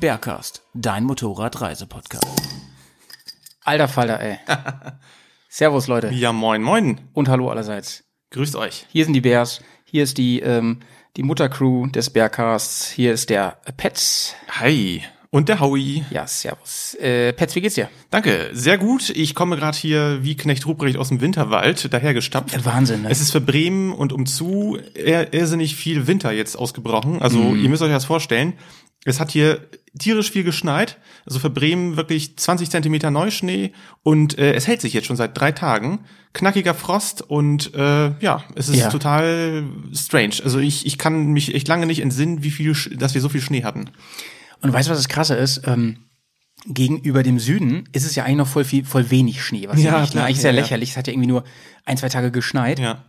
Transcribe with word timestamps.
Bergcast, 0.00 0.62
dein 0.72 1.04
Motorradreisepodcast. 1.04 2.24
Alter 3.64 3.86
Falter, 3.86 4.18
ey. 4.18 4.38
Servus, 5.50 5.88
Leute. 5.88 6.08
Ja, 6.08 6.32
moin, 6.32 6.62
moin. 6.62 7.02
Und 7.12 7.28
hallo 7.28 7.50
allerseits. 7.50 8.04
Grüßt 8.30 8.56
euch. 8.56 8.86
Hier 8.88 9.04
sind 9.04 9.12
die 9.12 9.20
Bears. 9.20 9.60
Hier 9.84 10.02
ist 10.02 10.16
die, 10.16 10.40
ähm, 10.40 10.80
die 11.18 11.22
Muttercrew 11.22 11.88
des 11.88 12.08
Bergcasts. 12.08 12.90
Hier 12.90 13.12
ist 13.12 13.28
der 13.28 13.58
Pets. 13.76 14.34
Hi. 14.58 15.02
Und 15.28 15.50
der 15.50 15.60
Howie. 15.60 16.02
Ja, 16.10 16.26
servus. 16.26 16.94
Äh, 16.94 17.34
Pets, 17.34 17.54
wie 17.54 17.60
geht's 17.60 17.74
dir? 17.74 17.90
Danke, 18.10 18.48
sehr 18.52 18.78
gut. 18.78 19.10
Ich 19.10 19.34
komme 19.34 19.56
gerade 19.56 19.76
hier 19.76 20.20
wie 20.22 20.34
Knecht 20.34 20.66
Ruprecht 20.66 20.96
aus 20.96 21.08
dem 21.08 21.20
Winterwald 21.20 21.92
dahergestapft. 21.92 22.52
Ja, 22.54 22.64
Wahnsinn, 22.64 23.02
ne? 23.02 23.10
Es 23.10 23.20
ist 23.20 23.32
für 23.32 23.40
Bremen 23.42 23.92
und 23.92 24.14
umzu 24.14 24.78
ir 24.94 25.34
irrsinnig 25.34 25.76
viel 25.76 26.06
Winter 26.06 26.32
jetzt 26.32 26.56
ausgebrochen. 26.56 27.20
Also 27.20 27.54
ihr 27.54 27.68
müsst 27.68 27.82
euch 27.82 27.92
das 27.92 28.06
vorstellen. 28.06 28.54
Es 29.04 29.18
hat 29.20 29.30
hier 29.30 29.66
tierisch 29.98 30.30
viel 30.30 30.44
geschneit. 30.44 30.98
Also 31.26 31.38
für 31.38 31.50
Bremen 31.50 31.96
wirklich 31.96 32.36
20 32.36 32.70
Zentimeter 32.70 33.10
Neuschnee 33.10 33.72
und 34.02 34.38
äh, 34.38 34.52
es 34.54 34.66
hält 34.66 34.80
sich 34.80 34.92
jetzt 34.92 35.06
schon 35.06 35.16
seit 35.16 35.38
drei 35.38 35.52
Tagen. 35.52 36.00
Knackiger 36.32 36.74
Frost 36.74 37.22
und 37.22 37.74
äh, 37.74 38.12
ja, 38.20 38.44
es 38.54 38.68
ist 38.68 38.76
Ja. 38.76 38.88
total 38.90 39.64
strange. 39.94 40.36
Also 40.44 40.58
ich, 40.60 40.86
ich 40.86 40.96
kann 40.98 41.26
mich 41.32 41.54
echt 41.54 41.66
lange 41.66 41.86
nicht 41.86 42.00
entsinnen, 42.00 42.42
wie 42.44 42.50
viel, 42.50 42.74
dass 42.96 43.14
wir 43.14 43.20
so 43.20 43.28
viel 43.28 43.40
Schnee 43.40 43.64
hatten. 43.64 43.90
Und 44.62 44.72
weißt 44.72 44.88
du, 44.88 44.92
was 44.92 44.98
das 44.98 45.08
Krasse 45.08 45.34
ist? 45.34 45.62
Ähm, 45.66 46.04
gegenüber 46.66 47.22
dem 47.22 47.38
Süden 47.38 47.88
ist 47.92 48.04
es 48.04 48.14
ja 48.14 48.24
eigentlich 48.24 48.36
noch 48.36 48.46
voll 48.48 48.64
viel, 48.64 48.84
voll 48.84 49.10
wenig 49.10 49.42
Schnee. 49.42 49.66
Was 49.68 49.82
Ja, 49.82 49.92
ja, 49.92 50.00
nicht, 50.02 50.14
ne? 50.14 50.24
eigentlich 50.24 50.40
sehr 50.40 50.52
ja. 50.54 50.60
lächerlich. 50.60 50.90
Es 50.90 50.96
hat 50.96 51.06
ja 51.06 51.12
irgendwie 51.12 51.28
nur 51.28 51.44
ein, 51.84 51.96
zwei 51.96 52.08
Tage 52.10 52.30
geschneit. 52.30 52.78
Ja. 52.78 53.04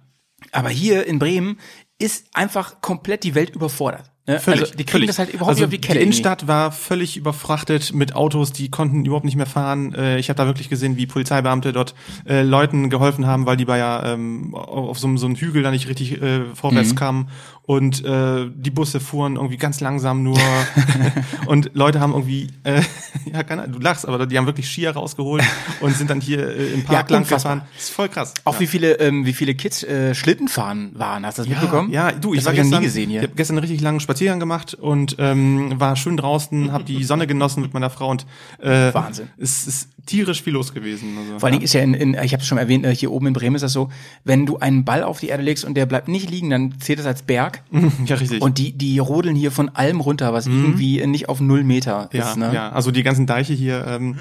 Aber 0.51 0.69
hier 0.69 1.05
in 1.05 1.19
Bremen 1.19 1.59
ist 1.99 2.25
einfach 2.33 2.81
komplett 2.81 3.23
die 3.23 3.35
Welt 3.35 3.51
überfordert. 3.55 4.09
Ne? 4.27 4.39
Völlig, 4.39 4.61
also 4.61 4.73
die 4.73 4.77
kriegen 4.83 4.91
völlig. 4.91 5.07
das 5.07 5.17
halt 5.19 5.29
überhaupt 5.29 5.49
also 5.49 5.61
nicht 5.61 5.65
auf 5.65 5.71
die 5.71 5.81
Kette. 5.81 5.97
Die. 5.97 6.03
Innenstadt 6.03 6.47
war 6.47 6.71
völlig 6.71 7.17
überfrachtet 7.17 7.91
mit 7.93 8.13
Autos, 8.15 8.51
die 8.53 8.69
konnten 8.69 9.03
überhaupt 9.03 9.25
nicht 9.25 9.35
mehr 9.35 9.47
fahren. 9.47 9.95
Äh, 9.95 10.19
ich 10.19 10.29
habe 10.29 10.37
da 10.37 10.45
wirklich 10.45 10.69
gesehen, 10.69 10.95
wie 10.95 11.07
Polizeibeamte 11.07 11.73
dort 11.73 11.95
äh, 12.27 12.43
Leuten 12.43 12.89
geholfen 12.91 13.25
haben, 13.25 13.47
weil 13.47 13.57
die 13.57 13.65
bei 13.65 13.79
ja 13.79 14.13
ähm, 14.13 14.53
auf 14.53 14.99
so, 14.99 15.07
einem- 15.07 15.17
so 15.17 15.25
einem 15.25 15.35
Hügel 15.35 15.63
da 15.63 15.71
nicht 15.71 15.87
richtig 15.87 16.21
äh, 16.21 16.39
Mhm. 16.39 16.55
vorwärts 16.55 16.95
kamen. 16.95 17.29
Und 17.63 18.03
äh, 18.03 18.47
die 18.53 18.69
Busse 18.71 18.99
fuhren 18.99 19.35
irgendwie 19.37 19.55
ganz 19.57 19.79
langsam 19.79 20.23
nur. 20.23 20.37
und 21.45 21.71
Leute 21.73 21.99
haben 21.99 22.11
irgendwie, 22.13 22.47
äh, 22.63 22.81
ja, 23.33 23.43
keine 23.43 23.63
Ahnung, 23.63 23.75
du 23.77 23.79
lachst, 23.81 24.07
aber 24.07 24.25
die 24.25 24.37
haben 24.37 24.45
wirklich 24.45 24.67
Skier 24.69 24.91
rausgeholt 24.91 25.43
und 25.79 25.95
sind 25.95 26.09
dann 26.09 26.21
hier 26.21 26.47
äh, 26.49 26.73
im 26.73 26.83
Park 26.83 27.09
Ja, 27.09 27.15
lang 27.17 27.27
gefahren. 27.27 27.61
Das 27.75 27.83
ist 27.85 27.89
voll 27.91 28.09
krass. 28.09 28.33
Auch 28.43 28.55
ja. 28.55 28.59
wie 28.61 28.67
viele, 28.67 28.93
ähm, 28.99 29.25
wie 29.25 29.33
viele 29.33 29.55
Kids 29.55 29.83
äh, 29.83 30.13
Schlitten 30.15 30.47
fahren 30.47 30.91
waren. 30.95 31.25
Hast 31.25 31.37
du 31.37 31.43
das 31.43 31.49
mitbekommen? 31.49 31.91
Ja, 31.91 32.11
du, 32.11 32.33
ich 32.33 32.39
das 32.39 32.45
war 32.45 32.53
hab 32.53 32.57
ich 32.57 32.59
noch 32.59 32.63
gestern, 32.65 32.79
nie 32.81 32.85
gesehen 32.85 33.09
Ich 33.09 33.13
hier. 33.13 33.21
habe 33.23 33.33
gestern 33.35 33.57
einen 33.57 33.63
richtig 33.63 33.81
langen 33.81 33.99
Spaziergang 34.11 34.39
gemacht 34.39 34.73
und 34.73 35.15
ähm, 35.19 35.79
war 35.79 35.95
schön 35.95 36.17
draußen, 36.17 36.71
habe 36.71 36.83
die 36.83 37.03
Sonne 37.03 37.27
genossen 37.27 37.61
mit 37.61 37.73
meiner 37.73 37.89
Frau 37.89 38.09
und 38.09 38.25
äh, 38.59 38.93
Wahnsinn. 38.93 39.29
Es 39.37 39.67
ist 39.67 39.89
tierisch 40.05 40.41
viel 40.41 40.53
los 40.53 40.73
gewesen. 40.73 41.15
Also, 41.17 41.39
Vor 41.39 41.43
allen 41.47 41.53
Dingen 41.53 41.63
ist 41.63 41.73
ja 41.73 41.81
in, 41.81 41.93
in 41.93 42.13
ich 42.15 42.33
habe 42.33 42.41
es 42.41 42.47
schon 42.47 42.57
erwähnt, 42.57 42.85
äh, 42.85 42.93
hier 42.95 43.11
oben 43.11 43.27
in 43.27 43.33
Bremen 43.33 43.55
ist 43.55 43.61
das 43.61 43.71
so, 43.73 43.89
wenn 44.23 44.45
du 44.45 44.57
einen 44.57 44.83
Ball 44.83 45.03
auf 45.03 45.19
die 45.19 45.27
Erde 45.27 45.43
legst 45.43 45.63
und 45.63 45.75
der 45.75 45.85
bleibt 45.85 46.07
nicht 46.07 46.29
liegen, 46.29 46.49
dann 46.49 46.79
zählt 46.79 46.99
das 46.99 47.05
als 47.05 47.21
Berg. 47.21 47.63
ja, 48.05 48.15
richtig. 48.15 48.41
Und 48.41 48.57
die, 48.57 48.71
die 48.73 48.97
rodeln 48.99 49.35
hier 49.35 49.51
von 49.51 49.69
allem 49.69 49.99
runter, 50.01 50.33
was 50.33 50.47
irgendwie 50.47 51.05
nicht 51.07 51.29
auf 51.29 51.39
null 51.39 51.63
Meter 51.63 52.09
Mhm. 52.11 52.17
ja, 52.19 52.29
ist. 52.29 52.37
Ne? 52.37 52.51
ja, 52.53 52.69
also 52.71 52.91
die 52.91 53.03
ganzen 53.03 53.25
Deiche 53.27 53.53
hier 53.53 53.85
ähm, 53.87 54.17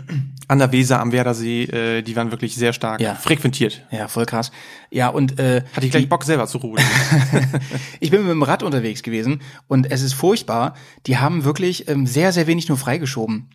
an 0.49 0.59
der 0.59 0.71
Weser, 0.73 1.01
am 1.01 1.13
Werdersee, 1.13 1.65
äh, 1.65 2.03
die 2.03 2.15
waren 2.15 2.31
wirklich 2.31 2.55
sehr 2.57 2.73
stark 2.73 3.01
Ja. 3.01 3.15
frequentiert. 3.15 3.83
ja, 3.91 4.07
voll 4.09 4.27
krass. 4.27 4.53
Ja, 4.91 5.09
und 5.09 5.39
äh, 5.39 5.63
Hatte 5.75 5.87
ich 5.87 5.93
gleich 5.93 6.09
Bock 6.09 6.25
selber 6.25 6.47
zu 6.47 6.59
rodeln. 6.59 6.87
Ich 8.01 8.11
bin 8.11 8.23
mit 8.23 8.31
dem 8.31 8.43
Rad 8.43 8.63
unterwegs 8.63 9.03
gewesen 9.03 9.41
und 9.69 9.80
es 9.89 10.03
ist 10.03 10.15
furchtbar. 10.15 10.75
Die 11.07 11.19
haben 11.19 11.45
wirklich 11.45 11.89
ähm, 11.89 12.07
sehr, 12.07 12.33
sehr 12.33 12.47
wenig 12.47 12.69
nur 12.69 12.79
freigeschoben. 12.79 13.51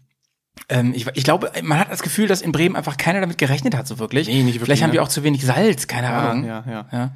Ähm, 0.69 0.93
ich, 0.95 1.07
ich 1.13 1.23
glaube, 1.23 1.51
man 1.63 1.79
hat 1.79 1.91
das 1.91 2.01
Gefühl, 2.01 2.27
dass 2.27 2.41
in 2.41 2.51
Bremen 2.51 2.75
einfach 2.75 2.97
keiner 2.97 3.21
damit 3.21 3.37
gerechnet 3.37 3.75
hat, 3.75 3.87
so 3.87 3.99
wirklich. 3.99 4.27
Nee, 4.27 4.43
nicht 4.43 4.55
wirklich, 4.55 4.63
Vielleicht 4.63 4.83
haben 4.83 4.89
ne? 4.89 4.93
die 4.93 4.99
auch 4.99 5.09
zu 5.09 5.23
wenig 5.23 5.45
Salz, 5.45 5.87
keine 5.87 6.09
Ahnung. 6.09 6.45
ja, 6.45 6.63
ja. 6.67 6.85
ja. 6.91 7.11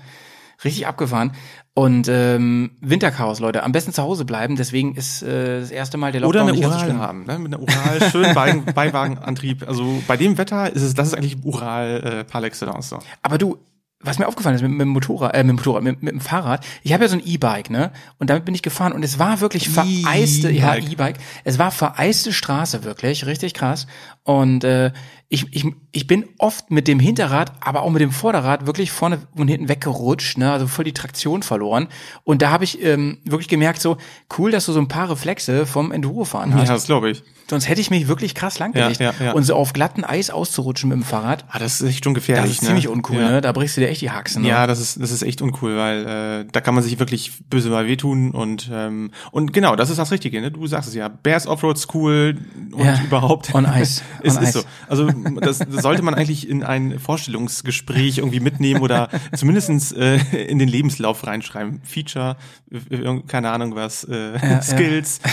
Richtig 0.63 0.87
abgefahren. 0.87 1.31
Und 1.73 2.09
ähm, 2.09 2.71
Winterchaos, 2.81 3.39
Leute. 3.39 3.63
Am 3.63 3.71
besten 3.71 3.93
zu 3.93 4.03
Hause 4.03 4.25
bleiben. 4.25 4.57
Deswegen 4.57 4.95
ist 4.95 5.23
äh, 5.23 5.61
das 5.61 5.71
erste 5.71 5.97
Mal 5.97 6.11
der 6.11 6.27
Oder 6.27 6.41
Lockdown 6.41 6.55
eine 6.55 6.61
ganz 6.61 6.81
so 6.81 6.87
Ural 6.87 6.99
haben, 6.99 7.23
ne? 7.23 7.39
Mit 7.39 7.53
einer 7.53 7.61
Ural, 7.61 8.11
schön 8.11 8.23
Beiwagen, 8.35 8.65
Beiwagenantrieb. 8.65 9.65
Also 9.65 10.03
bei 10.05 10.17
dem 10.17 10.37
Wetter 10.37 10.73
ist 10.73 10.81
es, 10.81 10.93
das 10.93 11.07
ist 11.07 11.13
eigentlich 11.13 11.37
Ural 11.45 12.03
äh, 12.03 12.23
par 12.25 12.43
excellence. 12.43 12.89
So. 12.89 12.99
Aber 13.21 13.37
du, 13.37 13.57
was 14.01 14.17
mir 14.17 14.27
aufgefallen 14.27 14.55
ist 14.55 14.61
mit, 14.61 14.71
mit 14.71 14.81
dem 14.81 14.89
Motorrad, 14.89 15.33
äh, 15.33 15.43
mit 15.43 15.49
dem 15.49 15.55
Motorrad, 15.57 15.83
mit, 15.83 16.01
mit 16.01 16.13
dem 16.13 16.21
Fahrrad, 16.21 16.65
ich 16.83 16.93
habe 16.93 17.03
ja 17.03 17.09
so 17.09 17.17
ein 17.17 17.25
E-Bike, 17.25 17.69
ne? 17.69 17.91
Und 18.17 18.29
damit 18.29 18.45
bin 18.45 18.55
ich 18.55 18.61
gefahren 18.61 18.93
und 18.93 19.03
es 19.03 19.19
war 19.19 19.41
wirklich 19.41 19.69
vereiste, 19.69 20.49
ja, 20.51 20.75
E-Bike. 20.75 20.91
E-Bike. 20.91 21.17
Es 21.43 21.59
war 21.59 21.71
vereiste 21.71 22.31
Straße, 22.31 22.85
wirklich, 22.85 23.25
richtig 23.25 23.53
krass. 23.53 23.87
Und 24.23 24.63
äh, 24.63 24.91
ich, 25.31 25.45
ich, 25.51 25.63
ich 25.91 26.07
bin 26.07 26.25
oft 26.39 26.71
mit 26.71 26.87
dem 26.87 26.99
Hinterrad, 26.99 27.51
aber 27.61 27.83
auch 27.83 27.91
mit 27.91 28.01
dem 28.01 28.11
Vorderrad 28.11 28.65
wirklich 28.65 28.91
vorne 28.91 29.19
und 29.35 29.47
hinten 29.47 29.69
weggerutscht, 29.69 30.39
ne? 30.39 30.51
Also 30.51 30.65
voll 30.65 30.85
die 30.85 30.93
Traktion 30.93 31.43
verloren. 31.43 31.87
Und 32.23 32.41
da 32.41 32.49
habe 32.49 32.63
ich 32.63 32.83
ähm, 32.83 33.19
wirklich 33.25 33.47
gemerkt, 33.47 33.79
so 33.79 33.97
cool, 34.39 34.49
dass 34.49 34.65
du 34.65 34.71
so 34.73 34.79
ein 34.79 34.87
paar 34.87 35.09
Reflexe 35.11 35.67
vom 35.67 35.91
Enduro-Fahren 35.91 36.49
Ja, 36.51 36.57
hast. 36.57 36.69
das 36.69 36.85
glaube 36.87 37.11
ich. 37.11 37.23
Sonst 37.49 37.67
hätte 37.67 37.81
ich 37.81 37.89
mich 37.89 38.07
wirklich 38.07 38.35
krass 38.35 38.59
langgelegt. 38.59 38.99
Ja, 38.99 39.11
ja, 39.19 39.25
ja. 39.27 39.31
Und 39.33 39.41
so 39.43 39.55
auf 39.55 39.73
glatten 39.73 40.03
Eis 40.03 40.29
auszurutschen 40.29 40.89
mit 40.89 40.97
dem 40.99 41.03
Fahrrad. 41.03 41.45
Ah, 41.49 41.57
das 41.57 41.81
ist 41.81 41.89
echt 41.89 42.03
schon 42.03 42.13
gefährlich. 42.13 42.45
Das 42.45 42.51
ist 42.57 42.61
ne? 42.61 42.67
ziemlich 42.67 42.87
uncool, 42.87 43.17
ja. 43.17 43.29
ne? 43.31 43.41
Da 43.41 43.51
brichst 43.51 43.75
du 43.75 43.81
dir 43.81 43.89
echt 43.89 44.01
die 44.01 44.11
Haxen. 44.11 44.43
Ne? 44.43 44.49
Ja, 44.49 44.67
das 44.67 44.79
ist 44.79 45.01
das 45.01 45.09
ist 45.09 45.23
echt 45.23 45.41
uncool, 45.41 45.75
weil 45.75 46.05
äh, 46.05 46.45
da 46.51 46.61
kann 46.61 46.75
man 46.75 46.83
sich 46.83 46.99
wirklich 46.99 47.31
böse 47.49 47.69
mal 47.71 47.87
wehtun 47.87 48.31
und 48.31 48.69
ähm, 48.71 49.09
und 49.31 49.51
genau, 49.51 49.75
das 49.75 49.89
ist 49.89 49.97
das 49.97 50.11
Richtige. 50.11 50.41
Ne? 50.41 50.51
Du 50.51 50.67
sagst 50.67 50.89
es 50.89 50.95
ja, 50.95 51.07
Bears 51.07 51.47
Offroad 51.47 51.79
School 51.79 52.37
und 52.71 52.85
Ja, 52.85 52.99
überhaupt. 53.03 53.53
on 53.55 53.65
ice, 53.65 54.03
es 54.23 54.37
on 54.37 54.43
ist 54.43 54.49
ice. 54.49 54.59
so. 54.59 54.65
Also 54.87 55.07
das, 55.41 55.59
sollte 55.59 56.01
man 56.01 56.13
eigentlich 56.13 56.47
in 56.49 56.63
ein 56.63 56.99
Vorstellungsgespräch 56.99 58.17
irgendwie 58.19 58.39
mitnehmen 58.39 58.81
oder 58.81 59.09
zumindestens 59.35 59.91
äh, 59.91 60.17
in 60.47 60.59
den 60.59 60.67
Lebenslauf 60.69 61.25
reinschreiben. 61.25 61.81
Feature, 61.83 62.37
äh, 62.71 63.19
keine 63.27 63.51
Ahnung 63.51 63.75
was, 63.75 64.03
äh, 64.03 64.61
Skills. 64.61 65.19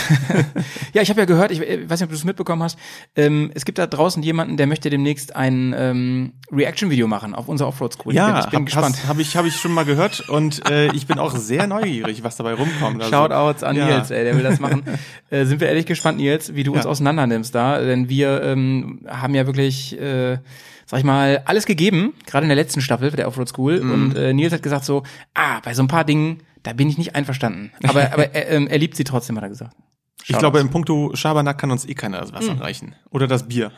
Ja, 0.93 1.01
ich 1.01 1.09
habe 1.09 1.19
ja 1.21 1.25
gehört, 1.25 1.51
ich 1.51 1.59
weiß 1.59 1.99
nicht, 1.99 2.03
ob 2.03 2.09
du 2.09 2.15
es 2.15 2.23
mitbekommen 2.23 2.63
hast, 2.63 2.77
ähm, 3.15 3.51
es 3.53 3.65
gibt 3.65 3.77
da 3.77 3.85
draußen 3.87 4.23
jemanden, 4.23 4.57
der 4.57 4.67
möchte 4.67 4.89
demnächst 4.89 5.35
ein 5.35 5.75
ähm, 5.77 6.33
Reaction-Video 6.51 7.07
machen 7.07 7.35
auf 7.35 7.47
unser 7.47 7.67
Offroad 7.67 7.93
School. 7.93 8.13
ich 8.13 8.19
bin, 8.19 8.33
hab, 8.33 8.65
gespannt. 8.65 9.07
Habe 9.07 9.21
ich, 9.21 9.35
hab 9.35 9.45
ich 9.45 9.55
schon 9.55 9.73
mal 9.73 9.85
gehört 9.85 10.27
und 10.29 10.67
äh, 10.69 10.91
ich 10.93 11.07
bin 11.07 11.19
auch 11.19 11.35
sehr 11.35 11.67
neugierig, 11.67 12.23
was 12.23 12.37
dabei 12.37 12.53
rumkommt. 12.53 13.01
Also, 13.01 13.15
Shoutouts 13.15 13.63
an 13.63 13.75
ja. 13.75 13.85
Nils, 13.85 14.11
ey, 14.11 14.23
der 14.23 14.35
will 14.35 14.43
das 14.43 14.59
machen. 14.59 14.83
äh, 15.29 15.45
sind 15.45 15.61
wir 15.61 15.67
ehrlich 15.67 15.85
gespannt, 15.85 16.17
Nils, 16.17 16.55
wie 16.55 16.63
du 16.63 16.73
uns 16.73 16.85
Ja. 16.85 16.89
auseinander 16.89 17.27
nimmst 17.27 17.53
da, 17.53 17.79
denn 17.79 18.09
wir 18.09 18.41
ähm, 18.43 19.01
haben 19.07 19.35
ja 19.35 19.45
wirklich, 19.45 19.76
äh, 19.93 20.37
sag 20.85 20.99
ich 20.99 21.03
mal, 21.05 21.41
alles 21.45 21.65
gegeben, 21.65 22.13
gerade 22.25 22.43
in 22.45 22.49
der 22.49 22.55
letzten 22.55 22.81
Staffel 22.81 23.11
der 23.11 23.27
Offroad 23.27 23.49
School 23.49 23.81
Mhm. 23.81 23.91
und 23.91 24.15
äh, 24.15 24.33
Nils 24.33 24.53
hat 24.53 24.63
gesagt 24.63 24.85
so, 24.85 25.03
ah, 25.33 25.59
bei 25.63 25.73
so 25.73 25.81
ein 25.83 25.87
paar 25.87 26.03
Dingen, 26.05 26.41
da 26.63 26.73
bin 26.73 26.89
ich 26.89 26.97
nicht 26.97 27.15
einverstanden. 27.15 27.71
Aber, 27.83 28.01
aber 28.13 28.33
er, 28.35 28.49
ähm, 28.49 28.67
er 28.67 28.77
liebt 28.77 28.95
sie 28.95 29.03
trotzdem, 29.03 29.35
hat 29.37 29.43
er 29.43 29.49
gesagt. 29.49 29.75
Ich 30.19 30.27
Shoutouts. 30.27 30.39
glaube, 30.41 30.59
im 30.59 30.69
Punkto 30.69 31.11
Schabernack 31.13 31.57
kann 31.57 31.71
uns 31.71 31.85
eh 31.85 31.93
keiner 31.93 32.19
das 32.19 32.29
Hm. 32.31 32.35
Wasser 32.35 32.59
reichen. 32.61 32.95
Oder 33.11 33.27
das 33.27 33.47
Bier. 33.47 33.71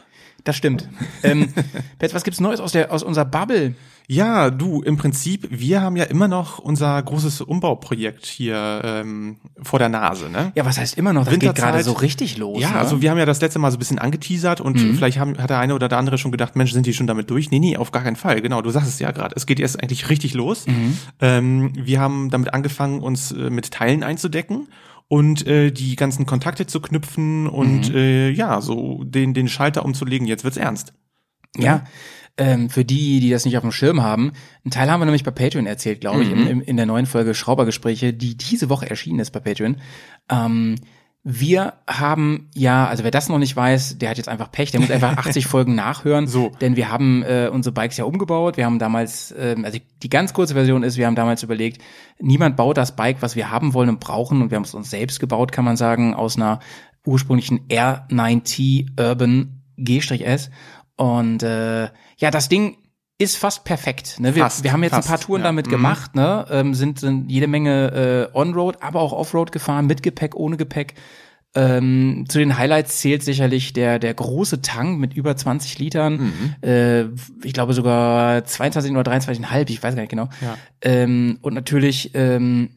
Das 0.44 0.56
stimmt. 0.56 0.88
ähm, 1.24 1.53
Pets, 2.00 2.13
was 2.13 2.24
gibt's 2.24 2.39
Neues 2.39 2.59
aus 2.59 2.71
der 2.71 2.91
aus 2.91 3.03
unserer 3.03 3.25
Bubble? 3.25 3.75
Ja, 4.12 4.50
du, 4.50 4.81
im 4.81 4.97
Prinzip, 4.97 5.47
wir 5.51 5.81
haben 5.81 5.95
ja 5.95 6.06
immer 6.06 6.27
noch 6.27 6.57
unser 6.57 7.00
großes 7.00 7.41
Umbauprojekt 7.41 8.25
hier 8.25 8.81
ähm, 8.83 9.38
vor 9.62 9.77
der 9.77 9.89
Nase, 9.89 10.31
ne? 10.31 10.51
Ja, 10.56 10.65
was 10.65 10.80
heißt 10.80 10.97
immer 10.97 11.13
noch? 11.13 11.25
Das 11.25 11.38
geht 11.38 11.53
gerade 11.53 11.83
so 11.83 11.91
richtig 11.91 12.36
los. 12.39 12.59
Ja, 12.59 12.71
ne? 12.71 12.77
also 12.80 13.03
wir 13.03 13.12
haben 13.12 13.19
ja 13.19 13.27
das 13.27 13.39
letzte 13.39 13.59
Mal 13.59 13.69
so 13.69 13.77
ein 13.77 13.80
bisschen 13.80 14.00
angeteasert 14.00 14.62
und 14.62 14.77
Mhm. 14.77 14.95
vielleicht 14.95 15.19
haben, 15.19 15.38
hat 15.38 15.51
der 15.51 15.59
eine 15.59 15.75
oder 15.75 15.88
der 15.89 16.00
andere 16.00 16.18
schon 16.18 16.31
gedacht, 16.31 16.56
Mensch, 16.56 16.71
sind 16.74 16.88
die 16.88 16.94
schon 16.94 17.06
damit 17.06 17.30
durch? 17.30 17.51
Nee, 17.51 17.59
nee, 17.59 17.77
auf 17.77 17.92
gar 17.92 18.01
keinen 18.01 18.15
Fall. 18.15 18.42
Genau, 18.42 18.63
du 18.63 18.71
sagst 18.71 18.89
es 18.89 18.97
ja 18.97 19.12
gerade. 19.12 19.35
Es 19.35 19.45
geht 19.45 19.59
erst 19.59 19.80
eigentlich 19.80 20.09
richtig 20.09 20.33
los. 20.33 20.65
Mhm. 20.65 20.97
Ähm, 21.21 21.71
wir 21.75 22.00
haben 22.00 22.31
damit 22.31 22.51
angefangen, 22.56 23.01
uns 23.01 23.31
äh, 23.31 23.51
mit 23.51 23.69
Teilen 23.69 24.01
einzudecken 24.03 24.69
und 25.09 25.45
äh, 25.45 25.71
die 25.71 25.97
ganzen 25.97 26.25
Kontakte 26.25 26.65
zu 26.65 26.79
knüpfen 26.79 27.47
und 27.47 27.89
Mhm. 27.89 27.95
äh, 27.95 28.29
ja, 28.29 28.61
so 28.61 29.03
den, 29.03 29.33
den 29.33 29.50
Schalter 29.50 29.83
umzulegen. 29.83 30.25
Jetzt 30.27 30.45
wird's 30.45 30.56
ernst. 30.57 30.94
ja. 31.57 31.83
ähm, 32.38 32.69
für 32.69 32.85
die, 32.85 33.19
die 33.19 33.31
das 33.31 33.44
nicht 33.44 33.57
auf 33.57 33.63
dem 33.63 33.71
Schirm 33.73 34.01
haben, 34.01 34.31
einen 34.63 34.71
Teil 34.71 34.89
haben 34.89 35.01
wir 35.01 35.06
nämlich 35.06 35.25
bei 35.25 35.31
Patreon 35.31 35.65
erzählt, 35.65 36.00
glaube 36.00 36.23
ich, 36.23 36.31
in, 36.31 36.47
in, 36.47 36.61
in 36.61 36.77
der 36.77 36.85
neuen 36.85 37.06
Folge 37.06 37.33
Schraubergespräche, 37.33 38.13
die 38.13 38.38
diese 38.38 38.69
Woche 38.69 38.89
erschienen 38.89 39.19
ist 39.19 39.31
bei 39.31 39.41
Patreon. 39.41 39.75
Ähm, 40.29 40.75
wir 41.24 41.74
haben 41.86 42.50
ja, 42.56 42.88
also 42.88 43.04
wer 43.04 43.12
das 43.12 43.27
noch 43.27 43.39
nicht 43.39 43.56
weiß, 43.56 43.98
der 43.98 44.10
hat 44.10 44.18
jetzt 44.18 44.30
einfach 44.30 44.51
Pech, 44.51 44.71
der 44.71 44.80
muss 44.80 44.89
einfach 44.89 45.18
80 45.25 45.48
Folgen 45.48 45.75
nachhören. 45.75 46.27
So. 46.27 46.51
Denn 46.62 46.75
wir 46.75 46.89
haben 46.89 47.24
äh, 47.24 47.50
unsere 47.51 47.74
Bikes 47.74 47.98
ja 47.98 48.06
umgebaut. 48.06 48.56
Wir 48.56 48.66
haben 48.66 48.80
damals, 48.80 49.33
ähm, 49.38 49.66
also 49.66 49.80
die 50.01 50.10
ganz 50.10 50.33
kurze 50.33 50.54
Version 50.54 50.81
ist, 50.81 50.98
wir 50.98 51.07
haben 51.07 51.16
damals 51.16 51.44
überlegt, 51.44 51.81
niemand 52.19 52.56
baut 52.56 52.77
das 52.77 52.95
Bike, 52.95 53.21
was 53.21 53.36
wir 53.36 53.51
haben 53.51 53.74
wollen 53.74 53.89
und 53.89 54.00
brauchen. 54.00 54.42
Und 54.42 54.51
wir 54.51 54.56
haben 54.56 54.63
es 54.63 54.74
uns 54.74 54.89
selbst 54.89 55.19
gebaut, 55.19 55.51
kann 55.51 55.66
man 55.66 55.75
sagen, 55.75 56.13
aus 56.13 56.38
einer 56.38 56.60
ursprünglichen 57.06 57.68
R9T 57.68 59.00
Urban 59.00 59.62
G-S. 59.77 60.50
Und 60.95 61.44
äh, 61.44 61.89
ja, 62.18 62.31
das 62.31 62.50
Ding 62.50 62.77
ist 63.19 63.38
fast 63.38 63.66
perfekt. 63.66 64.19
Ne? 64.19 64.33
Wir, 64.33 64.44
Fast, 64.44 64.63
wir 64.63 64.71
haben 64.71 64.81
jetzt 64.81 64.94
fast, 64.94 65.07
ein 65.07 65.12
paar 65.12 65.19
Touren 65.19 65.42
ja. 65.42 65.48
damit 65.50 65.68
Mhm. 65.68 65.71
gemacht, 65.71 66.16
ne? 66.16 66.45
ähm, 66.50 66.74
sind, 66.74 67.00
sind 67.00 67.30
jede 67.30 67.48
Menge 67.48 68.30
äh, 68.33 68.36
On-Road, 68.38 68.77
aber 68.81 69.01
auch 69.01 69.12
Off-Road 69.12 69.51
gefahren, 69.51 69.86
mit 69.86 70.01
Gepäck, 70.01 70.36
ohne 70.36 70.57
Gepäck. 70.57 70.95
Ähm, 71.56 72.25
zu 72.30 72.38
den 72.38 72.57
Highlights 72.57 73.00
zählt 73.00 73.24
sicherlich 73.24 73.74
der, 73.74 73.98
der 74.00 74.13
große 74.13 74.62
Tank 74.62 75.00
mit 75.00 75.16
über 75.16 75.36
20 75.36 75.80
Litern. 75.80 76.13
Mhm. 76.62 76.68
Äh, 76.68 77.01
ich 77.44 77.54
glaube 77.54 77.74
sogar 77.74 78.45
22 78.45 78.92
oder 78.95 79.12
23,5, 79.12 79.69
ich 79.69 79.83
weiß 79.83 79.95
gar 79.95 80.01
nicht 80.01 80.12
genau. 80.12 80.30
Ja. 80.42 80.57
Ähm, 80.81 81.39
und 81.42 81.56
natürlich 81.56 82.12
ähm, 82.13 82.69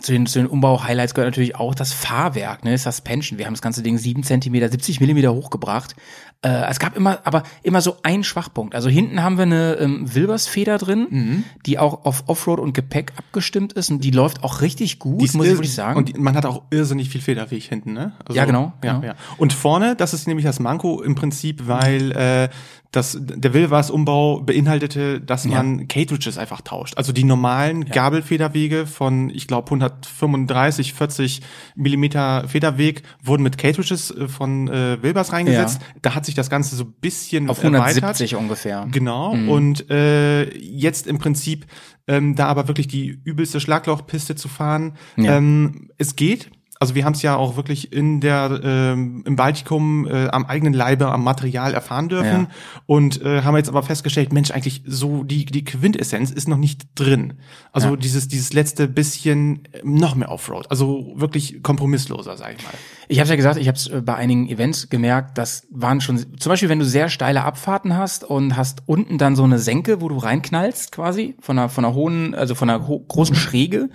zu 0.00 0.12
den, 0.12 0.26
zu 0.26 0.38
den 0.38 0.46
Umbau-Highlights 0.46 1.14
gehört 1.14 1.32
natürlich 1.32 1.56
auch 1.56 1.74
das 1.74 1.92
Fahrwerk, 1.92 2.64
ne, 2.64 2.78
Suspension. 2.78 3.38
Wir 3.38 3.46
haben 3.46 3.54
das 3.54 3.62
ganze 3.62 3.82
Ding 3.82 3.98
7 3.98 4.22
Zentimeter, 4.22 4.68
70 4.68 5.00
Millimeter 5.00 5.34
hochgebracht. 5.34 5.96
Äh, 6.42 6.48
es 6.70 6.78
gab 6.78 6.96
immer, 6.96 7.18
aber 7.24 7.42
immer 7.64 7.80
so 7.80 7.96
einen 8.04 8.22
Schwachpunkt. 8.22 8.76
Also 8.76 8.88
hinten 8.88 9.20
haben 9.22 9.36
wir 9.36 9.42
eine 9.42 9.74
ähm, 9.80 10.14
Wilbers-Feder 10.14 10.78
drin, 10.78 11.06
Mhm. 11.10 11.44
die 11.66 11.80
auch 11.80 12.04
auf 12.04 12.24
Offroad 12.28 12.60
und 12.60 12.72
Gepäck 12.72 13.12
abgestimmt 13.16 13.72
ist 13.72 13.90
und 13.90 14.04
die 14.04 14.12
läuft 14.12 14.44
auch 14.44 14.60
richtig 14.60 15.00
gut, 15.00 15.20
Die 15.22 15.24
ist 15.24 15.34
muss 15.34 15.46
ich 15.46 15.52
wirklich 15.54 15.74
sagen. 15.74 15.98
Und 15.98 16.16
man 16.18 16.36
hat 16.36 16.46
auch 16.46 16.62
irrsinnig 16.70 17.10
viel 17.10 17.20
Federweg 17.20 17.64
hinten, 17.64 17.92
ne? 17.92 18.12
Also, 18.24 18.38
Ja, 18.38 18.44
genau, 18.44 18.72
Ja, 18.84 18.92
genau. 18.94 19.04
ja. 19.06 19.14
Und 19.38 19.52
vorne, 19.52 19.96
das 19.96 20.14
ist 20.14 20.28
nämlich 20.28 20.46
das 20.46 20.60
Manko 20.60 21.02
im 21.02 21.16
Prinzip, 21.16 21.66
weil 21.66 22.12
äh, 22.12 22.48
das, 22.92 23.16
der 23.20 23.54
Wilvers-Umbau 23.54 24.40
beinhaltete, 24.40 25.20
dass 25.20 25.44
Ja. 25.44 25.62
man 25.62 25.86
Cartridges 25.88 26.38
einfach 26.38 26.60
tauscht. 26.60 26.96
Also 26.96 27.12
die 27.12 27.22
normalen 27.24 27.84
Gabelfederwege 27.84 28.86
von, 28.86 29.30
ich 29.30 29.46
glaube, 29.46 29.68
135, 29.82 30.92
40 30.94 31.40
Millimeter 31.76 32.48
Federweg 32.48 33.02
wurden 33.22 33.42
mit 33.42 33.58
Cartridges 33.58 34.10
äh, 34.10 34.28
von 34.28 34.68
äh, 34.68 35.02
Wilbers 35.02 35.32
reingesetzt. 35.32 35.80
Da 36.02 36.14
hat 36.14 36.26
sich 36.26 36.34
das 36.34 36.50
Ganze 36.50 36.76
so 36.76 36.84
ein 36.84 36.92
bisschen 37.00 37.48
auf 37.48 37.62
erweitert. 37.62 38.02
170 38.02 38.36
ungefähr. 38.36 38.86
Genau. 38.90 39.32
Und 39.32 39.90
äh, 39.90 40.50
jetzt 40.58 41.06
im 41.06 41.18
Prinzip 41.18 41.66
ähm, 42.06 42.34
da 42.34 42.46
aber 42.46 42.68
wirklich 42.68 42.88
die 42.88 43.20
übelste 43.24 43.60
Schlaglochpiste 43.60 44.34
zu 44.34 44.48
fahren. 44.48 44.96
Ja. 45.16 45.36
Ähm, 45.36 45.90
es 45.96 46.16
geht. 46.16 46.50
Also 46.82 46.94
wir 46.94 47.04
haben 47.04 47.12
es 47.12 47.20
ja 47.20 47.36
auch 47.36 47.56
wirklich 47.56 47.92
in 47.92 48.20
der 48.22 48.58
ähm, 48.64 49.22
im 49.26 49.36
Baltikum 49.36 50.06
äh, 50.06 50.28
am 50.28 50.46
eigenen 50.46 50.72
Leibe 50.72 51.12
am 51.12 51.22
Material 51.22 51.74
erfahren 51.74 52.08
dürfen 52.08 52.46
Ja. 52.46 52.48
und 52.86 53.20
äh, 53.20 53.42
haben 53.42 53.54
jetzt 53.56 53.68
aber 53.68 53.82
festgestellt, 53.82 54.32
Mensch, 54.32 54.50
eigentlich 54.50 54.82
so 54.86 55.22
die 55.22 55.44
die 55.44 55.62
Quintessenz 55.62 56.30
ist 56.30 56.48
noch 56.48 56.56
nicht 56.56 56.88
drin. 56.94 57.34
Also 57.72 57.90
Ja. 57.90 57.96
dieses 57.96 58.28
dieses 58.28 58.54
letzte 58.54 58.88
bisschen 58.88 59.68
noch 59.84 60.14
mehr 60.14 60.30
Offroad, 60.30 60.70
also 60.70 61.12
wirklich 61.16 61.62
kompromissloser, 61.62 62.38
sag 62.38 62.54
ich 62.56 62.64
mal. 62.64 62.72
Ich 63.12 63.18
habe 63.18 63.28
ja 63.28 63.34
gesagt, 63.34 63.58
ich 63.58 63.66
habe 63.66 63.76
es 63.76 63.90
bei 64.04 64.14
einigen 64.14 64.48
Events 64.48 64.88
gemerkt, 64.88 65.36
das 65.36 65.66
waren 65.70 66.00
schon 66.00 66.16
zum 66.38 66.50
Beispiel, 66.50 66.68
wenn 66.68 66.78
du 66.78 66.84
sehr 66.84 67.08
steile 67.08 67.42
Abfahrten 67.42 67.96
hast 67.96 68.22
und 68.22 68.56
hast 68.56 68.84
unten 68.86 69.18
dann 69.18 69.34
so 69.34 69.42
eine 69.42 69.58
Senke, 69.58 70.00
wo 70.00 70.08
du 70.08 70.16
reinknallst 70.16 70.92
quasi 70.92 71.34
von 71.40 71.58
einer 71.58 71.68
von 71.68 71.84
einer 71.84 71.94
hohen, 71.94 72.36
also 72.36 72.54
von 72.54 72.70
einer 72.70 72.86
ho 72.86 73.00
großen 73.00 73.34
Schräge, 73.34 73.88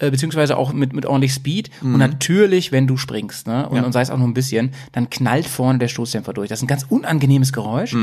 äh, 0.00 0.10
beziehungsweise 0.10 0.58
auch 0.58 0.74
mit 0.74 0.92
mit 0.92 1.06
ordentlich 1.06 1.32
Speed 1.32 1.70
und 1.80 1.96
natürlich, 1.96 2.70
wenn 2.70 2.86
du 2.86 2.98
springst, 2.98 3.46
ne 3.46 3.66
und, 3.70 3.78
Ja. 3.78 3.84
und 3.84 3.92
sei 3.92 4.02
es 4.02 4.10
auch 4.10 4.18
nur 4.18 4.28
ein 4.28 4.34
bisschen, 4.34 4.72
dann 4.92 5.08
knallt 5.08 5.46
vorne 5.46 5.78
der 5.78 5.88
Stoßdämpfer 5.88 6.34
durch. 6.34 6.50
Das 6.50 6.58
ist 6.58 6.64
ein 6.64 6.68
ganz 6.68 6.84
unangenehmes 6.90 7.54
Geräusch 7.54 7.96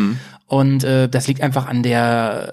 und 0.47 0.83
äh, 0.83 1.07
das 1.07 1.27
liegt 1.27 1.41
einfach 1.41 1.67
an 1.67 1.83
der 1.83 2.51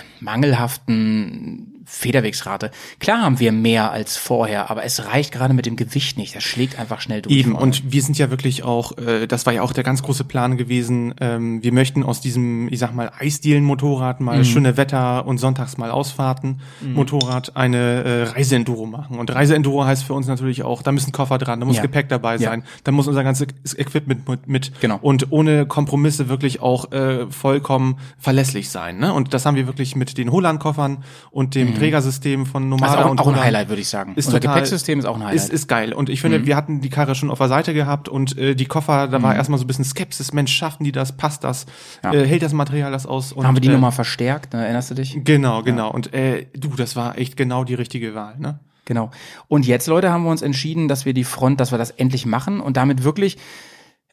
äh, 0.00 0.24
mangelhaften 0.24 1.70
Federwegsrate. 1.86 2.70
Klar 3.00 3.22
haben 3.22 3.40
wir 3.40 3.52
mehr 3.52 3.90
als 3.92 4.16
vorher, 4.16 4.70
aber 4.70 4.84
es 4.84 5.06
reicht 5.06 5.32
gerade 5.32 5.54
mit 5.54 5.66
dem 5.66 5.76
Gewicht 5.76 6.16
nicht. 6.18 6.34
Das 6.36 6.42
schlägt 6.42 6.78
einfach 6.78 7.00
schnell 7.00 7.22
durch. 7.22 7.34
Eben, 7.34 7.54
und 7.54 7.92
wir 7.92 8.02
sind 8.02 8.18
ja 8.18 8.30
wirklich 8.30 8.62
auch, 8.62 8.96
äh, 8.98 9.26
das 9.26 9.46
war 9.46 9.52
ja 9.52 9.62
auch 9.62 9.72
der 9.72 9.84
ganz 9.84 10.02
große 10.02 10.24
Plan 10.24 10.56
gewesen, 10.56 11.14
ähm, 11.20 11.62
wir 11.62 11.72
möchten 11.72 12.02
aus 12.02 12.20
diesem, 12.20 12.68
ich 12.72 12.78
sag 12.78 12.94
mal, 12.94 13.10
Eisdielen-Motorrad 13.18 14.20
mal 14.20 14.38
Mhm. 14.38 14.44
schöne 14.44 14.76
Wetter 14.76 15.26
und 15.26 15.38
sonntags 15.38 15.76
mal 15.78 15.90
Ausfahrten 15.90 16.60
Motorrad 16.82 17.56
eine 17.56 18.04
äh, 18.04 18.22
Reiseenduro 18.24 18.86
machen. 18.86 19.18
Und 19.18 19.34
Reiseenduro 19.34 19.84
heißt 19.84 20.04
für 20.04 20.14
uns 20.14 20.26
natürlich 20.26 20.62
auch, 20.62 20.82
da 20.82 20.92
müssen 20.92 21.12
Koffer 21.12 21.38
dran, 21.38 21.60
da 21.60 21.66
muss 21.66 21.76
Ja. 21.76 21.82
Gepäck 21.82 22.08
dabei 22.08 22.34
Ja. 22.36 22.50
sein, 22.50 22.64
da 22.84 22.92
muss 22.92 23.06
unser 23.08 23.24
ganzes 23.24 23.48
Equipment 23.76 24.28
mit, 24.28 24.48
mit 24.48 24.72
Genau. 24.80 24.98
und 25.02 25.30
ohne 25.32 25.66
Kompromisse 25.66 26.28
wirklich 26.28 26.60
auch 26.60 26.92
äh, 26.92 27.26
vollkommen 27.30 27.96
verlässlich 28.18 28.68
sein. 28.70 28.98
Ne? 28.98 29.12
Und 29.12 29.34
das 29.34 29.46
haben 29.46 29.56
wir 29.56 29.66
wirklich 29.66 29.96
mit 29.96 30.18
den 30.18 30.30
Holland-Koffern 30.32 31.04
und 31.30 31.54
dem 31.54 31.73
Trägersystem 31.74 32.46
von 32.46 32.68
Nomada 32.68 32.92
Mhm. 32.92 32.96
Also 32.96 33.06
auch, 33.06 33.10
und 33.10 33.20
auch 33.20 33.26
ein 33.28 33.40
Highlight, 33.40 33.68
würde 33.68 33.82
ich 33.82 33.88
sagen. 33.88 34.12
ist 34.16 34.26
Unser 34.26 34.40
total, 34.40 34.54
Gepäcksystem 34.54 34.98
ist 34.98 35.04
auch 35.04 35.16
ein 35.16 35.22
Highlight. 35.22 35.34
Mhm. 35.34 35.44
Ist, 35.44 35.52
ist 35.52 35.68
geil. 35.68 35.92
Und 35.92 36.08
ich 36.08 36.20
finde, 36.20 36.46
wir 36.46 36.56
hatten 36.56 36.80
die 36.80 36.90
Karre 36.90 37.14
schon 37.14 37.30
auf 37.30 37.38
der 37.38 37.48
Seite 37.48 37.74
gehabt 37.74 38.08
und 38.08 38.36
äh, 38.38 38.54
die 38.54 38.66
Koffer, 38.66 39.08
da 39.08 39.22
war 39.22 39.34
erstmal 39.34 39.58
so 39.58 39.64
ein 39.64 39.66
bisschen 39.66 39.84
Skepsis. 39.84 40.32
Mensch, 40.32 40.52
schaffen 40.52 40.84
die 40.84 40.92
das? 40.92 41.16
Passt 41.16 41.44
das? 41.44 41.66
Mhm. 41.66 42.12
Ja. 42.12 42.20
Äh, 42.20 42.26
hält 42.26 42.42
das 42.42 42.52
Material 42.52 42.92
das 42.92 43.06
aus? 43.06 43.32
Und, 43.32 43.46
haben 43.46 43.56
wir 43.56 43.60
die 43.60 43.68
äh, 43.68 43.72
nochmal 43.72 43.92
verstärkt, 43.92 44.52
ne? 44.52 44.64
erinnerst 44.64 44.90
du 44.90 44.94
dich? 44.94 45.18
Genau, 45.24 45.62
genau. 45.62 45.90
Und 45.90 46.12
äh, 46.14 46.46
du, 46.56 46.68
das 46.76 46.96
war 46.96 47.18
echt 47.18 47.36
genau 47.36 47.64
die 47.64 47.74
richtige 47.74 48.14
Wahl, 48.14 48.38
ne? 48.38 48.58
Genau. 48.86 49.10
Und 49.48 49.66
jetzt, 49.66 49.86
Leute, 49.86 50.10
haben 50.10 50.24
wir 50.24 50.30
uns 50.30 50.42
entschieden, 50.42 50.88
dass 50.88 51.06
wir 51.06 51.14
die 51.14 51.24
Front, 51.24 51.60
dass 51.60 51.72
wir 51.72 51.78
das 51.78 51.90
endlich 51.90 52.26
machen 52.26 52.60
und 52.60 52.76
damit 52.76 53.02
wirklich, 53.02 53.38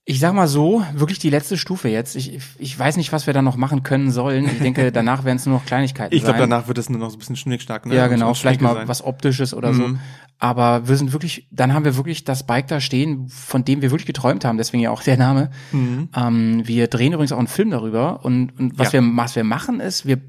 ich 0.03 0.19
sag 0.19 0.33
mal 0.33 0.47
so, 0.47 0.83
wirklich 0.95 1.19
die 1.19 1.29
letzte 1.29 1.57
Stufe 1.57 1.87
jetzt. 1.87 2.15
Ich, 2.15 2.39
ich 2.57 2.77
weiß 2.79 2.97
nicht, 2.97 3.13
was 3.13 3.27
wir 3.27 3.33
da 3.33 3.41
noch 3.43 3.55
machen 3.55 3.83
können 3.83 4.09
sollen. 4.11 4.45
Ich 4.45 4.59
denke, 4.59 4.91
danach 4.93 5.23
werden 5.25 5.37
es 5.37 5.45
nur 5.45 5.55
noch 5.57 5.65
Kleinigkeiten 5.65 6.15
Ich 6.15 6.23
glaube, 6.23 6.39
sein. 6.39 6.49
danach 6.49 6.67
wird 6.67 6.79
es 6.79 6.89
nur 6.89 6.99
noch 6.99 7.09
so 7.11 7.17
ein 7.17 7.19
bisschen 7.19 7.35
schnickschnack, 7.35 7.85
ne? 7.85 7.95
Ja, 7.95 8.07
genau, 8.07 8.33
vielleicht 8.33 8.61
mal 8.61 8.73
sein. 8.73 8.87
was 8.87 9.03
Optisches 9.03 9.53
oder 9.53 9.73
so. 9.75 9.91
Aber 10.39 10.87
wir 10.87 10.97
sind 10.97 11.13
wirklich, 11.13 11.47
dann 11.51 11.71
haben 11.75 11.85
wir 11.85 11.97
wirklich 11.97 12.23
das 12.23 12.47
Bike 12.47 12.67
da 12.67 12.79
stehen, 12.81 13.27
von 13.29 13.63
dem 13.63 13.83
wir 13.83 13.91
wirklich 13.91 14.07
geträumt 14.07 14.43
haben, 14.43 14.57
deswegen 14.57 14.81
ja 14.81 14.89
auch 14.89 15.03
der 15.03 15.17
Name. 15.17 15.51
Ähm, 15.71 16.61
wir 16.65 16.87
drehen 16.87 17.13
übrigens 17.13 17.31
auch 17.31 17.37
einen 17.37 17.47
Film 17.47 17.69
darüber 17.69 18.25
und, 18.25 18.57
und 18.59 18.79
was, 18.79 18.91
Ja. 18.91 19.01
wir, 19.03 19.11
was 19.17 19.35
wir 19.35 19.43
machen 19.43 19.79
ist, 19.79 20.07
wir 20.07 20.19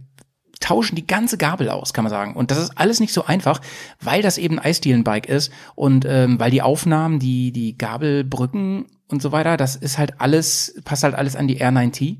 tauschen 0.61 0.95
die 0.97 1.07
ganze 1.07 1.39
Gabel 1.39 1.71
aus, 1.71 1.95
kann 1.95 2.05
man 2.05 2.11
sagen. 2.11 2.35
Und 2.35 2.51
das 2.51 2.59
ist 2.59 2.79
alles 2.79 3.01
nicht 3.01 3.13
so 3.15 3.25
einfach, 3.25 3.61
weil 4.01 4.21
das 4.23 4.37
eben 4.39 4.59
ein 4.59 4.65
Eisdielenbike 4.67 5.29
ist 5.31 5.51
und 5.75 6.05
ähm, 6.07 6.39
weil 6.39 6.51
die 6.51 6.63
Aufnahmen, 6.63 7.19
die, 7.19 7.51
die 7.51 7.77
Gabelbrücken 7.79 8.85
und 9.13 9.23
so 9.23 9.31
weiter, 9.33 9.57
das 9.57 9.77
ist 9.77 9.99
halt 9.99 10.21
alles, 10.21 10.75
passt 10.85 11.03
halt 11.05 11.15
alles 11.15 11.37
an 11.37 11.47
die 11.49 11.61
R9T. 11.63 12.19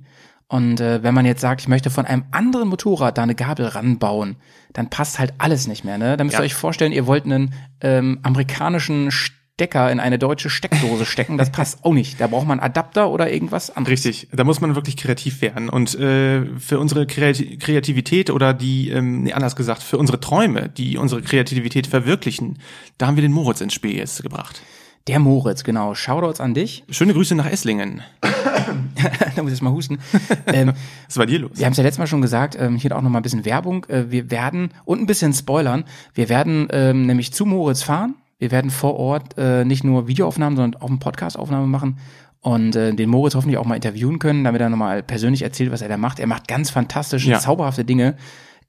Und 0.49 0.81
äh, 0.81 1.03
wenn 1.03 1.15
man 1.15 1.25
jetzt 1.25 1.41
sagt, 1.41 1.63
ich 1.63 1.69
möchte 1.69 1.89
von 1.89 2.05
einem 2.05 2.25
anderen 2.31 2.69
Motorrad 2.69 3.17
da 3.17 3.23
eine 3.23 3.35
Gabel 3.35 3.67
ranbauen, 3.67 4.37
dann 4.75 4.91
passt 4.91 5.19
halt 5.19 5.33
alles 5.39 5.67
nicht 5.67 5.83
mehr. 5.85 5.97
Ne? 5.97 6.17
Dann 6.19 6.27
müsst 6.27 6.37
ihr 6.37 6.41
Ja. 6.41 6.45
euch 6.45 6.55
vorstellen, 6.55 6.93
ihr 6.93 7.07
wollt 7.07 7.25
einen 7.25 7.55
ähm, 7.81 8.19
amerikanischen 8.23 9.11
Stecker 9.11 9.91
in 9.91 9.99
eine 9.99 10.19
deutsche 10.19 10.51
Steckdose 10.51 11.07
stecken. 11.07 11.39
Das 11.39 11.51
passt 11.53 11.85
auch 11.85 11.95
nicht. 11.95 12.21
Da 12.21 12.27
braucht 12.27 12.47
man 12.47 12.61
Adapter 12.61 13.09
oder 13.11 13.31
irgendwas 13.33 13.71
anderes. 13.75 14.05
Richtig, 14.05 14.29
da 14.33 14.45
muss 14.45 14.61
man 14.61 14.75
wirklich 14.75 14.99
kreativ 14.99 15.41
werden. 15.41 15.71
Und 15.71 15.95
äh, 15.99 16.45
für 16.59 16.79
unsere 16.79 17.07
Kreati 17.07 17.57
Kreativität 17.57 18.29
oder 18.29 18.53
die, 18.53 18.91
ähm, 18.91 19.23
nee, 19.23 19.33
anders 19.33 19.57
gesagt, 19.57 19.83
für 19.83 19.97
unsere 19.97 20.21
Träume, 20.21 20.69
die 20.69 20.99
unsere 20.99 21.23
Kreativität 21.23 21.87
verwirklichen, 21.87 22.59
da 22.99 23.07
haben 23.07 23.17
wir 23.17 23.23
den 23.23 23.33
Moritz 23.33 23.63
ins 23.63 23.73
Spiel 23.73 23.97
jetzt 23.97 24.23
gebracht. 24.23 24.61
Der 25.09 25.19
Moritz, 25.19 25.65
genau. 25.65 25.95
Shoutouts 25.95 26.41
an 26.41 26.55
dich. 26.55 26.85
Schöne 26.91 27.13
Grüße 27.13 27.35
nach 27.35 27.47
Esslingen. 27.51 28.03
da 28.21 29.43
muss 29.43 29.51
ich 29.53 29.59
jetzt 29.59 29.63
mal 29.63 29.73
husten. 29.73 29.99
ähm, 30.47 30.73
Was 31.09 31.17
war 31.17 31.27
dir 31.27 31.41
los? 31.41 31.51
Wir 31.55 31.67
haben 31.67 31.73
es 31.73 31.79
ja 31.79 31.83
letztes 31.85 31.99
Mal 31.99 32.07
schon 32.07 32.23
gesagt, 32.23 32.57
ähm, 32.59 32.77
hier 32.77 32.97
auch 32.97 33.03
noch 33.03 33.11
mal 33.11 33.19
ein 33.19 33.23
bisschen 33.25 33.45
Werbung. 33.45 33.85
Äh, 33.87 34.11
wir 34.11 34.31
werden, 34.31 34.71
und 34.85 35.01
ein 35.01 35.07
bisschen 35.07 35.33
spoilern, 35.33 35.85
wir 36.15 36.29
werden 36.29 36.69
ähm, 36.71 37.07
nämlich 37.07 37.33
zu 37.33 37.45
Moritz 37.47 37.83
fahren. 37.83 38.15
Wir 38.39 38.51
werden 38.53 38.71
vor 38.71 38.97
Ort 38.97 39.37
äh, 39.39 39.65
nicht 39.65 39.83
nur 39.85 40.07
Videoaufnahmen, 40.09 40.57
sondern 40.57 40.81
auch 40.81 40.89
eine 40.89 40.99
Podcast-Aufnahme 40.99 41.67
machen 41.67 41.99
und 42.41 42.75
äh, 42.77 42.93
den 42.95 43.09
Moritz 43.09 43.35
hoffentlich 43.35 43.59
auch 43.59 43.65
mal 43.67 43.77
interviewen 43.77 44.19
können, 44.19 44.43
damit 44.45 44.61
er 44.61 44.69
nochmal 44.69 45.03
persönlich 45.03 45.43
erzählt, 45.43 45.71
was 45.73 45.81
er 45.83 45.89
da 45.89 45.97
macht. 45.97 46.19
Er 46.21 46.27
macht 46.27 46.49
ganz 46.49 46.71
fantastische, 46.71 47.31
Ja. 47.31 47.39
zauberhafte 47.41 47.85
Dinge. 47.85 48.17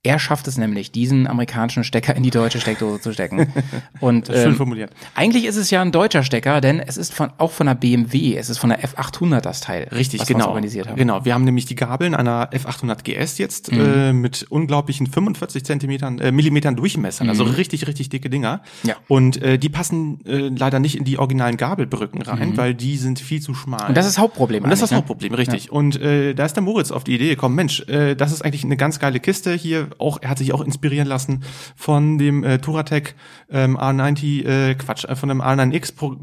Er 0.06 0.20
schafft 0.20 0.50
es 0.50 0.58
nämlich, 0.58 0.92
diesen 0.92 1.28
amerikanischen 1.28 1.86
Stecker 1.86 2.14
in 2.14 2.24
die 2.24 2.30
deutsche 2.30 2.60
Steckdose 2.60 3.00
zu 3.00 3.14
stecken. 3.14 3.48
Und 4.02 4.28
Schön 4.28 4.50
ähm, 4.50 4.56
formuliert. 4.56 4.92
eigentlich 5.16 5.46
ist 5.46 5.56
es 5.56 5.72
ja 5.72 5.82
ein 5.82 5.94
deutscher 5.94 6.24
Stecker, 6.24 6.60
denn 6.60 6.82
es 6.82 6.98
ist 6.98 7.14
von, 7.14 7.32
auch 7.38 7.52
von 7.52 7.68
der 7.68 7.76
BMW, 7.76 8.36
es 8.36 8.50
ist 8.50 8.58
von 8.58 8.70
der 8.70 8.84
F800 8.84 9.40
das 9.40 9.62
Teil. 9.62 9.88
Richtig, 9.94 10.20
was 10.20 10.28
wir 10.28 10.36
genau. 10.36 10.50
organisiert 10.50 10.88
haben. 10.88 10.96
Mhm. 10.96 11.00
Genau, 11.00 11.24
wir 11.24 11.34
haben 11.34 11.46
nämlich 11.46 11.68
die 11.68 11.76
Gabeln 11.76 12.16
einer 12.16 12.52
F800 12.52 13.04
GS 13.04 13.38
jetzt 13.38 13.72
äh, 13.72 14.12
mit 14.12 14.46
unglaublichen 14.50 15.08
45 15.08 15.64
Zentimetern, 15.64 16.20
äh, 16.20 16.34
Millimetern 16.34 16.76
Durchmessern, 16.76 17.30
also 17.30 17.46
richtig, 17.46 17.88
richtig 17.88 18.10
dicke 18.10 18.30
Dinger. 18.30 18.62
Mhm. 18.84 18.90
Ja. 18.90 18.96
Und 19.08 19.42
äh, 19.42 19.58
die 19.58 19.70
passen 19.70 20.20
äh, 20.26 20.50
leider 20.50 20.80
nicht 20.80 20.98
in 20.98 21.06
die 21.06 21.18
originalen 21.18 21.56
Gabelbrücken 21.56 22.22
rein, 22.24 22.58
weil 22.58 22.76
die 22.76 22.98
sind 22.98 23.20
viel 23.20 23.42
zu 23.42 23.54
schmal. 23.54 23.84
Mhm. 23.84 23.88
Und 23.90 23.98
das 23.98 24.06
ist 24.06 24.18
das 24.18 24.22
Hauptproblem 24.22 24.66
Und 24.66 24.70
das 24.70 24.80
ist 24.80 24.84
das 24.84 24.92
ne? 24.92 24.98
Hauptproblem, 24.98 25.34
richtig. 25.34 25.72
Und 25.72 25.96
äh, 26.02 26.34
da 26.34 26.44
ist 26.44 26.56
der 26.56 26.64
Moritz 26.64 26.92
auf 26.92 27.06
die 27.06 27.16
Idee 27.16 27.30
gekommen, 27.30 27.56
Mensch, 27.56 27.88
äh, 27.88 28.16
das 28.16 28.34
ist 28.34 28.44
eigentlich 28.44 28.66
eine 28.66 28.76
ganz 28.76 29.00
geile 29.00 29.22
Kiste 29.22 29.54
hier. 29.54 29.93
Auch 30.00 30.18
er 30.22 30.30
hat 30.30 30.38
sich 30.38 30.54
auch 30.54 30.62
inspirieren 30.62 31.08
lassen 31.08 31.44
von 31.76 32.18
dem 32.18 32.44
äh, 32.44 32.60
Touratec 32.60 33.16
ähm, 33.50 33.78
R90, 33.78 34.46
äh, 34.46 34.76
Quatsch, 34.76 35.06
äh, 35.06 35.16
von 35.16 35.30
dem 35.30 35.42
R9X 35.42 35.96
Pro 35.96 36.16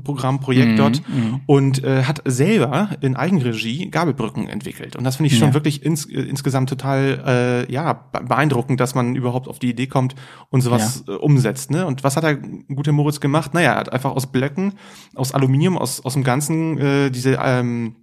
Mhm, 0.71 0.77
dort 0.77 1.03
und 1.47 1.85
äh, 1.85 2.05
hat 2.05 2.23
selber 2.25 2.91
in 3.00 3.17
Eigenregie 3.17 3.91
Gabelbrücken 3.91 4.49
entwickelt. 4.49 4.97
Und 4.97 5.05
das 5.05 5.17
finde 5.17 5.29
ich 5.33 5.39
schon 5.39 5.49
Ja. 5.49 5.55
wirklich 5.55 5.85
ins, 5.85 6.07
äh, 6.07 6.21
insgesamt 6.21 6.69
total 6.69 7.67
äh, 7.69 7.73
ja 7.73 7.93
be- 7.93 8.25
beeindruckend, 8.25 8.81
dass 8.81 8.95
man 8.95 9.15
überhaupt 9.17 9.49
auf 9.49 9.59
die 9.59 9.71
Idee 9.71 9.87
kommt 9.87 10.15
und 10.49 10.61
sowas 10.61 11.05
äh, 11.09 11.12
umsetzt. 11.12 11.71
Ne? 11.71 11.87
Und 11.87 12.05
was 12.05 12.17
hat 12.17 12.25
der 12.25 12.37
gute 12.37 12.93
Moritz 12.93 13.21
gemacht? 13.21 13.55
Naja, 13.55 13.73
er 13.73 13.79
hat 13.81 13.93
einfach 13.93 14.11
aus 14.12 14.27
Blöcken, 14.31 14.75
aus 15.15 15.33
Aluminium, 15.33 15.79
aus, 15.79 16.05
aus 16.05 16.15
dem 16.15 16.25
Ganzen 16.25 16.79
äh, 16.79 17.11
diese 17.11 17.39
ähm, 17.43 17.95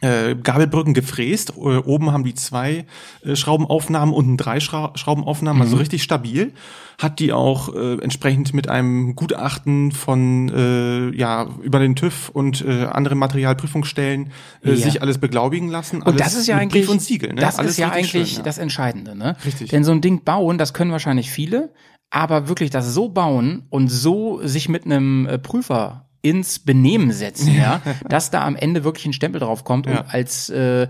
äh, 0.00 0.34
Gabelbrücken 0.34 0.94
gefräst. 0.94 1.50
Äh, 1.56 1.76
oben 1.78 2.12
haben 2.12 2.24
die 2.24 2.34
zwei 2.34 2.86
äh, 3.24 3.36
Schraubenaufnahmen, 3.36 4.14
unten 4.14 4.36
drei 4.36 4.60
Schra 4.60 4.92
Schraubenaufnahmen, 4.94 5.60
also 5.62 5.76
richtig 5.76 6.02
stabil. 6.02 6.52
Hat 6.98 7.18
die 7.18 7.32
auch 7.32 7.74
äh, 7.74 7.94
entsprechend 8.02 8.52
mit 8.52 8.68
einem 8.68 9.14
Gutachten 9.14 9.92
von 9.92 10.50
äh, 10.50 11.16
ja 11.16 11.48
über 11.62 11.78
den 11.78 11.96
TÜV 11.96 12.28
und 12.30 12.64
äh, 12.66 12.84
anderen 12.84 13.18
Materialprüfungsstellen 13.18 14.32
äh, 14.62 14.70
Ja. 14.70 14.76
sich 14.76 15.02
alles 15.02 15.18
beglaubigen 15.18 15.68
lassen. 15.68 16.02
Und 16.02 16.20
das 16.20 16.34
ist 16.34 16.46
ja 16.46 16.56
eigentlich, 16.56 16.84
Brief 16.84 16.92
und 16.92 17.02
Siegel. 17.02 17.34
Ne? 17.34 17.40
das 17.40 17.58
alles 17.58 17.72
ist 17.72 17.78
ja 17.78 17.90
eigentlich 17.90 18.10
schön, 18.10 18.26
ja. 18.38 18.42
das 18.42 18.58
Entscheidende, 18.58 19.14
ne? 19.14 19.36
Richtig. 19.44 19.70
Denn 19.70 19.84
so 19.84 19.92
ein 19.92 20.00
Ding 20.00 20.24
bauen, 20.24 20.58
das 20.58 20.74
können 20.74 20.92
wahrscheinlich 20.92 21.30
viele, 21.30 21.72
aber 22.10 22.48
wirklich 22.48 22.70
das 22.70 22.92
so 22.92 23.08
bauen 23.08 23.66
und 23.70 23.88
so 23.88 24.40
sich 24.42 24.68
mit 24.68 24.84
einem 24.84 25.28
Prüfer 25.42 26.09
ins 26.22 26.58
Benehmen 26.58 27.12
setzen, 27.12 27.54
ja, 27.56 27.80
dass 28.08 28.30
da 28.30 28.44
am 28.44 28.56
Ende 28.56 28.84
wirklich 28.84 29.06
ein 29.06 29.12
Stempel 29.12 29.40
drauf 29.40 29.64
kommt 29.64 29.86
Ja. 29.86 30.00
und 30.00 30.14
als 30.14 30.48
äh, 30.50 30.88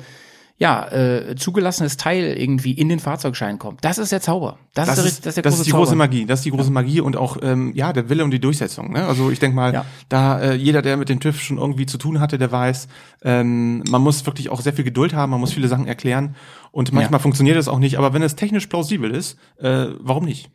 ja, 0.63 0.87
äh, 0.93 1.37
zugelassenes 1.37 1.97
Teil 1.97 2.37
irgendwie 2.37 2.73
in 2.73 2.91
den 2.91 2.99
Fahrzeugschein 3.01 3.59
kommt. 3.59 3.83
Das 3.83 3.97
ist 3.97 4.13
der 4.13 4.21
Zauber. 4.21 4.59
Das, 4.75 4.89
Das 4.89 4.99
ist, 4.99 5.05
der, 5.05 5.07
das 5.07 5.27
ist 5.29 5.37
der 5.37 5.43
das 5.43 5.53
große 5.55 5.61
ist 5.63 5.67
die 5.67 5.71
Zauber. 5.71 5.85
große 5.85 5.97
Magie. 5.97 6.27
Das 6.27 6.41
ist 6.41 6.45
die 6.45 6.51
große 6.51 6.71
Magie 6.71 7.01
und 7.01 7.17
auch 7.17 7.39
ähm, 7.41 7.73
ja 7.75 7.95
der 7.95 8.11
Wille 8.11 8.25
und 8.25 8.31
die 8.31 8.41
Durchsetzung. 8.41 8.93
Ne? 8.93 9.07
Also 9.07 9.31
ich 9.31 9.39
denke 9.39 9.57
mal, 9.57 9.73
Ja. 9.73 9.87
da 10.11 10.39
äh, 10.39 10.55
jeder, 10.57 10.83
der 10.83 10.99
mit 10.99 11.09
dem 11.09 11.19
TÜV 11.19 11.41
schon 11.41 11.57
irgendwie 11.57 11.87
zu 11.87 11.97
tun 11.97 12.21
hatte, 12.21 12.37
der 12.37 12.53
weiß, 12.53 12.89
ähm, 13.23 13.83
man 13.89 14.03
muss 14.03 14.27
wirklich 14.27 14.51
auch 14.51 14.61
sehr 14.61 14.75
viel 14.75 14.85
Geduld 14.85 15.15
haben. 15.15 15.31
Man 15.31 15.41
muss 15.41 15.55
viele 15.55 15.67
Sachen 15.69 15.87
erklären 15.87 16.37
und 16.73 16.93
manchmal 16.93 17.21
Ja. 17.21 17.23
funktioniert 17.23 17.57
es 17.57 17.67
auch 17.67 17.79
nicht. 17.79 17.97
Aber 17.97 18.13
wenn 18.13 18.21
es 18.23 18.37
technisch 18.37 18.67
plausibel 18.67 19.11
ist, 19.13 19.39
äh, 19.61 19.87
warum 19.99 20.27
nicht? 20.27 20.51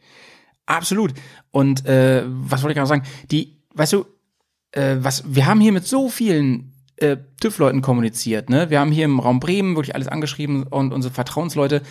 Absolut. 0.67 1.13
Und 1.49 1.83
äh, 1.87 2.23
was 2.27 2.61
wollte 2.61 2.73
ich 2.73 2.77
gerade 2.77 2.87
sagen? 2.89 3.03
Die, 3.31 3.57
weißt 3.73 3.93
du, 3.93 4.05
äh, 4.75 4.97
was 4.99 5.23
wir 5.25 5.45
haben 5.45 5.61
hier 5.61 5.71
mit 5.71 5.87
so 5.87 6.09
vielen 6.09 6.73
äh, 6.97 7.17
TÜV-Leuten 7.41 7.81
kommuniziert, 7.81 8.49
ne? 8.49 8.69
Wir 8.69 8.79
haben 8.79 8.91
hier 8.91 9.05
im 9.05 9.19
Raum 9.19 9.39
Bremen 9.39 9.75
wirklich 9.75 9.95
alles 9.95 10.07
angeschrieben 10.07 10.63
und 10.63 10.93
unsere 10.93 11.13
Vertrauensleute, 11.13 11.81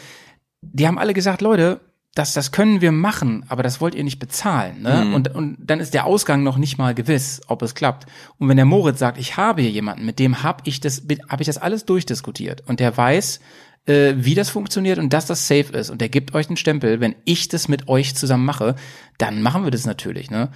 die 0.62 0.87
haben 0.87 0.99
alle 0.99 1.14
gesagt, 1.14 1.43
Leute, 1.43 1.81
das, 2.14 2.33
das 2.33 2.53
können 2.53 2.81
wir 2.81 2.93
machen, 2.93 3.45
aber 3.49 3.62
das 3.64 3.81
wollt 3.81 3.95
ihr 3.97 4.05
nicht 4.05 4.21
bezahlen. 4.21 4.83
Ne? 4.83 5.14
Und, 5.14 5.35
und 5.35 5.57
dann 5.59 5.81
ist 5.81 5.95
der 5.95 6.07
Ausgang 6.07 6.45
noch 6.45 6.59
nicht 6.59 6.79
mal 6.79 6.95
gewiss, 6.95 7.41
ob 7.49 7.61
es 7.62 7.75
klappt. 7.75 8.07
Und 8.38 8.49
wenn 8.49 8.57
der 8.57 8.67
Moritz 8.67 9.00
sagt, 9.00 9.19
ich 9.19 9.37
habe 9.37 9.62
hier 9.62 9.73
jemanden, 9.73 10.07
mit 10.07 10.21
dem 10.21 10.45
habe 10.45 10.62
ich 10.64 10.79
das, 10.79 11.03
habe 11.29 11.43
ich 11.43 11.47
das 11.47 11.59
alles 11.59 11.87
durchdiskutiert 11.87 12.62
und 12.69 12.79
der 12.79 12.97
weiß, 12.97 13.41
äh, 13.87 14.14
wie 14.17 14.37
das 14.37 14.49
funktioniert 14.49 14.99
und 14.99 15.12
dass 15.12 15.26
das 15.26 15.49
safe 15.49 15.73
ist 15.73 15.91
und 15.91 16.00
der 16.00 16.09
gibt 16.09 16.35
euch 16.35 16.47
einen 16.47 16.57
Stempel, 16.57 17.00
wenn 17.00 17.17
ich 17.25 17.49
das 17.49 17.67
mit 17.67 17.88
euch 17.88 18.14
zusammen 18.14 18.45
mache, 18.45 18.76
dann 19.19 19.43
machen 19.43 19.64
wir 19.64 19.73
das 19.73 19.85
natürlich, 19.85 20.31
ne? 20.31 20.50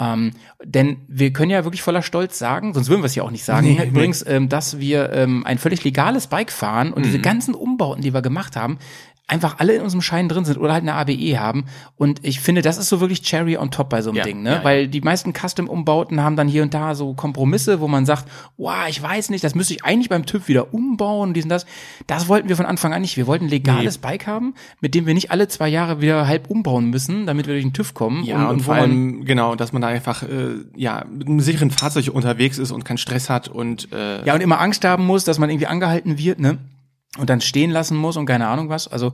Ähm, 0.00 0.32
denn 0.64 0.98
wir 1.08 1.32
können 1.32 1.50
ja 1.50 1.64
wirklich 1.64 1.82
voller 1.82 2.02
Stolz 2.02 2.38
sagen, 2.38 2.72
sonst 2.72 2.88
würden 2.88 3.02
wir 3.02 3.06
es 3.06 3.14
ja 3.14 3.22
auch 3.22 3.30
nicht 3.30 3.44
sagen, 3.44 3.66
Nee, 3.66 3.84
übrigens, 3.88 4.24
ähm, 4.26 4.48
dass 4.48 4.78
wir 4.78 5.12
ähm, 5.12 5.44
ein 5.44 5.58
völlig 5.58 5.84
legales 5.84 6.26
Bike 6.26 6.50
fahren 6.50 6.92
und 6.92 7.04
diese 7.04 7.18
ganzen 7.18 7.54
Umbauten, 7.54 8.02
die 8.02 8.14
wir 8.14 8.22
gemacht 8.22 8.56
haben, 8.56 8.78
einfach 9.30 9.58
alle 9.58 9.74
in 9.74 9.82
unserem 9.82 10.02
Schein 10.02 10.28
drin 10.28 10.44
sind 10.44 10.58
oder 10.58 10.72
halt 10.72 10.82
eine 10.82 10.94
ABE 10.94 11.38
haben. 11.38 11.64
Und 11.96 12.20
ich 12.24 12.40
finde, 12.40 12.62
das 12.62 12.76
ist 12.78 12.88
so 12.88 13.00
wirklich 13.00 13.22
Cherry 13.22 13.56
on 13.56 13.70
top 13.70 13.88
bei 13.88 14.02
so 14.02 14.10
einem 14.10 14.18
Ja, 14.18 14.24
Ding, 14.24 14.42
ne? 14.42 14.56
ja. 14.56 14.64
Weil 14.64 14.88
die 14.88 15.00
meisten 15.00 15.32
Custom-Umbauten 15.32 16.20
haben 16.22 16.36
dann 16.36 16.48
hier 16.48 16.62
und 16.62 16.74
da 16.74 16.94
so 16.94 17.14
Kompromisse, 17.14 17.80
wo 17.80 17.88
man 17.88 18.06
sagt, 18.06 18.26
wow, 18.58 18.86
ich 18.88 19.02
weiß 19.02 19.30
nicht, 19.30 19.44
das 19.44 19.54
müsste 19.54 19.74
ich 19.74 19.84
eigentlich 19.84 20.08
beim 20.08 20.26
TÜV 20.26 20.48
wieder 20.48 20.74
umbauen 20.74 21.28
und 21.30 21.34
dies 21.34 21.44
und 21.44 21.50
das. 21.50 21.64
Das 22.06 22.28
wollten 22.28 22.48
wir 22.48 22.56
von 22.56 22.66
Anfang 22.66 22.92
an 22.92 23.02
nicht. 23.02 23.16
Wir 23.16 23.26
wollten 23.26 23.44
ein 23.46 23.50
legales 23.50 23.98
Bike 23.98 24.26
haben, 24.26 24.54
mit 24.80 24.94
dem 24.94 25.06
wir 25.06 25.14
nicht 25.14 25.30
alle 25.30 25.48
zwei 25.48 25.68
Jahre 25.68 26.00
wieder 26.00 26.26
halb 26.26 26.50
umbauen 26.50 26.90
müssen, 26.90 27.26
damit 27.26 27.46
wir 27.46 27.54
durch 27.54 27.64
den 27.64 27.72
TÜV 27.72 27.94
kommen. 27.94 28.24
Ja, 28.24 28.48
und, 28.48 28.60
wo 28.60 28.62
vor 28.64 28.74
man- 28.74 28.82
allem, 28.82 29.24
genau, 29.24 29.54
dass 29.54 29.72
man 29.72 29.82
da 29.82 29.88
einfach 29.88 30.22
äh, 30.24 30.28
ja 30.76 31.04
mit 31.10 31.28
einem 31.28 31.40
sicheren 31.40 31.70
Fahrzeug 31.70 32.08
unterwegs 32.12 32.58
ist 32.58 32.72
und 32.72 32.84
keinen 32.84 32.98
Stress 32.98 33.30
hat 33.30 33.48
und 33.48 33.92
äh, 33.92 34.24
Ja, 34.26 34.34
und 34.34 34.40
immer 34.40 34.60
Angst 34.60 34.84
haben 34.84 35.06
muss, 35.06 35.24
dass 35.24 35.38
man 35.38 35.50
irgendwie 35.50 35.66
angehalten 35.68 36.18
wird, 36.18 36.40
ne? 36.40 36.58
Und 37.18 37.28
dann 37.28 37.40
stehen 37.40 37.70
lassen 37.70 37.96
muss 37.96 38.16
und 38.16 38.26
keine 38.26 38.46
Ahnung 38.46 38.68
was. 38.68 38.86
Also 38.88 39.12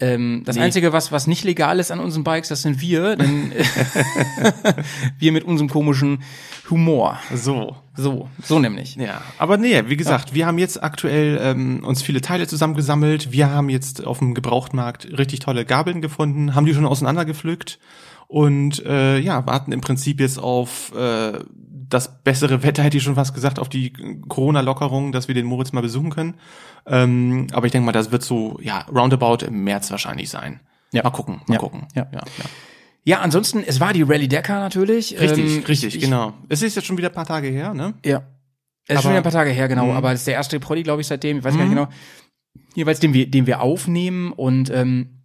ähm, 0.00 0.42
das 0.46 0.56
Nee. 0.56 0.62
Einzige, 0.62 0.92
was, 0.92 1.12
was 1.12 1.26
nicht 1.26 1.44
legal 1.44 1.78
ist 1.78 1.90
an 1.90 2.00
unseren 2.00 2.24
Bikes, 2.24 2.48
das 2.48 2.62
sind 2.62 2.80
wir, 2.80 3.16
denn 3.16 3.52
wir 5.18 5.32
mit 5.32 5.44
unserem 5.44 5.68
komischen 5.68 6.22
Humor. 6.70 7.18
so. 7.34 7.76
So, 7.96 8.30
so 8.42 8.58
nämlich. 8.58 8.96
Ja, 8.96 9.20
aber 9.36 9.58
nee, 9.58 9.82
wie 9.88 9.96
gesagt, 9.96 10.32
wir 10.32 10.46
haben 10.46 10.56
jetzt 10.56 10.82
aktuell 10.82 11.38
ähm, 11.42 11.84
uns 11.84 12.00
viele 12.00 12.22
Teile 12.22 12.46
zusammengesammelt. 12.46 13.30
Wir 13.30 13.50
haben 13.50 13.68
jetzt 13.68 14.06
auf 14.06 14.20
dem 14.20 14.32
Gebrauchtmarkt 14.32 15.18
richtig 15.18 15.40
tolle 15.40 15.66
Gabeln 15.66 16.00
gefunden, 16.00 16.54
haben 16.54 16.64
die 16.64 16.72
schon 16.72 16.86
auseinandergepflückt 16.86 17.78
und 18.26 18.82
äh, 18.86 19.18
ja, 19.18 19.44
warten 19.46 19.72
im 19.72 19.82
Prinzip 19.82 20.18
jetzt 20.20 20.38
auf 20.38 20.94
äh, 20.96 21.40
das 21.90 22.22
bessere 22.22 22.62
Wetter, 22.62 22.82
hätte 22.82 22.96
ich 22.96 23.02
schon 23.02 23.14
fast 23.16 23.34
gesagt, 23.34 23.58
auf 23.58 23.68
die 23.68 23.92
Corona-Lockerung, 24.28 25.12
dass 25.12 25.28
wir 25.28 25.34
den 25.34 25.46
Moritz 25.46 25.72
mal 25.72 25.80
besuchen 25.82 26.10
können. 26.10 26.34
Ähm, 26.86 27.48
aber 27.52 27.66
ich 27.66 27.72
denke 27.72 27.86
mal, 27.86 27.92
das 27.92 28.10
wird 28.12 28.22
so, 28.22 28.58
ja, 28.62 28.86
roundabout 28.94 29.44
im 29.44 29.64
März 29.64 29.90
wahrscheinlich 29.90 30.30
sein. 30.30 30.60
Ja. 30.92 31.02
Mal 31.02 31.10
gucken, 31.10 31.42
mal 31.46 31.54
Ja. 31.54 31.60
gucken. 31.60 31.86
Ja. 31.94 32.06
ja, 32.12 32.20
ja. 32.20 32.44
Ja, 33.04 33.20
ansonsten, 33.20 33.62
es 33.66 33.80
war 33.80 33.92
die 33.92 34.02
Rallye 34.02 34.28
Dakar 34.28 34.60
natürlich. 34.60 35.18
Richtig, 35.18 35.56
Ähm, 35.58 35.64
richtig, 35.64 35.96
ich, 35.96 36.02
genau. 36.02 36.34
Es 36.48 36.62
ist 36.62 36.76
jetzt 36.76 36.84
schon 36.86 36.98
wieder 36.98 37.08
ein 37.08 37.14
paar 37.14 37.26
Tage 37.26 37.48
her, 37.48 37.72
ne? 37.74 37.94
Ja. 38.04 38.22
Es 38.86 38.96
ist 38.96 39.02
schon 39.02 39.12
wieder 39.12 39.20
ein 39.20 39.22
paar 39.22 39.32
Tage 39.32 39.50
her, 39.50 39.68
genau, 39.68 39.86
Mhm. 39.86 39.96
aber 39.96 40.12
es 40.12 40.20
ist 40.20 40.26
der 40.26 40.34
erste 40.34 40.58
Prodi, 40.60 40.82
glaube 40.82 41.00
ich, 41.00 41.06
seitdem, 41.06 41.38
ich 41.38 41.44
weiß 41.44 41.54
gar 41.56 41.62
nicht 41.64 41.70
genau. 41.74 41.88
Jeweils, 42.74 43.00
den 43.00 43.14
wir, 43.14 43.30
den 43.30 43.46
wir 43.46 43.60
aufnehmen 43.62 44.32
und 44.32 44.68
ähm, 44.70 45.19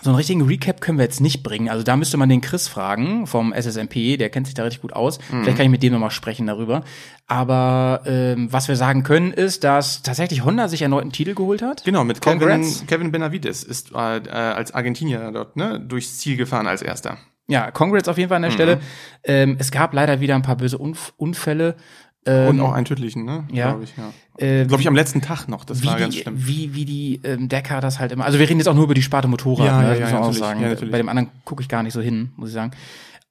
so 0.00 0.08
einen 0.08 0.16
richtigen 0.16 0.42
Recap 0.42 0.80
können 0.80 0.96
wir 0.96 1.04
jetzt 1.04 1.20
nicht 1.20 1.42
bringen. 1.42 1.68
Also 1.68 1.84
da 1.84 1.96
müsste 1.96 2.16
man 2.16 2.28
den 2.30 2.40
Chris 2.40 2.66
fragen 2.66 3.26
vom 3.26 3.52
SSMP, 3.52 4.16
der 4.16 4.30
kennt 4.30 4.46
sich 4.46 4.54
da 4.54 4.62
richtig 4.64 4.80
gut 4.80 4.94
aus. 4.94 5.18
Mhm. 5.30 5.42
Vielleicht 5.42 5.58
kann 5.58 5.66
ich 5.66 5.70
mit 5.70 5.82
dem 5.82 5.92
nochmal 5.92 6.10
sprechen 6.10 6.46
darüber. 6.46 6.82
Aber 7.26 8.00
ähm, 8.06 8.50
was 8.50 8.68
wir 8.68 8.76
sagen 8.76 9.02
können, 9.02 9.32
ist, 9.32 9.64
dass 9.64 10.02
tatsächlich 10.02 10.44
Honda 10.44 10.68
sich 10.68 10.80
erneut 10.82 11.02
einen 11.02 11.12
Titel 11.12 11.34
geholt 11.34 11.60
hat. 11.62 11.84
Genau, 11.84 12.04
mit 12.04 12.20
Kevin, 12.22 12.38
Congrats. 12.38 12.84
Kevin 12.86 13.12
Benavides 13.12 13.62
ist 13.64 13.92
äh, 13.94 14.16
äh, 14.18 14.28
als 14.30 14.72
Argentinier 14.72 15.30
dort 15.30 15.56
ne, 15.56 15.78
durchs 15.78 16.18
Ziel 16.18 16.36
gefahren 16.36 16.66
als 16.66 16.80
erster. 16.82 17.18
Ja, 17.48 17.70
Congrats 17.70 18.08
auf 18.08 18.16
jeden 18.16 18.28
Fall 18.30 18.36
an 18.36 18.42
der 18.42 18.50
Mhm. 18.50 18.54
Stelle. 18.54 18.80
Ähm, 19.24 19.56
es 19.58 19.70
gab 19.70 19.92
leider 19.92 20.20
wieder 20.20 20.34
ein 20.36 20.42
paar 20.42 20.56
böse 20.56 20.78
Unf 20.78 21.12
Unfälle. 21.18 21.76
Ähm, 22.24 22.48
Und 22.50 22.60
auch 22.60 22.72
einen 22.72 22.84
tödlichen, 22.84 23.24
ne? 23.24 23.44
ja. 23.52 23.70
Glaube 23.70 23.84
ich, 23.84 23.94
ja. 23.96 24.44
äh, 24.46 24.64
Glaube 24.64 24.80
ich 24.80 24.86
am 24.88 24.94
letzten 24.94 25.22
Tag 25.22 25.48
noch, 25.48 25.64
das 25.64 25.84
war 25.84 25.98
ganz 25.98 26.14
die, 26.14 26.20
schlimm. 26.20 26.34
wie, 26.38 26.74
wie 26.74 26.84
die 26.84 27.20
ähm, 27.24 27.48
Decker 27.48 27.80
das 27.80 27.98
halt 27.98 28.12
immer. 28.12 28.24
Also 28.24 28.38
wir 28.38 28.48
reden 28.48 28.58
jetzt 28.60 28.68
auch 28.68 28.74
nur 28.74 28.84
über 28.84 28.94
die 28.94 29.02
Sparte 29.02 29.26
Motorrad, 29.28 29.66
Ja, 29.66 29.80
ne? 29.82 29.88
ja, 29.88 29.90
das 29.90 29.98
ja, 29.98 30.04
muss 30.04 30.12
man 30.12 30.22
auch 30.22 30.54
natürlich, 30.60 30.78
sagen. 30.78 30.86
ja. 30.86 30.90
Bei 30.92 30.98
dem 30.98 31.08
anderen 31.08 31.30
gucke 31.44 31.62
ich 31.62 31.68
gar 31.68 31.82
nicht 31.82 31.92
so 31.94 32.00
hin, 32.00 32.30
muss 32.36 32.50
ich 32.50 32.54
sagen. 32.54 32.70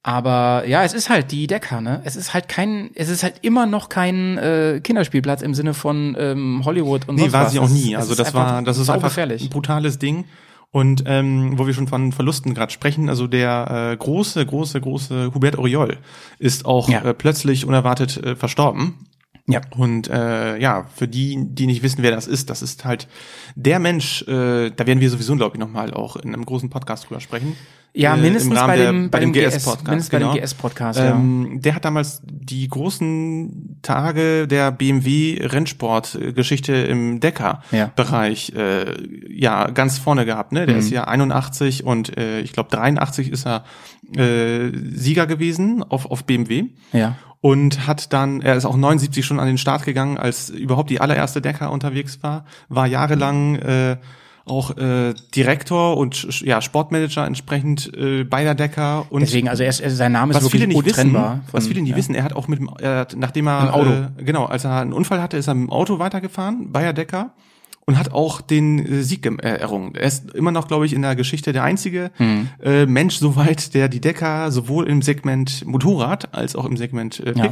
Aber 0.04 0.64
ja, 0.66 0.82
es 0.82 0.94
ist 0.94 1.10
halt 1.10 1.30
die 1.30 1.46
Decker, 1.46 1.80
ne? 1.80 2.00
Es 2.04 2.16
ist 2.16 2.34
halt 2.34 2.48
kein, 2.48 2.90
es 2.96 3.08
ist 3.08 3.22
halt 3.22 3.34
immer 3.42 3.66
noch 3.66 3.88
kein 3.88 4.36
äh, 4.36 4.80
Kinderspielplatz 4.82 5.42
im 5.42 5.54
Sinne 5.54 5.74
von 5.74 6.16
ähm, 6.18 6.62
Hollywood 6.64 7.08
und 7.08 7.14
Nee, 7.14 7.22
sonst 7.22 7.32
war 7.34 7.44
was. 7.44 7.52
sie 7.52 7.60
auch 7.60 7.68
nie. 7.68 7.94
es 7.94 8.00
Also 8.00 8.14
das 8.16 8.34
war, 8.34 8.62
das 8.62 8.78
ist 8.78 8.90
einfach 8.90 9.08
gefährlich. 9.08 9.44
ein 9.44 9.50
brutales 9.50 9.98
Ding. 10.00 10.24
Und 10.72 11.04
ähm, 11.06 11.58
wo 11.58 11.66
wir 11.66 11.74
schon 11.74 11.86
von 11.86 12.12
Verlusten 12.12 12.54
gerade 12.54 12.72
sprechen, 12.72 13.10
also 13.10 13.26
der 13.26 13.90
äh, 13.92 13.96
große, 13.96 14.44
große, 14.44 14.80
große 14.80 15.34
Hubert 15.34 15.58
Oriol 15.58 15.98
ist 16.38 16.64
auch 16.64 16.88
Ja. 16.88 17.02
äh, 17.02 17.12
plötzlich 17.14 17.66
unerwartet 17.66 18.16
äh, 18.16 18.34
verstorben. 18.36 18.94
Ja. 19.46 19.60
Und 19.76 20.08
äh, 20.08 20.56
ja, 20.58 20.86
für 20.94 21.08
die, 21.08 21.36
die 21.40 21.66
nicht 21.66 21.82
wissen, 21.82 22.02
wer 22.02 22.12
das 22.12 22.28
ist, 22.28 22.48
das 22.48 22.62
ist 22.62 22.84
halt 22.84 23.08
der 23.56 23.78
Mensch, 23.80 24.22
äh, 24.28 24.70
da 24.70 24.86
werden 24.86 25.00
wir 25.00 25.10
sowieso, 25.10 25.34
glaube 25.36 25.56
ich, 25.56 25.60
nochmal 25.60 25.92
auch 25.92 26.16
in 26.16 26.32
einem 26.32 26.46
großen 26.46 26.70
Podcast 26.70 27.08
drüber 27.08 27.20
sprechen. 27.20 27.56
Ja, 27.94 28.16
mindestens 28.16 28.58
bei 28.58 28.76
der- 28.78 28.90
dem, 28.92 29.10
bei 29.10 29.20
dem 29.20 29.32
GS 29.34 29.54
GS, 29.56 29.64
Podcast. 29.64 29.86
mindestens 29.88 30.10
bei 30.12 30.18
genau. 30.18 30.32
dem 30.32 30.42
GS 30.42 30.54
Podcast, 30.54 30.98
ja. 30.98 31.10
Ähm, 31.10 31.58
der 31.60 31.74
hat 31.74 31.84
damals 31.84 32.22
die 32.24 32.66
großen 32.66 33.80
Tage 33.82 34.48
der 34.48 34.70
BMW 34.72 35.38
Rennsport-Geschichte 35.44 36.72
im 36.72 37.20
Decker-Bereich 37.20 38.52
äh, 38.56 38.94
ja 39.28 39.70
ganz 39.70 39.98
vorne 39.98 40.24
gehabt. 40.24 40.52
Ne? 40.52 40.64
Der 40.66 40.76
ist 40.78 40.90
ja 40.90 41.04
81 41.04 41.84
und 41.84 42.16
äh, 42.16 42.40
ich 42.40 42.52
glaube 42.52 42.70
83 42.70 43.30
ist 43.30 43.46
er 43.46 43.64
äh, 44.16 44.70
Sieger 44.94 45.26
gewesen 45.26 45.82
auf, 45.88 46.10
auf 46.10 46.24
BMW 46.24 46.64
Ja. 46.92 47.16
und 47.40 47.86
hat 47.86 48.12
dann, 48.12 48.40
er 48.40 48.56
ist 48.56 48.64
auch 48.64 48.76
79 48.76 49.24
schon 49.24 49.40
an 49.40 49.46
den 49.46 49.58
Start 49.58 49.84
gegangen, 49.84 50.16
als 50.18 50.48
überhaupt 50.50 50.90
die 50.90 51.00
allererste 51.00 51.40
Decker 51.40 51.70
unterwegs 51.70 52.22
war, 52.22 52.44
war 52.68 52.86
jahrelang 52.86 53.56
äh, 53.56 53.96
auch 54.44 54.76
äh, 54.76 55.14
Direktor 55.36 55.96
und 55.96 56.40
ja 56.40 56.60
Sportmanager 56.60 57.24
entsprechend 57.24 57.96
äh, 57.96 58.24
bei 58.24 58.42
der 58.42 58.56
Decker 58.56 59.06
und 59.10 59.20
Deswegen, 59.20 59.48
also 59.48 59.62
er 59.62 59.68
ist, 59.68 59.82
sein 59.96 60.10
Name 60.10 60.32
ist 60.32 60.36
was 60.36 60.42
wirklich 60.44 60.62
viele 60.62 60.74
nicht 60.74 60.84
wissen, 60.84 61.06
untrennbar. 61.10 61.40
was 61.52 61.64
von- 61.64 61.68
viele 61.72 61.82
nicht 61.82 61.92
ja. 61.92 61.96
wissen, 61.96 62.14
er 62.16 62.24
hat 62.24 62.32
auch 62.32 62.48
mit 62.48 62.58
dem, 62.58 62.68
er 62.80 62.96
hat, 62.98 63.14
nachdem 63.16 63.46
er. 63.46 64.10
Äh, 64.18 64.24
genau, 64.24 64.46
als 64.46 64.64
er 64.64 64.80
einen 64.80 64.92
Unfall 64.92 65.22
hatte, 65.22 65.36
ist 65.36 65.46
er 65.46 65.54
mit 65.54 65.68
dem 65.68 65.70
Auto 65.72 66.00
weitergefahren, 66.00 66.72
Bayer 66.72 66.92
Decker 66.92 67.32
und 67.84 67.98
hat 67.98 68.12
auch 68.12 68.40
den 68.40 68.78
äh, 68.78 69.02
Sieg 69.02 69.26
äh, 69.26 69.48
errungen. 69.48 69.94
Er 69.94 70.06
ist 70.06 70.30
immer 70.34 70.52
noch, 70.52 70.68
glaube 70.68 70.86
ich, 70.86 70.92
in 70.92 71.02
der 71.02 71.16
Geschichte 71.16 71.52
der 71.52 71.64
einzige 71.64 72.10
Hm. 72.16 72.48
äh, 72.62 72.86
Mensch 72.86 73.16
soweit, 73.16 73.74
der 73.74 73.88
die 73.88 74.00
Decker 74.00 74.50
sowohl 74.52 74.88
im 74.88 75.02
Segment 75.02 75.66
Motorrad 75.66 76.34
als 76.34 76.54
auch 76.56 76.64
im 76.64 76.76
Segment 76.76 77.20
äh, 77.20 77.32
Ja. 77.36 77.42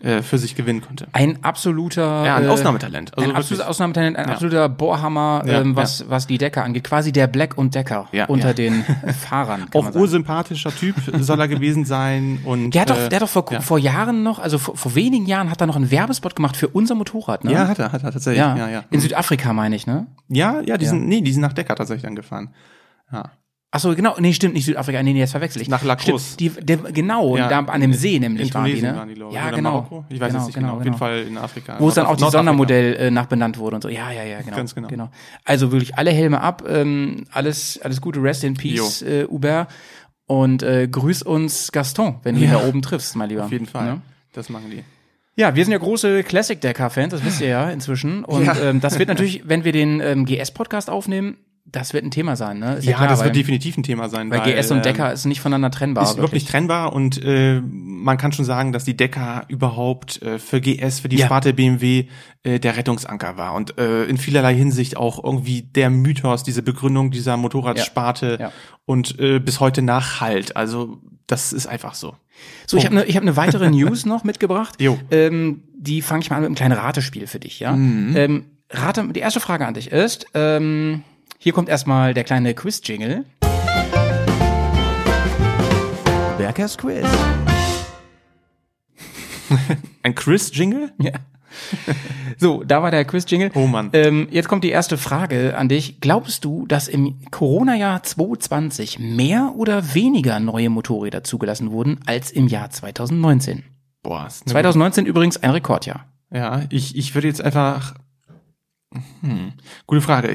Äh, 0.00 0.22
für 0.22 0.38
sich 0.38 0.54
gewinnen 0.54 0.80
konnte. 0.80 1.08
Ein 1.10 1.42
absoluter 1.42 2.24
Ja, 2.24 2.36
ein 2.36 2.44
äh, 2.44 2.48
Ausnahmetalent. 2.48 3.10
Also 3.16 3.22
ein 3.24 3.30
wirklich. 3.30 3.36
absolutes 3.36 3.66
Ausnahmetalent, 3.66 4.16
ein 4.16 4.26
Ja. 4.28 4.32
absoluter 4.34 4.68
Bohrhammer, 4.68 5.42
Ja, 5.44 5.60
ähm, 5.60 5.74
was, 5.74 6.08
was 6.08 6.28
die 6.28 6.38
Decker 6.38 6.62
angeht. 6.62 6.84
Quasi 6.84 7.10
der 7.10 7.26
Black 7.26 7.58
und 7.58 7.74
Decker 7.74 8.06
Ja, 8.12 8.26
unter 8.26 8.48
ja. 8.48 8.54
den 8.54 8.84
Fahrern. 9.28 9.62
kann 9.62 9.68
Auch 9.74 9.82
man 9.82 9.92
sagen. 9.92 10.00
ursympathischer 10.02 10.70
Typ 10.70 10.94
soll 11.18 11.40
er 11.40 11.48
gewesen 11.48 11.84
sein 11.84 12.38
und 12.44 12.70
Der 12.76 12.82
hat 12.82 12.90
doch, 12.90 12.96
äh, 12.96 13.08
der 13.08 13.16
hat 13.16 13.22
doch 13.22 13.28
vor, 13.28 13.44
ja. 13.50 13.60
vor 13.60 13.78
Jahren 13.80 14.22
noch, 14.22 14.38
also 14.38 14.58
vor, 14.58 14.76
vor 14.76 14.94
wenigen 14.94 15.26
Jahren 15.26 15.50
hat 15.50 15.60
er 15.60 15.66
noch 15.66 15.74
einen 15.74 15.90
Werbespot 15.90 16.36
gemacht 16.36 16.56
für 16.56 16.68
unser 16.68 16.94
Motorrad, 16.94 17.42
ne? 17.42 17.50
ja, 17.52 17.66
hat 17.66 17.80
er, 17.80 17.90
hat 17.90 18.04
er 18.04 18.12
tatsächlich. 18.12 18.38
ja. 18.38 18.56
Ja, 18.56 18.68
ja. 18.68 18.84
In 18.90 19.00
Südafrika 19.00 19.52
meine 19.52 19.74
ich, 19.74 19.88
ne? 19.88 20.06
Ja, 20.28 20.60
ja, 20.64 20.76
die 20.78 20.84
Ja. 20.84 20.90
sind, 20.92 21.08
nee, 21.08 21.22
die 21.22 21.32
sind 21.32 21.42
nach 21.42 21.54
Decker 21.54 21.74
tatsächlich 21.74 22.04
dann 22.04 22.14
gefahren. 22.14 22.50
Ja. 23.12 23.32
Ach 23.70 23.80
so, 23.80 23.94
genau, 23.94 24.14
nee, 24.18 24.32
stimmt, 24.32 24.54
nicht 24.54 24.64
Südafrika, 24.64 25.02
nee, 25.02 25.12
nee, 25.12 25.18
jetzt 25.18 25.32
verwechsel 25.32 25.60
ich. 25.60 25.68
Nach 25.68 25.84
Lacrosse. 25.84 26.32
Stimmt, 26.34 26.58
die, 26.60 26.64
der, 26.64 26.76
genau, 26.78 27.36
Ja, 27.36 27.48
da 27.48 27.58
an 27.58 27.82
dem 27.82 27.92
See 27.92 28.18
nämlich 28.18 28.48
In 28.48 28.54
waren 28.54 28.64
die, 28.64 28.80
ne? 28.80 28.96
waren 28.96 29.08
die, 29.08 29.14
glaube 29.14 29.32
ich. 29.32 29.36
ja, 29.36 29.48
Oder 29.48 29.56
genau. 29.56 29.70
Marokko? 29.72 30.04
Ich 30.08 30.18
weiß 30.18 30.28
genau, 30.28 30.40
es 30.40 30.46
nicht 30.46 30.54
genau. 30.54 30.76
Auf 30.78 30.84
jeden 30.84 30.96
Fall 30.96 31.18
in 31.28 31.36
Afrika. 31.36 31.76
Wo 31.78 31.88
es 31.90 31.94
dann 31.94 32.06
auch 32.06 32.16
die 32.16 32.22
Nordafrika. 32.22 32.38
Sondermodell 32.38 32.94
äh, 32.96 33.10
nachbenannt 33.10 33.58
wurde 33.58 33.76
und 33.76 33.82
so. 33.82 33.90
Ja, 33.90 34.10
ja, 34.10 34.22
ja, 34.24 34.40
genau. 34.40 34.56
Ganz 34.56 34.74
genau. 34.74 35.10
Also 35.44 35.70
wirklich 35.70 35.96
alle 35.98 36.10
Helme 36.12 36.40
ab, 36.40 36.64
ähm, 36.66 37.24
alles, 37.30 37.78
alles 37.82 38.00
Gute, 38.00 38.22
Rest 38.22 38.42
in 38.44 38.54
Peace, 38.54 39.02
äh, 39.02 39.26
Hubert. 39.26 39.68
Und 40.26 40.62
äh, 40.62 40.88
grüß 40.88 41.22
uns 41.22 41.70
Gaston, 41.70 42.20
wenn 42.22 42.36
du 42.36 42.40
ihn 42.42 42.50
Ja. 42.50 42.60
da 42.60 42.66
oben 42.68 42.80
triffst, 42.80 43.16
mein 43.16 43.28
Lieber. 43.28 43.44
Auf 43.44 43.52
jeden 43.52 43.66
Fall. 43.66 43.84
Ne? 43.84 44.00
Das 44.32 44.48
machen 44.48 44.70
die. 44.70 44.82
Ja, 45.36 45.54
wir 45.54 45.64
sind 45.64 45.72
ja 45.72 45.78
große 45.78 46.24
Classic 46.24 46.58
Decker-Fans, 46.60 47.12
das 47.12 47.24
wisst 47.24 47.40
ihr 47.42 47.48
ja 47.48 47.70
inzwischen. 47.70 48.24
Und 48.24 48.44
Ja. 48.46 48.56
ähm, 48.60 48.80
das 48.80 48.98
wird 48.98 49.08
natürlich, 49.08 49.42
wenn 49.46 49.64
wir 49.64 49.72
den 49.72 50.00
ähm, 50.00 50.24
GS-Podcast 50.24 50.90
aufnehmen, 50.90 51.36
das 51.70 51.92
wird 51.92 52.04
ein 52.04 52.10
Thema 52.10 52.34
sein, 52.36 52.58
ne? 52.58 52.76
Ist 52.76 52.84
Ja, 52.86 52.96
klar, 52.96 53.08
das 53.08 53.18
weil, 53.20 53.26
wird 53.26 53.36
definitiv 53.36 53.76
ein 53.76 53.82
Thema 53.82 54.08
sein. 54.08 54.30
weil 54.30 54.40
GS 54.40 54.70
und 54.70 54.78
ähm, 54.78 54.82
Decker 54.84 55.12
ist 55.12 55.26
nicht 55.26 55.40
voneinander 55.40 55.70
trennbar. 55.70 56.04
ist 56.04 56.16
wirklich 56.16 56.44
trennbar 56.46 56.92
und 56.92 57.22
äh, 57.22 57.60
man 57.62 58.16
kann 58.16 58.32
schon 58.32 58.44
sagen, 58.44 58.72
dass 58.72 58.84
die 58.84 58.96
Decker 58.96 59.44
überhaupt 59.48 60.22
äh, 60.22 60.38
für 60.38 60.60
GS, 60.60 61.00
für 61.00 61.08
die 61.08 61.16
Ja. 61.18 61.26
Sparte 61.26 61.52
BMW 61.52 62.06
äh, 62.42 62.58
der 62.58 62.76
Rettungsanker 62.76 63.36
war 63.36 63.54
und 63.54 63.76
äh, 63.78 64.04
in 64.04 64.16
vielerlei 64.18 64.54
Hinsicht 64.54 64.96
auch 64.96 65.22
irgendwie 65.22 65.62
der 65.62 65.90
Mythos, 65.90 66.42
diese 66.42 66.62
Begründung 66.62 67.10
dieser 67.10 67.36
Motorradsparte 67.36 68.36
Ja. 68.40 68.46
Ja. 68.46 68.52
und 68.86 69.18
äh, 69.18 69.38
bis 69.38 69.60
heute 69.60 69.82
nachhalt. 69.82 70.56
Also 70.56 70.98
das 71.26 71.52
ist 71.52 71.66
einfach 71.66 71.94
so. 71.94 72.14
So, 72.66 72.76
ich 72.76 72.86
habe 72.86 73.00
eine 73.02 73.12
hab 73.14 73.24
ne 73.24 73.36
weitere 73.36 73.68
News 73.70 74.06
noch 74.06 74.24
mitgebracht. 74.24 74.80
Jo. 74.80 74.98
Ähm, 75.10 75.64
die 75.76 76.02
fange 76.02 76.22
ich 76.22 76.30
mal 76.30 76.36
an 76.36 76.42
mit 76.42 76.46
einem 76.48 76.54
kleinen 76.54 76.78
Ratespiel 76.78 77.26
für 77.26 77.40
dich, 77.40 77.60
ja? 77.60 77.74
Ähm, 77.74 78.44
rate, 78.70 79.06
die 79.12 79.20
erste 79.20 79.40
Frage 79.40 79.66
an 79.66 79.74
dich 79.74 79.90
ist, 79.92 80.26
ähm, 80.34 81.02
hier 81.38 81.52
kommt 81.52 81.68
erstmal 81.68 82.14
der 82.14 82.24
kleine 82.24 82.54
Quiz-Jingle. 82.54 83.24
Bergers 86.38 86.78
Quiz. 86.78 87.06
Ein 90.02 90.14
Chris-Jingle? 90.14 90.92
Ja. 90.98 91.12
So, 92.38 92.62
da 92.62 92.82
war 92.82 92.90
der 92.90 93.04
Quiz-Jingle. 93.04 93.50
Oh 93.54 93.66
Mann. 93.66 93.90
Ähm, 93.92 94.28
jetzt 94.30 94.48
kommt 94.48 94.64
die 94.64 94.70
erste 94.70 94.96
Frage 94.96 95.56
an 95.56 95.68
dich. 95.68 96.00
Glaubst 96.00 96.44
du, 96.44 96.66
dass 96.66 96.88
im 96.88 97.16
Corona-Jahr 97.30 98.02
2020 98.02 98.98
mehr 98.98 99.54
oder 99.56 99.94
weniger 99.94 100.38
neue 100.40 100.70
Motorräder 100.70 101.24
zugelassen 101.24 101.70
wurden 101.70 102.00
als 102.06 102.30
im 102.30 102.46
Jahr 102.46 102.70
2019? 102.70 103.64
Boah, 104.02 104.26
ist 104.26 104.42
eine 104.42 104.52
2019 104.52 105.06
übrigens 105.06 105.36
ein 105.38 105.50
Rekordjahr. 105.50 106.06
Ja, 106.30 106.62
ich, 106.70 106.96
ich 106.96 107.14
würde 107.14 107.28
jetzt 107.28 107.42
einfach. 107.42 107.94
Hm, 109.20 109.52
gute 109.86 110.00
Frage. 110.00 110.28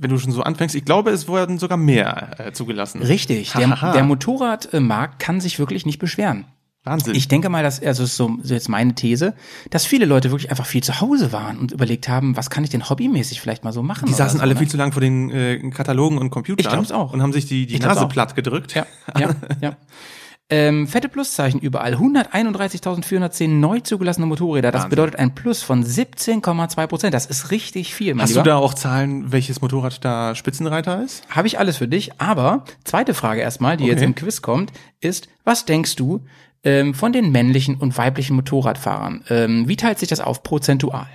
Wenn 0.00 0.10
du 0.10 0.18
schon 0.18 0.32
so 0.32 0.42
anfängst, 0.42 0.74
ich 0.74 0.84
glaube, 0.84 1.10
es 1.10 1.28
wurden 1.28 1.58
sogar 1.58 1.76
mehr 1.76 2.34
äh, 2.38 2.52
zugelassen. 2.52 3.02
Richtig, 3.02 3.52
der, 3.52 3.92
der 3.92 4.04
Motorradmarkt 4.04 5.18
kann 5.18 5.40
sich 5.40 5.58
wirklich 5.58 5.84
nicht 5.84 5.98
beschweren. 5.98 6.46
Wahnsinn. 6.82 7.14
Ich 7.14 7.28
denke 7.28 7.50
mal, 7.50 7.62
dass, 7.62 7.82
also 7.82 8.04
ist 8.04 8.16
so, 8.16 8.38
so 8.42 8.54
jetzt 8.54 8.70
meine 8.70 8.94
These, 8.94 9.34
dass 9.68 9.84
viele 9.84 10.06
Leute 10.06 10.30
wirklich 10.30 10.48
einfach 10.48 10.64
viel 10.64 10.82
zu 10.82 11.02
Hause 11.02 11.30
waren 11.30 11.58
und 11.58 11.72
überlegt 11.72 12.08
haben, 12.08 12.38
was 12.38 12.48
kann 12.48 12.64
ich 12.64 12.70
denn 12.70 12.88
hobbymäßig 12.88 13.38
vielleicht 13.38 13.64
mal 13.64 13.72
so 13.72 13.82
machen? 13.82 14.06
die 14.06 14.14
saßen 14.14 14.38
so, 14.38 14.42
alle 14.42 14.54
ne? 14.54 14.60
viel 14.60 14.68
zu 14.68 14.78
lang 14.78 14.92
vor 14.92 15.02
den 15.02 15.30
äh, 15.30 15.58
Katalogen 15.70 16.16
und 16.16 16.30
Computern. 16.30 16.58
Ich 16.58 16.68
glaub's 16.68 16.90
auch. 16.90 17.12
Und 17.12 17.20
haben 17.20 17.34
sich 17.34 17.44
die, 17.44 17.66
die 17.66 17.74
Ich 17.74 17.82
Nase 17.82 18.08
platt 18.08 18.34
gedrückt. 18.34 18.74
Ja, 18.74 18.86
ja, 19.18 19.34
ja. 19.60 19.76
Ähm, 20.50 20.86
fette 20.88 21.08
Pluszeichen 21.08 21.60
überall. 21.60 21.94
131.410 21.94 23.48
neu 23.48 23.80
zugelassene 23.80 24.26
Motorräder. 24.26 24.70
Das 24.72 24.82
Wahnsinn. 24.82 24.90
bedeutet 24.90 25.18
ein 25.18 25.34
Plus 25.34 25.62
von 25.62 25.84
17,2 25.84 26.86
Prozent. 26.86 27.14
Das 27.14 27.26
ist 27.26 27.50
richtig 27.50 27.94
viel, 27.94 28.14
mein 28.14 28.24
Hast 28.24 28.30
Lieber. 28.30 28.42
du 28.42 28.50
da 28.50 28.56
auch 28.56 28.74
Zahlen, 28.74 29.32
welches 29.32 29.60
Motorrad 29.60 30.04
da 30.04 30.34
Spitzenreiter 30.34 31.02
ist? 31.02 31.22
Habe 31.30 31.46
ich 31.46 31.58
alles 31.58 31.76
für 31.78 31.88
dich. 31.88 32.20
Aber 32.20 32.64
zweite 32.84 33.14
Frage 33.14 33.40
erstmal, 33.40 33.76
die 33.76 33.84
jetzt 33.84 33.98
Okay. 33.98 34.06
im 34.06 34.14
Quiz 34.14 34.42
kommt, 34.42 34.72
ist, 35.00 35.28
was 35.44 35.64
denkst 35.64 35.96
du 35.96 36.24
ähm, 36.64 36.94
von 36.94 37.12
den 37.12 37.30
männlichen 37.32 37.76
und 37.76 37.96
weiblichen 37.96 38.36
Motorradfahrern? 38.36 39.24
Ähm, 39.30 39.68
wie 39.68 39.76
teilt 39.76 39.98
sich 39.98 40.08
das 40.08 40.20
auf 40.20 40.42
prozentual? 40.42 41.06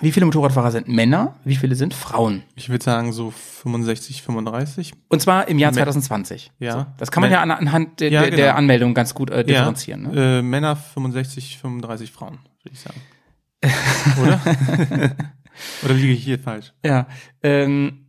Wie 0.00 0.12
viele 0.12 0.26
Motorradfahrer 0.26 0.70
sind 0.70 0.88
Männer? 0.88 1.36
Wie 1.44 1.56
viele 1.56 1.74
sind 1.74 1.94
Frauen? 1.94 2.42
ich 2.54 2.68
würde 2.68 2.84
sagen 2.84 3.12
so 3.14 3.30
65, 3.30 4.20
35. 4.22 4.92
Und 5.08 5.22
zwar 5.22 5.48
im 5.48 5.58
Jahr 5.58 5.72
Mä- 5.72 5.76
2020. 5.76 6.52
Ja. 6.58 6.72
So, 6.72 6.86
das 6.98 7.10
kann 7.10 7.22
man 7.22 7.30
Mä- 7.30 7.34
ja 7.34 7.42
an, 7.42 7.50
anhand 7.50 8.00
der, 8.00 8.10
Ja, 8.10 8.20
der, 8.22 8.30
der 8.30 8.38
genau. 8.48 8.58
Anmeldung 8.58 8.92
ganz 8.94 9.14
gut 9.14 9.30
äh, 9.30 9.42
differenzieren. 9.42 10.02
Ne? 10.02 10.10
Ja, 10.14 10.38
äh, 10.40 10.42
Männer 10.42 10.76
65, 10.76 11.58
35 11.58 12.12
Frauen, 12.12 12.40
würde 12.62 12.74
ich 12.74 12.80
sagen. 12.80 13.00
Oder? 14.22 14.40
Oder 15.84 15.94
liege 15.94 16.12
ich 16.12 16.24
hier 16.24 16.38
falsch? 16.38 16.72
Ja. 16.84 17.06
Ähm, 17.42 18.06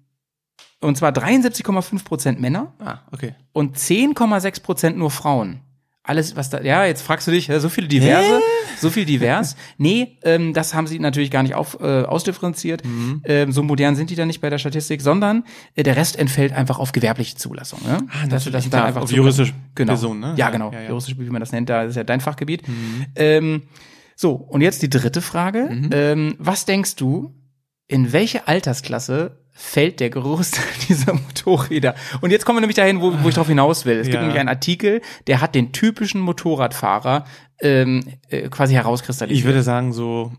und 0.81 0.97
zwar 0.97 1.11
73,5 1.11 2.03
Prozent 2.03 2.41
Männer 2.41 2.73
Ah, 2.79 2.97
okay. 3.11 3.35
und 3.53 3.77
10,6 3.77 4.61
Prozent 4.61 4.97
nur 4.97 5.09
Frauen. 5.11 5.61
Alles, 6.05 6.35
was 6.35 6.49
da, 6.49 6.61
ja, 6.61 6.85
jetzt 6.85 7.01
fragst 7.01 7.27
du 7.27 7.31
dich, 7.31 7.49
so 7.59 7.69
viele 7.69 7.87
diverse, 7.87 8.41
so 8.77 8.89
viel 8.89 9.05
divers. 9.05 9.55
Nee, 9.77 10.17
ähm, 10.23 10.53
das 10.53 10.73
haben 10.73 10.85
sie 10.85 10.99
natürlich 10.99 11.31
gar 11.31 11.43
nicht 11.43 11.55
auf, 11.55 11.77
äh, 11.79 12.03
ausdifferenziert. 12.03 12.83
Ähm, 13.23 13.51
so 13.53 13.63
modern 13.63 13.95
sind 13.95 14.09
die 14.09 14.15
da 14.15 14.25
nicht 14.25 14.41
bei 14.41 14.49
der 14.49 14.57
Statistik, 14.57 15.01
sondern 15.01 15.45
äh, 15.75 15.83
der 15.83 15.95
Rest 15.95 16.19
entfällt 16.19 16.51
einfach 16.51 16.77
auf 16.77 16.91
gewerbliche 16.91 17.35
Zulassung. 17.35 17.79
Ne? 17.85 17.99
Ah, 18.09 18.27
das, 18.27 18.45
natürlich, 18.45 18.63
sind 18.63 18.71
klar, 18.71 18.85
einfach 18.85 19.01
auf 19.01 19.11
juristische 19.11 19.53
genau. 19.75 19.93
Personen, 19.93 20.19
ne? 20.19 20.33
Ja, 20.35 20.49
genau. 20.49 20.73
ja, 20.73 20.81
ja. 20.81 20.89
Juristische, 20.89 21.17
wie 21.19 21.29
man 21.29 21.39
das 21.39 21.53
nennt, 21.53 21.69
da 21.69 21.83
ist 21.83 21.95
ja 21.95 22.03
dein 22.03 22.19
Fachgebiet. 22.19 22.63
Ähm, 23.15 23.63
so, 24.17 24.33
und 24.33 24.59
jetzt 24.59 24.81
die 24.81 24.89
dritte 24.89 25.21
Frage. 25.21 25.69
Ähm, 25.91 26.35
was 26.37 26.65
denkst 26.65 26.97
du, 26.97 27.33
in 27.87 28.11
welche 28.11 28.47
Altersklasse 28.47 29.42
fällt 29.53 29.99
der 29.99 30.09
Großteil 30.09 30.63
dieser 30.89 31.13
Motorräder? 31.13 31.95
Und 32.21 32.31
jetzt 32.31 32.45
kommen 32.45 32.57
wir 32.57 32.61
nämlich 32.61 32.75
dahin, 32.75 33.01
wo, 33.01 33.13
wo 33.23 33.29
ich 33.29 33.35
drauf 33.35 33.47
hinaus 33.47 33.85
will. 33.85 33.97
Es 33.97 34.03
gibt 34.07 34.15
Ja. 34.15 34.21
nämlich 34.21 34.39
einen 34.39 34.49
Artikel, 34.49 35.01
der 35.27 35.41
hat 35.41 35.55
den 35.55 35.71
typischen 35.71 36.21
Motorradfahrer 36.21 37.25
ähm, 37.61 38.03
äh, 38.29 38.49
quasi 38.49 38.73
herauskristallisiert. 38.73 39.39
Ich 39.39 39.45
würde 39.45 39.63
sagen 39.63 39.93
so, 39.93 40.31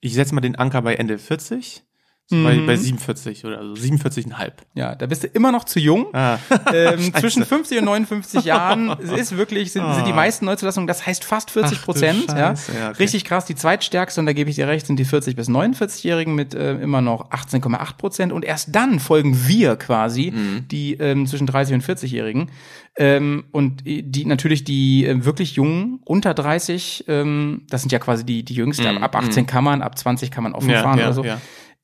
ich 0.00 0.14
setze 0.14 0.34
mal 0.34 0.40
den 0.40 0.56
Anker 0.56 0.82
bei 0.82 0.94
Ende 0.94 1.18
40, 1.18 1.82
so 2.30 2.44
bei, 2.44 2.56
bei 2.64 2.76
47 2.76 3.44
oder 3.44 3.62
so, 3.64 3.72
47,5. 3.74 4.52
ja, 4.74 4.94
da 4.94 5.06
bist 5.06 5.24
du 5.24 5.26
immer 5.26 5.50
noch 5.52 5.64
zu 5.64 5.78
jung. 5.80 6.06
Ah. 6.14 6.38
Ähm, 6.72 7.12
zwischen 7.14 7.44
50 7.44 7.78
und 7.78 7.84
59 7.86 8.44
Jahren 8.44 8.90
ist 9.16 9.36
wirklich, 9.36 9.72
sind, 9.72 9.84
sind 9.94 10.06
die 10.06 10.12
meisten 10.12 10.44
Neuzulassungen, 10.44 10.86
das 10.86 11.04
heißt 11.06 11.24
fast 11.24 11.50
40 11.50 11.72
Ach 11.72 11.80
du 11.80 11.84
Prozent. 11.84 12.24
Ja. 12.28 12.36
Ja, 12.36 12.50
okay. 12.90 12.96
Richtig 13.00 13.24
krass. 13.24 13.44
Die 13.44 13.54
zweitstärkste, 13.56 14.20
und 14.20 14.26
da 14.26 14.32
gebe 14.32 14.48
ich 14.50 14.56
dir 14.56 14.68
recht, 14.68 14.86
sind 14.86 14.96
die 14.98 15.04
40- 15.06 15.34
bis 15.34 15.48
49-Jährigen 15.48 16.34
mit 16.34 16.54
äh, 16.54 16.74
immer 16.74 17.00
noch 17.00 17.30
18,8 17.30 17.96
Prozent. 17.96 18.32
Und 18.32 18.44
erst 18.44 18.74
dann 18.74 19.00
folgen 19.00 19.36
wir 19.48 19.76
quasi, 19.76 20.30
Mhm. 20.34 20.68
die 20.68 20.94
ähm, 20.94 21.26
zwischen 21.26 21.46
30 21.48 21.74
und 21.74 21.84
40-Jährigen. 21.84 22.50
Ähm, 22.96 23.44
und 23.52 23.82
die 23.84 24.24
natürlich 24.24 24.64
die 24.64 25.06
äh, 25.06 25.24
wirklich 25.24 25.54
jungen, 25.56 26.00
unter 26.04 26.34
30, 26.34 27.04
ähm, 27.08 27.62
das 27.70 27.82
sind 27.82 27.90
ja 27.92 27.98
quasi 27.98 28.24
die, 28.24 28.44
die 28.44 28.54
jüngsten, 28.54 28.86
ab 28.98 29.16
18 29.16 29.46
kann 29.46 29.64
man, 29.64 29.82
ab 29.82 29.98
20 29.98 30.30
kann 30.30 30.44
man 30.44 30.52
offen 30.54 30.66
Mhm. 30.68 30.72
Ja, 30.74 30.82
fahren 30.82 30.98
ja, 30.98 31.04
oder 31.06 31.12
so. 31.14 31.24
ja. 31.24 31.40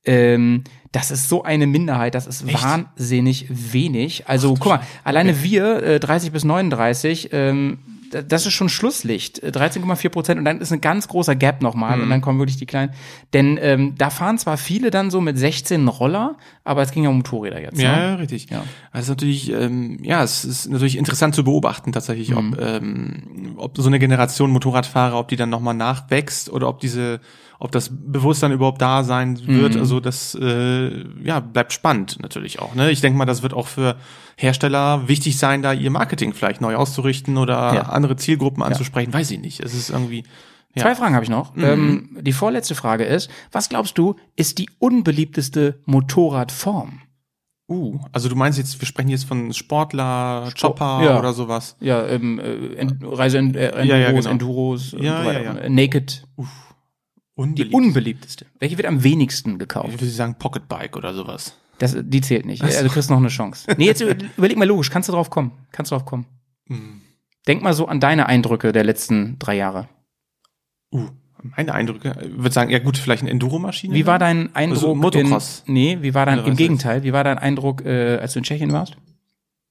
Ähm, 0.07 0.63
das 0.93 1.11
ist 1.11 1.29
so 1.29 1.43
eine 1.43 1.67
Minderheit, 1.67 2.15
das 2.15 2.25
ist 2.25 2.51
wahnsinnig 2.51 3.45
wenig. 3.49 4.27
Also 4.27 4.53
guck 4.55 4.67
mal, 4.67 4.79
alleine 5.03 5.43
wir, 5.43 5.83
äh, 5.83 5.99
30 5.99 6.31
bis 6.31 6.43
39, 6.45 7.29
ähm, 7.33 7.79
da- 8.09 8.21
das 8.21 8.45
ist 8.45 8.53
schon 8.53 8.69
Schlusslicht. 8.69 9.43
Äh, 9.43 9.51
13,4 9.51 10.09
Prozent 10.09 10.39
und 10.39 10.45
dann 10.45 10.61
ist 10.61 10.71
ein 10.71 10.79
ganz 10.79 11.09
großer 11.09 11.35
Gap 11.35 11.61
nochmal 11.61 11.99
und 12.01 12.09
dann 12.09 12.21
kommen 12.21 12.39
wirklich 12.39 12.55
die 12.55 12.65
kleinen. 12.65 12.93
Denn 13.33 13.59
ähm, 13.61 13.95
da 13.97 14.09
fahren 14.09 14.37
zwar 14.37 14.55
viele 14.57 14.91
dann 14.91 15.11
so 15.11 15.19
mit 15.19 15.37
16 15.37 15.85
Roller, 15.89 16.37
aber 16.63 16.81
es 16.83 16.91
ging 16.91 17.03
ja 17.03 17.09
um 17.09 17.17
Motorräder 17.17 17.61
jetzt. 17.61 17.79
Ja, 17.81 17.95
ne? 17.95 18.01
ja, 18.03 18.15
richtig. 18.15 18.49
Ja. 18.49 18.63
Also 18.93 19.11
natürlich, 19.11 19.51
ähm, 19.51 19.99
ja, 20.03 20.23
es 20.23 20.45
ist 20.45 20.69
natürlich 20.69 20.97
interessant 20.97 21.35
zu 21.35 21.43
beobachten 21.43 21.91
tatsächlich, 21.91 22.29
Mhm. 22.29 22.37
ob, 22.53 22.61
ähm, 22.61 23.23
ob 23.57 23.77
so 23.77 23.87
eine 23.87 23.99
Generation 23.99 24.51
Motorradfahrer, 24.51 25.19
ob 25.19 25.27
die 25.27 25.35
dann 25.35 25.49
nochmal 25.49 25.73
nachwächst 25.73 26.49
oder 26.49 26.69
ob 26.69 26.79
diese, 26.79 27.19
ob 27.59 27.71
das 27.71 27.89
Bewusstsein 27.91 28.51
überhaupt 28.51 28.81
da 28.81 29.03
sein 29.03 29.39
wird. 29.47 29.75
Mhm. 29.75 29.79
Also 29.79 29.99
das, 29.99 30.35
äh, 30.39 31.03
ja, 31.23 31.39
bleibt 31.39 31.73
spannend 31.73 32.17
natürlich 32.21 32.59
auch. 32.59 32.75
Ne? 32.75 32.91
Ich 32.91 33.01
denke 33.01 33.17
mal, 33.17 33.25
das 33.25 33.41
wird 33.43 33.53
auch 33.53 33.67
für 33.67 33.95
Hersteller 34.35 35.07
wichtig 35.07 35.37
sein, 35.37 35.61
da 35.61 35.73
ihr 35.73 35.89
Marketing 35.89 36.33
vielleicht 36.33 36.61
neu 36.61 36.75
auszurichten 36.75 37.37
oder 37.37 37.73
Ja. 37.73 37.81
andere 37.83 38.15
Zielgruppen 38.15 38.61
anzusprechen. 38.61 39.13
Weiß 39.13 39.31
ich 39.31 39.39
nicht. 39.39 39.59
Es 39.59 39.73
ist 39.73 39.89
irgendwie, 39.89 40.23
ja. 40.75 40.83
Zwei 40.83 40.95
Fragen 40.95 41.15
habe 41.15 41.23
ich 41.23 41.29
noch. 41.31 41.57
Ähm, 41.57 42.17
die 42.21 42.33
vorletzte 42.33 42.75
Frage 42.75 43.03
ist, 43.03 43.31
was 43.51 43.69
glaubst 43.69 43.97
du, 43.97 44.15
ist 44.35 44.59
die 44.59 44.69
unbeliebteste 44.77 45.79
Motorradform? 45.85 47.01
Uh, 47.69 47.99
also 48.13 48.29
du 48.29 48.35
meinst 48.35 48.57
jetzt, 48.57 48.79
wir 48.79 48.85
sprechen 48.87 49.09
jetzt 49.09 49.25
von 49.25 49.51
Sportler, 49.51 50.49
Chopper 50.59 51.01
ja. 51.03 51.19
oder 51.19 51.33
sowas. 51.33 51.75
Ja, 51.81 52.05
ähm, 52.07 52.39
äh, 52.39 52.85
Reise 53.03 53.39
äh, 53.39 53.41
Enduros, 53.41 53.87
Ja, 53.87 53.97
ja, 53.97 54.11
genau. 54.11 54.29
Enduros 54.29 54.95
Ja, 54.97 55.23
ja, 55.31 55.41
ja. 55.41 55.69
Naked, 55.69 56.23
die 56.37 56.45
Unbeliebt. 57.37 57.73
unbeliebteste. 57.75 58.47
Welche 58.59 58.77
wird 58.77 58.87
am 58.87 59.03
wenigsten 59.03 59.59
gekauft? 59.59 59.89
Ich 59.89 59.93
würde 60.01 60.07
sagen 60.07 60.35
Pocketbike 60.39 60.97
oder 60.97 61.13
sowas. 61.13 61.55
Das, 61.77 61.95
die 61.99 62.21
zählt 62.21 62.47
nicht. 62.47 62.63
Also 62.63 62.83
du 62.83 62.89
kriegst 62.89 63.11
noch 63.11 63.17
eine 63.17 63.27
Chance. 63.27 63.71
Nee, 63.77 63.85
jetzt 63.85 64.01
über- 64.01 64.15
überleg 64.37 64.57
mal 64.57 64.67
logisch, 64.67 64.89
kannst 64.89 65.07
du 65.07 65.13
drauf 65.13 65.29
kommen? 65.29 65.51
Kannst 65.71 65.91
du 65.91 65.95
drauf 65.95 66.05
kommen? 66.05 66.25
Hm. 66.67 67.01
Denk 67.47 67.61
mal 67.61 67.73
so 67.73 67.87
an 67.87 67.99
deine 67.99 68.25
Eindrücke 68.25 68.71
der 68.71 68.83
letzten 68.83 69.37
drei 69.37 69.55
Jahre. 69.55 69.87
Uh, 70.91 71.09
meine 71.55 71.75
Eindrücke. 71.75 72.15
Ich 72.23 72.37
würde 72.37 72.51
sagen, 72.51 72.71
ja 72.71 72.79
gut, 72.79 72.97
vielleicht 72.97 73.21
eine 73.21 73.29
Enduro-Maschine. 73.29 73.93
Wie 73.93 74.07
war 74.07 74.17
dein 74.17 74.55
Eindruck? 74.55 74.77
Also 74.77 74.95
Motocross. 74.95 75.63
In, 75.67 75.73
nee, 75.75 75.97
wie 76.01 76.15
war 76.15 76.25
dein, 76.25 76.43
im 76.43 76.55
Gegenteil, 76.55 77.03
wie 77.03 77.13
war 77.13 77.23
dein 77.23 77.37
Eindruck, 77.37 77.85
äh, 77.85 78.17
als 78.17 78.33
du 78.33 78.39
in 78.39 78.43
Tschechien 78.45 78.71
warst? 78.71 78.97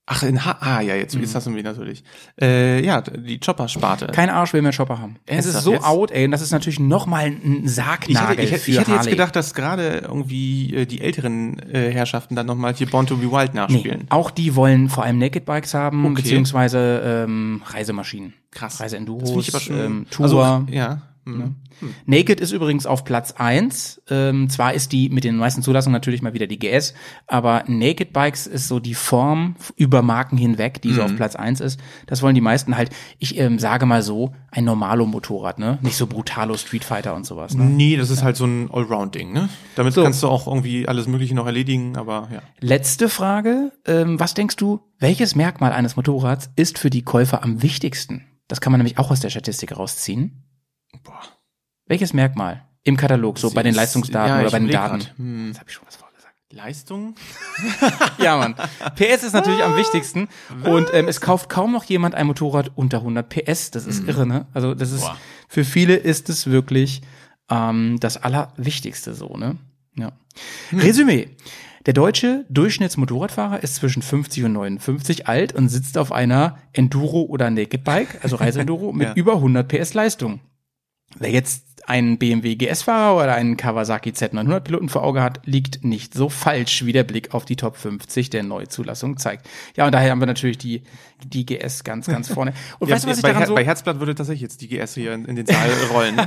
Ach, 0.09 0.23
in 0.23 0.45
ha 0.45 0.55
ah, 0.61 0.79
ja, 0.79 0.95
jetzt, 0.95 1.15
Mhm. 1.15 1.21
jetzt 1.21 1.35
hast 1.35 1.47
du 1.47 1.51
mich 1.51 1.65
natürlich. 1.65 2.01
Äh, 2.41 2.81
ja, 2.85 3.01
die 3.01 3.39
Chopper-Sparte. 3.41 4.07
Kein 4.07 4.29
Arsch 4.29 4.53
will 4.53 4.61
mehr 4.61 4.71
Chopper 4.71 4.99
haben. 4.99 5.17
Es 5.25 5.39
ist 5.45 5.55
Ernsthaft 5.55 5.63
so 5.65 5.73
jetzt? 5.73 5.83
out, 5.83 6.11
ey, 6.11 6.23
und 6.25 6.31
das 6.31 6.41
ist 6.41 6.51
natürlich 6.51 6.79
noch 6.79 7.07
mal 7.07 7.25
ein 7.25 7.63
ich 7.65 7.71
Sargnagel 7.73 8.29
hätte, 8.29 8.41
ich, 8.43 8.51
hätte, 8.53 8.71
ich 8.71 8.79
hätte 8.79 8.91
jetzt 8.93 9.09
gedacht, 9.09 9.35
dass 9.35 9.53
gerade 9.53 9.97
irgendwie 10.07 10.73
äh, 10.73 10.85
die 10.85 11.01
älteren 11.01 11.59
äh, 11.59 11.91
Herrschaften 11.91 12.35
dann 12.37 12.45
nochmal 12.45 12.73
hier 12.73 12.87
Born 12.89 13.05
to 13.05 13.17
be 13.17 13.29
Wild 13.29 13.53
Nee, 13.53 13.59
nachspielen. 13.59 14.05
auch 14.09 14.31
die 14.31 14.55
wollen 14.55 14.87
vor 14.87 15.03
allem 15.03 15.17
Naked 15.19 15.43
Bikes 15.43 15.73
haben, 15.73 16.05
Okay. 16.05 16.21
beziehungsweise 16.21 17.01
ähm, 17.25 17.61
Reisemaschinen. 17.65 18.33
Krass. 18.51 18.79
Reiseenduros, 18.79 19.45
ich 19.47 19.53
aber 19.53 19.61
schon. 19.61 19.77
ähm, 19.77 20.05
Tour. 20.09 20.23
Also, 20.23 20.65
ja. 20.71 21.01
Hm. 21.35 21.55
Naked 22.07 22.39
ist 22.39 22.51
übrigens 22.51 22.85
auf 22.87 23.03
Platz 23.03 23.33
eins. 23.33 24.01
Ähm, 24.09 24.49
zwar 24.49 24.73
ist 24.73 24.91
die 24.91 25.09
mit 25.09 25.23
den 25.23 25.35
meisten 25.37 25.61
Zulassungen 25.61 25.93
natürlich 25.93 26.21
mal 26.23 26.33
wieder 26.33 26.47
die 26.47 26.57
GS, 26.57 26.93
aber 27.27 27.63
Naked 27.67 28.13
Bikes 28.13 28.47
ist 28.47 28.67
so 28.67 28.79
die 28.79 28.95
Form 28.95 29.55
über 29.75 30.01
Marken 30.01 30.37
hinweg, 30.37 30.81
die 30.81 30.91
so 30.93 31.01
Mhm. 31.01 31.05
auf 31.05 31.15
Platz 31.15 31.35
eins 31.35 31.59
ist. 31.61 31.79
Das 32.07 32.21
wollen 32.23 32.33
die 32.35 32.41
meisten 32.41 32.75
halt, 32.77 32.89
ich 33.19 33.37
ähm, 33.37 33.59
sage 33.59 33.85
mal 33.85 34.01
so, 34.01 34.33
ein 34.49 34.63
Normalo-Motorrad, 34.63 35.59
ne? 35.59 35.77
Nicht 35.81 35.97
so 35.97 36.07
Brutalo 36.07 36.57
Street 36.57 36.83
Fighter 36.83 37.13
und 37.15 37.25
sowas, 37.25 37.53
ne? 37.53 37.65
Nee, 37.65 37.95
das 37.97 38.09
ist 38.09 38.23
halt 38.23 38.37
so 38.37 38.45
ein 38.45 38.71
Allround-Ding, 38.71 39.31
ne? 39.33 39.49
Damit 39.75 39.93
So. 39.93 40.01
kannst 40.03 40.23
du 40.23 40.27
auch 40.29 40.47
irgendwie 40.47 40.87
alles 40.87 41.07
Mögliche 41.07 41.35
noch 41.35 41.45
erledigen, 41.45 41.95
aber 41.97 42.29
ja. 42.33 42.41
Letzte 42.59 43.07
Frage. 43.09 43.71
Ähm, 43.85 44.19
was 44.19 44.33
denkst 44.33 44.55
du, 44.55 44.79
welches 44.99 45.35
Merkmal 45.35 45.73
eines 45.73 45.95
Motorrads 45.95 46.49
ist 46.55 46.79
für 46.79 46.89
die 46.89 47.03
Käufer 47.03 47.43
am 47.43 47.61
wichtigsten? 47.61 48.25
Das 48.47 48.61
kann 48.61 48.71
man 48.71 48.79
nämlich 48.79 48.97
auch 48.97 49.11
aus 49.11 49.19
der 49.19 49.29
Statistik 49.29 49.75
rausziehen. 49.77 50.43
Boah. 51.03 51.21
Welches 51.85 52.13
Merkmal? 52.13 52.63
Im 52.83 52.97
Katalog, 52.97 53.37
so 53.39 53.51
bei 53.51 53.63
den 53.63 53.71
ist- 53.71 53.75
Leistungsdaten 53.77 54.29
ja, 54.35 54.41
oder 54.41 54.51
bei 54.51 54.59
den 54.59 54.69
Daten. 54.69 55.01
Hm. 55.17 55.47
Jetzt 55.47 55.59
habe 55.59 55.69
ich 55.69 55.75
schon 55.75 55.85
was 55.87 55.95
vorgesagt. 55.97 56.35
Leistung? 56.51 57.15
Ja, 58.19 58.37
Mann. 58.37 58.55
PS 58.95 59.23
ist 59.23 59.33
natürlich 59.33 59.61
am 59.63 59.75
wichtigsten. 59.75 60.27
Und 60.63 60.87
ähm, 60.93 61.07
es 61.07 61.21
kauft 61.21 61.49
kaum 61.49 61.71
noch 61.73 61.83
jemand 61.83 62.15
ein 62.15 62.25
Motorrad 62.27 62.71
unter 62.75 62.97
100 62.99 63.27
PS. 63.29 63.71
Das 63.71 63.85
ist 63.85 64.07
irre, 64.07 64.25
ne? 64.25 64.47
Also 64.53 64.73
das 64.73 64.91
ist, 64.91 65.01
Boah. 65.01 65.17
für 65.47 65.63
viele 65.65 65.95
ist 65.95 66.29
es 66.29 66.47
wirklich 66.47 67.01
ähm, 67.49 67.97
das 67.99 68.17
Allerwichtigste 68.17 69.13
so, 69.13 69.35
ne? 69.37 69.57
Ja. 69.95 70.13
Resümee. 70.73 71.29
Der 71.85 71.93
deutsche 71.93 72.45
Durchschnittsmotorradfahrer 72.49 73.63
ist 73.63 73.75
zwischen 73.75 74.01
50 74.01 74.43
und 74.45 74.53
59 74.53 75.27
alt 75.27 75.53
und 75.53 75.69
sitzt 75.69 75.97
auf 75.97 76.11
einer 76.11 76.57
Enduro 76.73 77.23
oder 77.23 77.49
Naked 77.49 77.83
Bike, 77.83 78.19
also 78.23 78.35
Reiseenduro, 78.37 78.93
mit 78.93 79.09
Ja. 79.09 79.13
über 79.15 79.33
100 79.35 79.67
PS 79.67 79.93
Leistung. 79.93 80.39
Wer 81.19 81.31
jetzt 81.31 81.63
einen 81.87 82.17
BMW 82.17 82.55
GS-Fahrer 82.55 83.15
oder 83.15 83.33
einen 83.35 83.55
Kawasaki 83.55 84.09
Z900 84.09 84.59
Piloten 84.59 84.89
vor 84.89 85.03
Auge 85.05 85.21
hat, 85.23 85.39
liegt 85.45 85.85
nicht 85.85 86.13
so 86.13 86.27
falsch, 86.27 86.83
wie 86.83 86.91
der 86.91 87.05
Blick 87.05 87.33
auf 87.33 87.45
die 87.45 87.55
Top 87.55 87.77
50 87.77 88.29
der 88.29 88.43
Neuzulassung 88.43 89.15
zeigt. 89.15 89.47
Ja, 89.77 89.85
und 89.85 89.93
daher 89.93 90.11
haben 90.11 90.19
wir 90.19 90.25
natürlich 90.25 90.57
die, 90.57 90.83
die 91.23 91.45
GS 91.45 91.85
ganz, 91.85 92.07
ganz 92.07 92.27
vorne. 92.27 92.51
Und 92.79 92.89
weißt 92.91 93.05
du, 93.05 93.09
was 93.09 93.17
ich 93.17 93.23
bei, 93.23 93.31
daran 93.31 93.47
so, 93.47 93.55
bei 93.55 93.63
Herzblatt 93.63 93.99
würde 94.01 94.15
tatsächlich 94.15 94.41
jetzt 94.41 94.59
die 94.59 94.67
GS 94.67 94.95
hier 94.95 95.13
in, 95.13 95.23
in 95.25 95.37
den 95.37 95.45
Saal 95.45 95.69
rollen. 95.93 96.17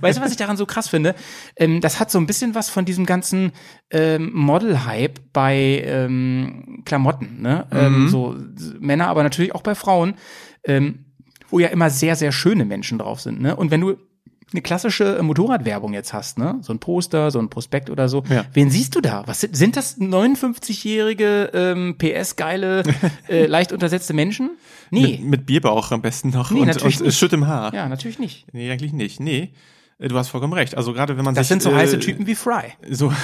weißt 0.00 0.18
du, 0.18 0.22
was 0.22 0.30
ich 0.30 0.36
daran 0.36 0.56
so 0.56 0.64
krass 0.64 0.88
finde? 0.88 1.16
Ähm, 1.56 1.80
das 1.80 1.98
hat 1.98 2.12
so 2.12 2.18
ein 2.20 2.28
bisschen 2.28 2.54
was 2.54 2.70
von 2.70 2.84
diesem 2.84 3.04
ganzen 3.04 3.50
ähm, 3.90 4.30
Model-Hype 4.32 5.18
bei 5.32 5.82
ähm, 5.84 6.82
Klamotten, 6.84 7.42
ne? 7.42 7.66
Ähm, 7.72 8.08
so 8.08 8.36
s- 8.56 8.74
Männer, 8.78 9.08
aber 9.08 9.24
natürlich 9.24 9.56
auch 9.56 9.62
bei 9.62 9.74
Frauen, 9.74 10.14
ähm, 10.62 11.00
wo 11.54 11.60
ja 11.60 11.68
immer 11.68 11.88
sehr, 11.88 12.16
sehr 12.16 12.32
schöne 12.32 12.64
Menschen 12.64 12.98
drauf 12.98 13.20
sind, 13.20 13.40
ne? 13.40 13.54
Und 13.54 13.70
wenn 13.70 13.80
du 13.80 13.94
eine 14.52 14.60
klassische 14.60 15.18
äh, 15.18 15.22
Motorradwerbung 15.22 15.94
jetzt 15.94 16.12
hast, 16.12 16.36
ne? 16.36 16.58
So 16.62 16.72
ein 16.72 16.80
Poster, 16.80 17.30
so 17.30 17.38
ein 17.38 17.48
Prospekt 17.48 17.90
oder 17.90 18.08
so. 18.08 18.24
Ja. 18.28 18.44
Wen 18.52 18.70
siehst 18.70 18.96
du 18.96 19.00
da? 19.00 19.22
Was 19.26 19.40
sind, 19.40 19.56
sind 19.56 19.76
das 19.76 19.98
59-jährige 20.00 21.50
ähm, 21.54 21.96
PS-geile, 21.96 22.82
äh, 23.28 23.46
leicht 23.46 23.72
untersetzte 23.72 24.14
Menschen? 24.14 24.50
Nee. 24.90 25.18
Mit, 25.20 25.24
mit 25.24 25.46
Bierbauch 25.46 25.92
am 25.92 26.02
besten 26.02 26.30
noch 26.30 26.50
Nee, 26.50 26.60
und, 26.60 26.66
natürlich 26.66 26.98
und 26.98 27.06
nicht. 27.06 27.16
Schütt 27.18 27.32
im 27.32 27.46
Haar. 27.46 27.72
ja, 27.72 27.88
natürlich 27.88 28.18
nicht. 28.18 28.52
Nee, 28.52 28.70
eigentlich 28.72 28.92
nicht. 28.92 29.20
Nee. 29.20 29.52
Äh, 30.00 30.08
Du 30.08 30.18
hast 30.18 30.28
vollkommen 30.28 30.54
recht. 30.54 30.76
Also 30.76 30.92
gerade 30.92 31.16
wenn 31.16 31.24
man 31.24 31.36
Das 31.36 31.46
sich 31.46 31.50
sind 31.50 31.62
so 31.62 31.70
äh, 31.70 31.76
heiße 31.76 32.00
Typen 32.00 32.26
wie 32.26 32.34
Fry. 32.34 32.72
So. 32.90 33.12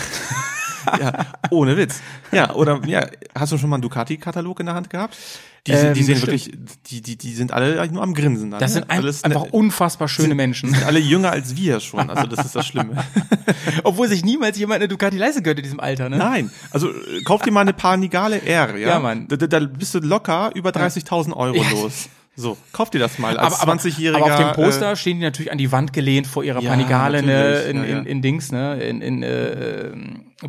ja, 1.00 1.26
ohne 1.50 1.76
Witz. 1.76 2.00
Ja, 2.32 2.54
oder 2.54 2.80
ja, 2.86 3.06
hast 3.38 3.52
du 3.52 3.58
schon 3.58 3.70
mal 3.70 3.76
einen 3.76 3.82
Ducati-Katalog 3.82 4.60
in 4.60 4.66
der 4.66 4.74
Hand 4.74 4.90
gehabt? 4.90 5.16
Die, 5.66 5.76
sind- 5.76 5.94
die 5.94 6.00
Ähm, 6.00 6.06
sehen 6.06 6.22
wirklich, 6.22 6.50
die, 6.88 7.02
die, 7.02 7.18
die 7.18 7.34
sind 7.34 7.52
alle 7.52 7.86
nur 7.92 8.02
am 8.02 8.14
Grinsen. 8.14 8.50
Dann, 8.50 8.60
Das 8.60 8.70
ne? 8.70 8.80
sind 8.80 8.90
ein, 8.90 8.98
Alles, 9.00 9.24
einfach 9.24 9.44
ne, 9.44 9.50
unfassbar 9.50 10.08
schöne 10.08 10.34
Menschen. 10.34 10.70
sind 10.72 10.84
alle 10.86 10.98
jünger 10.98 11.30
als 11.32 11.54
wir 11.54 11.80
schon. 11.80 12.08
Also 12.08 12.26
das 12.26 12.46
ist 12.46 12.56
das 12.56 12.66
Schlimme. 12.66 12.96
Obwohl 13.84 14.08
sich 14.08 14.24
niemals 14.24 14.56
jemand 14.58 14.76
eine 14.80 14.88
Ducati 14.88 15.18
leisten 15.18 15.42
könnte 15.42 15.60
in 15.60 15.64
diesem 15.64 15.80
Alter, 15.80 16.08
ne? 16.08 16.16
Nein, 16.16 16.50
also 16.70 16.88
äh, 16.88 17.22
kauf 17.24 17.42
dir 17.42 17.50
mal 17.52 17.60
eine 17.60 17.74
Panigale 17.74 18.40
R, 18.42 18.76
ja? 18.78 18.88
Ja, 18.88 18.98
Mann. 19.00 19.28
Da, 19.28 19.36
da, 19.36 19.60
bist 19.60 19.94
du 19.94 19.98
locker 19.98 20.50
über 20.54 20.70
30.000 20.70 21.34
Euro 21.34 21.56
Ja. 21.56 21.70
los. 21.72 22.08
So, 22.36 22.56
kauf 22.72 22.88
dir 22.88 23.00
das 23.00 23.18
mal 23.18 23.36
als 23.36 23.60
aber, 23.60 23.72
aber, 23.72 23.80
20-Jähriger. 23.82 24.14
aber 24.16 24.24
auf 24.50 24.54
dem 24.56 24.64
Poster 24.64 24.92
Äh, 24.92 24.96
stehen 24.96 25.18
die 25.18 25.24
natürlich 25.24 25.52
an 25.52 25.58
die 25.58 25.70
Wand 25.72 25.92
gelehnt 25.92 26.26
vor 26.26 26.42
ihrer 26.42 26.62
Ja, 26.62 26.70
Panigale, 26.70 27.22
ne, 27.22 27.54
in, 27.62 27.76
ja, 27.76 27.84
ja. 27.84 27.98
in, 27.98 28.06
in 28.06 28.22
Dings, 28.22 28.50
ne, 28.50 28.80
in, 28.82 29.02
in 29.02 29.22
äh, 29.22 29.90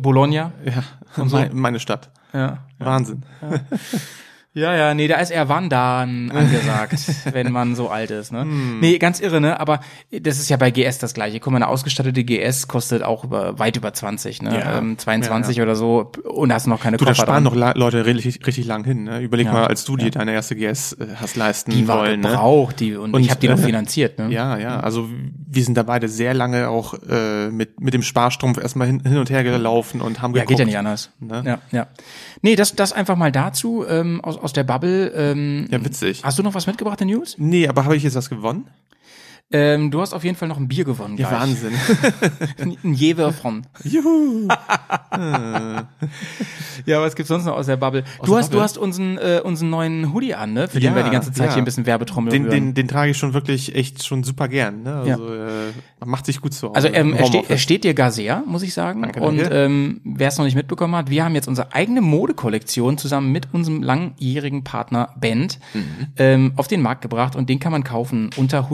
Bologna. 0.00 0.52
ja, 0.64 1.24
meine, 1.24 1.54
meine 1.54 1.80
Stadt. 1.80 2.10
Ja. 2.32 2.58
Wahnsinn. 2.78 3.22
Ja, 4.54 4.76
ja, 4.76 4.92
nee, 4.92 5.08
da 5.08 5.16
ist 5.16 5.30
eher 5.30 5.48
Wandern 5.48 6.30
angesagt, 6.30 6.98
wenn 7.32 7.52
man 7.52 7.74
so 7.74 7.88
alt 7.88 8.10
ist, 8.10 8.32
ne? 8.32 8.42
Hm. 8.42 8.80
Nee, 8.80 8.98
ganz 8.98 9.18
irre, 9.18 9.40
ne? 9.40 9.58
Aber 9.58 9.80
das 10.10 10.38
ist 10.38 10.50
ja 10.50 10.58
bei 10.58 10.70
GS 10.70 10.98
das 10.98 11.14
gleiche. 11.14 11.40
Guck 11.40 11.52
mal, 11.52 11.56
eine 11.56 11.68
ausgestattete 11.68 12.22
GS 12.22 12.68
kostet 12.68 13.02
auch 13.02 13.24
über, 13.24 13.58
weit 13.58 13.78
über 13.78 13.94
20, 13.94 14.42
ne? 14.42 14.58
Ja. 14.58 14.78
Ähm, 14.78 14.98
22 14.98 15.62
oder 15.62 15.74
so 15.74 16.12
und 16.24 16.52
hast 16.52 16.66
noch 16.66 16.82
keine 16.82 16.98
Du, 16.98 17.06
da 17.06 17.12
Koffer 17.12 17.22
sparen 17.22 17.44
dran. 17.44 17.58
noch 17.58 17.74
Leute 17.76 18.04
richtig, 18.04 18.46
richtig 18.46 18.66
lang 18.66 18.84
hin. 18.84 19.04
Ne? 19.04 19.20
Überleg 19.20 19.46
Ja, 19.46 19.52
mal, 19.54 19.66
als 19.68 19.86
du 19.86 19.96
dir 19.96 20.10
deine 20.10 20.32
erste 20.32 20.54
GS 20.54 20.92
äh, 20.94 21.06
hast 21.16 21.36
leisten 21.36 21.70
die 21.70 21.88
war 21.88 22.00
wollen. 22.00 22.20
Ne? 22.20 22.28
gebraucht, 22.28 22.80
die, 22.80 22.94
und, 22.94 23.14
Und, 23.14 23.22
ich 23.22 23.30
habe 23.30 23.40
die 23.40 23.48
noch 23.48 23.58
äh, 23.58 23.62
finanziert, 23.62 24.18
ne? 24.18 24.28
Ja, 24.28 24.58
ja. 24.58 24.80
Also 24.80 25.08
wir 25.54 25.64
sind 25.64 25.76
da 25.76 25.82
beide 25.82 26.08
sehr 26.08 26.34
lange 26.34 26.68
auch 26.68 26.94
äh, 27.08 27.48
mit 27.50 27.80
mit 27.80 27.94
dem 27.94 28.02
Sparstrumpf 28.02 28.58
erstmal 28.58 28.86
hin, 28.86 29.00
hin 29.04 29.18
und 29.18 29.30
her 29.30 29.44
gelaufen 29.44 30.00
und 30.00 30.20
haben 30.22 30.34
Ja, 30.34 30.42
geguckt. 30.42 30.48
geht 30.50 30.58
ja 30.60 30.64
nicht 30.64 30.78
anders. 30.78 31.10
Ne? 31.20 31.42
Ja, 31.44 31.58
ja. 31.70 31.86
Nee, 32.40 32.56
das, 32.56 32.74
das 32.74 32.92
einfach 32.92 33.16
mal 33.16 33.30
dazu, 33.32 33.84
ähm, 33.88 34.20
aus, 34.22 34.36
aus 34.38 34.52
der 34.52 34.64
Bubble. 34.64 35.08
Ähm, 35.14 35.66
Ja, 35.70 35.84
witzig. 35.84 36.22
Hast 36.24 36.38
du 36.38 36.42
noch 36.42 36.54
was 36.54 36.66
mitgebracht 36.66 37.00
in 37.00 37.08
News? 37.08 37.36
Nee, 37.38 37.68
aber 37.68 37.84
habe 37.84 37.96
ich 37.96 38.02
jetzt 38.02 38.14
was 38.16 38.30
gewonnen? 38.30 38.66
Ähm, 39.52 39.90
du 39.90 40.00
hast 40.00 40.12
auf 40.14 40.24
jeden 40.24 40.36
Fall 40.36 40.48
noch 40.48 40.56
ein 40.56 40.68
Bier 40.68 40.84
gewonnen. 40.84 41.16
Ja, 41.18 41.28
gleich. 41.28 41.40
Wahnsinn. 41.40 41.72
Ein 42.84 42.94
Jever 42.94 43.32
von. 43.32 43.62
Juhu. 43.84 44.48
Ja, 46.86 47.00
was 47.00 47.14
gibt's 47.14 47.28
sonst 47.28 47.44
noch 47.44 47.54
aus 47.56 47.66
der 47.66 47.76
Bubble? 47.76 48.02
du 48.24 48.30
der 48.30 48.38
hast, 48.38 48.52
du 48.52 48.60
hast 48.60 48.78
unseren, 48.78 49.18
äh, 49.18 49.40
unseren 49.44 49.70
neuen 49.70 50.12
Hoodie 50.12 50.34
an, 50.34 50.52
ne? 50.52 50.68
Für 50.68 50.80
Ja, 50.80 50.90
den 50.90 50.96
wir 50.96 51.04
die 51.04 51.10
ganze 51.10 51.32
Zeit 51.32 51.48
ja. 51.48 51.52
hier 51.54 51.62
ein 51.62 51.64
bisschen 51.64 51.86
Werbetrommel 51.86 52.30
Den, 52.32 52.48
den, 52.48 52.74
den 52.74 52.88
trage 52.88 53.10
ich 53.12 53.18
schon 53.18 53.34
wirklich 53.34 53.74
echt 53.74 54.04
schon 54.04 54.24
super 54.24 54.48
gern. 54.48 54.82
Ne? 54.82 54.94
Also 54.94 55.34
äh, 55.34 56.04
macht 56.04 56.26
sich 56.26 56.40
gut 56.40 56.54
so. 56.54 56.72
Also 56.72 56.88
ähm, 56.88 57.12
er, 57.14 57.26
steht, 57.26 57.50
er 57.50 57.58
steht 57.58 57.84
dir 57.84 57.94
gar 57.94 58.10
sehr, 58.10 58.42
muss 58.46 58.62
ich 58.62 58.74
sagen. 58.74 59.02
Danke, 59.02 59.20
und 59.20 59.38
danke. 59.38 59.54
ähm, 59.54 60.00
wer 60.04 60.28
es 60.28 60.38
noch 60.38 60.44
nicht 60.44 60.56
mitbekommen 60.56 60.96
hat, 60.96 61.10
wir 61.10 61.24
haben 61.24 61.34
jetzt 61.34 61.46
unsere 61.46 61.72
eigene 61.72 62.00
Modekollektion 62.00 62.98
zusammen 62.98 63.30
mit 63.32 63.48
unserem 63.52 63.82
langjährigen 63.82 64.64
Partner 64.64 65.10
Band 65.20 65.60
Mhm. 65.74 65.82
ähm, 66.16 66.52
auf 66.56 66.66
den 66.68 66.82
Markt 66.82 67.02
gebracht 67.02 67.36
und 67.36 67.48
den 67.48 67.58
kann 67.60 67.72
man 67.72 67.84
kaufen 67.84 68.30
unter 68.36 68.70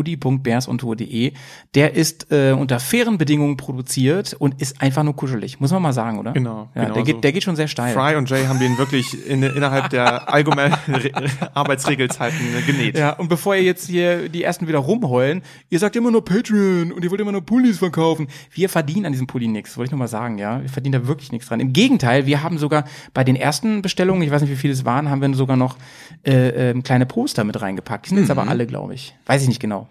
hoodie.bearsundtour.de. 0.69 1.33
Der 1.75 1.95
ist 1.95 2.31
äh, 2.31 2.53
unter 2.53 2.81
fairen 2.81 3.19
Bedingungen 3.19 3.57
produziert 3.57 4.35
und 4.39 4.61
ist 4.61 4.81
einfach 4.81 5.03
nur 5.03 5.17
kuschelig, 5.17 5.61
muss 5.61 5.73
man 5.73 5.83
mal 5.83 5.93
sagen, 5.93 6.19
oder? 6.19 6.33
Genau, 6.33 6.69
Ja, 6.75 6.83
genau 6.83 6.95
der, 6.95 7.01
so. 7.01 7.13
geht, 7.13 7.25
der 7.25 7.33
geht 7.33 7.43
schon 7.43 7.57
sehr 7.57 7.69
steil. 7.69 7.95
Fry 7.95 8.17
und 8.17 8.29
Jay 8.31 8.47
haben 8.47 8.59
den 8.59 8.79
wirklich 8.79 9.27
in, 9.27 9.43
innerhalb 9.43 9.91
der 9.91 10.33
allgemeinen 10.33 10.75
Re 10.89 11.11
Arbeitsregelzeiten 11.55 12.39
genäht. 12.67 12.99
Ja, 12.99 13.13
und 13.15 13.29
bevor 13.29 13.55
ihr 13.55 13.63
jetzt 13.63 13.87
hier 13.89 14.29
die 14.29 14.43
ersten 14.43 14.69
wieder 14.69 14.79
rumheulen, 14.79 15.43
ihr 15.71 15.79
sagt 15.79 15.97
immer 15.97 16.11
nur 16.11 16.25
Patreon 16.25 16.93
und 16.93 17.05
ihr 17.05 17.11
wollt 17.11 17.21
immer 17.21 17.33
nur 17.33 17.45
Pullis 17.45 17.79
verkaufen. 17.79 18.29
Wir 18.51 18.69
verdienen 18.69 19.07
an 19.07 19.13
diesem 19.13 19.27
Pulli 19.27 19.49
nichts, 19.49 19.77
wollte 19.77 19.89
ich 19.89 19.93
nur 19.93 19.99
mal 19.99 20.09
sagen, 20.09 20.39
ja. 20.39 20.61
Wir 20.63 20.69
verdienen 20.69 21.01
da 21.01 21.09
wirklich 21.09 21.33
nichts 21.33 21.49
dran. 21.49 21.61
Im 21.61 21.73
Gegenteil, 21.73 22.27
wir 22.27 22.43
haben 22.43 22.59
sogar 22.59 22.85
bei 23.15 23.25
den 23.25 23.37
ersten 23.37 23.83
Bestellungen, 23.83 24.23
ich 24.23 24.31
weiß 24.31 24.43
nicht, 24.43 24.51
wie 24.51 24.57
viele 24.57 24.73
es 24.73 24.85
waren, 24.85 25.09
haben 25.11 25.21
wir 25.21 25.35
sogar 25.35 25.57
noch 25.57 25.77
äh, 26.25 26.71
ähm, 26.71 26.83
kleine 26.83 27.07
Poster 27.07 27.45
mit 27.45 27.61
reingepackt. 27.61 28.07
Die 28.07 28.11
sind 28.11 28.19
jetzt 28.19 28.31
aber 28.31 28.49
alle, 28.49 28.67
glaube 28.67 28.95
ich. 28.95 29.15
Weiß 29.27 29.43
ich 29.43 29.49
nicht 29.49 29.61
genau. 29.61 29.89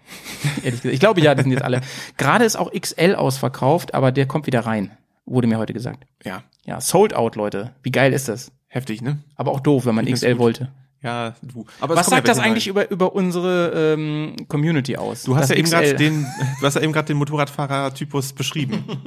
Ehrlich 0.68 0.82
gesagt. 0.82 0.94
Ich 0.94 1.00
glaube 1.00 1.20
ja, 1.20 1.34
die 1.34 1.42
sind 1.42 1.52
jetzt 1.52 1.62
alle. 1.64 1.80
Gerade 2.16 2.44
ist 2.44 2.56
auch 2.56 2.70
XL 2.72 3.14
ausverkauft, 3.14 3.94
aber 3.94 4.12
der 4.12 4.26
kommt 4.26 4.46
wieder 4.46 4.60
rein. 4.60 4.90
Wurde 5.26 5.46
mir 5.48 5.58
heute 5.58 5.72
gesagt. 5.74 6.04
Ja, 6.24 6.42
Ja, 6.64 6.80
sold 6.80 7.14
out, 7.14 7.36
Leute. 7.36 7.72
Wie 7.82 7.90
geil 7.90 8.12
ist 8.12 8.28
das? 8.28 8.52
heftig, 8.70 9.00
ne? 9.02 9.18
Aber 9.36 9.50
auch 9.52 9.60
doof, 9.60 9.86
wenn 9.86 9.94
man 9.94 10.04
XL 10.06 10.32
gut. 10.32 10.38
wollte. 10.38 10.68
Ja, 11.00 11.34
du. 11.42 11.64
Aber 11.80 11.94
Was 11.96 12.06
sagt 12.08 12.26
ja 12.26 12.34
das 12.34 12.42
eigentlich 12.42 12.66
rein. 12.66 12.70
über, 12.72 12.90
über 12.90 13.14
unsere 13.14 13.94
ähm, 13.94 14.34
Community 14.48 14.96
aus? 14.96 15.22
Du 15.22 15.36
hast 15.36 15.48
ja 15.48 15.56
eben 15.56 15.70
gerade 15.70 15.94
den, 15.94 16.26
du 16.60 16.66
hast 16.66 16.74
ja 16.74 16.80
eben 16.82 16.92
gerade 16.92 17.06
den 17.06 17.16
Motorradfahrer-Typus 17.18 18.32
beschrieben. 18.32 18.84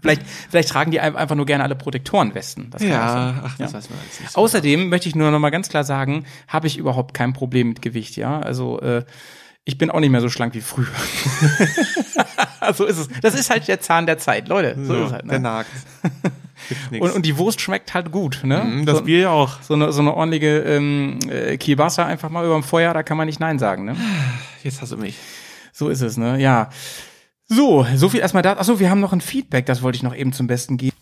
Vielleicht, 0.00 0.22
vielleicht 0.48 0.68
tragen 0.68 0.92
die 0.92 1.00
ein- 1.00 1.16
einfach 1.16 1.34
nur 1.34 1.44
gerne 1.44 1.64
alle 1.64 1.74
Protektorenwesten. 1.74 2.70
Das 2.70 2.80
sein. 2.82 2.92
ach, 2.92 3.56
das 3.58 3.72
weiß 3.74 3.90
man 3.90 3.98
nicht. 3.98 4.36
Außerdem 4.36 4.88
möchte 4.90 5.08
ich 5.08 5.16
nur 5.16 5.30
noch 5.32 5.40
mal 5.40 5.50
ganz 5.50 5.68
klar 5.68 5.82
sagen, 5.82 6.24
habe 6.46 6.68
ich 6.68 6.78
überhaupt 6.78 7.14
kein 7.14 7.32
Problem 7.32 7.70
mit 7.70 7.82
Gewicht, 7.82 8.16
ja. 8.16 8.38
Also 8.38 8.80
äh, 8.80 9.04
ich 9.68 9.76
bin 9.76 9.90
auch 9.90 10.00
nicht 10.00 10.08
mehr 10.08 10.22
so 10.22 10.30
schlank 10.30 10.54
wie 10.54 10.62
früher. 10.62 10.86
so 12.74 12.86
ist 12.86 12.96
es. 12.96 13.08
Das 13.20 13.34
ist 13.34 13.50
halt 13.50 13.68
der 13.68 13.80
Zahn 13.80 14.06
der 14.06 14.16
Zeit, 14.16 14.48
Leute. 14.48 14.74
So, 14.82 14.94
ist 14.94 15.06
es 15.08 15.12
halt. 15.12 15.30
Der 15.30 15.32
Ne? 15.38 15.40
nagt. 15.40 15.68
Hilft 16.68 16.90
nix. 16.90 17.04
Und, 17.04 17.12
und 17.16 17.26
die 17.26 17.36
Wurst 17.36 17.60
schmeckt 17.60 17.92
halt 17.92 18.10
gut, 18.10 18.40
ne? 18.44 18.64
Mm, 18.64 18.86
das 18.86 18.98
so, 18.98 19.04
Bier 19.04 19.18
ja 19.20 19.30
auch. 19.30 19.60
so 19.60 19.74
eine, 19.74 19.92
so 19.92 20.00
eine 20.00 20.14
ordentliche 20.14 20.60
ähm, 20.60 21.18
äh, 21.28 21.58
Kielbasa 21.58 22.06
einfach 22.06 22.30
mal 22.30 22.46
überm 22.46 22.62
Feuer, 22.62 22.94
da 22.94 23.02
kann 23.02 23.18
man 23.18 23.26
nicht 23.26 23.40
Nein 23.40 23.58
sagen, 23.58 23.84
ne? 23.84 23.94
Jetzt 24.62 24.80
hast 24.80 24.92
du 24.92 24.96
mich. 24.96 25.18
So 25.74 25.90
ist 25.90 26.00
es, 26.00 26.16
ne? 26.16 26.40
Ja. 26.40 26.70
So, 27.46 27.86
so 27.94 28.08
viel 28.08 28.20
erstmal 28.20 28.42
da. 28.42 28.54
Achso, 28.54 28.80
wir 28.80 28.88
haben 28.88 29.00
noch 29.00 29.12
ein 29.12 29.20
Feedback, 29.20 29.66
das 29.66 29.82
wollte 29.82 29.96
ich 29.96 30.02
noch 30.02 30.14
eben 30.16 30.32
zum 30.32 30.46
Besten 30.46 30.78
geben. 30.78 30.96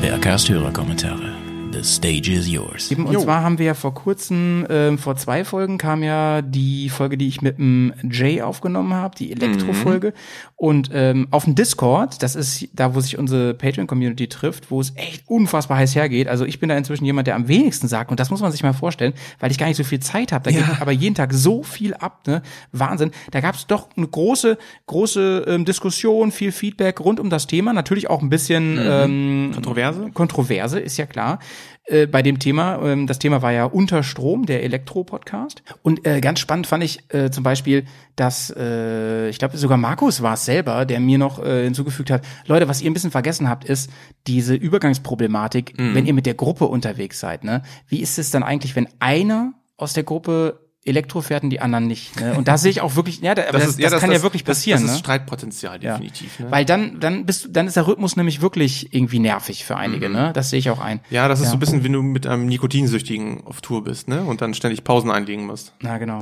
Bergcast 0.00 0.48
Hörerkommentare. 0.48 1.41
The 1.82 1.88
stage 1.88 2.30
is 2.30 2.48
yours. 2.48 2.92
Und 2.92 3.20
zwar 3.20 3.42
haben 3.42 3.58
wir 3.58 3.66
ja 3.66 3.74
vor 3.74 3.92
kurzem, 3.92 4.64
ähm, 4.70 4.98
vor 4.98 5.16
zwei 5.16 5.44
Folgen 5.44 5.78
kam 5.78 6.04
ja 6.04 6.40
die 6.40 6.88
Folge, 6.88 7.18
die 7.18 7.26
ich 7.26 7.42
mit 7.42 7.58
dem 7.58 7.92
Jay 8.08 8.40
aufgenommen 8.40 8.94
habe, 8.94 9.16
die 9.16 9.32
Elektro-Folge. 9.32 10.14
Und 10.54 10.90
ähm, 10.92 11.26
auf 11.32 11.42
dem 11.42 11.56
Discord, 11.56 12.22
das 12.22 12.36
ist 12.36 12.68
da, 12.72 12.94
wo 12.94 13.00
sich 13.00 13.18
unsere 13.18 13.54
Patreon-Community 13.54 14.28
trifft, 14.28 14.70
wo 14.70 14.80
es 14.80 14.92
echt 14.94 15.24
unfassbar 15.26 15.78
heiß 15.78 15.96
hergeht. 15.96 16.28
Also 16.28 16.44
ich 16.44 16.60
bin 16.60 16.68
da 16.68 16.76
inzwischen 16.76 17.04
jemand, 17.04 17.26
der 17.26 17.34
am 17.34 17.48
wenigsten 17.48 17.88
sagt. 17.88 18.12
Und 18.12 18.20
das 18.20 18.30
muss 18.30 18.40
man 18.40 18.52
sich 18.52 18.62
mal 18.62 18.74
vorstellen, 18.74 19.14
weil 19.40 19.50
ich 19.50 19.58
gar 19.58 19.66
nicht 19.66 19.76
so 19.76 19.82
viel 19.82 19.98
Zeit 19.98 20.30
habe. 20.30 20.44
Da 20.44 20.56
geht 20.56 20.80
aber 20.80 20.92
jeden 20.92 21.16
Tag 21.16 21.32
so 21.32 21.64
viel 21.64 21.94
ab, 21.94 22.28
ne? 22.28 22.42
Wahnsinn. 22.70 23.10
Da 23.32 23.40
gab 23.40 23.56
es 23.56 23.66
doch 23.66 23.88
eine 23.96 24.06
große, 24.06 24.56
große 24.86 25.46
ähm, 25.48 25.64
Diskussion, 25.64 26.30
viel 26.30 26.52
Feedback 26.52 27.00
rund 27.00 27.18
um 27.18 27.28
das 27.28 27.48
Thema. 27.48 27.72
Natürlich 27.72 28.08
auch 28.08 28.22
ein 28.22 28.30
bisschen 28.30 28.78
ähm, 28.80 29.50
Kontroverse? 29.52 30.10
Kontroverse, 30.14 30.78
ist 30.78 30.96
ja 30.96 31.06
klar. 31.06 31.40
Äh, 31.84 32.06
bei 32.06 32.22
dem 32.22 32.38
Thema, 32.38 32.80
ähm, 32.82 33.06
das 33.06 33.18
Thema 33.18 33.42
war 33.42 33.52
ja 33.52 33.64
Unterstrom, 33.64 34.46
der 34.46 34.62
Elektro-Podcast. 34.62 35.62
Und 35.82 36.06
äh, 36.06 36.20
ganz 36.20 36.40
spannend 36.40 36.66
fand 36.66 36.84
ich 36.84 37.00
äh, 37.12 37.30
zum 37.30 37.44
Beispiel, 37.44 37.84
dass, 38.16 38.54
äh, 38.56 39.28
ich 39.28 39.38
glaube 39.38 39.56
sogar 39.56 39.78
Markus 39.78 40.22
war 40.22 40.34
es 40.34 40.44
selber, 40.44 40.84
der 40.84 41.00
mir 41.00 41.18
noch 41.18 41.44
äh, 41.44 41.64
hinzugefügt 41.64 42.10
hat, 42.10 42.22
Leute, 42.46 42.68
was 42.68 42.80
ihr 42.82 42.90
ein 42.90 42.94
bisschen 42.94 43.10
vergessen 43.10 43.48
habt, 43.48 43.64
ist 43.64 43.90
diese 44.26 44.54
Übergangsproblematik, 44.54 45.74
wenn 45.76 46.06
ihr 46.06 46.14
mit 46.14 46.26
der 46.26 46.34
Gruppe 46.34 46.66
unterwegs 46.66 47.18
seid. 47.18 47.42
Ne? 47.42 47.62
Wie 47.88 48.00
ist 48.00 48.18
es 48.18 48.30
dann 48.30 48.42
eigentlich, 48.42 48.76
wenn 48.76 48.88
einer 49.00 49.54
aus 49.76 49.92
der 49.94 50.04
Gruppe 50.04 50.61
Elektro 50.84 51.20
fährt 51.20 51.44
und 51.44 51.50
die 51.50 51.60
anderen 51.60 51.86
nicht? 51.86 52.20
Ne? 52.20 52.34
Und 52.34 52.48
da 52.48 52.58
sehe 52.58 52.70
ich 52.70 52.80
auch 52.80 52.96
wirklich, 52.96 53.20
ja, 53.20 53.34
da, 53.34 53.42
aber 53.48 53.60
das, 53.60 53.76
das, 53.76 54.00
kann 54.00 54.10
ja 54.10 54.22
wirklich 54.22 54.44
passieren. 54.44 54.80
Das, 54.80 54.82
das 54.82 54.90
ne? 54.90 54.96
ist 54.96 55.00
Streitpotenzial, 55.00 55.82
Ja. 55.82 55.92
definitiv. 55.92 56.40
Ne? 56.40 56.50
Weil 56.50 56.64
dann, 56.64 56.98
dann 56.98 57.24
bist 57.24 57.44
du, 57.44 57.48
dann 57.50 57.66
ist 57.68 57.76
der 57.76 57.86
Rhythmus 57.86 58.16
nämlich 58.16 58.42
wirklich 58.42 58.92
irgendwie 58.92 59.20
nervig 59.20 59.64
für 59.64 59.76
einige, 59.76 60.08
Mhm. 60.08 60.14
ne? 60.14 60.30
Das 60.34 60.50
sehe 60.50 60.58
ich 60.58 60.70
auch 60.70 60.80
ein. 60.80 61.00
ja, 61.10 61.28
das 61.28 61.40
ist 61.40 61.48
so 61.48 61.54
ein 61.54 61.60
bisschen, 61.60 61.84
wenn 61.84 61.92
du 61.92 62.02
mit 62.02 62.26
einem 62.26 62.46
Nikotinsüchtigen 62.46 63.44
auf 63.46 63.60
Tour 63.60 63.84
bist, 63.84 64.08
ne? 64.08 64.22
Und 64.22 64.40
dann 64.40 64.54
ständig 64.54 64.82
Pausen 64.82 65.10
einlegen 65.10 65.46
musst. 65.46 65.72
Na 65.80 65.98
genau. 65.98 66.20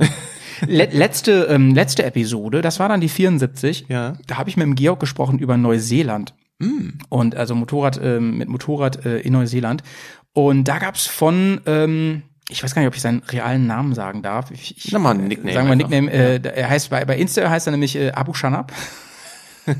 Le 0.66 0.88
letzte, 0.92 1.44
ähm, 1.48 1.74
letzte 1.74 2.04
Episode, 2.04 2.60
das 2.60 2.78
war 2.80 2.88
dann 2.90 3.00
die 3.00 3.08
74. 3.08 3.86
Ja. 3.88 4.14
Da 4.26 4.36
habe 4.36 4.50
ich 4.50 4.56
mit 4.58 4.66
dem 4.66 4.74
Georg 4.74 5.00
gesprochen 5.00 5.38
über 5.38 5.56
Neuseeland. 5.56 6.34
Und 7.08 7.34
also 7.36 7.54
Motorrad, 7.54 7.98
ähm, 8.02 8.36
mit 8.36 8.50
Motorrad 8.50 9.06
äh, 9.06 9.20
in 9.20 9.32
Neuseeland. 9.32 9.82
Und 10.34 10.64
da 10.64 10.78
gab's 10.78 11.06
von, 11.06 11.62
ähm, 11.64 12.22
ich 12.50 12.62
weiß 12.62 12.74
gar 12.74 12.82
nicht, 12.82 12.88
ob 12.88 12.94
ich 12.94 13.02
seinen 13.02 13.20
realen 13.20 13.66
Namen 13.66 13.94
sagen 13.94 14.22
darf. 14.22 14.50
Ich, 14.50 14.76
ich, 14.76 14.92
Na 14.92 14.98
mal 14.98 15.14
Nickname 15.14 15.52
Sagen 15.54 15.68
wir. 15.68 15.76
Nickname. 15.76 16.10
Äh, 16.12 16.40
er 16.42 16.68
heißt 16.68 16.90
bei, 16.90 17.04
bei 17.04 17.16
Insta 17.16 17.48
heißt 17.48 17.66
er 17.66 17.70
nämlich 17.72 17.96
äh, 17.96 18.10
Abu 18.12 18.34
Shanab. 18.34 18.72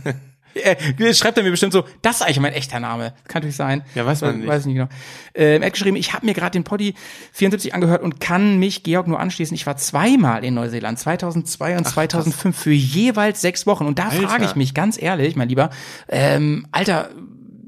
Äh, 0.53 1.15
schreibt 1.15 1.39
er 1.39 1.45
mir 1.45 1.53
bestimmt 1.53 1.73
so, 1.73 1.85
das 2.03 2.17
ist 2.17 2.23
eigentlich 2.23 2.41
mein 2.41 2.53
echter 2.53 2.81
Name. 2.81 3.13
Kann 3.29 3.41
natürlich 3.41 3.55
sein. 3.55 3.85
Ja, 3.95 4.05
weiß 4.05 4.23
man 4.23 4.35
Äh, 4.35 4.39
nicht. 4.39 4.49
Weiß 4.49 4.61
ich 4.63 4.67
nicht 4.67 4.77
genau. 4.77 4.89
Ähm, 5.33 5.63
er 5.63 5.67
hat 5.67 5.75
geschrieben, 5.75 5.97
ich 5.97 6.13
habe 6.13 6.27
mir 6.27 6.35
gerade 6.35 6.51
den 6.51 6.65
Poddy 6.65 6.95
74 7.33 7.73
angehört 7.73 8.03
und 8.03 8.19
kann 8.19 8.59
mich, 8.59 8.83
Georg, 8.83 9.07
nur 9.07 9.21
anschließen. 9.21 9.55
Ich 9.55 9.65
war 9.67 9.77
zweimal 9.77 10.45
in 10.45 10.55
Neuseeland, 10.55 10.99
2002 10.99 11.79
und 11.79 11.85
2005, 11.87 12.59
für 12.59 12.73
jeweils 12.73 13.41
sechs 13.41 13.65
Wochen. 13.67 13.87
Und 13.87 14.01
da 14.01 14.11
frage 14.11 14.45
ich 14.45 14.57
mich 14.57 14.75
ganz 14.75 15.01
ehrlich, 15.01 15.37
mein 15.37 15.49
Lieber, 15.49 15.71
ähm, 16.09 16.67
Alter, 16.73 17.11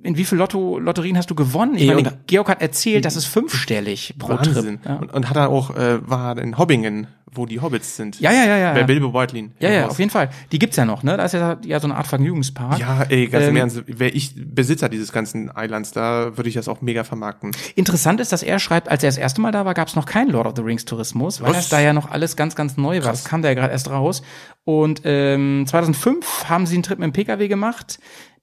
in 0.03 0.17
wie 0.17 0.25
viel 0.25 0.39
Lotto, 0.39 0.79
Lotterien 0.79 1.17
hast 1.17 1.31
du 1.31 1.35
gewonnen? 1.35 1.75
Ich 1.77 1.89
Ey, 1.89 1.95
meine, 1.95 2.19
Georg 2.27 2.49
hat 2.49 2.61
erzählt, 2.61 3.05
das 3.05 3.17
ist 3.17 3.27
fünfstellig 3.27 4.15
pro 4.19 4.31
Wahnsinn. 4.31 4.81
Trip. 4.83 4.87
Ja. 4.87 4.97
Und, 4.97 5.13
und 5.13 5.29
hat 5.29 5.37
er 5.37 5.49
auch, 5.49 5.77
äh, 5.77 6.09
war 6.09 6.37
in 6.39 6.59
Hobbingen, 6.59 7.07
wo 7.35 7.47
die 7.47 7.61
Hobbits 7.61 7.97
sind. 7.97 8.21
Ja, 8.21 8.31
ja, 8.31 8.45
ja, 8.45 8.59
ja. 8.59 8.73
Bei. 8.75 8.83
Bilbo 8.83 9.11
Beutlin. 9.11 9.53
Ja, 9.59 9.71
ja, 9.71 9.87
auf 9.87 9.99
jeden 9.99 10.11
Fall. 10.11 10.29
Die 10.53 10.59
gibt's 10.59 10.77
ja 10.77 10.85
noch, 10.85 11.03
ne? 11.03 11.17
Da 11.17 11.25
ist 11.25 11.33
ja, 11.33 11.57
ja 11.65 11.81
so 11.81 11.87
eine 11.87 11.97
Art 11.97 12.07
Vergnügungspark. 12.07 12.79
Ja, 12.79 13.05
ey, 13.09 13.27
ganz 13.29 13.45
im 13.47 13.51
Ähm, 13.51 13.57
Ernst, 13.57 13.83
wäre 13.87 14.11
ich 14.11 14.35
Besitzer 14.37 14.91
dieses 14.91 15.13
ganzen 15.13 15.51
Islands, 15.57 15.93
da 15.93 16.37
würde 16.37 16.49
ich 16.51 16.55
das 16.55 16.69
auch 16.69 16.83
mega 16.83 17.05
vermarkten. 17.05 17.53
Interessant 17.75 18.21
ist, 18.21 18.33
dass 18.33 18.43
er 18.43 18.59
schreibt, 18.59 18.89
als 18.89 19.03
er 19.03 19.09
das 19.09 19.17
erste 19.17 19.41
Mal 19.41 19.51
da 19.51 19.65
war, 19.65 19.73
gab 19.73 19.89
es 19.89 19.97
noch 19.97 20.05
keinen 20.05 20.31
Lord 20.31 20.47
of 20.47 20.53
the 20.57 20.63
Rings 20.63 20.85
Tourismus, 20.85 21.41
weil 21.41 21.51
Was? 21.51 21.57
das 21.57 21.69
da 21.71 21.81
ja 21.81 21.95
noch 21.95 22.11
alles 22.11 22.37
ganz, 22.37 22.55
ganz 22.55 22.77
neu 22.77 23.03
war. 23.03 23.13
Das 23.13 23.25
kam 23.25 23.41
da 23.41 23.49
ja 23.49 23.55
gerade 23.55 23.73
erst 23.73 23.89
raus. 23.89 24.23
Und 24.65 25.03
ähm, 25.05 25.65
2005 25.67 26.49
haben 26.49 26.67
sie 26.67 26.77
einen 26.77 26.83
Trip 26.83 26.99
mit 26.99 27.07
dem 27.07 27.13
PKW 27.13 27.49
gemacht. 27.49 27.99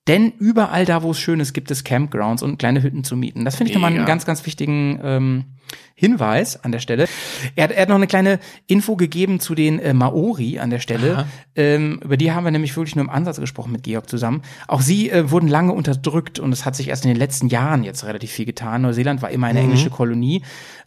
Denn 0.08 0.32
überall 0.40 0.86
da, 0.86 1.04
wo 1.04 1.12
es 1.12 1.20
schön 1.20 1.40
ist, 1.40 1.54
gibt 1.54 1.70
es 1.70 1.84
Campgrounds 1.84 2.42
und 2.42 2.58
kleine 2.58 2.82
Hütten 2.82 3.04
zu 3.04 3.16
mieten. 3.16 3.46
Das 3.46 3.56
finde 3.56 3.70
ich 3.70 3.76
nochmal 3.76 3.94
einen 3.94 4.06
ganz, 4.06 4.26
ganz 4.26 4.44
wichtigen 4.46 5.00
ähm, 5.04 5.46
Hinweis 5.94 6.64
an 6.64 6.72
der 6.72 6.80
Stelle. 6.80 7.08
Er 7.56 7.66
hat, 7.66 7.72
er 7.72 7.84
hat 7.84 7.90
noch 7.90 7.96
eine 7.96 8.08
kleine 8.08 8.40
Info 8.66 8.96
gegeben 8.96 9.40
zu 9.40 9.54
den 9.54 9.78
äh, 9.78 9.94
Maori 9.94 10.58
an 10.58 10.72
der 10.72 10.80
Stelle. 10.80 11.28
Ähm, 11.56 12.00
über 12.04 12.18
die 12.18 12.32
haben 12.32 12.44
wir 12.44 12.52
nämlich 12.52 12.76
wirklich 12.76 12.96
nur 12.96 13.06
im 13.06 13.12
Ansatz 13.12 13.40
gesprochen 13.40 13.72
mit 13.72 13.84
Georg 13.84 14.10
zusammen. 14.10 14.42
Auch 14.68 14.82
sie 14.82 15.12
äh, 15.12 15.30
wurden 15.30 15.48
lange 15.48 15.74
unterdrückt 15.74 16.40
und 16.40 16.52
es 16.54 16.66
hat 16.66 16.76
sich 16.76 16.88
erst 16.88 17.06
in 17.06 17.10
den 17.10 17.18
letzten 17.18 17.48
Jahren 17.48 17.84
jetzt 17.84 18.04
relativ 18.06 18.32
viel 18.32 18.46
getan. 18.46 18.82
Neuseeland 18.82 19.22
war 19.22 19.30
immer 19.30 19.48
eine 19.48 19.60
englische 19.60 19.90
Kolonie 19.92 20.42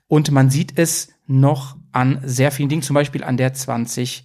und 0.08 0.32
man 0.32 0.50
sieht 0.50 0.78
es 0.78 1.12
noch 1.26 1.76
an 1.92 2.20
sehr 2.24 2.50
vielen 2.50 2.70
Dingen, 2.70 2.82
zum 2.82 2.94
Beispiel 2.94 3.22
an 3.22 3.36
der 3.36 3.52
20 3.52 4.24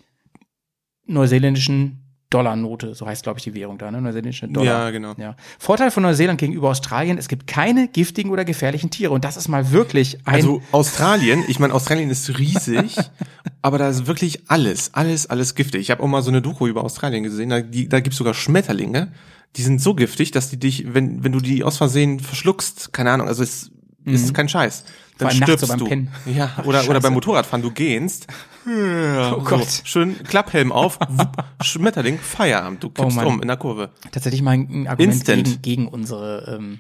neuseeländischen 1.06 2.07
Dollarnote, 2.30 2.94
so 2.94 3.08
heißt 3.08 3.24
glaube 3.24 3.40
ich 3.40 3.44
die 3.44 3.54
Währung 3.54 3.78
da, 3.78 3.90
ne? 3.90 4.02
Neuseeländische 4.02 4.48
Dollar. 4.48 4.86
Ja, 4.86 4.90
genau. 4.92 5.14
Ja. 5.18 5.36
Vorteil 5.60 5.92
von 5.92 6.04
Neuseeland 6.04 6.40
gegenüber 6.40 6.70
Australien, 6.70 7.18
es 7.18 7.28
gibt 7.28 7.48
keine 7.48 7.88
giftigen 7.88 8.32
oder 8.32 8.44
gefährlichen 8.44 8.90
Tiere 8.90 9.14
und 9.14 9.24
das 9.24 9.38
ist 9.38 9.48
mal 9.48 9.72
wirklich 9.72 10.20
ein 10.26 10.36
Also 10.36 10.62
Australien, 10.72 11.44
ich 11.48 11.60
meine, 11.60 11.74
Australien 11.74 12.10
ist 12.10 12.38
riesig, 12.38 12.98
aber 13.62 13.78
da 13.78 13.88
ist 13.88 14.08
wirklich 14.08 14.50
alles, 14.50 14.94
alles, 14.94 15.30
alles 15.30 15.56
giftig. 15.56 15.82
Ich 15.82 15.92
habe 15.92 16.04
auch 16.04 16.08
mal 16.08 16.22
so 16.22 16.30
eine 16.30 16.42
Doku 16.42 16.68
über 16.68 16.84
Australien 16.84 17.24
gesehen, 17.24 17.50
da, 17.50 17.62
die, 17.62 17.88
da 17.88 18.02
gibt's 18.02 18.18
sogar 18.18 18.34
Schmetterlinge, 18.34 19.14
die 19.56 19.62
sind 19.62 19.82
so 19.82 19.96
giftig, 19.96 20.32
dass 20.32 20.50
die 20.50 20.60
dich, 20.60 20.94
wenn, 20.94 21.24
wenn 21.24 21.32
du 21.32 21.40
die 21.40 21.64
aus 21.64 21.78
Versehen 21.78 22.20
verschluckst, 22.20 22.92
keine 22.92 23.12
Ahnung, 23.12 23.28
also 23.28 23.42
es 23.42 23.72
Das 24.14 24.22
ist 24.22 24.34
kein 24.34 24.48
Scheiß. 24.50 24.86
Dann 25.18 25.28
Mhm. 25.30 25.32
stirbst 25.44 25.66
so 25.66 25.68
beim 25.68 25.80
du. 25.80 25.86
Pennen. 25.86 26.12
Ja, 26.26 26.52
oder, 26.64 26.88
oder 26.90 27.00
beim 27.02 27.14
Motorradfahren, 27.14 27.62
du 27.62 27.72
gehst. 27.72 28.28
Oh 28.66 29.42
Gott. 29.44 29.70
So, 29.70 29.82
schön 29.86 30.22
Klapphelm 30.24 30.72
auf, 30.72 31.00
wupp, 31.08 31.44
Schmetterling, 31.64 32.20
Feierabend. 32.20 32.84
Du 32.84 32.90
kippst 32.90 33.16
Mann. 33.16 33.26
um 33.26 33.42
in 33.42 33.48
der 33.48 33.58
Kurve. 33.58 33.90
Tatsächlich 34.12 34.42
mal 34.42 34.52
ein 34.52 34.88
Argument 34.88 35.14
Instant. 35.14 35.46
gegen, 35.46 35.62
gegen 35.62 35.88
unsere 35.88 36.58
ähm, 36.60 36.80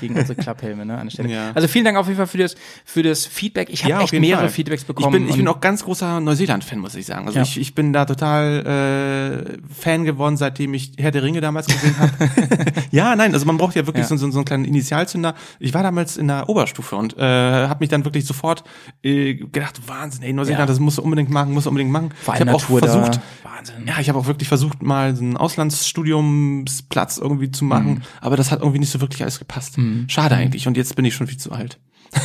gegen 0.00 0.14
unsere 0.16 0.36
Klapphelme 0.40 0.86
ne, 0.86 0.96
an 0.98 1.06
der 1.06 1.10
Stelle. 1.10 1.28
Ja. 1.30 1.50
Also 1.52 1.66
vielen 1.66 1.84
Dank 1.84 1.96
auf 1.98 2.06
jeden 2.06 2.16
Fall 2.16 2.28
für 2.28 2.38
das 2.38 2.54
für 2.84 3.02
das 3.02 3.26
Feedback. 3.26 3.70
Ich 3.70 3.82
habe 3.84 3.96
auf 3.98 4.12
echt 4.12 4.20
mehrere 4.20 4.42
Fall. 4.42 4.48
Feedbacks 4.50 4.84
bekommen. 4.84 5.14
Ich 5.14 5.20
bin, 5.22 5.28
ich 5.30 5.36
bin 5.36 5.48
auch 5.48 5.60
ganz 5.60 5.82
großer 5.84 6.20
Neuseeland-Fan, 6.20 6.78
muss 6.78 6.94
ich 6.94 7.06
sagen. 7.06 7.26
Also 7.26 7.38
Ja. 7.38 7.42
ich, 7.42 7.58
ich 7.60 7.74
bin 7.74 7.92
da 7.92 8.04
total 8.04 9.56
äh, 9.58 9.74
Fan 9.74 10.04
geworden, 10.04 10.36
seitdem 10.36 10.74
ich 10.74 10.92
Herr 10.98 11.10
der 11.10 11.24
Ringe 11.24 11.40
damals 11.40 11.66
gesehen 11.66 11.98
habe. 11.98 12.12
ja, 12.92 13.16
nein, 13.16 13.32
also 13.34 13.46
man 13.46 13.56
braucht 13.58 13.74
ja 13.74 13.84
wirklich 13.86 14.04
Ja. 14.04 14.08
So, 14.08 14.16
so, 14.16 14.30
so 14.30 14.38
einen 14.38 14.44
kleinen 14.44 14.64
Initialzünder. 14.64 15.34
Ich 15.58 15.74
war 15.74 15.82
damals 15.82 16.16
in 16.16 16.28
der 16.28 16.48
Oberstufe 16.48 16.94
und 16.94 17.18
äh, 17.18 17.22
habe 17.22 17.78
mich 17.80 17.88
dann 17.88 18.04
wirklich 18.04 18.26
sofort 18.26 18.62
äh, 19.02 19.34
gedacht, 19.34 19.80
Wahnsinn, 19.88 20.22
ey, 20.22 20.32
Neuseeland, 20.32 20.60
Ja. 20.60 20.66
das 20.66 20.78
musst 20.78 20.98
du 20.98 21.02
unbedingt 21.02 21.30
machen, 21.30 21.52
musst 21.52 21.66
du 21.66 21.70
unbedingt 21.70 21.90
machen. 21.90 22.10
Vor 22.22 22.34
ich 22.34 22.40
habe 22.40 22.54
auch 22.54 22.60
versucht, 22.60 23.20
Wahnsinn. 23.42 23.74
ja, 23.86 23.98
ich 23.98 24.08
habe 24.08 24.18
auch 24.20 24.26
wirklich 24.26 24.48
versucht, 24.48 24.82
mal 24.84 25.16
so 25.16 25.22
einen 25.24 25.36
Auslandsstudiumsplatz 25.36 27.18
irgendwie 27.18 27.50
zu 27.50 27.64
machen, 27.64 27.84
Mhm. 27.94 28.02
aber 28.20 28.36
das 28.36 28.50
hat 28.50 28.60
irgendwie 28.60 28.78
nicht 28.78 28.90
so 28.90 29.00
wirklich 29.00 29.22
alles 29.22 29.38
gepasst. 29.38 29.63
Schade 30.08 30.34
eigentlich. 30.36 30.66
Und 30.66 30.76
jetzt 30.76 30.96
bin 30.96 31.04
ich 31.04 31.14
schon 31.14 31.26
viel 31.26 31.38
zu 31.38 31.52
alt. 31.52 31.78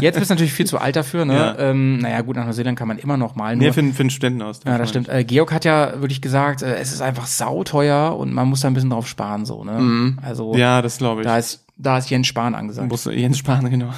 Jetzt 0.00 0.16
bist 0.18 0.30
du 0.30 0.34
natürlich 0.34 0.54
viel 0.54 0.64
zu 0.66 0.78
alt 0.78 0.96
dafür. 0.96 1.26
Ne? 1.26 1.34
Ja. 1.34 1.58
Ähm, 1.58 1.98
naja, 1.98 2.22
gut, 2.22 2.36
nach 2.36 2.46
Neuseeland 2.46 2.78
kann 2.78 2.88
man 2.88 2.96
immer 2.96 3.18
noch 3.18 3.34
mal. 3.34 3.56
Nur, 3.56 3.66
Nee, 3.66 3.72
für, 3.72 3.82
für 3.92 4.00
einen 4.00 4.08
Studenten 4.10 4.40
aus. 4.40 4.60
ja, 4.64 4.78
das 4.78 4.88
stimmt. 4.88 5.08
Äh, 5.10 5.24
Georg 5.24 5.52
hat 5.52 5.66
ja 5.66 6.00
wirklich 6.00 6.22
gesagt, 6.22 6.62
äh, 6.62 6.76
es 6.76 6.92
ist 6.94 7.02
einfach 7.02 7.26
sauteuer 7.26 8.16
und 8.16 8.32
man 8.32 8.48
muss 8.48 8.60
da 8.62 8.68
ein 8.68 8.74
bisschen 8.74 8.88
drauf 8.88 9.06
sparen. 9.06 9.44
so. 9.44 9.64
Ne? 9.64 10.16
Also 10.22 10.54
Mhm. 10.54 10.58
Ja, 10.58 10.80
das 10.80 10.96
glaube 10.96 11.20
ich. 11.22 11.26
da 11.26 11.36
ist 11.36 11.66
da 11.76 11.98
ist 11.98 12.08
Jens 12.08 12.26
Spahn 12.26 12.54
angesagt. 12.54 12.88
Muss 12.88 13.04
Jens 13.04 13.36
Spahn, 13.36 13.68
genau. 13.70 13.90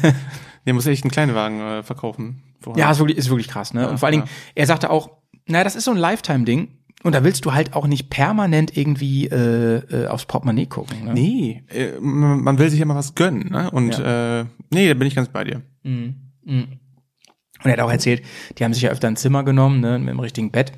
Der 0.66 0.74
muss 0.74 0.86
echt 0.86 1.04
einen 1.04 1.10
Kleinwagen 1.10 1.60
äh, 1.60 1.82
verkaufen. 1.82 2.42
vorher. 2.60 2.84
Ja, 2.84 2.90
ist 2.90 2.98
wirklich, 2.98 3.16
ist 3.18 3.30
wirklich 3.30 3.48
krass, 3.48 3.72
ne? 3.74 3.88
und 3.88 3.98
vor 3.98 4.06
allen 4.08 4.20
Dingen, 4.20 4.28
er 4.54 4.66
sagte 4.66 4.90
auch, 4.90 5.10
naja, 5.46 5.64
das 5.64 5.74
ist 5.76 5.84
so 5.84 5.90
ein 5.90 5.96
Lifetime-Ding. 5.96 6.68
Und 7.04 7.14
da 7.14 7.22
willst 7.22 7.44
du 7.44 7.52
halt 7.52 7.74
auch 7.74 7.86
nicht 7.86 8.08
permanent 8.08 8.76
irgendwie 8.76 9.26
äh, 9.26 9.76
äh, 9.76 10.06
aufs 10.06 10.24
Portemonnaie 10.24 10.66
gucken. 10.66 11.04
Ne? 11.04 11.12
Nee, 11.12 11.62
äh, 11.68 12.00
man 12.00 12.58
will 12.58 12.70
sich 12.70 12.80
ja 12.80 12.86
mal 12.86 12.96
was 12.96 13.14
gönnen, 13.14 13.50
ne? 13.50 13.70
Und 13.70 13.98
äh, 13.98 14.44
nee, 14.72 14.88
da 14.88 14.94
bin 14.94 15.06
ich 15.06 15.14
ganz 15.14 15.28
bei 15.28 15.44
dir. 15.44 15.60
Und 17.62 17.66
er 17.70 17.72
hat 17.72 17.80
auch 17.80 17.90
erzählt, 17.90 18.22
die 18.58 18.64
haben 18.64 18.72
sich 18.72 18.82
ja 18.84 18.90
öfter 18.90 19.06
ein 19.08 19.16
Zimmer 19.16 19.44
genommen, 19.44 19.80
ne, 19.80 19.98
mit 19.98 20.08
dem 20.08 20.18
richtigen 20.18 20.50
Bett. 20.50 20.72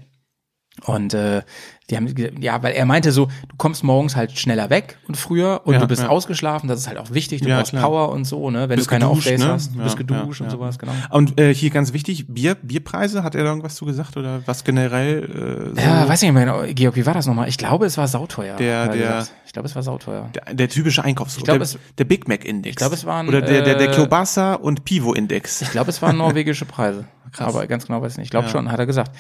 Und 0.84 1.14
äh, 1.14 1.42
die 1.88 1.96
haben 1.96 2.12
ja, 2.40 2.60
weil 2.64 2.72
er 2.74 2.84
meinte 2.84 3.12
so, 3.12 3.26
du 3.26 3.56
kommst 3.58 3.84
morgens 3.84 4.16
halt 4.16 4.36
schneller 4.36 4.70
weg 4.70 4.98
und 5.06 5.16
früher 5.16 5.60
und 5.64 5.74
Ja, 5.74 5.80
du 5.80 5.86
bist 5.86 6.02
ja. 6.02 6.08
ausgeschlafen, 6.08 6.66
das 6.68 6.80
ist 6.80 6.88
halt 6.88 6.98
auch 6.98 7.12
wichtig, 7.12 7.42
du 7.42 7.48
Ja, 7.48 7.58
brauchst 7.58 7.70
klar. 7.70 7.82
Power 7.84 8.08
und 8.10 8.24
so, 8.24 8.50
ne, 8.50 8.68
wenn 8.68 8.74
Bist 8.76 8.88
du 8.88 8.90
keine 8.90 9.04
geduscht, 9.04 9.26
Off-Days 9.28 9.40
ne? 9.40 9.48
hast, 9.52 9.74
du 9.74 9.78
bist 9.82 9.96
geduscht 9.96 10.40
und 10.40 10.50
sowas, 10.50 10.78
genau. 10.80 10.92
Und 11.10 11.38
äh, 11.40 11.54
hier 11.54 11.70
ganz 11.70 11.92
wichtig, 11.92 12.26
Bier, 12.26 12.56
Bierpreise, 12.56 13.22
hat 13.22 13.36
er 13.36 13.44
da 13.44 13.50
irgendwas 13.50 13.76
zu 13.76 13.84
gesagt 13.84 14.16
oder 14.16 14.40
was 14.46 14.64
generell? 14.64 15.70
Äh, 15.74 15.80
so 15.80 15.86
Ja, 15.86 16.08
weiß 16.08 16.22
ich 16.22 16.28
nicht 16.32 16.34
mehr 16.34 16.46
genau, 16.46 16.72
Georg, 16.74 16.96
wie 16.96 17.06
war 17.06 17.14
das 17.14 17.26
nochmal? 17.26 17.48
Ich 17.48 17.56
glaube, 17.58 17.86
es 17.86 17.96
war 17.96 18.08
sauteuer. 18.08 18.56
Der- 18.56 18.74
er 18.74 18.88
der- 18.88 18.96
gesagt. 19.18 19.32
Ich 19.46 19.52
glaube, 19.52 19.68
es 19.68 19.74
war 19.76 19.82
sauteuer. 19.84 20.28
der, 20.34 20.54
der 20.54 20.68
typische 20.68 21.04
Einkaufsdruck, 21.04 21.44
glaub, 21.44 21.58
der, 21.58 21.62
es- 21.62 21.78
der 21.96 22.04
Big 22.04 22.26
Mac 22.26 22.44
Index. 22.44 22.70
Ich 22.72 22.76
glaub, 22.76 22.92
es 22.92 23.04
waren, 23.06 23.28
oder 23.28 23.40
der 23.40 23.62
der 23.62 23.76
der 23.76 23.90
äh, 23.90 23.94
Kielbasa 23.94 24.54
und 24.54 24.84
Pivo 24.84 25.14
Index. 25.14 25.62
Ich 25.62 25.70
glaube, 25.70 25.88
es 25.90 26.02
waren 26.02 26.16
norwegische 26.18 26.64
Preise. 26.66 27.04
Krass. 27.32 27.48
Aber 27.54 27.66
ganz 27.66 27.86
genau 27.86 28.00
weiß 28.02 28.12
ich 28.12 28.18
nicht. 28.18 28.26
Ich 28.26 28.30
glaube 28.30 28.48
schon, 28.48 28.70
hat 28.70 28.78
er 28.78 28.86
gesagt. 28.86 29.12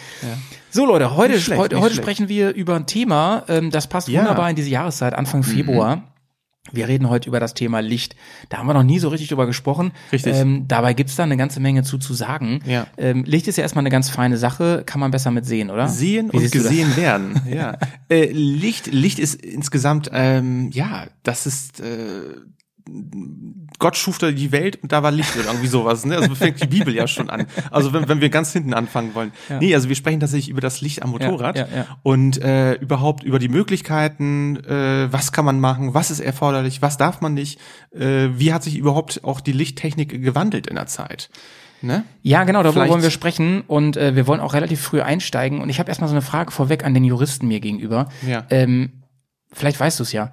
So 0.70 0.86
Leute, 0.86 1.16
heute, 1.16 1.38
heute, 1.56 1.80
heute 1.80 1.94
sprechen 1.94 2.28
wir 2.28 2.55
über 2.56 2.74
ein 2.76 2.86
Thema, 2.86 3.44
ähm, 3.48 3.70
das 3.70 3.86
passt 3.86 4.08
Ja. 4.08 4.20
Mhm. 4.22 4.26
wunderbar 4.26 4.50
in 4.50 4.56
diese 4.56 4.70
Jahreszeit, 4.70 5.14
Anfang 5.14 5.42
Februar. 5.42 6.02
Wir 6.72 6.88
reden 6.88 7.08
heute 7.08 7.28
über 7.28 7.38
das 7.38 7.54
Thema 7.54 7.78
Licht. 7.78 8.16
Da 8.48 8.58
haben 8.58 8.66
wir 8.66 8.74
noch 8.74 8.82
nie 8.82 8.98
so 8.98 9.08
richtig 9.08 9.28
drüber 9.28 9.46
gesprochen. 9.46 9.92
Richtig. 10.10 10.34
Ähm, 10.34 10.64
dabei 10.66 10.94
gibt's 10.94 11.14
da 11.14 11.22
eine 11.22 11.36
ganze 11.36 11.60
Menge 11.60 11.84
zu 11.84 11.96
zu 11.96 12.12
sagen. 12.12 12.60
Ja. 12.66 12.88
Ähm, 12.98 13.22
Licht 13.24 13.46
ist 13.46 13.56
ja 13.56 13.62
erstmal 13.62 13.82
eine 13.82 13.90
ganz 13.90 14.10
feine 14.10 14.36
Sache, 14.36 14.82
kann 14.84 14.98
man 14.98 15.12
besser 15.12 15.30
mit 15.30 15.46
sehen, 15.46 15.70
oder? 15.70 15.86
Sehen 15.86 16.32
Wie 16.32 16.38
und 16.38 16.50
gesehen 16.50 16.96
werden. 16.96 17.40
Ja. 17.48 17.78
äh, 18.10 18.32
Licht, 18.32 18.88
Licht 18.88 19.20
ist 19.20 19.36
insgesamt, 19.40 20.10
ähm, 20.12 20.70
ja, 20.72 21.06
das 21.22 21.46
ist 21.46 21.78
äh, 21.78 21.84
Gott 23.78 23.96
schuf 23.96 24.18
da 24.18 24.30
die 24.30 24.52
Welt 24.52 24.82
und 24.82 24.92
da 24.92 25.02
war 25.02 25.10
Licht 25.10 25.36
oder 25.36 25.46
irgendwie 25.46 25.66
sowas. 25.66 26.04
Ne? 26.04 26.16
Also 26.16 26.34
fängt 26.34 26.62
die 26.62 26.66
Bibel 26.66 26.94
ja 26.94 27.08
schon 27.08 27.28
an. 27.28 27.46
Also 27.70 27.92
wenn, 27.92 28.08
wenn 28.08 28.20
wir 28.20 28.30
ganz 28.30 28.52
hinten 28.52 28.74
anfangen 28.74 29.14
wollen. 29.14 29.32
Nee, 29.60 29.74
also 29.74 29.88
wir 29.88 29.96
sprechen 29.96 30.20
tatsächlich 30.20 30.48
über 30.48 30.60
das 30.60 30.80
Licht 30.80 31.02
am 31.02 31.10
Motorrad 31.10 31.58
ja, 31.58 31.66
ja. 31.74 31.86
und 32.02 32.40
äh, 32.40 32.74
überhaupt 32.74 33.24
über 33.24 33.38
die 33.38 33.48
Möglichkeiten, 33.48 34.56
äh, 34.64 35.12
was 35.12 35.32
kann 35.32 35.44
man 35.44 35.58
machen, 35.60 35.94
was 35.94 36.10
ist 36.10 36.20
erforderlich, 36.20 36.80
was 36.80 36.96
darf 36.96 37.20
man 37.20 37.34
nicht, 37.34 37.60
äh, 37.92 38.28
wie 38.32 38.52
hat 38.52 38.62
sich 38.62 38.76
überhaupt 38.76 39.24
auch 39.24 39.40
die 39.40 39.52
Lichttechnik 39.52 40.22
gewandelt 40.22 40.66
in 40.68 40.76
der 40.76 40.86
Zeit. 40.86 41.28
Ne? 41.82 42.04
Ja, 42.22 42.44
genau, 42.44 42.62
darüber 42.62 42.80
Vielleicht- 42.80 42.92
wollen 42.92 43.02
wir 43.02 43.10
sprechen 43.10 43.62
und 43.66 43.96
äh, 43.96 44.14
wir 44.16 44.26
wollen 44.26 44.40
auch 44.40 44.54
relativ 44.54 44.80
früh 44.80 45.02
einsteigen. 45.02 45.60
Und 45.60 45.68
ich 45.68 45.78
habe 45.78 45.88
erstmal 45.88 46.08
so 46.08 46.14
eine 46.14 46.22
Frage 46.22 46.50
vorweg 46.50 46.84
an 46.84 46.94
den 46.94 47.04
Juristen 47.04 47.48
mir 47.48 47.60
gegenüber. 47.60 48.08
Ja. 48.26 48.46
Ähm, 48.50 49.02
vielleicht 49.52 49.78
weißt 49.78 49.98
du 49.98 50.02
es 50.04 50.12
ja. 50.12 50.32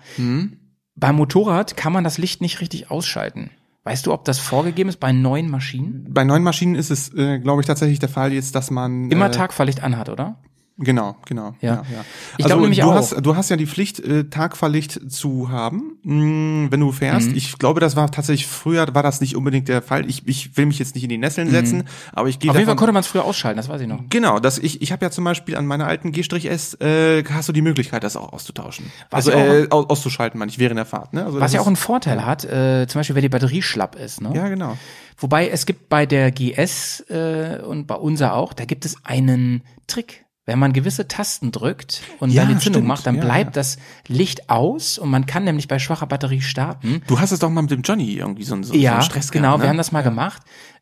Beim 0.96 1.16
Motorrad 1.16 1.76
kann 1.76 1.94
man 1.94 2.04
das 2.04 2.18
Licht 2.18 2.42
nicht 2.42 2.62
richtig 2.62 2.92
ausschalten. 2.92 3.52
Weißt 3.84 4.06
du, 4.06 4.14
ob 4.14 4.24
das 4.24 4.40
vorgegeben 4.40 4.90
ist 4.90 5.00
bei 5.00 5.12
neuen 5.12 5.50
Maschinen? 5.50 6.08
Bei 6.10 6.24
neuen 6.24 6.44
Maschinen 6.44 6.76
ist 6.76 6.90
es, 6.90 7.14
äh, 7.14 7.40
glaube 7.40 7.62
ich, 7.62 7.68
tatsächlich 7.68 8.00
der 8.00 8.10
Fall 8.10 8.32
jetzt, 8.32 8.56
dass 8.56 8.72
man 8.72 9.12
Immer 9.12 9.28
äh, 9.28 9.32
Tagfahrlicht 9.32 9.84
anhat, 9.84 10.08
oder? 10.08 10.38
Genau, 10.78 11.16
genau. 11.28 11.54
Ja. 11.62 11.84
ja. 11.92 12.04
Ich 12.38 12.46
also 12.46 12.60
nämlich 12.60 12.80
du 12.80 12.86
auch. 12.86 12.96
Hast, 12.96 13.16
du 13.22 13.36
hast 13.36 13.50
ja 13.50 13.58
die 13.58 13.68
Pflicht, 13.68 14.00
äh, 14.00 14.24
Tagfahrlicht 14.24 15.12
zu 15.12 15.50
haben, 15.50 15.98
mh, 16.04 16.72
wenn 16.72 16.80
du 16.80 16.92
fährst. 16.92 17.30
Mhm. 17.30 17.36
Ich 17.36 17.60
glaube, 17.60 17.80
das 17.80 17.96
war 17.96 18.10
tatsächlich 18.10 18.48
früher 18.48 18.88
war 18.94 19.04
das 19.04 19.22
nicht 19.22 19.36
unbedingt 19.36 19.68
der 19.68 19.84
Fall. 19.84 20.10
Ich, 20.10 20.28
ich 20.28 20.58
will 20.58 20.66
mich 20.66 20.80
jetzt 20.80 20.96
nicht 20.96 21.04
in 21.04 21.10
die 21.10 21.20
Nesseln 21.20 21.52
setzen, 21.52 21.84
aber 22.12 22.28
ich 22.28 22.40
gehe 22.40 22.50
Mhm. 22.50 22.52
Auf 22.52 22.58
jeden 22.58 22.68
Fall 22.68 22.76
konnte 22.76 22.92
man 22.92 23.02
es 23.02 23.08
früher 23.08 23.24
ausschalten, 23.24 23.58
das 23.58 23.70
weiß 23.70 23.82
ich 23.82 23.88
noch. 23.88 24.00
Genau, 24.10 24.40
das 24.40 24.58
ich 24.58 24.82
ich 24.82 24.92
habe 24.92 25.06
ja 25.06 25.12
zum 25.12 25.24
Beispiel 25.24 25.56
an 25.56 25.66
meiner 25.66 25.86
alten 25.86 26.12
G-S 26.12 26.74
äh, 26.82 27.24
hast 27.24 27.50
du 27.50 27.54
die 27.54 27.62
Möglichkeit, 27.62 28.04
das 28.04 28.18
auch 28.18 28.34
auszutauschen. 28.34 28.92
Was 29.12 29.28
also 29.28 29.38
ja 29.38 29.54
äh, 29.54 29.68
aus, 29.70 29.90
auszuschalten, 29.90 30.40
meine 30.40 30.50
ich, 30.50 30.58
während 30.58 30.78
der 30.78 30.86
Fahrt. 30.86 31.14
Ne? 31.14 31.24
Also 31.26 31.40
Was 31.40 31.54
ja 31.54 31.62
auch 31.62 31.68
einen 31.68 31.76
Vorteil 31.76 32.26
hat, 32.26 32.46
äh, 32.46 32.88
zum 32.88 33.00
Beispiel, 33.00 33.16
wenn 33.16 33.22
die 33.22 33.30
Batterie 33.30 33.62
schlapp 33.62 33.96
ist. 33.96 34.22
Ne? 34.22 34.32
ja 34.36 34.48
genau. 34.50 34.78
Wobei 35.18 35.50
es 35.50 35.66
gibt 35.66 35.90
bei 35.90 36.06
der 36.06 36.32
GS 36.32 37.02
äh, 37.10 37.60
und 37.66 37.86
bei 37.86 37.96
unser 37.96 38.34
auch, 38.34 38.54
da 38.54 38.66
gibt 38.66 38.86
es 38.86 38.98
einen 39.06 39.64
Trick. 39.88 40.26
Wenn 40.46 40.60
man 40.60 40.74
gewisse 40.74 41.08
Tasten 41.08 41.52
drückt 41.52 42.02
und 42.20 42.30
Ja, 42.32 42.44
dann 42.44 42.54
die 42.54 42.58
Zündung 42.60 42.82
stimmt. 42.82 42.88
macht, 42.88 43.08
dann 43.08 43.16
Ja, 43.16 43.22
bleibt 43.24 43.56
ja. 43.56 43.62
das 43.62 43.78
Licht 44.08 44.50
aus 44.50 44.98
und 44.98 45.10
man 45.10 45.26
kann 45.26 45.46
nämlich 45.46 45.70
bei 45.70 45.80
schwacher 45.80 46.06
Batterie 46.06 46.42
starten. 46.42 47.02
Du 47.08 47.20
hast 47.20 47.32
es 47.32 47.40
doch 47.40 47.50
mal 47.50 47.62
mit 47.62 47.72
dem 47.72 47.82
Johnny 47.82 48.14
irgendwie 48.14 48.44
so, 48.44 48.56
so, 48.58 48.64
so 48.64 48.74
ja, 48.74 48.94
einen 48.94 49.02
Stress 49.04 49.32
genau, 49.32 49.50
gehabt. 49.50 49.60
Ne? 49.60 49.64
wir 49.66 49.70
haben 49.70 49.78
das 49.78 49.92
mal 49.94 50.02
gemacht. 50.04 50.42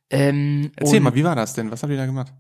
Ähm, 0.10 0.72
Erzähl 0.76 1.00
mal, 1.00 1.14
wie 1.16 1.24
war 1.24 1.36
das 1.36 1.54
denn? 1.54 1.72
Was 1.72 1.84
habt 1.84 1.92
ihr 1.92 1.98
da 1.98 2.06
gemacht? 2.08 2.34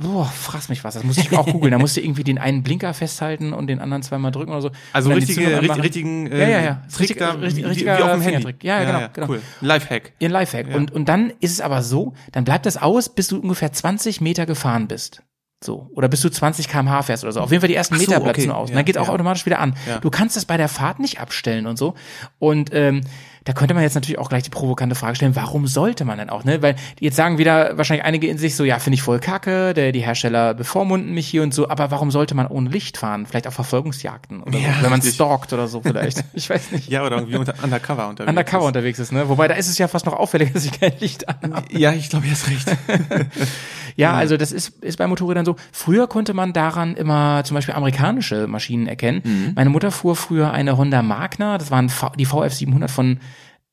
Boah, 0.00 0.26
fraß 0.26 0.68
mich 0.68 0.84
was. 0.84 0.94
Das 0.94 1.02
musste 1.02 1.22
ich 1.22 1.32
auch 1.36 1.46
googeln. 1.46 1.72
Da 1.72 1.78
musste 1.78 2.02
irgendwie 2.02 2.24
den 2.24 2.38
einen 2.38 2.62
Blinker 2.62 2.92
festhalten 2.92 3.54
und 3.54 3.68
den 3.68 3.80
anderen 3.80 4.02
zweimal 4.02 4.30
drücken 4.30 4.50
oder 4.52 4.60
so. 4.60 4.70
Also 4.92 5.10
richtige, 5.10 5.62
richtig, 5.62 5.82
richtigen 5.82 6.26
äh, 6.26 6.40
Ja, 6.42 6.48
ja, 6.48 6.62
ja. 6.64 6.82
Trick 6.94 7.00
Richtig- 7.00 7.16
da, 7.18 7.30
richtig- 7.32 7.64
wie, 7.64 7.68
richtiger 7.68 7.98
wie 7.98 8.02
auf 8.02 8.10
dem 8.12 8.20
Handy. 8.20 8.36
Fingertrick. 8.36 8.64
Ja, 8.64 8.84
genau, 8.84 9.08
genau. 9.14 9.28
Cool. 9.30 9.42
Lifehack. 9.62 10.12
Ihren 10.18 10.32
Lifehack. 10.32 10.74
Und, 10.74 10.92
und 10.92 11.08
dann 11.08 11.32
ist 11.40 11.52
es 11.52 11.60
aber 11.62 11.82
so, 11.82 12.12
dann 12.32 12.44
bleibt 12.44 12.66
das 12.66 12.76
aus, 12.76 13.08
bis 13.08 13.28
du 13.28 13.38
ungefähr 13.40 13.72
20 13.72 14.20
Meter 14.20 14.44
gefahren 14.44 14.88
bist. 14.88 15.22
So. 15.64 15.90
Oder 15.94 16.08
bis 16.08 16.20
du 16.20 16.30
20 16.30 16.68
kmh 16.68 17.02
fährst 17.02 17.24
oder 17.24 17.32
so. 17.32 17.40
Auf 17.40 17.50
jeden 17.50 17.60
Fall 17.60 17.68
die 17.68 17.74
ersten 17.74 17.94
so, 17.96 18.00
Meter 18.00 18.20
bleibt 18.20 18.38
okay. 18.38 18.46
nur 18.46 18.56
aus. 18.56 18.70
Ja, 18.70 18.76
dann 18.76 18.84
geht 18.84 18.98
auch 18.98 19.08
ja. 19.08 19.12
automatisch 19.12 19.46
wieder 19.46 19.60
an. 19.60 19.74
Ja. 19.86 19.98
Du 20.00 20.10
kannst 20.10 20.36
das 20.36 20.44
bei 20.44 20.56
der 20.56 20.68
Fahrt 20.68 20.98
nicht 20.98 21.20
abstellen 21.20 21.66
und 21.66 21.78
so. 21.78 21.94
Und 22.38 22.70
ähm, 22.72 23.02
da 23.44 23.52
könnte 23.52 23.74
man 23.74 23.82
jetzt 23.82 23.94
natürlich 23.94 24.18
auch 24.18 24.28
gleich 24.28 24.44
die 24.44 24.50
provokante 24.50 24.94
Frage 24.94 25.16
stellen, 25.16 25.34
warum 25.34 25.66
sollte 25.66 26.04
man 26.04 26.18
denn 26.18 26.30
auch, 26.30 26.44
ne? 26.44 26.62
Weil 26.62 26.76
jetzt 27.00 27.16
sagen 27.16 27.38
wieder 27.38 27.76
wahrscheinlich 27.76 28.04
einige 28.04 28.28
in 28.28 28.38
sich 28.38 28.54
so, 28.54 28.64
ja, 28.64 28.78
finde 28.78 28.94
ich 28.94 29.02
voll 29.02 29.18
kacke, 29.18 29.74
der, 29.74 29.90
die 29.92 30.00
Hersteller 30.00 30.54
bevormunden 30.54 31.12
mich 31.12 31.26
hier 31.26 31.42
und 31.42 31.52
so, 31.52 31.68
aber 31.68 31.90
warum 31.90 32.10
sollte 32.10 32.34
man 32.34 32.46
ohne 32.46 32.70
Licht 32.70 32.98
fahren? 32.98 33.26
Vielleicht 33.26 33.48
auf 33.48 33.54
Verfolgungsjagden 33.54 34.42
oder 34.42 34.58
Ja, 34.58 34.74
so, 34.74 34.82
wenn 34.84 34.90
man 34.90 35.02
stalkt 35.02 35.52
oder 35.52 35.66
so 35.66 35.80
vielleicht. 35.82 36.24
Ich 36.34 36.48
weiß 36.48 36.72
nicht. 36.72 36.88
Ja, 36.88 37.04
oder 37.04 37.16
irgendwie 37.16 37.36
unter, 37.36 37.54
undercover 37.62 38.08
unterwegs. 38.08 38.30
Undercover 38.30 38.66
unterwegs 38.66 38.98
ist, 38.98 39.12
ne? 39.12 39.28
Wobei 39.28 39.48
da 39.48 39.54
ist 39.54 39.68
es 39.68 39.76
ja 39.76 39.88
fast 39.88 40.06
noch 40.06 40.14
auffälliger, 40.14 40.52
dass 40.54 40.64
ich 40.64 40.78
kein 40.78 40.92
Licht 41.00 41.24
ist. 41.24 41.78
Ja, 41.78 41.92
ich 41.92 42.08
glaube, 42.08 42.26
ihr 42.26 42.32
hast 42.32 42.48
recht. 42.48 42.68
Ja, 43.96 44.14
also 44.14 44.36
das 44.36 44.52
ist, 44.52 44.82
ist 44.82 44.98
bei 44.98 45.06
Motorrädern 45.06 45.44
so. 45.44 45.56
Früher 45.72 46.06
konnte 46.06 46.34
man 46.34 46.52
daran 46.52 46.94
immer 46.94 47.42
zum 47.44 47.54
Beispiel 47.54 47.74
amerikanische 47.74 48.46
Maschinen 48.46 48.86
erkennen. 48.86 49.22
Mhm. 49.24 49.52
Meine 49.54 49.70
Mutter 49.70 49.90
fuhr 49.90 50.16
früher 50.16 50.52
eine 50.52 50.76
Honda 50.76 51.02
Magna, 51.02 51.58
das 51.58 51.70
waren 51.70 51.90
die 52.18 52.26
VF 52.26 52.52
700 52.52 52.90
von 52.90 53.18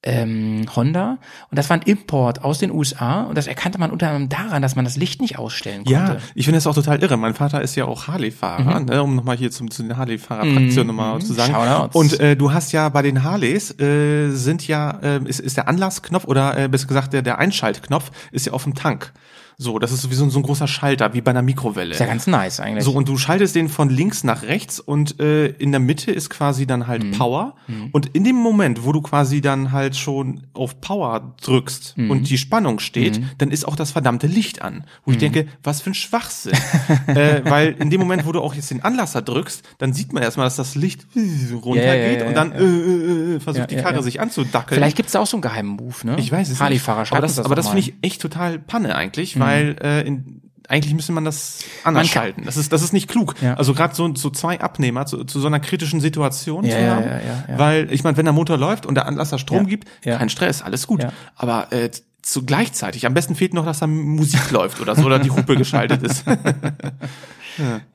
ähm, 0.01 0.65
Honda 0.73 1.17
und 1.49 1.57
das 1.57 1.69
war 1.69 1.77
ein 1.77 1.81
Import 1.81 2.43
aus 2.43 2.59
den 2.59 2.71
USA 2.71 3.23
und 3.23 3.37
das 3.37 3.47
erkannte 3.47 3.79
man 3.79 3.91
unter 3.91 4.07
anderem 4.07 4.29
daran, 4.29 4.61
dass 4.61 4.75
man 4.77 4.85
das 4.85 4.95
Licht 4.95 5.21
nicht 5.21 5.37
ausstellen 5.37 5.83
konnte. 5.83 5.91
Ja, 5.91 6.17
ich 6.35 6.45
finde 6.45 6.57
das 6.57 6.67
auch 6.67 6.75
total 6.75 7.01
irre. 7.01 7.17
Mein 7.17 7.33
Vater 7.33 7.61
ist 7.61 7.75
ja 7.75 7.83
auch 7.83 8.07
Harley-Fahrer, 8.07 8.79
ne, 8.79 9.03
um 9.03 9.15
nochmal 9.17 9.35
hier 9.35 9.51
zum, 9.51 9.69
zu 9.69 9.83
den 9.83 9.97
Harley-Fahrer-Fraktionen 9.97 10.87
nochmal 10.87 11.19
zu 11.21 11.33
sagen. 11.33 11.53
Shoutouts. 11.53 11.95
Und 11.95 12.19
äh, 12.19 12.37
du 12.37 12.53
hast 12.53 12.71
ja 12.71 12.87
bei 12.87 13.01
den 13.01 13.23
Harleys 13.23 13.77
äh, 13.77 14.29
sind 14.29 14.65
ja, 14.67 14.91
äh, 15.01 15.19
ist, 15.25 15.41
ist 15.41 15.57
der 15.57 15.67
Anlassknopf 15.67 16.25
oder 16.25 16.57
äh, 16.57 16.69
besser 16.69 16.87
gesagt 16.87 17.11
der, 17.11 17.21
der 17.21 17.39
Einschaltknopf 17.39 18.11
ist 18.31 18.45
ja 18.45 18.53
auf 18.53 18.63
dem 18.63 18.75
Tank. 18.75 19.11
So, 19.61 19.77
das 19.77 19.91
ist 19.91 20.01
sowieso 20.03 20.29
so 20.29 20.39
ein 20.39 20.43
großer 20.43 20.67
Schalter, 20.69 21.13
wie 21.13 21.19
bei 21.19 21.31
einer 21.31 21.41
Mikrowelle. 21.41 21.91
Ist 21.91 21.99
ja 21.99 22.05
ganz 22.05 22.27
nice 22.27 22.61
eigentlich. 22.61 22.85
So, 22.85 22.93
und 22.93 23.09
du 23.09 23.17
schaltest 23.17 23.55
den 23.55 23.67
von 23.67 23.89
links 23.89 24.23
nach 24.23 24.43
rechts 24.43 24.79
und 24.79 25.19
äh, 25.19 25.47
in 25.47 25.71
der 25.71 25.81
Mitte 25.81 26.11
ist 26.11 26.29
quasi 26.29 26.65
dann 26.65 26.87
halt 26.87 27.03
Mhm. 27.03 27.11
Power. 27.11 27.55
Und 27.91 28.05
in 28.15 28.23
dem 28.23 28.37
Moment, 28.37 28.85
wo 28.85 28.93
du 28.93 29.01
quasi 29.01 29.41
dann 29.41 29.73
halt 29.73 29.97
schon 29.97 30.43
auf 30.53 30.79
Power 30.79 31.35
drückst 31.43 31.97
Mhm. 31.97 32.09
und 32.09 32.29
die 32.29 32.37
Spannung 32.37 32.79
steht, 32.79 33.19
dann 33.37 33.51
ist 33.51 33.65
auch 33.67 33.75
das 33.75 33.91
verdammte 33.91 34.27
Licht 34.27 34.61
an. 34.61 34.85
Wo 35.03 35.11
ich 35.11 35.17
Mhm. 35.17 35.21
denke, 35.21 35.47
was 35.61 35.81
für 35.81 35.89
ein 35.89 35.93
Schwachsinn. 35.93 36.53
äh, 37.07 37.41
weil 37.43 37.75
in 37.79 37.89
dem 37.89 37.99
Moment, 37.99 38.25
wo 38.25 38.31
du 38.31 38.39
auch 38.39 38.53
jetzt 38.53 38.71
den 38.71 38.81
Anlasser 38.85 39.21
drückst, 39.21 39.61
dann 39.77 39.91
sieht 39.91 40.13
man 40.13 40.23
erstmal, 40.23 40.45
dass 40.45 40.55
das 40.55 40.75
Licht 40.75 41.05
runtergeht 41.15 41.83
Ja, 41.83 41.93
ja, 41.95 42.11
ja, 42.21 42.27
und 42.27 42.33
dann 42.33 42.51
ja. 42.53 42.59
Äh, 42.59 42.63
äh, 42.63 43.35
äh, 43.35 43.39
versucht 43.41 43.71
die 43.71 43.75
Karre 43.75 44.01
sich 44.03 44.21
anzudackeln. 44.21 44.77
Vielleicht 44.79 44.95
gibt's 44.95 45.11
da 45.11 45.19
auch 45.19 45.27
so 45.27 45.35
einen 45.35 45.41
geheimen 45.41 45.71
Move, 45.71 45.95
ne? 46.05 46.15
Ich 46.17 46.31
weiß 46.31 46.47
es 46.49 46.61
Harley-Fahrer 46.61 47.01
nicht. 47.01 47.11
Aber 47.11 47.21
das, 47.21 47.37
uns 47.37 47.45
aber 47.45 47.55
das. 47.55 47.65
Mhm. 47.65 47.69
finde 47.71 47.81
ich 47.89 47.93
echt 48.09 48.21
total 48.21 48.57
Panne 48.57 48.95
eigentlich, 48.95 49.37
weil 49.37 49.48
äh, 49.57 50.01
in, 50.01 50.41
eigentlich 50.67 50.93
müsste 50.93 51.11
man 51.11 51.25
das 51.25 51.59
anders 51.83 52.05
Man 52.05 52.11
schalten. 52.11 52.43
Das 52.45 52.55
ist, 52.55 52.71
das 52.71 52.83
ist 52.83 52.93
nicht 52.93 53.07
klug. 53.09 53.33
Ja. 53.41 53.55
Also 53.55 53.73
gerade 53.73 53.95
so, 53.95 54.13
so 54.15 54.29
zwei 54.29 54.59
Abnehmer 54.61 55.05
zu, 55.07 55.23
zu 55.23 55.39
so 55.39 55.47
einer 55.47 55.59
kritischen 55.59 55.99
Situation 55.99 56.63
Ja, 56.63 56.71
zu 56.77 56.87
haben. 56.87 57.05
ja. 57.05 57.57
Weil, 57.57 57.91
ich 57.91 58.03
meine, 58.03 58.17
wenn 58.17 58.25
der 58.25 58.33
Motor 58.33 58.57
läuft 58.57 58.85
und 58.85 58.93
der 58.95 59.07
Anlasser 59.07 59.39
Strom 59.39 59.65
gibt, 59.67 59.87
kein 60.03 60.29
Stress, 60.29 60.61
alles 60.61 60.85
gut. 60.85 61.05
Aber 61.35 61.71
äh, 61.73 61.89
zu 62.21 62.45
gleichzeitig, 62.45 63.07
am 63.07 63.13
besten 63.15 63.33
fehlt 63.33 63.53
noch, 63.55 63.65
dass 63.65 63.79
da 63.79 63.87
Musik 63.87 64.51
läuft 64.51 64.79
oder 64.79 64.95
so, 64.95 65.05
oder 65.05 65.17
die 65.19 65.31
Hupe 65.31 65.55
geschaltet 65.55 66.03
ist. 66.03 66.23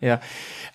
Ja. 0.00 0.20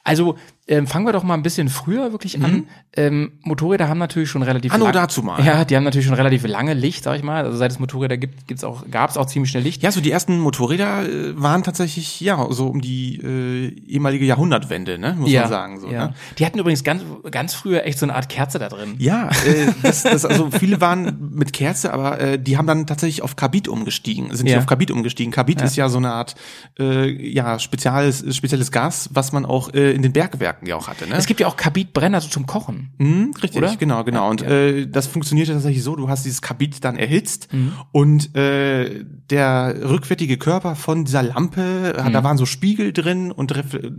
Also 0.10 0.36
ähm, 0.68 0.86
fangen 0.86 1.06
wir 1.06 1.14
doch 1.14 1.24
mal 1.24 1.34
ein 1.34 1.42
bisschen 1.42 1.68
früher 1.68 2.12
wirklich 2.12 2.44
an. 2.44 2.68
Ähm, 2.96 3.32
Motorräder 3.42 3.88
haben 3.90 3.98
natürlich 3.98 4.30
schon 4.30 4.44
relativ 4.44 4.72
Anno 4.72 4.86
lang- 4.86 4.94
dazu 4.94 5.24
mal. 5.24 5.44
Ja, 5.44 5.66
die 5.66 5.76
haben 5.76 5.84
natürlich 5.84 6.06
schon 6.06 6.16
relativ 6.16 6.46
lange 6.46 6.76
Licht, 6.76 7.04
sag 7.04 7.16
ich 7.18 7.24
mal. 7.24 7.44
Also 7.44 7.58
seit 7.58 7.72
es 7.72 7.80
Motorräder 7.80 8.18
gibt, 8.18 8.48
gibt's 8.48 8.64
auch, 8.64 8.84
gab's 8.92 9.18
auch 9.18 9.26
ziemlich 9.26 9.50
schnell 9.50 9.64
Licht. 9.64 9.82
Ja, 9.82 9.92
so 9.92 10.00
die 10.00 10.12
ersten 10.12 10.38
Motorräder 10.40 11.10
äh, 11.10 11.42
waren 11.42 11.64
tatsächlich, 11.64 12.22
ja, 12.22 12.46
so 12.52 12.68
um 12.68 12.82
die 12.82 13.16
äh, 13.16 13.70
ehemalige 13.88 14.26
Jahrhundertwende, 14.26 15.00
ne, 15.00 15.16
muss 15.18 15.32
man 15.34 15.50
sagen. 15.50 15.80
So, 15.80 15.90
ja. 15.90 16.08
ne? 16.10 16.14
Die 16.38 16.46
hatten 16.46 16.60
übrigens 16.60 16.84
ganz, 16.84 17.04
ganz 17.32 17.56
früher 17.56 17.86
echt 17.86 17.98
so 17.98 18.06
eine 18.06 18.14
Art 18.16 18.30
Kerze 18.30 18.60
da 18.60 18.70
drin. 18.70 18.94
Ja, 19.00 19.30
äh, 19.48 19.72
das, 19.82 20.04
das, 20.04 20.24
also 20.24 20.50
viele 20.52 20.80
waren 20.82 21.32
mit 21.34 21.52
Kerze, 21.52 21.92
aber 21.94 22.20
äh, 22.20 22.40
die 22.40 22.58
haben 22.58 22.68
dann 22.68 22.86
tatsächlich 22.86 23.24
auf 23.24 23.36
Kabit 23.36 23.68
umgestiegen, 23.68 24.36
sind 24.36 24.48
Ja. 24.48 24.60
auf 24.60 24.68
Kabit 24.68 24.92
umgestiegen. 24.92 25.32
Kabit 25.32 25.62
ist 25.62 25.76
ja 25.76 25.90
so 25.90 25.98
eine 25.98 26.12
Art 26.12 26.36
äh, 26.78 27.10
ja 27.10 27.58
spezielles 27.58 28.24
spezielles 28.36 28.72
Gas, 28.72 29.10
was 29.14 29.32
man 29.32 29.46
auch 29.46 29.74
äh, 29.74 29.92
in 30.00 30.04
den 30.04 30.14
Bergwerken 30.14 30.68
ja 30.68 30.76
auch 30.76 30.88
hatte. 30.88 31.08
Ne? 31.08 31.16
Es 31.16 31.26
gibt 31.26 31.40
ja 31.40 31.48
auch 31.48 31.58
Kabitbrenner 31.58 32.22
so 32.22 32.30
zum 32.30 32.46
Kochen. 32.46 32.92
Mhm, 32.98 33.32
richtig, 33.44 33.58
Oder? 33.62 33.76
genau, 33.76 34.04
genau. 34.04 34.30
Und 34.30 34.42
äh, 34.42 34.88
das 34.88 35.08
funktioniert 35.08 35.48
tatsächlich 35.50 35.84
so, 35.84 35.96
du 35.96 36.10
hast 36.10 36.26
dieses 36.26 36.42
Kabit 36.42 36.84
dann 36.84 36.96
erhitzt 36.98 37.52
Mhm. 37.54 37.74
und 37.92 38.36
äh, 38.36 39.04
der 39.30 39.76
rückwärtige 39.90 40.38
Körper 40.38 40.76
von 40.76 41.06
dieser 41.06 41.24
Lampe, 41.24 41.94
Mhm. 41.98 42.04
hat, 42.04 42.14
da 42.14 42.24
waren 42.24 42.38
so 42.38 42.46
Spiegel 42.46 42.94
drin 42.94 43.32
und 43.32 43.54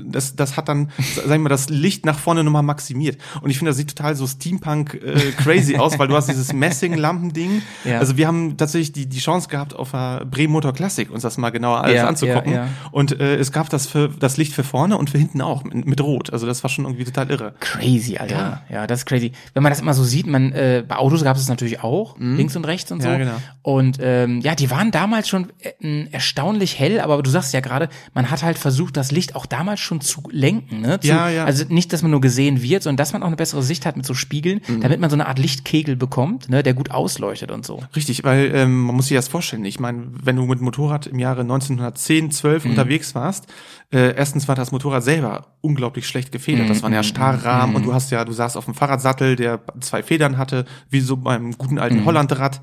das, 0.04 0.34
das 0.36 0.56
hat 0.56 0.68
dann, 0.68 0.90
sagen 1.14 1.28
wir 1.30 1.38
mal, 1.40 1.48
das 1.50 1.68
Licht 1.68 2.04
nach 2.06 2.18
vorne 2.18 2.42
nochmal 2.44 2.62
maximiert. 2.62 3.18
Und 3.42 3.50
ich 3.50 3.58
finde, 3.58 3.70
das 3.70 3.76
sieht 3.76 3.88
total 3.96 4.16
so 4.16 4.26
Steampunk 4.26 4.94
äh, 4.94 5.32
crazy 5.36 5.76
aus, 5.76 5.98
weil 5.98 6.08
du 6.08 6.14
hast 6.16 6.28
dieses 6.28 6.52
Messing-Lampending. 6.52 7.62
Ja. 7.84 7.98
Also 7.98 8.16
wir 8.16 8.26
haben 8.26 8.56
tatsächlich 8.56 8.92
die, 8.92 9.06
die 9.06 9.18
Chance 9.18 9.48
gehabt, 9.48 9.74
auf 9.74 9.90
der 9.92 10.24
Bremen 10.24 10.52
Motor 10.52 10.72
Classic 10.72 11.10
uns 11.10 11.22
das 11.22 11.38
mal 11.38 11.50
genauer 11.50 11.82
alles 11.82 11.96
Ja, 11.96 12.06
anzugucken. 12.08 12.52
ja, 12.52 12.64
ja. 12.64 12.68
Und 12.90 13.18
äh, 13.20 13.36
es 13.36 13.52
gab 13.52 13.68
das 13.70 13.86
für 13.86 14.08
das 14.08 14.36
Licht 14.36 14.52
für 14.52 14.64
vorne 14.64 14.96
und 14.96 15.10
für 15.10 15.18
hinten 15.18 15.40
auch 15.42 15.64
mit, 15.64 15.89
mit 15.90 16.00
Rot. 16.00 16.32
Also 16.32 16.46
das 16.46 16.62
war 16.64 16.70
schon 16.70 16.84
irgendwie 16.86 17.04
total 17.04 17.30
irre. 17.30 17.54
Crazy, 17.60 18.16
Alter. 18.16 18.62
Ja. 18.70 18.86
das 18.86 19.00
ist 19.00 19.06
crazy. 19.06 19.32
Wenn 19.54 19.62
man 19.62 19.70
das 19.70 19.80
immer 19.80 19.92
so 19.94 20.02
sieht, 20.04 20.26
man, 20.26 20.52
äh, 20.52 20.82
bei 20.86 20.96
Autos 20.96 21.22
gab 21.22 21.36
es 21.36 21.48
natürlich 21.48 21.82
auch, 21.82 22.16
links 22.18 22.56
und 22.56 22.64
rechts 22.66 22.90
und 22.92 23.02
so. 23.02 23.08
Mhm. 23.08 23.12
Ja, 23.12 23.18
genau. 23.18 23.36
Und 23.62 23.98
ähm, 24.00 24.40
ja, 24.40 24.54
die 24.54 24.70
waren 24.70 24.90
damals 24.90 25.28
schon 25.28 25.48
äh, 25.80 26.06
erstaunlich 26.10 26.78
hell, 26.78 27.00
aber 27.00 27.22
du 27.22 27.30
sagst 27.30 27.52
ja 27.52 27.60
gerade, 27.60 27.88
man 28.14 28.30
hat 28.30 28.42
halt 28.42 28.58
versucht, 28.58 28.96
das 28.96 29.10
Licht 29.12 29.34
auch 29.36 29.46
damals 29.46 29.80
schon 29.80 30.00
zu 30.00 30.22
lenken. 30.30 30.80
Ne? 30.80 31.00
Zu, 31.00 31.08
Ja, 31.08 31.28
ja. 31.28 31.44
Also 31.44 31.64
nicht, 31.68 31.92
dass 31.92 32.02
man 32.02 32.10
nur 32.10 32.20
gesehen 32.20 32.62
wird, 32.62 32.82
sondern 32.82 32.96
dass 32.96 33.12
man 33.12 33.22
auch 33.22 33.26
eine 33.26 33.36
bessere 33.36 33.62
Sicht 33.62 33.84
hat 33.86 33.96
mit 33.96 34.06
so 34.06 34.14
Spiegeln, 34.14 34.60
Mhm. 34.68 34.80
damit 34.80 35.00
man 35.00 35.10
so 35.10 35.16
eine 35.16 35.26
Art 35.26 35.38
Lichtkegel 35.38 35.96
bekommt, 35.96 36.48
ne, 36.48 36.62
der 36.62 36.74
gut 36.74 36.90
ausleuchtet 36.90 37.50
und 37.50 37.66
so. 37.66 37.82
Richtig, 37.96 38.24
weil 38.24 38.50
ähm, 38.54 38.82
man 38.84 38.96
muss 38.96 39.08
sich 39.08 39.16
das 39.16 39.28
vorstellen. 39.28 39.64
Ich 39.64 39.80
meine, 39.80 40.04
wenn 40.22 40.36
du 40.36 40.44
mit 40.46 40.60
Motorrad 40.60 41.06
im 41.06 41.18
Jahre 41.18 41.40
1910, 41.42 42.30
12 42.30 42.64
Mhm. 42.64 42.70
unterwegs 42.70 43.14
warst, 43.14 43.46
äh, 43.92 44.14
erstens 44.14 44.46
war 44.48 44.54
das 44.54 44.70
Motorrad 44.72 45.02
selber 45.02 45.46
unglaublich 45.62 46.06
schlecht 46.06 46.30
gefedert. 46.32 46.70
Das 46.70 46.78
Mhm. 46.78 46.82
waren 46.84 46.92
ja 46.92 47.02
Starrrahmen 47.02 47.74
und 47.76 47.84
du 47.84 47.92
hast 47.92 48.10
ja, 48.10 48.24
du 48.24 48.32
saßt 48.32 48.56
auf 48.56 48.64
dem 48.64 48.74
Fahrradsattel, 48.74 49.36
der 49.36 49.60
zwei 49.80 50.02
Federn 50.02 50.38
hatte, 50.38 50.64
wie 50.90 51.00
so 51.00 51.16
beim 51.16 51.58
guten 51.58 51.74
Mhm. 51.74 51.80
alten 51.80 52.04
Hollandrad. 52.04 52.60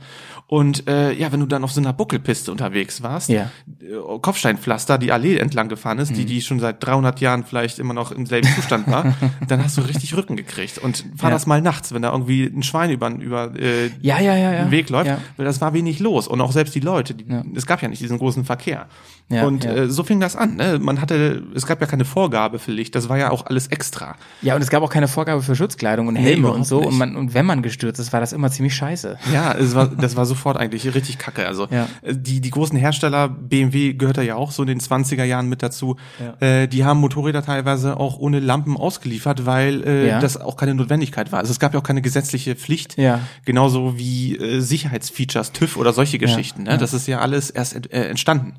Und 0.50 0.88
äh, 0.88 1.12
ja, 1.12 1.30
wenn 1.34 1.41
du 1.41 1.45
dann 1.45 1.64
auf 1.66 1.74
so 1.74 1.82
einer 1.82 1.91
Buckelpiste 1.91 2.54
unterwegs 2.54 3.04
warst, 3.04 3.28
Ja. 3.28 3.52
äh, 3.82 4.18
Kopfsteinpflaster, 4.22 4.98
die 4.98 5.12
Allee 5.12 5.38
entlang 5.38 5.68
gefahren 5.68 6.00
ist, 6.00 6.16
die 6.16 6.22
Mhm. 6.22 6.28
die 6.28 6.41
schon 6.41 6.60
seit 6.62 6.82
300 6.86 7.20
Jahren 7.20 7.43
vielleicht 7.43 7.80
immer 7.80 7.93
noch 7.93 8.12
im 8.14 8.26
selben 8.26 8.48
Zustand 8.56 8.88
war, 8.88 9.14
dann 9.48 9.62
hast 9.64 9.78
du 9.78 9.82
richtig 9.82 10.16
Rücken 10.16 10.36
gekriegt. 10.38 10.78
Und 10.78 11.04
fahr 11.18 11.30
Ja. 11.32 11.36
das 11.36 11.48
mal 11.48 11.62
nachts, 11.62 11.93
wenn 11.93 12.02
da 12.02 12.12
irgendwie 12.12 12.43
ein 12.45 12.64
Schwein 12.64 12.91
über, 12.91 13.10
über 13.10 13.52
äh, 13.60 13.88
Ja, 14.02 14.20
ja, 14.20 14.36
ja, 14.38 14.54
ja. 14.54 14.64
den 14.64 14.72
Weg 14.72 14.89
läuft, 14.89 15.08
Ja. 15.08 15.18
weil 15.36 15.45
das 15.45 15.60
war 15.60 15.74
wenig 15.74 16.00
los 16.00 16.28
und 16.28 16.39
auch 16.39 16.52
selbst 16.54 16.74
die 16.76 16.80
Leute, 16.80 17.14
die, 17.14 17.26
es 17.56 17.66
gab 17.66 17.82
ja 17.82 17.89
nicht 17.89 18.02
diesen 18.02 18.18
großen 18.18 18.45
Verkehr. 18.45 18.88
Ja, 19.30 19.45
und 19.45 19.66
ja. 19.66 19.74
Äh, 19.74 19.89
so 19.89 20.04
fing 20.04 20.22
das 20.22 20.38
an. 20.38 20.56
Ne? 20.56 20.80
Man 20.82 21.02
hatte, 21.02 21.43
es 21.54 21.66
gab 21.66 21.82
ja 21.82 21.88
keine 21.88 22.06
Vorgabe 22.06 22.60
für 22.60 22.72
Licht, 22.72 22.95
das 22.95 23.10
war 23.10 23.18
ja 23.18 23.32
auch 23.32 23.45
alles 23.45 23.68
extra. 23.68 24.16
Ja, 24.41 24.56
und 24.56 24.62
es 24.62 24.70
gab 24.70 24.82
auch 24.82 24.89
keine 24.89 25.10
Vorgabe 25.10 25.41
für 25.41 25.54
Schutzkleidung 25.58 26.08
und 26.08 26.16
Helme 26.16 26.48
und 26.48 26.62
überhaupt 26.62 26.66
so. 26.68 26.78
nicht. 26.80 26.88
Und, 26.88 26.98
man, 26.98 27.16
und 27.18 27.34
wenn 27.34 27.45
man 27.45 27.62
gestürzt 27.62 28.00
ist, 28.00 28.14
war 28.14 28.22
das 28.22 28.32
immer 28.32 28.50
ziemlich 28.50 28.74
scheiße. 28.76 29.18
Ja, 29.34 29.52
es 29.52 29.76
war, 29.76 29.88
das 29.88 30.16
war 30.16 30.26
sofort 30.38 30.57
eigentlich 30.57 30.93
richtig 30.93 31.17
kacke. 31.17 31.47
Also 31.47 31.67
Ja. 31.71 31.88
äh, 32.01 32.15
die, 32.15 32.39
die 32.41 32.49
großen 32.49 32.77
Hersteller, 32.77 33.27
BMW 33.27 33.93
gehört 33.93 34.17
da 34.17 34.21
ja 34.21 34.35
auch 34.35 34.51
so 34.51 34.63
in 34.63 34.67
den 34.67 34.79
20er 34.79 35.23
Jahren 35.23 35.49
mit 35.49 35.63
dazu, 35.63 35.97
Ja. 36.41 36.47
äh, 36.47 36.67
die 36.67 36.85
haben 36.85 36.99
Motorräder 36.99 37.43
teilweise 37.43 37.97
auch 37.97 38.17
ohne 38.19 38.39
Lampen 38.39 38.77
ausgeliefert, 38.77 39.45
weil 39.45 39.83
äh, 39.83 40.07
Ja. 40.09 40.19
das 40.19 40.38
auch 40.39 40.55
keine 40.57 40.75
Notwendigkeit 40.75 41.31
war. 41.31 41.39
Also 41.39 41.51
es 41.51 41.59
gab 41.59 41.73
ja 41.73 41.79
auch 41.79 41.83
keine 41.83 42.01
gesetzliche 42.01 42.55
Pflicht, 42.55 42.97
Ja. 42.97 43.19
genauso 43.45 43.97
wie 43.97 44.38
äh, 44.38 44.59
Sicherheitsfeatures, 44.61 45.51
TÜV 45.51 45.77
oder 45.77 45.93
solche 45.93 46.17
Geschichten. 46.19 46.63
Ne? 46.63 46.77
Das 46.77 46.93
ist 46.93 47.07
ja 47.07 47.19
alles 47.19 47.49
erst 47.49 47.75
äh, 47.91 48.07
entstanden. 48.09 48.53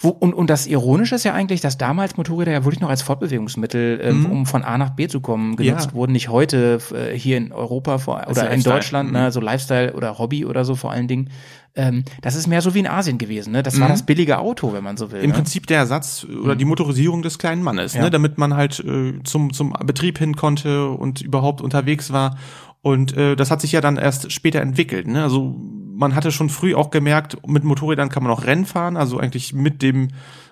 Wo, 0.00 0.10
und, 0.10 0.34
und 0.34 0.50
das 0.50 0.66
Ironische 0.66 1.14
ist 1.14 1.24
ja 1.24 1.32
eigentlich, 1.32 1.60
dass 1.60 1.78
damals 1.78 2.16
Motorräder 2.16 2.52
ja 2.52 2.64
wirklich 2.64 2.80
noch 2.80 2.90
als 2.90 3.02
Fortbewegungsmittel, 3.02 4.00
ähm, 4.02 4.26
um 4.30 4.46
von 4.46 4.62
A 4.62 4.76
nach 4.78 4.90
B 4.90 5.08
zu 5.08 5.20
kommen, 5.20 5.56
genutzt 5.56 5.86
Mhm. 5.86 5.90
Ja. 5.90 5.94
wurden. 5.94 6.12
Nicht 6.12 6.28
heute 6.28 6.78
äh, 6.94 7.16
hier 7.18 7.36
in 7.38 7.52
Europa 7.52 7.98
vor, 7.98 8.16
oder 8.28 8.28
in 8.28 8.34
Lifestyle. 8.50 8.62
Deutschland, 8.74 9.08
Mhm. 9.12 9.16
ne, 9.18 9.32
so 9.32 9.40
Lifestyle 9.40 9.94
oder 9.94 10.18
Hobby 10.18 10.44
oder 10.44 10.64
so 10.64 10.74
vor 10.74 10.90
allen 10.92 11.08
Dingen. 11.08 11.30
Ähm, 11.76 12.04
das 12.22 12.36
ist 12.36 12.46
mehr 12.46 12.60
so 12.62 12.74
wie 12.74 12.78
in 12.80 12.86
Asien 12.86 13.18
gewesen. 13.18 13.52
Ne? 13.52 13.62
Das 13.64 13.80
war 13.80 13.88
Mhm. 13.88 13.92
das 13.92 14.02
billige 14.06 14.38
Auto, 14.38 14.72
wenn 14.72 14.84
man 14.84 14.96
so 14.96 15.10
will. 15.10 15.20
Im 15.22 15.30
ne? 15.30 15.34
Prinzip 15.36 15.66
der 15.66 15.78
Ersatz 15.78 16.24
oder 16.24 16.54
die 16.54 16.64
Motorisierung 16.64 17.22
des 17.22 17.38
kleinen 17.38 17.62
Mannes, 17.62 17.94
Ja. 17.94 18.02
ne? 18.02 18.10
damit 18.10 18.38
man 18.38 18.54
halt 18.54 18.78
äh, 18.80 19.14
zum, 19.24 19.52
zum 19.52 19.72
Betrieb 19.84 20.18
hin 20.18 20.36
konnte 20.36 20.88
und 20.90 21.20
überhaupt 21.20 21.60
unterwegs 21.60 22.12
war. 22.12 22.36
Und 22.80 23.16
äh, 23.16 23.34
das 23.34 23.50
hat 23.50 23.60
sich 23.60 23.72
ja 23.72 23.80
dann 23.80 23.96
erst 23.96 24.30
später 24.30 24.60
entwickelt. 24.60 25.08
Ne? 25.08 25.22
Also 25.22 25.56
man 25.94 26.14
hatte 26.14 26.32
schon 26.32 26.50
früh 26.50 26.74
auch 26.74 26.90
gemerkt, 26.90 27.36
mit 27.46 27.64
Motorrädern 27.64 28.08
kann 28.08 28.22
man 28.22 28.32
auch 28.32 28.44
Rennen 28.44 28.66
fahren. 28.66 28.96
Also 28.96 29.18
eigentlich 29.18 29.52
mit 29.52 29.82
dem 29.82 30.08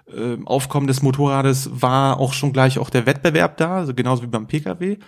äh, 0.06 0.36
Aufkommen 0.44 0.86
des 0.86 1.02
Motorrades 1.02 1.70
war 1.72 2.18
auch 2.18 2.32
schon 2.32 2.52
gleich 2.52 2.78
auch 2.78 2.90
der 2.90 3.06
Wettbewerb 3.06 3.56
da, 3.56 3.76
also 3.76 3.94
genauso 3.94 4.22
wie 4.22 4.28
beim 4.28 4.46
Pkw. 4.46 4.98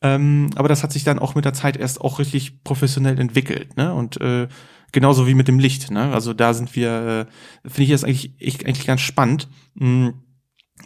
Ähm, 0.00 0.50
aber 0.56 0.68
das 0.68 0.82
hat 0.82 0.92
sich 0.92 1.04
dann 1.04 1.18
auch 1.18 1.34
mit 1.34 1.44
der 1.44 1.52
Zeit 1.52 1.76
erst 1.76 2.00
auch 2.00 2.18
richtig 2.18 2.64
professionell 2.64 3.20
entwickelt. 3.20 3.76
Ne? 3.76 3.94
Und 3.94 4.20
äh, 4.20 4.48
genauso 4.90 5.26
wie 5.26 5.34
mit 5.34 5.48
dem 5.48 5.58
Licht. 5.58 5.90
Ne? 5.90 6.12
Also 6.12 6.32
da 6.34 6.54
sind 6.54 6.74
wir, 6.74 7.26
äh, 7.64 7.68
finde 7.68 7.84
ich 7.84 7.90
das 7.90 8.04
eigentlich, 8.04 8.34
ich, 8.38 8.66
eigentlich 8.66 8.86
ganz 8.86 9.00
spannend. 9.00 9.48
Mh, 9.74 10.14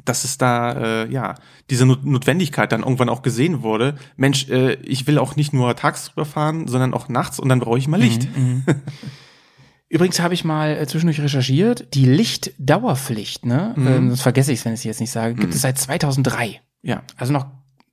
dass 0.05 0.25
es 0.25 0.39
da 0.39 0.73
äh, 1.05 1.11
ja 1.11 1.35
diese 1.71 1.87
Not 1.87 2.05
Notwendigkeit 2.05 2.71
dann 2.73 2.83
irgendwann 2.83 3.09
auch 3.09 3.23
gesehen 3.23 3.63
wurde. 3.63 3.97
Mensch, 4.17 4.49
äh, 4.49 4.75
ich 4.83 5.07
will 5.07 5.19
auch 5.19 5.37
nicht 5.37 5.53
nur 5.53 5.75
tagsüber 5.77 6.25
fahren, 6.25 6.69
sondern 6.69 6.95
auch 6.95 7.09
nachts 7.09 7.39
und 7.41 7.49
dann 7.49 7.61
brauche 7.61 7.79
ich 7.79 7.89
mal 7.89 8.01
Licht. 8.01 8.29
Mhm. 8.37 8.65
Übrigens 9.89 10.19
habe 10.21 10.35
ich 10.35 10.45
mal 10.45 10.77
äh, 10.77 10.87
zwischendurch 10.87 11.21
recherchiert, 11.21 11.95
die 11.95 12.07
Lichtdauerpflicht, 12.07 13.47
ne? 13.47 13.73
Mhm. 13.77 13.87
Ähm, 13.87 14.11
das 14.11 14.21
vergesse 14.21 14.53
ich, 14.53 14.65
wenn 14.65 14.73
ich 14.75 14.81
es 14.81 14.85
jetzt 14.85 15.01
nicht 15.01 15.13
sage, 15.13 15.35
gibt 15.35 15.55
es 15.55 15.61
seit 15.63 15.79
2003. 15.79 16.61
Ja, 16.83 17.03
Also 17.17 17.33
noch 17.33 17.47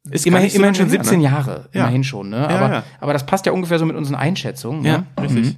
Ist 0.09 0.25
immerhin, 0.25 0.49
so 0.49 0.57
immerhin 0.57 0.75
schon 0.75 0.85
lange 0.87 0.97
her, 0.97 1.03
17 1.03 1.19
ne? 1.19 1.23
Jahre, 1.23 1.69
Ja. 1.73 1.81
immerhin 1.81 2.03
schon, 2.03 2.29
ne? 2.29 2.37
Ja, 2.37 2.47
Aber, 2.49 2.73
ja. 2.73 2.83
aber 2.99 3.13
das 3.13 3.25
passt 3.25 3.45
ja 3.45 3.51
ungefähr 3.51 3.77
so 3.79 3.85
mit 3.85 3.95
unseren 3.95 4.15
Einschätzungen. 4.15 4.83
ja, 4.83 4.97
ne? 4.99 5.05
richtig. 5.21 5.57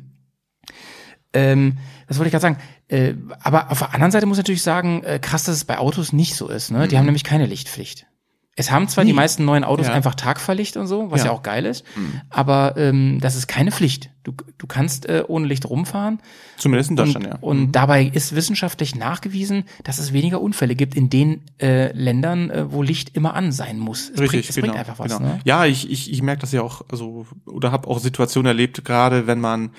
Ähm, 1.35 1.77
das 2.07 2.17
wollte 2.17 2.29
ich 2.29 2.31
gerade 2.31 2.41
sagen. 2.41 2.57
Äh, 2.87 3.13
aber 3.41 3.71
auf 3.71 3.79
der 3.79 3.93
anderen 3.93 4.11
Seite 4.11 4.25
muss 4.25 4.37
ich 4.37 4.43
natürlich 4.43 4.63
sagen, 4.63 5.03
äh, 5.03 5.19
krass, 5.19 5.43
dass 5.43 5.55
es 5.55 5.65
bei 5.65 5.77
Autos 5.77 6.13
nicht 6.13 6.35
so 6.35 6.47
ist. 6.47 6.71
Ne? 6.71 6.87
Die 6.87 6.97
haben 6.97 7.05
nämlich 7.05 7.23
keine 7.23 7.45
Lichtpflicht. 7.45 8.07
Es 8.57 8.71
haben 8.71 8.87
zwar 8.87 9.03
die 9.03 9.11
Nie. 9.11 9.17
meisten 9.17 9.43
neuen 9.43 9.65
Autos 9.65 9.87
Ja. 9.87 9.93
einfach 9.93 10.15
Tagverlicht 10.15 10.77
und 10.77 10.87
so, 10.87 11.11
was 11.11 11.21
ja, 11.21 11.25
Ja. 11.25 11.31
auch 11.33 11.43
geil 11.43 11.65
ist, 11.65 11.83
aber 12.29 12.75
ähm, 12.77 13.19
das 13.19 13.35
ist 13.35 13.47
keine 13.47 13.69
Pflicht. 13.69 14.11
Du, 14.23 14.31
du 14.57 14.65
kannst 14.65 15.07
äh, 15.07 15.25
ohne 15.27 15.45
Licht 15.45 15.69
rumfahren 15.69 16.21
Zumindest 16.55 16.89
in 16.89 16.95
Deutschland, 16.95 17.25
und, 17.25 17.31
ja. 17.33 17.37
und 17.41 17.71
dabei 17.73 18.05
ist 18.05 18.33
wissenschaftlich 18.33 18.95
nachgewiesen, 18.95 19.65
dass 19.83 19.99
es 19.99 20.13
weniger 20.13 20.39
Unfälle 20.39 20.75
gibt 20.75 20.95
in 20.95 21.09
den 21.09 21.41
äh, 21.61 21.91
Ländern, 21.91 22.49
äh, 22.49 22.71
wo 22.71 22.81
Licht 22.81 23.09
immer 23.17 23.33
an 23.33 23.51
sein 23.51 23.77
muss. 23.77 24.03
Es 24.03 24.19
Richtig, 24.21 24.29
bringt, 24.29 24.49
es 24.49 24.55
genau. 24.55 24.67
bringt 24.67 24.79
einfach 24.79 24.99
was. 24.99 25.17
genau. 25.17 25.31
Ne? 25.33 25.39
Ja, 25.43 25.65
ich, 25.65 25.91
ich, 25.91 26.09
ich 26.13 26.21
merke 26.21 26.39
das 26.39 26.53
ja 26.53 26.61
auch, 26.61 26.81
also, 26.89 27.25
oder 27.45 27.73
habe 27.73 27.89
auch 27.89 27.99
Situationen 27.99 28.47
erlebt, 28.47 28.85
gerade 28.85 29.27
wenn 29.27 29.41
man 29.41 29.71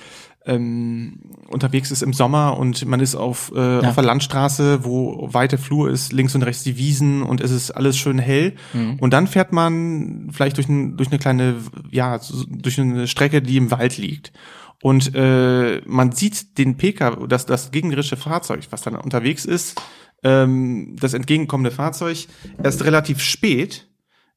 ähm, 0.46 1.18
unterwegs 1.48 1.90
ist 1.90 2.02
im 2.02 2.12
Sommer 2.12 2.56
und 2.56 2.86
man 2.86 3.00
ist 3.00 3.14
auf, 3.14 3.52
äh, 3.54 3.78
auf 3.78 3.94
der 3.94 4.04
Landstraße, 4.04 4.84
wo 4.84 5.28
weite 5.32 5.58
Flur 5.58 5.90
ist, 5.90 6.12
links 6.12 6.34
und 6.34 6.42
rechts 6.42 6.62
die 6.62 6.76
Wiesen 6.76 7.22
und 7.22 7.40
es 7.40 7.50
ist 7.50 7.72
alles 7.72 7.98
schön 7.98 8.18
hell. 8.18 8.54
Mhm. 8.72 8.98
Und 9.00 9.12
dann 9.12 9.26
fährt 9.26 9.52
man 9.52 10.28
vielleicht 10.32 10.56
durch, 10.56 10.68
ein, 10.68 10.96
durch 10.96 11.10
eine 11.10 11.18
kleine, 11.18 11.56
ja, 11.90 12.20
durch 12.48 12.80
eine 12.80 13.06
Strecke, 13.08 13.42
die 13.42 13.56
im 13.56 13.70
Wald 13.70 13.98
liegt. 13.98 14.32
Und 14.82 15.14
äh, 15.14 15.80
man 15.86 16.12
sieht 16.12 16.58
den 16.58 16.76
PK, 16.76 17.26
das, 17.26 17.46
das 17.46 17.70
gegnerische 17.70 18.16
Fahrzeug, 18.16 18.60
was 18.70 18.82
dann 18.82 18.94
unterwegs 18.94 19.44
ist, 19.44 19.80
ähm, 20.22 20.96
das 21.00 21.14
entgegenkommende 21.14 21.70
Fahrzeug, 21.70 22.26
erst 22.62 22.84
relativ 22.84 23.20
spät, 23.20 23.88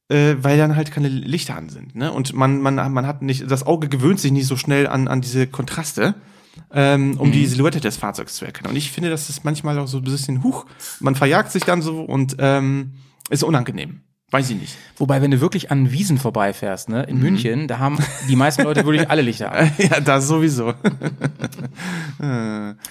äh, 0.10 0.36
weil 0.42 0.58
dann 0.58 0.76
halt 0.76 0.92
keine 0.92 1.08
Lichter 1.08 1.56
an 1.56 1.70
sind. 1.70 1.96
Ne? 1.96 2.12
Und 2.12 2.34
man, 2.34 2.62
man, 2.62 2.76
man 2.76 3.08
hat 3.08 3.22
nicht, 3.22 3.50
das 3.50 3.66
Auge 3.66 3.88
gewöhnt 3.90 4.20
sich 4.20 4.32
nicht 4.32 4.48
so 4.48 4.58
schnell 4.58 4.88
an, 4.88 5.08
an 5.08 5.22
diese 5.22 5.48
Kontraste, 5.48 6.16
ähm, 6.74 7.16
um 7.18 7.32
die 7.32 7.46
Silhouette 7.46 7.80
des 7.80 7.98
Fahrzeugs 7.98 8.36
zu 8.36 8.46
erkennen. 8.46 8.72
Und 8.72 8.76
ich 8.76 8.92
finde, 8.92 9.10
das 9.10 9.30
ist 9.30 9.46
manchmal 9.46 9.78
auch 9.80 9.88
so 9.88 9.98
ein 9.98 10.04
bisschen 10.04 10.44
huch. 10.44 10.66
Man 11.00 11.16
verjagt 11.16 11.52
sich 11.52 11.64
dann 11.64 11.82
so 11.82 12.02
und 12.02 12.36
ähm, 12.40 12.94
ist 13.30 13.44
unangenehm. 13.44 14.02
Weiß 14.32 14.48
ich 14.52 14.60
nicht. 14.60 14.78
Wobei, 14.98 15.24
wenn 15.24 15.32
du 15.32 15.42
wirklich 15.42 15.72
an 15.72 15.92
Wiesen 15.92 16.20
vorbeifährst, 16.20 16.88
ne, 16.88 17.02
in 17.04 17.18
München, 17.18 17.68
da 17.68 17.80
haben 17.80 17.98
die 18.30 18.36
meisten 18.36 18.62
Leute 18.62 18.86
wirklich 18.86 19.10
alle 19.10 19.24
Lichter 19.24 19.52
an. 19.52 19.72
ja, 19.80 20.00
das 20.00 20.28
sowieso. 20.28 20.74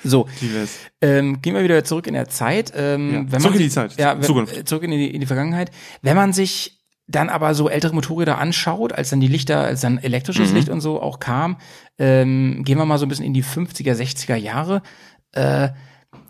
So, 0.05 0.27
Liebes. 0.41 0.79
ähm, 1.01 1.41
gehen 1.43 1.55
wir 1.55 1.63
wieder 1.63 1.85
zurück 1.85 2.07
in 2.07 2.15
der 2.15 2.29
Zeit. 2.29 2.73
Ähm, 2.75 3.11
Ja, 3.13 3.17
wenn 3.19 3.31
man 3.31 3.41
zurück 3.41 3.55
in 3.57 3.61
die 3.63 3.69
Zeit, 3.69 3.97
Ja, 3.99 4.17
wenn, 4.21 4.49
äh, 4.49 4.65
zurück 4.65 4.83
in 4.83 4.91
die, 4.91 5.15
in 5.15 5.21
die 5.21 5.27
Vergangenheit. 5.27 5.71
Wenn 6.03 6.17
man 6.17 6.33
sich 6.33 6.78
dann 7.09 7.31
aber 7.31 7.55
so 7.55 7.69
ältere 7.71 7.95
Motorräder 7.95 8.39
anschaut, 8.39 8.93
als 8.93 9.11
dann 9.11 9.21
die 9.21 9.29
Lichter, 9.29 9.61
als 9.61 9.81
dann 9.81 9.95
Mhm. 9.95 10.01
elektrisches 10.03 10.53
Licht 10.53 10.69
und 10.69 10.81
so 10.83 11.01
auch 11.01 11.19
kam, 11.19 11.57
ähm, 11.99 12.63
gehen 12.65 12.79
wir 12.79 12.85
mal 12.85 12.99
so 12.99 13.07
ein 13.07 13.09
bisschen 13.09 13.25
in 13.25 13.35
die 13.35 13.43
50er, 13.43 13.95
60er 13.95 14.37
Jahre. 14.37 14.83
Äh, 15.33 15.71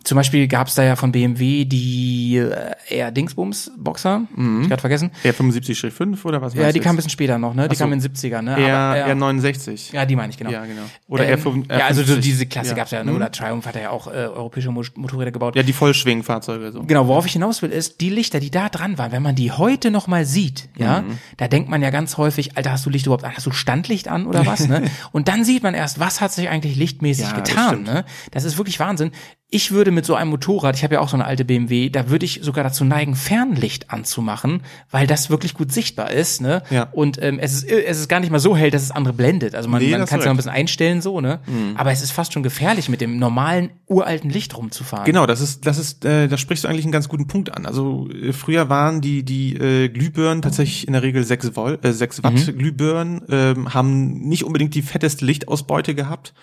zum 0.03 0.15
Beispiel 0.15 0.47
gab 0.47 0.67
es 0.67 0.75
da 0.75 0.83
ja 0.83 0.95
von 0.95 1.11
BMW 1.11 1.65
die 1.65 2.37
äh, 2.37 2.71
eher 2.89 3.11
Dingsbums-Boxer, 3.11 4.11
hab 4.11 4.61
ich 4.61 4.67
gerade 4.69 4.81
vergessen. 4.81 5.11
R 5.23 5.33
75-5 5.33 6.23
oder 6.25 6.41
was 6.41 6.53
Ja, 6.53 6.71
die 6.71 6.79
kam 6.79 6.93
ein 6.93 6.95
bisschen 6.97 7.09
später 7.11 7.37
noch, 7.37 7.53
ne? 7.53 7.67
Die 7.69 7.75
so. 7.75 7.83
kam 7.83 7.93
in 7.93 7.99
den 7.99 8.11
70ern, 8.13 8.41
ne? 8.41 8.51
R, 8.57 8.59
ja, 8.59 9.07
R69. 9.07 9.93
ja, 9.93 10.05
die 10.05 10.15
meine 10.15 10.31
ich, 10.31 10.37
genau. 10.37 10.51
Ja, 10.51 10.65
genau. 10.65 10.81
Oder 11.07 11.27
ähm, 11.27 11.39
R5, 11.39 11.71
Ja, 11.77 11.85
also 11.85 12.03
so 12.03 12.13
R50. 12.13 12.19
diese 12.19 12.45
Klasse 12.45 12.69
ja. 12.71 12.75
gab's 12.75 12.91
ja, 12.91 13.03
ne? 13.03 13.11
Mhm. 13.11 13.17
Oder 13.17 13.31
Triumph 13.31 13.65
hat 13.65 13.75
ja 13.75 13.89
auch 13.91 14.07
äh, 14.07 14.11
europäische 14.11 14.71
Mo 14.71 14.83
Motorräder 14.95 15.31
gebaut. 15.31 15.55
Ja, 15.55 15.63
die 15.63 15.73
Vollschwingfahrzeuge 15.73 16.71
so. 16.71 16.83
Genau, 16.83 17.07
worauf 17.07 17.25
ich 17.25 17.33
hinaus 17.33 17.61
will, 17.61 17.69
ist, 17.71 18.01
die 18.01 18.09
Lichter, 18.09 18.39
die 18.39 18.51
da 18.51 18.69
dran 18.69 18.97
waren, 18.97 19.11
wenn 19.11 19.23
man 19.23 19.35
die 19.35 19.51
heute 19.51 19.91
noch 19.91 20.07
mal 20.07 20.25
sieht, 20.25 20.69
ja, 20.77 21.01
Mhm. 21.01 21.17
da 21.37 21.47
denkt 21.47 21.69
man 21.69 21.81
ja 21.81 21.89
ganz 21.89 22.17
häufig, 22.17 22.57
Alter, 22.57 22.71
hast 22.71 22.85
du 22.85 22.89
Licht 22.89 23.05
überhaupt 23.05 23.23
an? 23.25 23.33
Hast 23.35 23.45
du 23.45 23.51
Standlicht 23.51 24.07
an 24.07 24.25
oder 24.25 24.45
was, 24.45 24.67
ne? 24.67 24.83
Und 25.11 25.27
dann 25.27 25.43
sieht 25.43 25.63
man 25.63 25.73
erst, 25.73 25.99
was 25.99 26.21
hat 26.21 26.31
sich 26.31 26.49
eigentlich 26.49 26.75
lichtmäßig 26.75 27.25
Ja, 27.25 27.33
das 27.33 27.47
getan, 27.49 27.67
stimmt. 27.69 27.87
ne? 27.87 28.05
Das 28.31 28.43
ist 28.43 28.57
wirklich 28.57 28.79
Wahnsinn. 28.79 29.11
Ich 29.51 29.71
würde 29.71 29.91
mit 29.91 30.05
so 30.05 30.15
einem 30.15 30.29
Motorrad, 30.29 30.75
ich 30.75 30.83
habe 30.83 30.95
ja 30.95 31.01
auch 31.01 31.09
so 31.09 31.17
eine 31.17 31.25
alte 31.25 31.43
BMW, 31.43 31.89
da 31.89 32.09
würde 32.09 32.25
ich 32.25 32.41
sogar 32.43 32.63
dazu 32.63 32.85
neigen, 32.85 33.15
Fernlicht 33.15 33.89
anzumachen, 33.89 34.61
weil 34.91 35.07
das 35.07 35.29
wirklich 35.29 35.55
gut 35.55 35.71
sichtbar 35.71 36.11
ist, 36.11 36.39
ne? 36.41 36.61
Ja. 36.69 36.83
Und 36.91 37.21
ähm, 37.21 37.39
es, 37.39 37.53
ist, 37.53 37.71
es 37.71 37.99
ist 37.99 38.09
gar 38.09 38.19
nicht 38.19 38.29
mal 38.29 38.39
so 38.39 38.55
hell, 38.55 38.69
dass 38.69 38.83
es 38.83 38.91
andere 38.91 39.13
blendet. 39.13 39.55
Also 39.55 39.67
man, 39.67 39.81
Nee, 39.81 39.89
man 39.89 40.05
kann 40.05 40.19
es 40.19 40.25
ja 40.25 40.31
ein. 40.31 40.35
Mhm. 40.35 40.37
bisschen 40.37 40.51
einstellen, 40.51 41.01
so, 41.01 41.19
ne? 41.19 41.39
Aber 41.75 41.91
es 41.91 42.01
ist 42.01 42.11
fast 42.11 42.33
schon 42.33 42.43
gefährlich, 42.43 42.89
mit 42.89 43.01
dem 43.01 43.17
normalen, 43.17 43.71
uralten 43.87 44.29
Licht 44.29 44.55
rumzufahren. 44.55 45.05
Genau, 45.05 45.25
das 45.25 45.41
ist, 45.41 45.65
das 45.65 45.79
ist, 45.79 46.05
äh, 46.05 46.27
da 46.27 46.37
sprichst 46.37 46.63
du 46.63 46.67
eigentlich 46.67 46.85
einen 46.85 46.91
ganz 46.91 47.09
guten 47.09 47.25
Punkt 47.27 47.51
an. 47.55 47.65
Also 47.65 48.07
äh, 48.11 48.33
früher 48.33 48.69
waren 48.69 49.01
die 49.01 49.23
die 49.23 49.55
äh, 49.55 49.89
Glühbirnen 49.89 50.43
tatsächlich 50.43 50.85
in 50.87 50.93
der 50.93 51.01
Regel 51.01 51.23
6 51.23 51.55
Volt, 51.55 51.83
äh, 51.83 51.91
6 51.91 52.23
Watt 52.23 52.57
Glühbirnen, 52.57 53.21
ähm, 53.29 53.73
haben 53.73 54.19
nicht 54.27 54.43
unbedingt 54.43 54.75
die 54.75 54.83
fetteste 54.83 55.25
Lichtausbeute 55.25 55.95
gehabt 55.95 56.33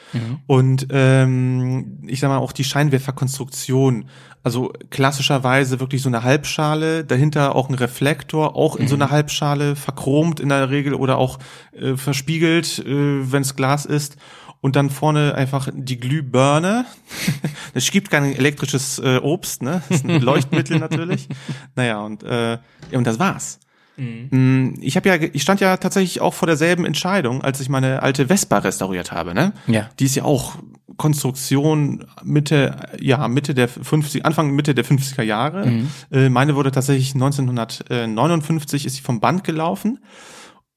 und 0.46 0.88
ähm, 0.90 1.98
ich 2.06 2.20
sag 2.20 2.28
mal 2.28 2.38
auch 2.38 2.52
die 2.52 2.64
Scheinwerferkonstruktion. 2.96 4.06
Also 4.42 4.72
klassischerweise 4.90 5.80
wirklich 5.80 6.02
so 6.02 6.08
eine 6.08 6.22
Halbschale, 6.22 7.04
dahinter 7.04 7.56
auch 7.56 7.68
ein 7.68 7.74
Reflektor, 7.74 8.54
auch 8.54 8.76
in 8.76 8.86
so 8.86 8.94
einer 8.94 9.10
Halbschale, 9.10 9.74
verchromt 9.74 10.38
in 10.38 10.50
der 10.50 10.70
Regel 10.70 10.94
oder 10.94 11.18
auch 11.18 11.38
äh, 11.72 11.96
verspiegelt, 11.96 12.78
äh, 12.78 13.32
wenn 13.32 13.42
es 13.42 13.56
Glas 13.56 13.86
ist. 13.86 14.16
Und 14.60 14.74
dann 14.74 14.90
vorne 14.90 15.34
einfach 15.34 15.68
die 15.72 15.98
Glühbirne. 15.98 16.86
Es 17.74 17.90
gibt 17.90 18.10
kein 18.10 18.24
elektrisches 18.34 18.98
äh, 18.98 19.18
Obst, 19.18 19.62
ne? 19.62 19.82
Das 19.88 19.98
ist 19.98 20.08
ein 20.08 20.20
Leuchtmittel 20.22 20.78
natürlich. 20.78 21.28
Naja, 21.74 22.00
und, 22.00 22.22
äh, 22.22 22.52
ja, 22.52 22.58
und 22.92 23.06
das 23.06 23.18
war's. 23.18 23.60
Mm, 23.96 24.74
Ich 24.80 24.96
habe 24.96 25.08
ja, 25.08 25.16
ich 25.32 25.42
stand 25.42 25.60
ja 25.60 25.76
tatsächlich 25.76 26.20
auch 26.20 26.34
vor 26.34 26.46
derselben 26.46 26.84
Entscheidung, 26.84 27.42
als 27.42 27.60
ich 27.60 27.68
meine 27.68 28.02
alte 28.02 28.26
Vespa 28.28 28.58
restauriert 28.58 29.12
habe, 29.12 29.34
ne? 29.34 29.52
Ja. 29.66 29.88
Die 29.98 30.04
ist 30.04 30.14
ja 30.16 30.24
auch 30.24 30.56
Konstruktion 30.96 32.06
Mitte, 32.24 32.76
ja, 33.00 33.28
Mitte 33.28 33.54
der 33.54 33.68
50, 33.68 34.24
Anfang 34.24 34.52
Mitte 34.52 34.74
der 34.74 34.84
50er 34.84 35.22
Jahre. 35.22 35.70
Äh, 36.10 36.28
meine 36.30 36.54
wurde 36.56 36.70
tatsächlich 36.70 37.14
1959 37.14 38.86
ist 38.86 38.96
sie 38.96 39.02
vom 39.02 39.20
Band 39.20 39.44
gelaufen 39.44 39.98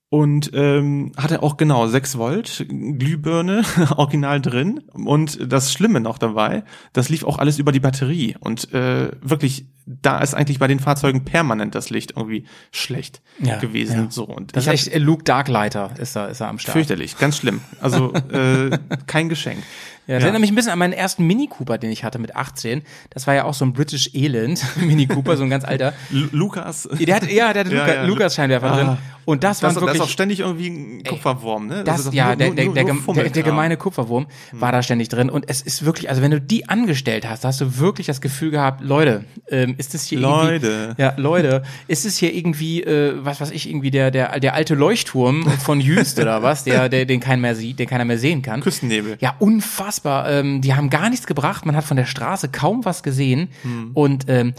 und 0.09 0.51
ähm, 0.53 1.11
hatte 1.17 1.43
auch 1.43 1.57
genau 1.57 1.88
6 1.88 2.17
Volt 2.17 2.65
Glühbirne 2.67 3.61
original 3.95 4.41
drin 4.41 4.82
und 4.93 5.51
das 5.51 5.72
Schlimme 5.72 5.99
noch 5.99 6.17
dabei, 6.17 6.63
das 6.93 7.09
lief 7.09 7.24
auch 7.24 7.38
alles 7.38 7.59
über 7.59 7.72
die 7.72 7.80
Batterie 7.80 8.36
und 8.39 8.74
äh, 8.74 9.11
wirklich 9.22 9.67
da 10.02 10.20
ist 10.20 10.34
eigentlich 10.36 10.60
bei 10.60 10.68
den 10.68 10.80
Fahrzeugen 10.80 11.26
permanent 11.26 11.74
das 11.74 11.90
Licht 11.90 12.12
irgendwie 12.16 12.46
schlecht 12.72 13.22
Ja, 13.40 13.58
gewesen 13.58 14.04
ja. 14.06 14.12
so 14.12 14.24
und 14.26 14.56
Das 14.56 14.68
ich 14.68 14.74
ist 14.74 14.88
echt 14.88 14.96
äh, 14.96 15.00
Luke 15.00 15.24
Darklighter 15.24 15.92
ist 15.98 16.16
da, 16.16 16.28
ist 16.28 16.42
da 16.42 16.50
am 16.50 16.60
Start. 16.60 16.74
fürchterlich, 16.74 17.18
ganz 17.18 17.38
schlimm. 17.38 17.62
Also 17.82 18.14
äh, 18.32 18.78
kein 19.08 19.30
Geschenk. 19.30 19.64
Ja, 20.08 20.16
das 20.16 20.24
erinnert 20.24 20.42
mich 20.42 20.52
ein 20.52 20.56
bisschen 20.56 20.72
an 20.72 20.80
meinen 20.80 20.94
ersten 20.94 21.26
Mini 21.28 21.46
Cooper, 21.48 21.78
den 21.78 21.92
ich 21.92 22.04
hatte 22.04 22.18
mit 22.18 22.36
18. 22.36 22.82
Das 23.12 23.28
war 23.28 23.36
ja 23.36 23.44
auch 23.44 23.54
so 23.54 23.64
ein 23.64 23.74
British 23.74 24.10
Elend 24.16 24.64
Mini 24.78 25.06
Cooper, 25.06 25.38
so 25.38 25.44
ein 25.44 25.52
ganz 25.52 25.64
alter. 25.66 25.94
Lu 26.10 26.28
Lukas. 26.32 26.90
Der 27.00 27.16
hat, 27.16 27.30
ja, 27.32 27.54
der 27.54 27.64
hatte 27.66 27.76
Ja, 27.76 27.82
Luca, 27.86 27.94
ja. 27.96 28.04
Lukas 28.06 28.36
Scheinwerfer 28.36 28.72
Ah. 28.72 28.76
drin. 28.76 28.98
Und 29.26 29.44
das, 29.44 29.60
Das, 29.60 29.64
waren 29.64 29.76
das 29.76 29.84
ist 29.84 29.88
wirklich 29.88 30.02
auch 30.02 30.10
ständig 30.10 30.40
irgendwie 30.40 30.68
ein 30.70 31.04
Kupferwurm, 31.04 31.68
ne? 31.68 31.84
Das, 31.84 32.00
ist 32.00 32.08
doch 32.08 32.14
ja, 32.14 32.30
nur- 32.30 32.36
der, 32.38 32.48
nur- 32.48 32.56
der, 32.56 32.66
nur- 32.66 32.74
der, 33.14 33.24
der, 33.26 33.30
der 33.32 33.44
gemeine 33.44 33.78
Kupferwurm 33.78 34.26
war 34.54 34.72
da 34.72 34.82
ständig 34.82 35.10
drin 35.10 35.30
und 35.30 35.48
es 35.48 35.62
ist 35.62 35.86
wirklich, 35.86 36.10
also 36.10 36.24
wenn 36.24 36.32
du 36.32 36.42
die 36.42 36.68
angestellt 36.68 37.30
hast, 37.30 37.46
hast 37.46 37.62
du 37.62 37.78
wirklich 37.78 38.08
das 38.08 38.22
Gefühl 38.22 38.50
gehabt, 38.50 38.82
Leute, 38.82 39.26
ähm, 39.52 39.76
ist 39.80 39.93
das 39.93 40.03
hier 40.03 40.19
Leute. 40.19 40.93
ja, 40.97 41.13
Leute, 41.15 41.63
ist 41.88 42.05
es 42.05 42.17
hier 42.17 42.34
irgendwie, 42.36 42.84
äh, 42.84 43.13
was 43.23 43.39
weiß 43.39 43.51
ich, 43.51 43.69
irgendwie 43.69 43.91
der, 43.91 44.11
der, 44.11 44.39
der 44.41 44.53
alte 44.53 44.75
Leuchtturm 44.75 45.49
von 45.59 45.80
Jüst 45.80 46.19
oder 46.19 46.43
was, 46.43 46.65
der, 46.65 46.89
der, 46.89 47.05
den 47.05 47.21
keiner 47.21 47.41
mehr 47.41 47.55
sieht, 47.55 47.80
den 47.80 47.88
keiner 47.88 48.03
mehr 48.03 48.17
sehen 48.17 48.41
kann. 48.41 48.59
Küstennebel. 48.59 49.17
Ja, 49.21 49.36
unfassbar. 49.39 50.30
Ähm, 50.30 50.59
die 50.61 50.73
haben 50.73 50.89
gar 50.89 51.09
nichts 51.09 51.27
gebracht. 51.27 51.65
Man 51.65 51.77
hat 51.77 51.86
von 51.86 51.95
der 51.95 52.05
Straße 52.05 52.49
kaum 52.49 52.84
was 52.84 53.03
gesehen. 53.03 53.47
Hm. 53.61 53.91
Und 53.93 54.25
ähm, 54.27 54.53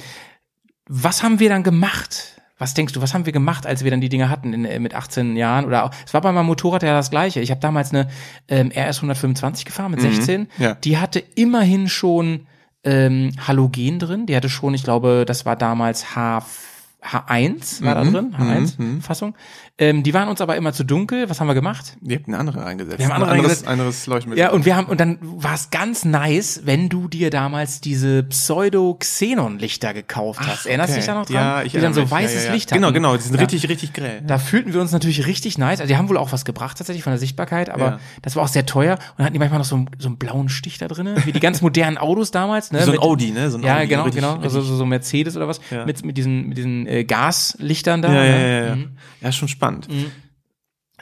was 0.88 1.22
haben 1.22 1.38
wir 1.38 1.50
dann 1.50 1.64
gemacht? 1.64 2.40
Was 2.56 2.72
denkst 2.72 2.94
du, 2.94 3.02
was 3.02 3.12
haben 3.12 3.26
wir 3.26 3.32
gemacht, 3.32 3.66
als 3.66 3.84
wir 3.84 3.90
dann 3.90 4.00
die 4.00 4.08
Dinge 4.08 4.30
hatten 4.30 4.54
in, 4.54 4.64
äh, 4.64 4.78
mit 4.78 4.94
18 4.94 5.36
Jahren? 5.36 5.66
Oder 5.66 5.84
auch, 5.84 5.90
es 6.06 6.14
war 6.14 6.22
bei 6.22 6.32
meinem 6.32 6.46
Motorrad 6.46 6.82
ja 6.82 6.94
das 6.94 7.10
gleiche. 7.10 7.40
Ich 7.40 7.50
habe 7.50 7.60
damals 7.60 7.92
eine 7.92 8.08
ähm, 8.48 8.72
RS 8.74 8.98
125 8.98 9.66
gefahren 9.66 9.90
mit 9.90 10.00
16. 10.00 10.40
Mhm. 10.40 10.46
ja. 10.56 10.74
Die 10.76 10.96
hatte 10.96 11.22
immerhin 11.34 11.90
schon 11.90 12.46
ähm, 12.84 13.32
Halogen 13.46 13.98
drin. 13.98 14.26
Die 14.26 14.36
hatte 14.36 14.48
schon, 14.48 14.74
ich 14.74 14.84
glaube, 14.84 15.24
das 15.26 15.44
war 15.46 15.56
damals 15.56 16.14
H 16.14 16.44
H1 17.02 17.82
war 17.82 18.04
Mhm. 18.04 18.12
da 18.12 18.20
drin, 18.20 18.36
H1 18.38 19.02
Fassung. 19.02 19.34
Ähm, 19.78 20.02
die 20.02 20.12
waren 20.12 20.28
uns 20.28 20.42
aber 20.42 20.56
immer 20.56 20.74
zu 20.74 20.84
dunkel. 20.84 21.30
Was 21.30 21.40
haben 21.40 21.46
wir 21.46 21.54
gemacht? 21.54 21.96
Ihr 22.02 22.16
habt 22.16 22.28
eine 22.28 22.38
andere 22.38 22.62
eingesetzt. 22.64 22.98
Wir 22.98 23.06
haben 23.06 23.12
andere 23.14 23.30
Ein 23.30 23.38
anderes, 23.38 23.66
anderes 23.66 24.06
Leuchtmittel. 24.06 24.38
Ja, 24.38 24.50
und 24.50 24.66
wir 24.66 24.76
haben, 24.76 24.86
und 24.88 25.00
dann 25.00 25.18
war 25.22 25.54
es 25.54 25.70
ganz 25.70 26.04
nice, 26.04 26.60
wenn 26.64 26.90
du 26.90 27.08
dir 27.08 27.30
damals 27.30 27.80
diese 27.80 28.22
Pseudo-Xenon-Lichter 28.94 29.94
gekauft 29.94 30.40
hast. 30.46 30.66
Erinnerst 30.66 30.92
du 30.92 30.96
dich 30.96 31.06
da 31.06 31.14
noch 31.14 31.26
dran? 31.26 31.34
Ja, 31.34 31.62
ich 31.62 31.72
Die 31.72 31.80
dann 31.80 31.94
so 31.94 32.02
mich. 32.02 32.10
weißes 32.10 32.42
ja, 32.42 32.48
ja. 32.48 32.54
Licht 32.54 32.70
hatten. 32.72 32.80
Genau, 32.82 32.92
genau, 32.92 33.16
die 33.16 33.22
sind 33.22 33.34
Ja. 33.34 33.40
richtig, 33.40 33.68
richtig 33.68 33.92
grell. 33.92 34.22
Da 34.26 34.38
fühlten 34.38 34.72
wir 34.72 34.80
uns 34.80 34.92
natürlich 34.92 35.26
richtig 35.26 35.58
nice. 35.58 35.80
Also 35.80 35.88
die 35.92 35.96
haben 35.96 36.08
wohl 36.08 36.18
auch 36.18 36.32
was 36.32 36.44
gebracht 36.44 36.76
tatsächlich 36.78 37.02
von 37.02 37.12
der 37.12 37.18
Sichtbarkeit, 37.18 37.70
aber 37.70 37.98
das 38.22 38.36
war 38.36 38.42
auch 38.44 38.48
sehr 38.48 38.66
teuer. 38.66 38.98
Und 39.16 39.24
hatten 39.24 39.32
die 39.32 39.38
manchmal 39.38 39.58
noch 39.58 39.64
so 39.66 39.76
einen, 39.76 39.90
so 39.98 40.08
einen 40.08 40.18
blauen 40.18 40.48
Stich 40.48 40.78
da 40.78 40.88
drinnen, 40.88 41.16
wie 41.24 41.32
die 41.32 41.40
ganz 41.40 41.60
modernen 41.62 41.98
Autos 41.98 42.30
damals. 42.30 42.72
Ne? 42.72 42.82
So 42.84 42.92
ein 42.92 42.98
Audi, 42.98 43.30
ne? 43.30 43.50
So 43.50 43.58
ein 43.58 43.62
ja, 43.64 43.76
Audi, 43.78 43.86
genau, 43.88 44.02
richtig- 44.04 44.22
genau. 44.22 44.38
Also 44.40 44.60
so, 44.60 44.76
so 44.76 44.84
Mercedes 44.86 45.36
oder 45.36 45.48
was. 45.48 45.60
Mit, 45.86 46.04
mit 46.04 46.16
diesen, 46.18 46.48
mit 46.48 46.58
diesen 46.58 46.86
äh, 46.90 47.04
Gaslichtern 47.04 48.02
da. 48.02 48.12
ja, 48.12 48.24
ja, 48.24 48.32
ne? 48.32 48.40
ja, 48.40 48.74
ja. 48.74 48.78
Ja, 49.20 49.28
ist 49.28 49.36
schon 49.36 49.48
spannend. 49.48 49.88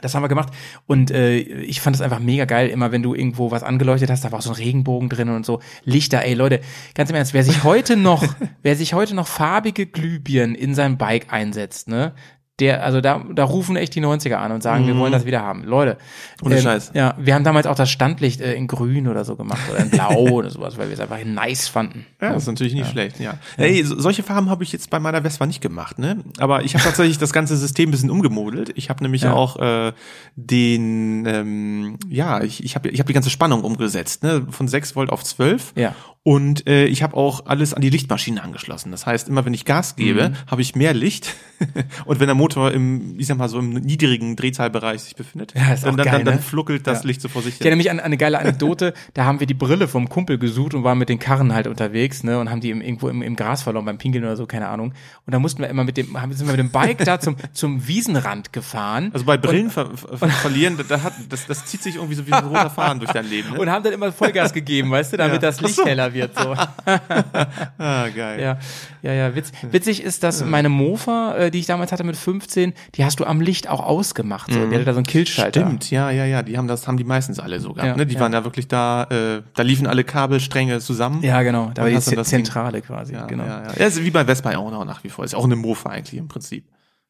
Das 0.01 0.15
haben 0.15 0.23
wir 0.23 0.29
gemacht 0.29 0.53
und 0.85 1.11
äh, 1.11 1.37
ich 1.37 1.81
fand 1.81 1.93
es 1.95 2.01
einfach 2.01 2.19
mega 2.19 2.45
geil, 2.45 2.69
immer 2.69 2.93
wenn 2.93 3.03
du 3.03 3.13
irgendwo 3.13 3.51
was 3.51 3.63
angeleuchtet 3.63 4.09
hast, 4.09 4.23
da 4.23 4.31
war 4.31 4.39
auch 4.39 4.43
so 4.43 4.51
ein 4.51 4.55
Regenbogen 4.55 5.09
drin 5.09 5.27
und 5.27 5.45
so 5.45 5.59
Lichter. 5.83 6.23
Ey 6.23 6.35
Leute, 6.35 6.61
ganz 6.95 7.09
im 7.09 7.17
Ernst, 7.17 7.33
wer 7.33 7.43
sich 7.43 7.65
heute 7.65 7.97
noch, 7.97 8.23
wer 8.61 8.77
sich 8.77 8.93
heute 8.93 9.13
noch 9.13 9.27
farbige 9.27 9.87
Glühbirnen 9.87 10.55
in 10.55 10.73
sein 10.73 10.97
Bike 10.97 11.33
einsetzt, 11.33 11.89
ne, 11.89 12.13
der, 12.59 12.83
also 12.83 13.01
da, 13.01 13.23
da 13.33 13.43
rufen 13.43 13.75
echt 13.75 13.95
die 13.95 14.01
90er 14.01 14.35
an 14.35 14.51
und 14.51 14.61
sagen, 14.63 14.85
wir 14.87 14.97
wollen 14.97 15.11
das 15.11 15.25
wieder 15.25 15.41
haben. 15.41 15.63
Leute. 15.63 15.97
Mhm. 16.41 16.45
Ohne 16.47 16.55
ähm, 16.57 16.61
Scheiß. 16.61 16.91
Ja, 16.93 17.15
wir 17.17 17.33
haben 17.35 17.43
damals 17.43 17.67
auch 17.67 17.75
das 17.75 17.89
Standlicht 17.89 18.41
äh, 18.41 18.53
in 18.53 18.67
grün 18.67 19.07
oder 19.07 19.25
so 19.25 19.35
gemacht 19.35 19.61
oder 19.71 19.79
in 19.79 19.89
blau 19.89 20.13
oder 20.31 20.49
sowas, 20.49 20.77
weil 20.77 20.87
wir 20.87 20.93
es 20.93 20.99
einfach 20.99 21.17
nice 21.25 21.67
fanden. 21.67 22.05
Ja, 22.21 22.33
das 22.33 22.43
ist 22.43 22.47
natürlich 22.47 22.73
nicht 22.73 22.89
schlecht, 22.89 23.19
ja. 23.19 23.35
Hey, 23.57 23.83
so, 23.83 23.99
solche 23.99 24.23
Farben 24.23 24.49
habe 24.49 24.63
ich 24.63 24.71
jetzt 24.71 24.89
bei 24.89 24.99
meiner 24.99 25.21
Vespa 25.21 25.45
nicht 25.45 25.61
gemacht, 25.61 25.99
ne? 25.99 26.23
Aber 26.39 26.63
ich 26.63 26.73
habe 26.75 26.83
tatsächlich 26.83 27.17
das 27.17 27.33
ganze 27.33 27.55
System 27.57 27.89
ein 27.89 27.91
bisschen 27.91 28.09
umgemodelt. 28.11 28.71
Ich 28.75 28.89
habe 28.89 29.03
nämlich 29.03 29.23
Ja. 29.23 29.33
auch 29.33 29.57
äh, 29.59 29.93
den, 30.35 31.25
ähm, 31.25 31.97
ja, 32.07 32.41
ich, 32.41 32.63
ich 32.63 32.75
habe 32.75 32.89
ich 32.89 32.99
hab 32.99 33.07
die 33.07 33.13
ganze 33.13 33.29
Spannung 33.29 33.63
umgesetzt, 33.63 34.23
ne? 34.23 34.45
Von 34.49 34.67
6 34.67 34.95
Volt 34.95 35.09
auf 35.09 35.23
12. 35.23 35.73
Ja. 35.75 35.95
Und 36.23 36.67
äh, 36.67 36.85
ich 36.85 37.01
habe 37.01 37.15
auch 37.15 37.45
alles 37.45 37.73
an 37.73 37.81
die 37.81 37.89
Lichtmaschine 37.89 38.43
angeschlossen. 38.43 38.91
Das 38.91 39.05
heißt, 39.05 39.29
immer 39.29 39.45
wenn 39.45 39.53
ich 39.53 39.63
Gas 39.65 39.95
gebe, 39.95 40.29
Mhm. 40.29 40.33
habe 40.51 40.61
ich 40.61 40.75
mehr 40.75 40.93
Licht. 40.93 41.33
Und 42.05 42.19
wenn 42.19 42.27
der 42.27 42.35
Motor 42.35 42.71
im, 42.71 43.17
ich 43.19 43.27
sag 43.27 43.37
mal 43.37 43.47
so 43.49 43.59
im 43.59 43.69
niedrigen 43.71 44.35
Drehzahlbereich 44.35 45.01
sich 45.01 45.15
befindet, 45.15 45.53
Ja, 45.55 45.75
dann, 45.75 45.95
geil, 45.97 46.05
dann, 46.05 46.25
dann 46.25 46.35
ne? 46.35 46.41
fluckelt 46.41 46.87
das 46.87 47.03
Ja. 47.03 47.07
Licht 47.07 47.21
so 47.21 47.29
vor 47.29 47.41
sich 47.41 47.55
Ich 47.55 47.61
erinnere 47.61 47.77
mich 47.77 47.89
an 47.91 47.99
eine 47.99 48.17
geile 48.17 48.37
Anekdote, 48.39 48.93
da 49.13 49.25
haben 49.25 49.39
wir 49.39 49.47
die 49.47 49.53
Brille 49.53 49.87
vom 49.87 50.07
Kumpel 50.09 50.37
gesucht 50.37 50.73
und 50.73 50.83
waren 50.83 50.97
mit 50.97 51.09
den 51.09 51.19
Karren 51.19 51.53
halt 51.53 51.67
unterwegs, 51.67 52.23
ne, 52.23 52.37
und 52.39 52.49
haben 52.49 52.61
die 52.61 52.69
im, 52.69 52.81
irgendwo 52.81 53.09
im, 53.09 53.21
im 53.21 53.35
Gras 53.35 53.63
verloren, 53.63 53.85
beim 53.85 53.97
Pinkeln 53.97 54.23
oder 54.23 54.35
so, 54.35 54.45
keine 54.45 54.67
Ahnung. 54.67 54.93
Und 55.25 55.33
da 55.33 55.39
mussten 55.39 55.61
wir 55.61 55.69
immer 55.69 55.83
mit 55.85 55.97
dem, 55.97 56.19
haben, 56.21 56.31
sind 56.33 56.47
wir 56.47 56.51
mit 56.51 56.59
dem 56.59 56.71
Bike 56.71 57.03
da 57.05 57.19
zum, 57.19 57.35
zum 57.53 57.87
Wiesenrand 57.87 58.53
gefahren. 58.53 59.09
Also 59.13 59.25
bei 59.25 59.37
Brillen 59.37 59.69
ver 59.69 59.89
ver 59.97 60.27
verlieren, 60.29 60.77
da- 60.87 61.01
hat, 61.01 61.13
das, 61.29 61.45
das 61.47 61.65
zieht 61.65 61.81
sich 61.81 61.95
irgendwie 61.95 62.15
so 62.15 62.25
wie 62.27 62.33
ein 62.33 62.43
roter 62.45 62.69
Faden 62.69 62.99
durch 62.99 63.11
dein 63.11 63.27
Leben. 63.29 63.51
Ne? 63.53 63.59
und 63.59 63.69
haben 63.69 63.83
dann 63.83 63.93
immer 63.93 64.11
Vollgas 64.11 64.53
gegeben, 64.53 64.91
weißt 64.91 65.13
du, 65.13 65.17
damit 65.17 65.35
Ja. 65.41 65.49
das 65.49 65.59
Licht 65.61 65.75
so. 65.75 65.85
heller 65.85 66.08
wird, 66.13 66.37
so. 66.37 66.55
Ah, 67.77 68.07
geil. 68.09 68.41
Ja, 68.41 68.57
ja, 69.01 69.13
ja. 69.13 69.35
Witz, 69.35 69.51
witzig 69.71 70.03
ist, 70.03 70.23
dass 70.23 70.43
meine 70.43 70.69
Mofa, 70.69 71.35
äh, 71.35 71.51
die 71.51 71.59
ich 71.59 71.65
damals 71.65 71.91
hatte 71.91 72.03
mit 72.03 72.17
15, 72.17 72.73
die 72.95 73.05
hast 73.05 73.19
du 73.19 73.25
am 73.25 73.41
Licht 73.41 73.69
auch 73.69 73.79
ausgemacht. 73.79 74.51
So. 74.51 74.65
Die 74.65 74.75
hatte 74.75 74.85
da 74.85 74.93
so 74.93 74.97
einen 74.97 75.05
Killschalter. 75.05 75.61
Stimmt, 75.61 75.91
ja, 75.91 76.11
ja, 76.11 76.25
ja, 76.25 76.43
die 76.43 76.57
haben 76.57 76.67
das, 76.67 76.87
haben 76.87 76.97
die 76.97 77.03
meistens 77.03 77.39
alle 77.39 77.59
so 77.59 77.73
gehabt, 77.73 77.87
Ja, 77.87 77.95
ne? 77.95 78.05
Die 78.05 78.15
ja. 78.15 78.19
waren 78.19 78.31
da 78.31 78.43
wirklich 78.43 78.67
da, 78.67 79.03
äh, 79.03 79.41
da 79.55 79.63
liefen 79.63 79.87
alle 79.87 80.03
Kabelstränge 80.03 80.79
zusammen. 80.79 81.23
Ja, 81.23 81.41
genau. 81.41 81.71
Da 81.73 81.83
war 81.83 81.89
die 81.89 81.95
das 81.95 82.29
Zentrale 82.29 82.81
quasi. 82.81 83.13
ja, 83.13 83.25
genau. 83.25 83.45
ja, 83.45 83.63
ja. 83.63 83.73
ja 83.77 83.85
ist 83.85 84.03
wie 84.03 84.11
bei 84.11 84.25
Vespa 84.25 84.55
auch 84.55 84.71
noch 84.71 84.85
nach 84.85 85.03
wie 85.03 85.09
vor. 85.09 85.25
Ist 85.25 85.35
auch 85.35 85.45
eine 85.45 85.55
Mofa 85.55 85.89
eigentlich 85.89 86.19
im 86.19 86.27
Prinzip. 86.27 86.65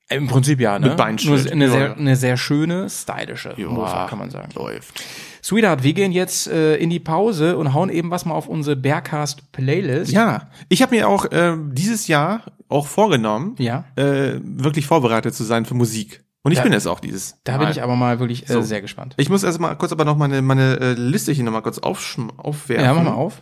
Im 0.09 0.27
Prinzip 0.27 0.59
ja, 0.59 0.79
ne? 0.79 0.89
Mit 0.89 0.97
Beinschild. 0.97 1.45
Nur 1.45 1.51
eine, 1.51 1.65
Ja, 1.65 1.71
sehr, 1.71 1.97
eine 1.97 2.15
sehr 2.15 2.37
schöne, 2.37 2.89
stylische 2.89 3.53
Mofa, 3.57 4.07
kann 4.07 4.17
man 4.17 4.31
sagen. 4.31 4.49
Läuft. 4.55 5.03
Sweetheart, 5.43 5.83
wir 5.83 5.93
gehen 5.93 6.11
jetzt 6.11 6.47
äh, 6.47 6.75
in 6.77 6.89
die 6.89 6.99
Pause 6.99 7.57
und 7.57 7.73
hauen 7.73 7.89
eben 7.89 8.11
was 8.11 8.25
mal 8.25 8.33
auf 8.33 8.47
unsere 8.47 8.75
Bearcast 8.75 9.51
Playlist. 9.51 10.11
Ja, 10.11 10.49
ich 10.69 10.81
habe 10.81 10.95
mir 10.95 11.07
auch 11.07 11.25
äh, 11.31 11.55
dieses 11.71 12.07
Jahr 12.07 12.41
auch 12.67 12.87
vorgenommen, 12.87 13.55
Ja. 13.57 13.85
äh, 13.95 14.39
wirklich 14.43 14.85
vorbereitet 14.85 15.33
zu 15.33 15.43
sein 15.43 15.65
für 15.65 15.73
Musik. 15.75 16.23
Und 16.41 16.51
ich 16.53 16.59
Da- 16.59 16.63
bin 16.63 16.73
es 16.73 16.87
auch 16.87 16.99
dieses. 16.99 17.35
Da 17.43 17.53
Mal. 17.53 17.59
bin 17.59 17.69
ich 17.69 17.81
aber 17.83 17.95
mal 17.95 18.19
wirklich 18.19 18.49
äh, 18.49 18.53
So. 18.53 18.61
sehr 18.61 18.81
gespannt. 18.81 19.13
Ich 19.17 19.29
muss 19.29 19.43
erst 19.43 19.59
mal 19.59 19.75
kurz 19.75 19.91
aber 19.91 20.05
noch 20.05 20.15
meine, 20.17 20.41
meine 20.41 20.79
äh, 20.79 20.93
Liste 20.93 21.31
hier 21.31 21.43
noch 21.43 21.51
mal 21.51 21.61
kurz 21.61 21.79
aufschm- 21.79 22.37
aufwerfen. 22.37 22.85
Ja, 22.85 22.93
mach 22.93 23.03
mal 23.03 23.13
auf. 23.13 23.41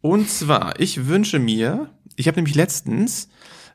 Und 0.00 0.28
zwar, 0.28 0.78
ich 0.78 1.06
wünsche 1.08 1.38
mir, 1.38 1.88
ich 2.16 2.26
habe 2.28 2.36
nämlich 2.36 2.54
letztens 2.54 3.28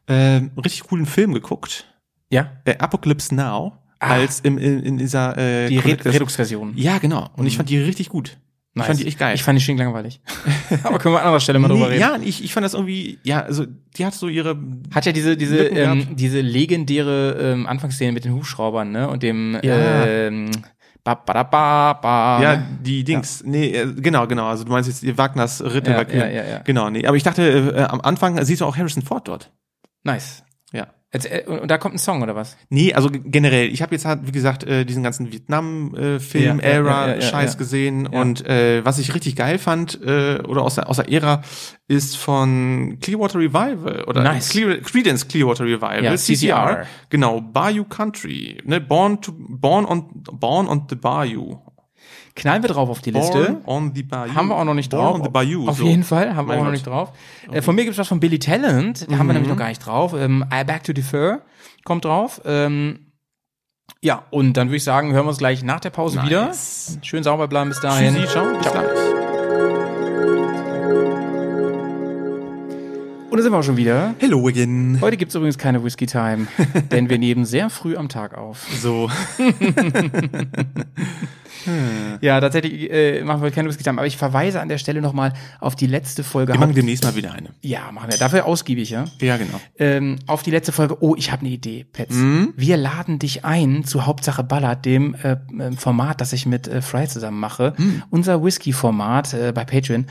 äh, 0.07 0.13
einen 0.13 0.51
richtig 0.57 0.83
coolen 0.83 1.05
Film 1.05 1.33
geguckt, 1.33 1.85
Ja. 2.29 2.51
äh, 2.65 2.77
Apocalypse 2.77 3.33
Now. 3.35 3.73
Als 4.11 4.39
im, 4.41 4.57
in, 4.57 4.79
in 4.81 4.97
dieser 4.97 5.37
äh, 5.37 5.67
Die 5.69 5.77
Re 5.77 5.83
Collectors- 5.95 6.13
Redux-Version. 6.13 6.73
Ja, 6.75 6.97
genau. 6.97 7.29
Und 7.35 7.45
ich 7.47 7.57
fand 7.57 7.69
die 7.69 7.77
richtig 7.77 8.09
gut. 8.09 8.37
Ich 8.75 8.83
fand 8.83 8.99
die 8.99 9.05
echt 9.05 9.19
geil. 9.19 9.35
Ich 9.35 9.43
fand 9.43 9.59
die 9.59 9.63
schön 9.63 9.77
langweilig. 9.77 10.19
aber 10.83 10.97
können 10.97 11.13
wir 11.13 11.19
an 11.19 11.25
anderer 11.25 11.39
Stelle 11.39 11.59
mal 11.59 11.67
drüber 11.67 11.85
nee, 11.89 11.93
reden. 11.97 12.01
ja, 12.01 12.17
ich, 12.23 12.43
ich 12.43 12.53
fand 12.53 12.63
das 12.65 12.73
irgendwie, 12.73 13.19
ja, 13.23 13.41
also 13.41 13.65
die 13.97 14.03
hat 14.05 14.15
so 14.15 14.27
ihre 14.27 14.57
Hat 14.93 15.05
ja 15.05 15.11
diese 15.11 15.37
diese 15.37 15.57
Lücken 15.63 15.77
ähm, 15.77 15.99
gehabt. 15.99 16.19
diese 16.19 16.41
legendäre 16.41 17.37
ähm, 17.53 17.67
Anfangsszene 17.67 18.11
mit 18.13 18.25
den 18.25 18.33
Hubschraubern, 18.33 18.91
ne? 18.91 19.07
Und 19.09 19.21
dem 19.21 19.59
Ja. 19.61 20.05
ähm, 20.05 20.49
ba, 21.03 21.13
ba, 21.13 21.33
da, 21.33 21.43
ba, 21.43 21.93
ba, 21.93 22.41
Ja, 22.41 22.55
ne? 22.57 22.65
die 22.81 23.03
Dings. 23.03 23.43
Nee, 23.45 23.67
äh, 23.75 23.93
genau, 23.93 24.25
genau. 24.25 24.47
Also 24.47 24.63
du 24.63 24.71
meinst 24.71 24.89
jetzt 24.89 25.17
Wagners 25.19 25.63
Ritter 25.63 26.09
Ja, 26.11 26.25
ja, 26.25 26.29
ja, 26.31 26.43
ja. 26.49 26.57
Genau, 26.59 26.89
nee. 26.89 27.05
Aber 27.05 27.15
ich 27.15 27.21
dachte, 27.23 27.43
äh, 27.75 27.81
am 27.83 28.01
Anfang 28.01 28.43
siehst 28.43 28.61
du 28.61 28.65
auch 28.65 28.75
Harrison 28.75 29.03
Ford 29.03 29.27
dort. 29.27 29.51
nice. 30.03 30.43
Äh, 31.13 31.43
und, 31.45 31.69
da 31.69 31.77
kommt 31.77 31.95
ein 31.95 31.99
Song 31.99 32.23
oder 32.23 32.35
was? 32.35 32.57
Nee, 32.69 32.93
also 32.93 33.09
generell, 33.11 33.67
ich 33.67 33.81
habe 33.81 33.93
jetzt 33.93 34.05
halt, 34.05 34.21
wie 34.25 34.31
gesagt, 34.31 34.63
äh, 34.63 34.83
diesen 34.83 35.03
ganzen 35.03 35.31
Vietnam-Film, 35.31 36.59
Ja, 36.59 36.81
ja, 36.81 37.15
ja, 37.15 37.53
gesehen. 37.53 38.07
Und 38.07 38.45
äh, 38.47 38.83
was 38.83 38.97
ich 38.97 39.13
richtig 39.13 39.35
geil 39.35 39.59
fand, 39.59 40.01
äh, 40.01 40.39
oder 40.47 40.63
aus 40.63 40.75
der, 40.75 40.89
aus 40.89 40.97
der 40.97 41.11
Ära, 41.11 41.43
ist 41.87 42.17
von 42.17 42.97
Clearwater 42.99 43.39
Revival 43.39 44.05
oder 44.07 44.23
Nice. 44.23 44.49
Clear, 44.49 44.77
Credence 44.77 45.27
Clearwater 45.27 45.65
Revival, 45.65 46.03
Ja, 46.03 46.15
CCR. 46.15 46.85
Genau, 47.09 47.41
Bayou 47.41 47.83
Country, 47.83 48.57
ne, 48.63 48.81
Born 48.81 49.21
to 49.21 49.33
Born 49.37 49.85
on 49.85 50.09
Born 50.13 50.67
on 50.67 50.87
the 50.89 50.95
Bayou. 50.95 51.59
Knallen 52.35 52.63
wir 52.63 52.69
drauf 52.69 52.89
auf 52.89 53.01
die 53.01 53.11
Liste. 53.11 53.59
Born 53.63 53.65
on 53.65 53.91
the 53.93 54.03
Bayou. 54.03 54.33
Haben 54.33 54.47
wir 54.47 54.55
auch 54.55 54.63
noch 54.63 54.73
nicht 54.73 54.89
Born 54.89 55.03
drauf. 55.03 55.15
on 55.15 55.23
the 55.23 55.29
Bayou. 55.29 55.67
Auf 55.67 55.77
so. 55.77 55.85
jeden 55.85 56.03
Fall, 56.03 56.35
haben 56.35 56.47
wir 56.47 56.57
auch 56.57 56.63
noch 56.63 56.71
nicht 56.71 56.87
drauf. 56.87 57.11
Äh, 57.51 57.61
von 57.61 57.75
mir 57.75 57.83
gibt's 57.83 57.99
was 57.99 58.07
von 58.07 58.19
Billy 58.19 58.39
Talent, 58.39 59.07
den 59.07 59.19
haben 59.19 59.27
wir 59.27 59.33
nämlich 59.33 59.49
noch 59.49 59.57
gar 59.57 59.67
nicht 59.69 59.85
drauf. 59.85 60.13
Ähm, 60.13 60.43
I 60.51 60.63
Back 60.63 60.83
to 60.83 60.93
Defer 60.93 61.41
kommt 61.83 62.05
drauf. 62.05 62.41
Ähm, 62.45 63.07
ja, 64.01 64.23
und 64.31 64.53
dann 64.53 64.69
würde 64.69 64.77
ich 64.77 64.83
sagen, 64.83 65.13
hören 65.13 65.25
wir 65.25 65.29
uns 65.29 65.37
gleich 65.37 65.63
nach 65.63 65.79
der 65.79 65.91
Pause 65.91 66.17
Nice. 66.17 66.93
wieder. 66.95 67.05
Schön 67.05 67.23
sauber 67.23 67.47
bleiben 67.47 67.69
bis 67.69 67.79
dahin. 67.81 68.15
Tschüssi, 68.15 68.27
ciao, 68.27 68.45
bis 68.57 68.71
gleich. 68.71 68.83
Und 73.29 73.37
da 73.37 73.43
sind 73.43 73.51
wir 73.51 73.59
auch 73.59 73.63
schon 73.63 73.77
wieder. 73.77 74.13
Hello 74.19 74.47
again. 74.47 74.99
Heute 75.01 75.17
gibt's 75.17 75.33
übrigens 75.35 75.57
keine 75.57 75.83
Whisky 75.83 76.05
Time, 76.05 76.47
denn 76.91 77.09
wir 77.09 77.17
nehmen 77.17 77.45
sehr 77.45 77.69
früh 77.69 77.95
am 77.95 78.09
Tag 78.09 78.37
auf. 78.37 78.65
So. 78.79 79.09
Ja, 82.21 82.39
tatsächlich 82.41 82.91
äh, 82.91 83.23
machen 83.23 83.41
wir 83.41 83.51
keine 83.51 83.69
Whisky 83.69 83.83
Time, 83.83 83.97
aber 83.99 84.07
ich 84.07 84.17
verweise 84.17 84.61
an 84.61 84.69
der 84.69 84.77
Stelle 84.77 85.01
nochmal 85.01 85.33
auf 85.59 85.75
die 85.75 85.87
letzte 85.87 86.23
Folge. 86.23 86.53
Wir 86.53 86.59
machen 86.59 86.75
demnächst 86.75 87.03
mal 87.03 87.15
wieder 87.15 87.33
eine. 87.33 87.49
ja, 87.61 87.91
machen 87.91 88.09
wir. 88.11 88.17
Dafür 88.17 88.45
ausgiebig, 88.45 88.89
ja. 88.89 89.05
Ja, 89.21 89.37
genau. 89.37 89.59
ähm, 89.79 90.17
auf 90.27 90.43
die 90.43 90.51
letzte 90.51 90.71
Folge. 90.71 90.97
Oh, 91.01 91.15
ich 91.17 91.31
habe 91.31 91.41
eine 91.41 91.49
Idee, 91.49 91.85
Petz. 91.91 92.11
Mhm. 92.13 92.53
Wir 92.55 92.77
laden 92.77 93.19
dich 93.19 93.45
ein 93.45 93.83
zu 93.83 94.05
Hauptsache 94.05 94.43
Ballard, 94.43 94.85
dem 94.85 95.15
äh, 95.15 95.37
ähm, 95.59 95.77
Format, 95.77 96.21
das 96.21 96.33
ich 96.33 96.45
mit 96.45 96.67
äh, 96.67 96.81
Fry 96.81 97.07
zusammen 97.07 97.39
mache. 97.39 97.73
Mhm. 97.77 98.03
Unser 98.09 98.43
Whisky-Format 98.43 99.33
äh, 99.33 99.51
bei 99.53 99.65
Patreon. 99.65 100.05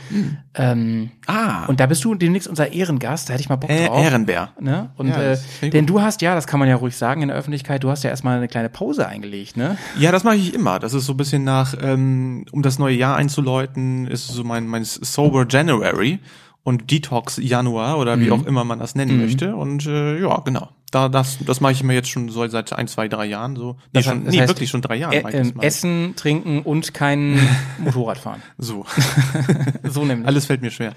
Ähm, 0.55 1.11
Ah. 1.27 1.67
und 1.67 1.79
da 1.79 1.87
bist 1.87 2.05
du 2.05 2.15
demnächst 2.17 2.49
unser 2.49 2.73
Ehrengast. 2.73 3.29
Da 3.29 3.35
hätte 3.35 3.43
ich 3.43 3.49
mal 3.49 3.57
Bock 3.57 3.71
äh, 3.71 3.87
drauf. 3.87 4.03
Ehrenbär. 4.05 4.51
Ne? 4.61 4.91
Und 4.97 5.09
Ja, 5.09 5.33
äh, 5.33 5.71
denn 5.71 5.87
du 5.87 6.01
hast 6.03 6.21
ja, 6.21 6.35
das 6.35 6.47
kann 6.47 6.59
man 6.59 6.69
ja 6.69 6.75
ruhig 6.77 6.97
sagen 6.97 7.23
in 7.23 7.29
der 7.29 7.37
Öffentlichkeit, 7.37 7.85
du 7.85 7.91
hast 7.91 8.03
ja 8.03 8.11
erstmal 8.11 8.37
eine 8.39 8.49
kleine 8.49 8.69
Pause 8.69 9.07
eingelegt, 9.07 9.57
ne? 9.57 9.77
Ja, 9.99 10.11
das 10.13 10.25
mache 10.25 10.37
ich 10.37 10.53
immer. 10.53 10.79
Das 10.81 10.95
ist 10.95 11.07
so 11.07 11.13
ein 11.15 11.17
bisschen 11.17 11.42
nach, 11.45 11.75
ähm, 11.81 12.45
um 12.53 12.63
das 12.63 12.79
neue 12.79 12.95
Jahr 12.97 13.17
einzuläuten, 13.17 14.07
ist 14.07 14.29
so 14.29 14.45
mein, 14.45 14.67
mein 14.67 14.85
Sober 14.85 15.47
January 15.49 16.19
und 16.65 16.91
Detox 16.91 17.39
Januar 17.39 17.99
oder 17.99 18.17
Mhm. 18.17 18.21
wie 18.25 18.31
auch 18.31 18.45
immer 18.47 18.65
man 18.65 18.79
das 18.79 18.95
nennen 18.95 19.21
möchte. 19.21 19.57
Und 19.57 19.87
äh, 19.87 20.21
ja, 20.21 20.41
genau. 20.45 20.69
Da, 20.93 21.09
das, 21.09 21.39
das 21.47 21.61
mache 21.63 21.73
ich 21.73 21.81
immer 21.83 21.95
jetzt 21.95 22.11
schon 22.11 22.29
so 22.29 22.47
seit 22.49 22.73
ein, 22.75 22.87
zwei, 22.87 23.09
drei 23.09 23.25
Jahren 23.25 23.57
so. 23.57 23.73
Nee, 23.73 23.79
Das 23.95 24.05
schon, 24.05 24.25
das 24.27 24.35
nee 24.35 24.41
heißt, 24.41 24.49
wirklich 24.51 24.69
schon 24.71 24.83
drei 24.83 24.97
Jahren. 24.97 25.13
Ä 25.15 25.21
mach 25.23 25.31
ich 25.31 25.37
das 25.39 25.49
ähm, 25.49 25.57
mal. 25.57 25.65
Essen, 25.65 26.13
trinken 26.17 26.61
und 26.63 26.93
kein 26.95 27.39
Motorradfahren. 27.79 28.43
So. 28.59 28.85
So 29.85 30.05
nämlich. 30.05 30.27
alles 30.29 30.47
fällt 30.47 30.61
mir 30.63 30.71
schwer. 30.71 30.93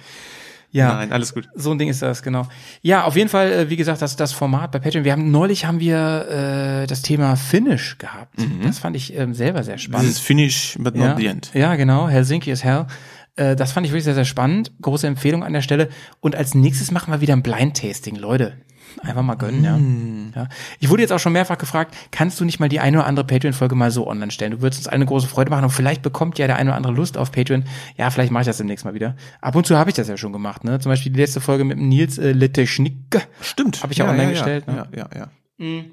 Ja. 0.76 0.94
Nein, 0.94 1.12
alles 1.12 1.34
gut. 1.34 1.48
So 1.56 1.72
ein 1.72 1.80
Ding 1.80 1.90
ist 1.90 2.02
das, 2.02 2.22
genau. 2.22 2.48
Ja, 2.82 3.06
auf 3.06 3.16
jeden 3.16 3.30
Fall, 3.30 3.52
äh, 3.52 3.70
wie 3.70 3.78
gesagt, 3.78 4.02
das, 4.02 4.16
das 4.16 4.34
Format 4.34 4.72
bei 4.72 4.80
Patreon. 4.80 5.06
Wir 5.06 5.14
haben 5.14 5.32
neulich 5.32 5.66
haben 5.66 5.80
wir 5.80 6.82
äh, 6.84 6.88
das 6.88 7.02
Thema 7.02 7.36
Finnish 7.36 7.98
gehabt. 7.98 8.36
Das 8.64 8.80
fand 8.80 8.96
ich 8.96 9.16
ähm, 9.16 9.34
selber 9.34 9.64
sehr 9.64 9.78
spannend. 9.78 10.10
ist 10.10 10.20
finish, 10.20 10.76
but 10.80 10.96
not 10.96 11.08
ja, 11.08 11.16
the 11.18 11.26
end. 11.28 11.52
ja, 11.54 11.76
genau. 11.76 12.10
Helsinki 12.10 12.52
is 12.52 12.64
hell. 12.64 12.88
Äh, 13.36 13.56
das 13.56 13.72
fand 13.72 13.86
ich 13.86 13.92
wirklich 13.92 14.04
sehr, 14.04 14.16
sehr 14.16 14.26
spannend. 14.26 14.72
Große 14.82 15.08
Empfehlung 15.08 15.44
an 15.44 15.54
der 15.54 15.62
Stelle. 15.62 15.90
Und 16.20 16.36
als 16.36 16.56
nächstes 16.56 16.92
machen 16.92 17.14
wir 17.14 17.22
wieder 17.22 17.34
ein 17.34 17.44
Blind-Tasting, 17.44 18.16
Leute. 18.16 18.58
Einfach 19.02 19.22
mal 19.22 19.36
gönnen, 19.36 20.32
ja. 20.36 20.42
ja. 20.42 20.48
Ich 20.80 20.90
wurde 20.90 21.02
jetzt 21.02 21.12
auch 21.12 21.20
schon 21.20 21.34
mehrfach 21.34 21.58
gefragt, 21.58 21.96
kannst 22.12 22.40
du 22.40 22.46
nicht 22.46 22.60
mal 22.60 22.70
die 22.70 22.80
eine 22.80 22.98
oder 22.98 23.08
andere 23.08 23.26
Patreon-Folge 23.26 23.76
mal 23.76 23.92
so 23.92 24.08
online 24.08 24.32
stellen? 24.32 24.52
Du 24.52 24.62
würdest 24.62 24.82
uns 24.82 24.88
eine 24.88 25.06
große 25.06 25.28
Freude 25.28 25.52
machen 25.52 25.64
und 25.66 25.70
vielleicht 25.70 26.02
bekommt 26.02 26.38
ja 26.40 26.48
der 26.48 26.56
eine 26.56 26.70
oder 26.72 26.78
andere 26.78 26.94
Lust 26.94 27.18
auf 27.18 27.32
Patreon. 27.32 27.66
Ja, 27.98 28.10
vielleicht 28.10 28.32
mache 28.32 28.42
ich 28.42 28.48
das 28.48 28.58
demnächst 28.58 28.86
mal 28.86 28.94
wieder. 28.94 29.16
Ab 29.42 29.56
und 29.56 29.66
zu 29.66 29.78
habe 29.78 29.90
ich 29.90 29.96
das 29.96 30.08
ja 30.08 30.18
schon 30.18 30.34
gemacht, 30.34 30.64
ne? 30.64 30.80
Zum 30.80 30.92
Beispiel 30.92 31.12
die 31.12 31.20
letzte 31.20 31.42
Folge 31.42 31.64
mit 31.64 31.78
dem 31.78 31.90
Nils 31.90 32.18
äh, 32.18 32.32
Letechnik. 32.32 32.96
Stimmt. 33.42 33.84
Hab 33.84 33.92
ich 33.92 33.98
ja 33.98 34.10
online 34.10 34.32
gestellt, 34.32 34.66
Ja, 34.68 34.74
ne? 34.74 34.88
ja, 34.96 35.10
ja. 35.16 35.28
ja. 35.60 35.84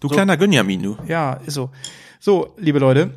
Du 0.00 0.08
kleiner 0.08 0.36
Gönjamin, 0.36 0.82
du. 0.82 0.96
Ja, 1.06 1.34
ist 1.34 1.54
so. 1.54 1.70
So, 2.20 2.54
liebe 2.58 2.78
Leute. 2.78 3.10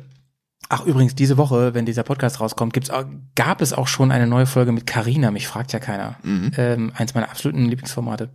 Ach, 0.72 0.86
übrigens, 0.86 1.14
diese 1.14 1.36
Woche, 1.36 1.74
wenn 1.74 1.84
dieser 1.84 2.02
Podcast 2.02 2.40
rauskommt, 2.40 2.72
gibt's 2.72 2.88
auch, 2.88 3.04
gab 3.34 3.60
es 3.60 3.74
auch 3.74 3.88
schon 3.88 4.10
eine 4.10 4.26
neue 4.26 4.46
Folge 4.46 4.72
mit 4.72 4.86
Carina. 4.86 5.30
Mich 5.30 5.46
fragt 5.46 5.74
ja 5.74 5.78
keiner. 5.78 6.16
Ähm, 6.56 6.92
eins 6.96 7.12
meiner 7.12 7.28
absoluten 7.28 7.66
Lieblingsformate. 7.66 8.30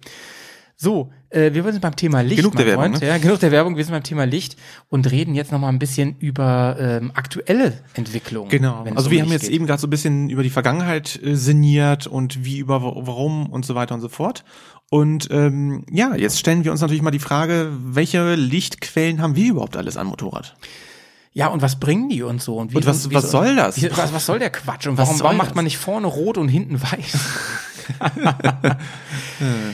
So, 0.75 1.09
äh, 1.31 1.55
wir 1.55 1.63
sind 1.63 1.81
beim 1.81 1.95
Thema 1.95 2.21
Licht. 2.21 2.37
Genug 2.37 2.55
der 2.55 2.67
Werbung, 2.67 2.91
ne? 2.91 3.07
Ja, 3.07 3.17
genug 3.17 3.39
der 3.39 3.51
Werbung. 3.51 3.75
Wir 3.75 3.83
sind 3.83 3.91
beim 3.91 4.03
Thema 4.03 4.25
Licht 4.25 4.55
und 4.87 5.09
reden 5.09 5.33
jetzt 5.33 5.51
noch 5.51 5.57
mal 5.57 5.69
ein 5.69 5.79
bisschen 5.79 6.15
über 6.19 6.77
ähm, 6.79 7.11
aktuelle 7.15 7.81
Entwicklungen. 7.95 8.49
Genau. 8.49 8.83
Also 8.93 9.07
um 9.07 9.11
wir 9.11 9.23
haben 9.23 9.31
jetzt 9.31 9.45
geht. 9.45 9.53
eben 9.53 9.65
gerade 9.65 9.81
so 9.81 9.87
ein 9.87 9.89
bisschen 9.89 10.29
über 10.29 10.43
die 10.43 10.51
Vergangenheit 10.51 11.19
äh, 11.23 11.35
sinniert 11.35 12.05
und 12.05 12.45
wie, 12.45 12.59
über, 12.59 12.83
warum 12.83 13.49
und 13.49 13.65
so 13.65 13.73
weiter 13.73 13.95
und 13.95 14.01
so 14.01 14.09
fort. 14.09 14.45
Und 14.91 15.29
ähm, 15.31 15.87
ja, 15.89 16.15
jetzt 16.15 16.37
stellen 16.37 16.63
wir 16.63 16.71
uns 16.71 16.81
natürlich 16.81 17.01
mal 17.01 17.09
die 17.09 17.17
Frage, 17.17 17.71
welche 17.79 18.35
Lichtquellen 18.35 19.23
haben 19.23 19.35
wir 19.35 19.49
überhaupt 19.49 19.75
alles 19.75 19.97
an 19.97 20.05
Motorrad? 20.05 20.55
Ja, 21.37 21.49
und 21.49 21.61
was 21.61 21.79
bringen 21.79 22.09
die 22.09 22.23
und 22.23 22.41
so? 22.41 22.57
Und, 22.57 22.71
wie, 22.71 22.77
Und 22.77 22.87
was- 22.87 23.11
wie 23.11 23.13
was 23.13 23.29
soll 23.29 23.55
das? 23.55 23.79
Wie, 23.79 23.91
was, 23.95 24.11
was 24.11 24.25
soll 24.25 24.39
der 24.39 24.49
Quatsch? 24.49 24.87
Und 24.87 24.97
warum, 24.97 25.19
warum 25.19 25.37
macht 25.37 25.53
man 25.53 25.65
nicht 25.65 25.77
vorne 25.77 26.07
rot 26.07 26.39
und 26.39 26.47
hinten 26.49 26.81
weiß? 26.81 27.19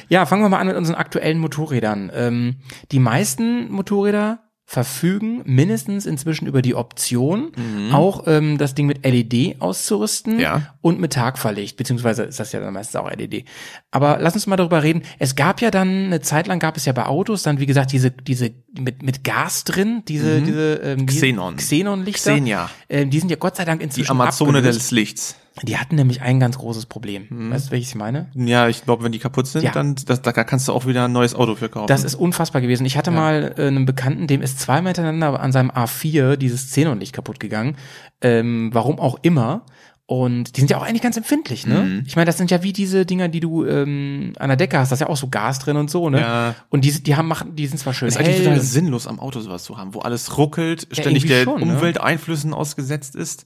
ja, 0.10 0.26
fangen 0.26 0.42
wir 0.44 0.50
mal 0.50 0.60
an 0.60 0.68
mit 0.68 0.76
unseren 0.76 0.98
aktuellen 0.98 1.40
Motorrädern. 1.40 2.12
Ähm, 2.14 2.56
die 2.92 3.00
meisten 3.00 3.72
Motorräder 3.72 4.40
verfügen 4.66 5.42
mindestens 5.46 6.06
inzwischen 6.06 6.48
über 6.48 6.62
die 6.62 6.74
Option, 6.74 7.52
auch 7.92 8.24
ähm, 8.28 8.58
das 8.58 8.74
Ding 8.76 8.88
mit 8.88 9.06
LED 9.06 9.58
auszurüsten 9.62 10.36
Mhm. 10.36 10.40
Ja. 10.40 10.74
und 10.82 11.00
mit 11.00 11.14
Tagverlicht, 11.14 11.76
beziehungsweise 11.78 12.24
ist 12.24 12.40
das 12.40 12.54
ja 12.54 12.60
dann 12.62 12.74
meistens 12.74 12.96
auch 12.96 13.10
LED. 13.12 13.44
Aber 13.92 14.18
lass 14.22 14.34
uns 14.36 14.48
mal 14.48 14.56
darüber 14.56 14.82
reden. 14.82 15.04
Es 15.20 15.36
gab 15.36 15.62
ja 15.62 15.70
dann, 15.70 16.06
eine 16.06 16.22
Zeit 16.22 16.48
lang 16.48 16.60
gab 16.60 16.78
es 16.78 16.86
ja 16.86 16.94
bei 16.94 17.06
Autos 17.06 17.44
dann, 17.44 17.60
wie 17.60 17.66
gesagt, 17.66 17.92
diese, 17.92 18.10
diese 18.12 18.52
mit, 18.78 19.04
mit 19.04 19.24
Gas 19.24 19.64
drin, 19.66 20.04
diese, 20.08 20.42
diese 20.42 20.76
ähm, 20.76 21.06
die- 21.08 21.16
Xenon. 21.18 21.58
Xenonlichter. 21.58 22.34
Xenia. 22.34 22.70
Ähm, 22.90 23.10
die 23.10 23.20
sind 23.20 23.30
ja 23.30 23.36
Gott 23.38 23.58
sei 23.58 23.66
Dank 23.66 23.82
Die 23.82 23.86
inzwischen 23.86 24.12
Amazone 24.12 24.58
abgelöst. 24.60 24.80
des 24.80 24.92
Lichts. 24.92 25.36
Die 25.62 25.78
hatten 25.78 25.96
nämlich 25.96 26.22
ein 26.24 26.40
ganz 26.40 26.58
großes 26.58 26.88
Problem. 26.88 27.28
Weißt 27.52 27.68
du, 27.68 27.72
welches 27.72 27.90
ich 27.90 27.96
meine? 27.96 28.32
Ja, 28.34 28.68
ich 28.70 28.84
glaube, 28.86 29.04
wenn 29.04 29.12
die 29.12 29.20
kaputt 29.20 29.46
sind, 29.46 29.64
Ja. 29.64 29.72
dann 29.72 29.94
das, 30.06 30.24
da 30.24 30.32
kannst 30.32 30.68
du 30.68 30.74
auch 30.74 30.88
wieder 30.88 31.06
ein 31.06 31.12
neues 31.12 31.36
Auto 31.36 31.54
für 31.56 31.70
kaufen. 31.70 31.86
Das 31.88 32.04
ist 32.04 32.16
unfassbar 32.16 32.62
gewesen. 32.62 32.86
Ich 32.88 32.98
hatte 32.98 33.12
mal 33.12 33.54
äh, 33.58 33.68
einen 33.68 33.86
Bekannten, 33.86 34.26
dem 34.26 34.42
ist 34.42 34.60
zweimal 34.60 34.94
hintereinander 34.94 35.40
an 35.40 35.52
seinem 35.52 35.70
A4 35.70 36.38
dieses 36.38 36.72
Xenonlicht 36.72 37.14
kaputt 37.14 37.40
gegangen. 37.40 37.78
Ähm, 38.22 38.72
warum 38.74 39.00
auch 39.00 39.20
immer. 39.22 39.66
Und 40.06 40.58
die 40.58 40.62
sind 40.62 40.70
ja 40.70 40.78
auch 40.78 40.84
eigentlich 40.84 41.02
ganz 41.02 41.16
empfindlich, 41.18 41.66
ne? 41.66 41.80
Mhm. 41.84 42.04
Ich 42.06 42.16
meine, 42.18 42.26
das 42.26 42.38
sind 42.38 42.52
ja 42.52 42.62
wie 42.62 42.74
diese 42.74 43.06
Dinger, 43.06 43.30
die 43.30 43.40
du 43.40 43.66
ähm, 43.66 44.34
an 44.38 44.50
der 44.50 44.58
Decke 44.58 44.78
hast. 44.78 44.90
Da 44.92 44.96
ist 44.96 45.00
ja 45.00 45.08
auch 45.08 45.16
so 45.18 45.30
Gas 45.30 45.60
drin 45.60 45.78
und 45.78 45.90
so, 45.90 46.10
ne? 46.10 46.20
Ja. 46.20 46.56
Und 46.70 46.84
die, 46.84 46.92
die 47.04 47.16
haben 47.16 47.28
machen, 47.28 47.56
die 47.56 47.68
sind 47.68 47.78
zwar 47.78 47.94
schön 47.94 48.10
ist 48.10 48.18
eigentlich 48.18 48.36
hell. 48.36 48.44
total 48.44 48.60
und- 48.60 48.66
sinnlos, 48.66 49.08
am 49.08 49.20
Auto 49.20 49.40
sowas 49.40 49.64
zu 49.64 49.78
haben, 49.78 49.94
wo 49.94 50.00
alles 50.00 50.38
ruckelt, 50.38 50.88
ständig 50.92 51.24
irgendwie 51.24 51.28
der 51.30 51.44
schon, 51.46 51.66
ne? 51.68 51.76
Umwelteinflüssen 51.76 52.54
ausgesetzt 52.54 53.16
ist. 53.16 53.46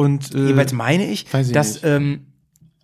Und 0.00 0.34
äh, 0.34 0.46
Jeweils 0.48 0.72
meine 0.72 1.06
ich, 1.06 1.26
ich 1.32 1.52
dass 1.52 1.74
nicht. 1.74 1.84
ähm, 1.84 2.26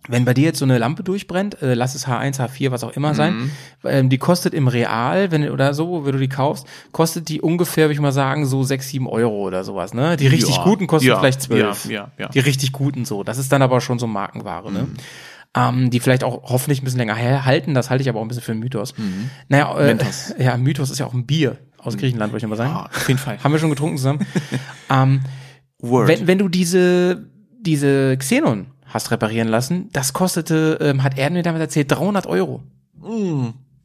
wenn 0.09 0.23
bei 0.23 0.33
dir 0.33 0.45
jetzt 0.45 0.59
so 0.59 0.65
eine 0.65 0.77
Lampe 0.77 1.03
durchbrennt, 1.03 1.61
äh, 1.61 1.73
lass 1.73 1.93
es 1.93 2.07
H1, 2.07 2.39
H4, 2.39 2.71
was 2.71 2.83
auch 2.85 2.91
immer 2.93 3.09
Mhm. 3.11 3.15
sein, 3.15 3.51
ähm, 3.83 4.09
die 4.09 4.17
kostet 4.17 4.53
im 4.53 4.69
Real, 4.69 5.31
wenn 5.31 5.49
oder 5.49 5.73
so, 5.73 6.05
wenn 6.05 6.13
du 6.13 6.19
die 6.19 6.29
kaufst, 6.29 6.65
kostet 6.93 7.27
die 7.27 7.41
ungefähr, 7.41 7.85
würde 7.85 7.93
ich 7.95 7.99
mal 7.99 8.13
sagen, 8.13 8.45
so 8.45 8.63
sechs, 8.63 8.87
sieben 8.87 9.07
Euro 9.09 9.35
oder 9.45 9.65
sowas. 9.65 9.93
Ne? 9.93 10.15
Die 10.15 10.27
richtig 10.27 10.55
Ja, 10.55 10.63
guten 10.63 10.87
kosten 10.87 11.09
ja, 11.09 11.19
vielleicht 11.19 11.41
zwölf. 11.41 11.85
ja, 11.85 11.91
ja, 11.91 12.11
ja. 12.17 12.29
Die 12.29 12.39
richtig 12.39 12.71
guten 12.71 13.03
so. 13.03 13.23
Das 13.23 13.37
ist 13.37 13.51
dann 13.51 13.61
aber 13.61 13.81
schon 13.81 13.99
so 13.99 14.07
Markenware. 14.07 14.69
Mhm. 14.69 14.73
Ne? 14.77 14.87
Ähm, 15.55 15.89
die 15.89 15.99
vielleicht 15.99 16.23
auch 16.23 16.43
hoffentlich 16.51 16.81
ein 16.81 16.85
bisschen 16.85 16.99
länger 16.99 17.17
halten, 17.45 17.73
das 17.73 17.89
halte 17.89 18.01
ich 18.03 18.09
aber 18.09 18.19
auch 18.19 18.23
ein 18.23 18.27
bisschen 18.27 18.43
für 18.43 18.51
einen 18.51 18.61
Mythos. 18.61 18.93
Naja, 19.49 19.75
äh, 19.77 19.81
Mhm. 19.81 19.85
Mentos. 19.87 20.33
ja, 20.39 20.55
Mythos 20.55 20.89
ist 20.91 20.99
ja 20.99 21.05
auch 21.07 21.13
ein 21.13 21.25
Bier 21.25 21.57
aus 21.79 21.97
Griechenland, 21.97 22.31
würde 22.31 22.45
ich 22.45 22.49
mal 22.49 22.55
sagen. 22.55 22.71
Ja, 22.71 22.85
auf 22.85 23.07
jeden 23.07 23.19
Fall. 23.19 23.43
Haben 23.43 23.51
wir 23.51 23.59
schon 23.59 23.69
getrunken 23.71 23.97
zusammen. 23.97 24.19
ähm, 24.89 25.21
Word. 25.79 26.07
wenn, 26.07 26.27
wenn 26.27 26.37
du 26.37 26.49
diese, 26.49 27.27
diese 27.59 28.17
Xenon 28.17 28.67
hast 28.85 29.11
reparieren 29.11 29.47
lassen, 29.47 29.89
das 29.93 30.13
kostete, 30.13 30.77
ähm, 30.81 31.03
hat 31.03 31.17
er 31.17 31.29
mir 31.29 31.43
damals 31.43 31.61
erzählt, 31.61 31.91
300 31.91 32.25
Euro. 32.27 32.63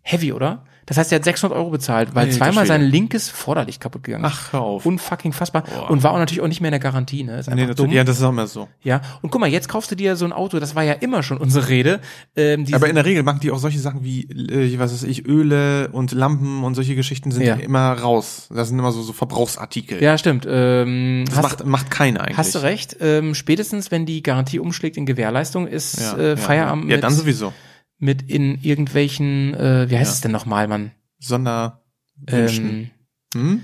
Heavy, 0.03 0.32
oder? 0.32 0.64
Das 0.87 0.97
heißt, 0.97 1.12
er 1.12 1.16
hat 1.16 1.24
600 1.24 1.57
Euro 1.57 1.70
bezahlt, 1.70 2.14
weil 2.14 2.26
Alter 2.26 2.37
zweimal 2.39 2.66
sein 2.66 2.83
linkes 2.83 3.28
Vorderlicht 3.28 3.80
kaputt 3.80 4.03
gegangen 4.03 4.24
ist. 4.24 4.33
Ach, 4.33 4.53
hör 4.53 4.61
auf. 4.62 4.85
Unfucking 4.87 5.33
fassbar. 5.33 5.62
Und 5.89 6.03
war 6.03 6.11
auch 6.12 6.18
natürlich 6.18 6.41
auch 6.43 6.49
nicht 6.49 6.61
mehr 6.61 6.68
in 6.70 6.72
der 6.72 6.80
Garantie, 6.80 7.22
ne? 7.22 7.39
Ist 7.39 7.49
nee, 7.49 7.55
natürlich, 7.55 7.76
dumm. 7.76 7.93
ja, 7.93 8.03
das 8.05 8.16
ist 8.18 8.22
auch 8.24 8.30
immer 8.30 8.47
so. 8.49 8.68
Ja. 8.83 9.01
Und 9.22 9.30
guck 9.30 9.41
mal, 9.41 9.49
jetzt 9.49 9.68
kaufst 9.68 9.91
du 9.91 9.95
dir 9.95 10.16
so 10.16 10.24
ein 10.24 10.33
Auto, 10.33 10.59
das 10.59 10.74
war 10.74 10.83
ja 10.83 10.95
immer 10.95 11.22
schon 11.22 11.39
unsere 11.39 11.68
Rede. 11.68 12.01
Ähm, 12.37 12.66
Aber 12.72 12.89
in 12.89 12.97
der 12.97 13.05
Regel 13.05 13.22
machen 13.22 13.41
die 13.41 13.51
auch 13.53 13.59
solche 13.59 13.78
Sachen 13.78 14.03
wie, 14.03 14.22
äh, 14.22 14.78
was 14.78 14.93
weiß 14.93 15.05
ich, 15.05 15.24
Öle 15.26 15.89
und 15.93 16.12
Lampen 16.12 16.64
und 16.64 16.74
solche 16.74 16.95
Geschichten 16.97 17.30
sind 17.30 17.43
Ja. 17.45 17.55
immer 17.55 17.93
raus. 17.93 18.49
Das 18.53 18.68
sind 18.68 18.78
immer 18.78 18.91
so, 18.93 19.03
so 19.03 19.12
Verbrauchsartikel. 19.12 20.03
ja, 20.03 20.18
stimmt. 20.18 20.47
Ähm, 20.49 21.24
Das 21.26 21.37
hast, 21.37 21.43
macht, 21.43 21.66
macht 21.66 21.91
keiner 21.91 22.22
eigentlich. 22.22 22.39
hast 22.39 22.55
du 22.55 22.59
recht. 22.62 22.97
Ähm, 23.01 23.35
spätestens, 23.35 23.91
wenn 23.91 24.07
die 24.07 24.22
Garantie 24.22 24.59
umschlägt 24.59 24.97
in 24.97 25.07
Gewährleistung, 25.07 25.66
ist 25.66 26.01
Ja, 26.01 26.16
äh, 26.16 26.28
ja, 26.30 26.37
Feierabend 26.37 26.89
Ja, 26.91 26.97
mit, 26.97 27.05
dann 27.05 27.14
sowieso. 27.14 27.53
Mit 28.03 28.28
in 28.28 28.59
irgendwelchen, 28.62 29.55
äh, 29.55 29.88
wie 29.88 29.96
heißt 29.96 30.11
Ja. 30.11 30.14
es 30.14 30.20
denn 30.22 30.32
nochmal, 30.32 30.66
Mann? 30.66 30.90
Sonderwünschen. 31.20 32.90
Ähm, 33.34 33.40
hm? 33.40 33.62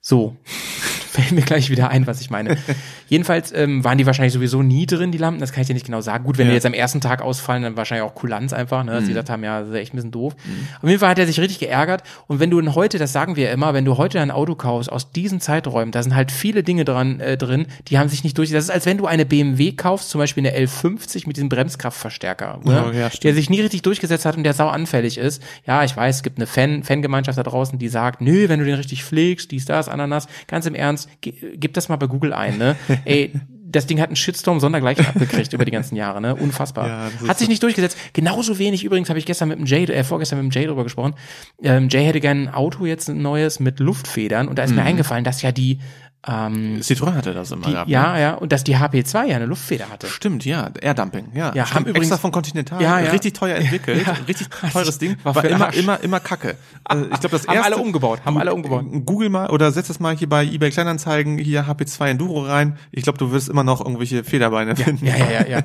So, 0.00 0.36
fällt 0.44 1.32
mir 1.32 1.42
gleich 1.42 1.68
wieder 1.68 1.88
ein, 1.90 2.06
was 2.06 2.20
ich 2.20 2.30
meine. 2.30 2.56
Jedenfalls 3.08 3.52
ähm, 3.52 3.84
waren 3.84 3.98
die 3.98 4.06
wahrscheinlich 4.06 4.32
sowieso 4.32 4.62
nie 4.62 4.86
drin, 4.86 5.12
die 5.12 5.18
Lampen, 5.18 5.40
das 5.40 5.52
kann 5.52 5.62
ich 5.62 5.66
dir 5.66 5.74
nicht 5.74 5.86
genau 5.86 6.00
sagen. 6.00 6.24
Gut, 6.24 6.38
wenn 6.38 6.46
Ja. 6.46 6.48
Mhm. 6.48 6.52
die 6.52 6.54
jetzt 6.56 6.66
am 6.66 6.74
ersten 6.74 7.00
Tag 7.00 7.22
ausfallen, 7.22 7.62
dann 7.62 7.76
wahrscheinlich 7.76 8.04
auch 8.08 8.14
Kulanz 8.14 8.52
einfach, 8.52 8.84
ne, 8.84 8.92
dass 8.92 9.02
die 9.04 9.08
gesagt 9.10 9.30
haben, 9.30 9.44
ja, 9.44 9.60
das 9.60 9.68
ist 9.70 9.74
echt 9.74 9.92
ein 9.92 9.96
bisschen 9.96 10.10
doof. 10.10 10.34
Auf 10.82 10.88
jeden 10.88 10.98
Fall 11.00 11.10
hat 11.10 11.18
er 11.18 11.26
sich 11.26 11.38
richtig 11.40 11.58
geärgert 11.60 12.02
und 12.26 12.40
wenn 12.40 12.50
du 12.50 12.60
denn 12.60 12.74
heute, 12.74 12.98
das 12.98 13.12
sagen 13.12 13.36
wir 13.36 13.44
ja 13.46 13.52
immer, 13.52 13.74
wenn 13.74 13.84
du 13.84 13.96
heute 13.98 14.20
ein 14.20 14.30
Auto 14.30 14.54
kaufst 14.54 14.90
aus 14.90 15.12
diesen 15.12 15.40
Zeiträumen, 15.40 15.92
da 15.92 16.02
sind 16.02 16.14
halt 16.14 16.30
viele 16.32 16.62
Dinge 16.62 16.84
dran 16.84 17.20
äh, 17.20 17.36
drin, 17.36 17.66
die 17.88 17.98
haben 17.98 18.08
sich 18.08 18.24
nicht 18.24 18.38
durch. 18.38 18.50
Das 18.50 18.64
ist, 18.64 18.70
als 18.70 18.86
wenn 18.86 18.98
du 18.98 19.06
eine 19.06 19.24
BMW 19.26 19.72
kaufst, 19.72 20.10
zum 20.10 20.18
Beispiel 20.18 20.46
eine 20.46 20.56
L50 20.66 21.26
mit 21.26 21.36
diesem 21.36 21.48
Bremskraftverstärker, 21.48 22.60
ne, 22.64 22.84
Oh, 22.88 22.90
ja, 22.92 23.08
der 23.22 23.34
sich 23.34 23.50
nie 23.50 23.60
richtig 23.60 23.82
durchgesetzt 23.82 24.24
hat 24.24 24.36
und 24.36 24.44
der 24.44 24.54
sau 24.54 24.68
anfällig 24.68 25.18
ist. 25.18 25.42
Ja, 25.66 25.84
ich 25.84 25.96
weiß, 25.96 26.16
es 26.16 26.22
gibt 26.22 26.38
eine 26.38 26.46
Fan, 26.46 26.82
Fangemeinschaft 26.82 27.38
da 27.38 27.42
draußen, 27.42 27.78
die 27.78 27.88
sagt, 27.88 28.20
nö, 28.20 28.48
wenn 28.48 28.58
du 28.60 28.64
den 28.64 28.74
richtig 28.74 29.04
pflegst, 29.04 29.50
dies, 29.50 29.64
das, 29.64 29.88
Ananas, 29.88 30.26
ganz 30.46 30.66
im 30.66 30.74
Ernst, 30.74 31.08
gib 31.20 31.74
das 31.74 31.88
mal 31.88 31.96
bei 31.96 32.06
Google 32.06 32.32
ein, 32.32 32.58
ne? 32.58 32.76
Ey, 33.04 33.32
das 33.74 33.86
Ding 33.86 34.00
hat 34.00 34.08
einen 34.10 34.16
Shitstorm 34.16 34.60
sondergleichen 34.60 35.06
abgekriegt 35.06 35.52
über 35.54 35.64
die 35.64 35.70
ganzen 35.70 35.96
Jahre, 35.96 36.20
ne? 36.20 36.34
Unfassbar. 36.36 36.88
Ja, 36.88 37.10
hat 37.28 37.38
sich 37.38 37.48
nicht 37.48 37.62
durchgesetzt. 37.62 37.96
Genauso 38.12 38.58
wenig 38.58 38.84
übrigens 38.84 39.08
habe 39.08 39.18
ich 39.18 39.24
gestern 39.24 39.48
mit 39.48 39.58
dem 39.58 39.64
Jay, 39.64 39.84
äh, 39.84 40.04
vorgestern 40.04 40.44
mit 40.44 40.52
dem 40.52 40.54
Jay 40.54 40.66
drüber 40.66 40.82
gesprochen. 40.84 41.14
Ähm, 41.62 41.88
Jay 41.88 42.04
hätte 42.04 42.20
gerne 42.20 42.42
ein 42.42 42.48
Auto 42.54 42.84
jetzt 42.84 43.08
ein 43.08 43.22
neues 43.22 43.60
mit 43.60 43.80
Luftfedern 43.80 44.46
und 44.48 44.58
da 44.58 44.64
ist 44.64 44.70
Mhm. 44.70 44.76
mir 44.76 44.82
eingefallen, 44.82 45.24
dass 45.24 45.40
ja 45.40 45.52
die, 45.52 45.78
ähm, 46.26 46.78
Citroën 46.80 47.14
hatte 47.14 47.34
das 47.34 47.50
immer 47.50 47.66
die 47.66 47.72
gehabt. 47.72 47.90
ja, 47.90 48.12
Ne? 48.12 48.20
ja, 48.20 48.34
und 48.34 48.52
dass 48.52 48.62
die 48.62 48.76
HP2 48.76 49.24
ja 49.26 49.36
eine 49.36 49.46
Luftfeder 49.46 49.88
hatte. 49.90 50.06
Stimmt, 50.06 50.44
ja, 50.44 50.70
Airdumping, 50.80 51.32
ja. 51.34 51.52
Ja, 51.54 51.66
Stimmt, 51.66 51.74
haben 51.74 51.82
übrigens- 51.86 52.06
extra 52.06 52.18
von 52.18 52.30
Continental, 52.30 52.80
Ja, 52.80 53.00
ja. 53.00 53.10
richtig 53.10 53.32
teuer 53.34 53.56
entwickelt, 53.56 54.06
Ja. 54.06 54.12
richtig 54.28 54.48
teures 54.48 54.98
Ding, 54.98 55.16
War 55.24 55.34
war, 55.34 55.44
immer, 55.44 55.66
Arsch. 55.66 55.76
immer, 55.78 56.00
immer 56.00 56.20
Kacke. 56.20 56.56
Also 56.84 57.04
ich 57.04 57.10
glaube, 57.20 57.30
das 57.30 57.48
Haben 57.48 57.56
erste, 57.56 57.72
alle 57.74 57.82
umgebaut, 57.82 58.20
haben 58.24 58.38
alle 58.38 58.54
umgebaut. 58.54 58.84
Google 59.04 59.30
mal 59.30 59.50
oder 59.50 59.72
setz 59.72 59.90
es 59.90 59.98
mal 59.98 60.16
hier 60.16 60.28
bei 60.28 60.44
eBay 60.44 60.70
Kleinanzeigen 60.70 61.38
hier 61.38 61.66
HP2 61.66 62.10
Enduro 62.10 62.42
rein. 62.46 62.78
Ich 62.92 63.02
glaube, 63.02 63.18
du 63.18 63.32
wirst 63.32 63.48
immer 63.48 63.64
noch 63.64 63.80
irgendwelche 63.80 64.22
Federbeine 64.22 64.76
finden. 64.76 65.04
Ja, 65.06 65.16
ja, 65.16 65.30
ja, 65.42 65.46
ja. 65.48 65.60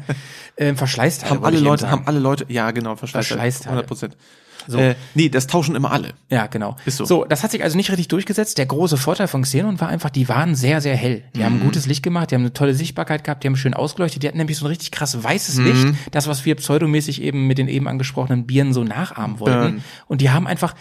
ähm, 0.57 0.75
Verschleißteile. 0.75 1.35
Haben 1.35 1.45
alle 1.45 1.59
Leute, 1.59 1.91
haben 1.91 2.03
alle 2.07 2.19
Leute, 2.19 2.45
ja 2.49 2.71
genau, 2.71 2.95
Verschleißteile, 2.95 3.41
Verschleißteile. 3.41 3.71
100 3.73 3.87
Prozent. 3.87 4.17
So. 4.67 4.77
Äh, 4.77 4.95
nee, 5.15 5.29
das 5.29 5.47
tauschen 5.47 5.75
immer 5.75 5.91
alle. 5.91 6.09
Ja, 6.29 6.47
genau. 6.47 6.75
Ist 6.85 6.97
so. 6.97 7.25
das 7.25 7.43
hat 7.43 7.51
sich 7.51 7.63
also 7.63 7.77
nicht 7.77 7.89
richtig 7.89 8.09
durchgesetzt. 8.09 8.57
Der 8.57 8.65
große 8.65 8.97
Vorteil 8.97 9.27
von 9.27 9.43
Xenon 9.43 9.79
war 9.79 9.87
einfach, 9.87 10.09
die 10.09 10.27
waren 10.29 10.55
sehr, 10.55 10.81
sehr 10.81 10.95
hell. 10.95 11.23
Die 11.35 11.39
Mhm. 11.39 11.43
haben 11.45 11.59
gutes 11.61 11.85
Licht 11.87 12.03
gemacht, 12.03 12.31
die 12.31 12.35
haben 12.35 12.41
eine 12.43 12.53
tolle 12.53 12.73
Sichtbarkeit 12.73 13.23
gehabt, 13.23 13.43
die 13.43 13.47
haben 13.47 13.55
schön 13.55 13.73
ausgeleuchtet. 13.73 14.23
Die 14.23 14.27
hatten 14.27 14.37
nämlich 14.37 14.57
so 14.57 14.65
ein 14.65 14.69
richtig 14.69 14.91
krass 14.91 15.23
weißes 15.23 15.55
Mhm. 15.57 15.65
Licht. 15.65 15.87
Das, 16.11 16.27
was 16.27 16.45
wir 16.45 16.55
pseudomäßig 16.55 17.21
eben 17.21 17.47
mit 17.47 17.57
den 17.57 17.67
eben 17.67 17.87
angesprochenen 17.87 18.45
Bieren 18.45 18.73
so 18.73 18.83
nachahmen 18.83 19.39
wollten. 19.39 19.57
Burn. 19.59 19.83
Und 20.07 20.21
die 20.21 20.29
haben 20.31 20.47
einfach 20.47 20.75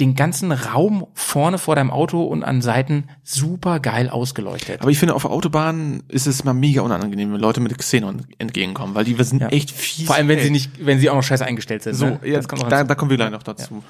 den 0.00 0.14
ganzen 0.14 0.52
Raum 0.52 1.06
vorne 1.12 1.58
vor 1.58 1.76
deinem 1.76 1.90
Auto 1.90 2.24
und 2.24 2.42
an 2.42 2.62
Seiten 2.62 3.04
super 3.22 3.78
geil 3.78 4.08
ausgeleuchtet. 4.08 4.80
Aber 4.80 4.90
ich 4.90 4.98
finde, 4.98 5.14
auf 5.14 5.22
der 5.22 5.30
Autobahn 5.30 6.02
ist 6.08 6.26
es 6.26 6.40
immer 6.40 6.54
mega 6.54 6.80
unangenehm, 6.80 7.32
wenn 7.32 7.40
Leute 7.40 7.60
mit 7.60 7.76
Xenon 7.76 8.26
entgegenkommen, 8.38 8.94
weil 8.94 9.04
die 9.04 9.14
sind 9.22 9.42
Ja. 9.42 9.48
echt 9.48 9.70
fies. 9.70 10.06
Vor 10.06 10.16
allem, 10.16 10.28
wenn 10.28 10.38
ey. 10.38 10.44
sie 10.44 10.50
nicht, 10.50 10.70
wenn 10.84 10.98
sie 10.98 11.10
auch 11.10 11.14
noch 11.16 11.22
scheiße 11.22 11.44
eingestellt 11.44 11.82
sind. 11.82 11.94
so, 11.94 12.06
ne? 12.06 12.20
ja, 12.24 12.40
kommt 12.42 12.70
da, 12.72 12.84
da 12.84 12.94
kommen 12.94 13.10
wir 13.10 13.18
gleich 13.18 13.30
noch 13.30 13.42
dazu. 13.42 13.82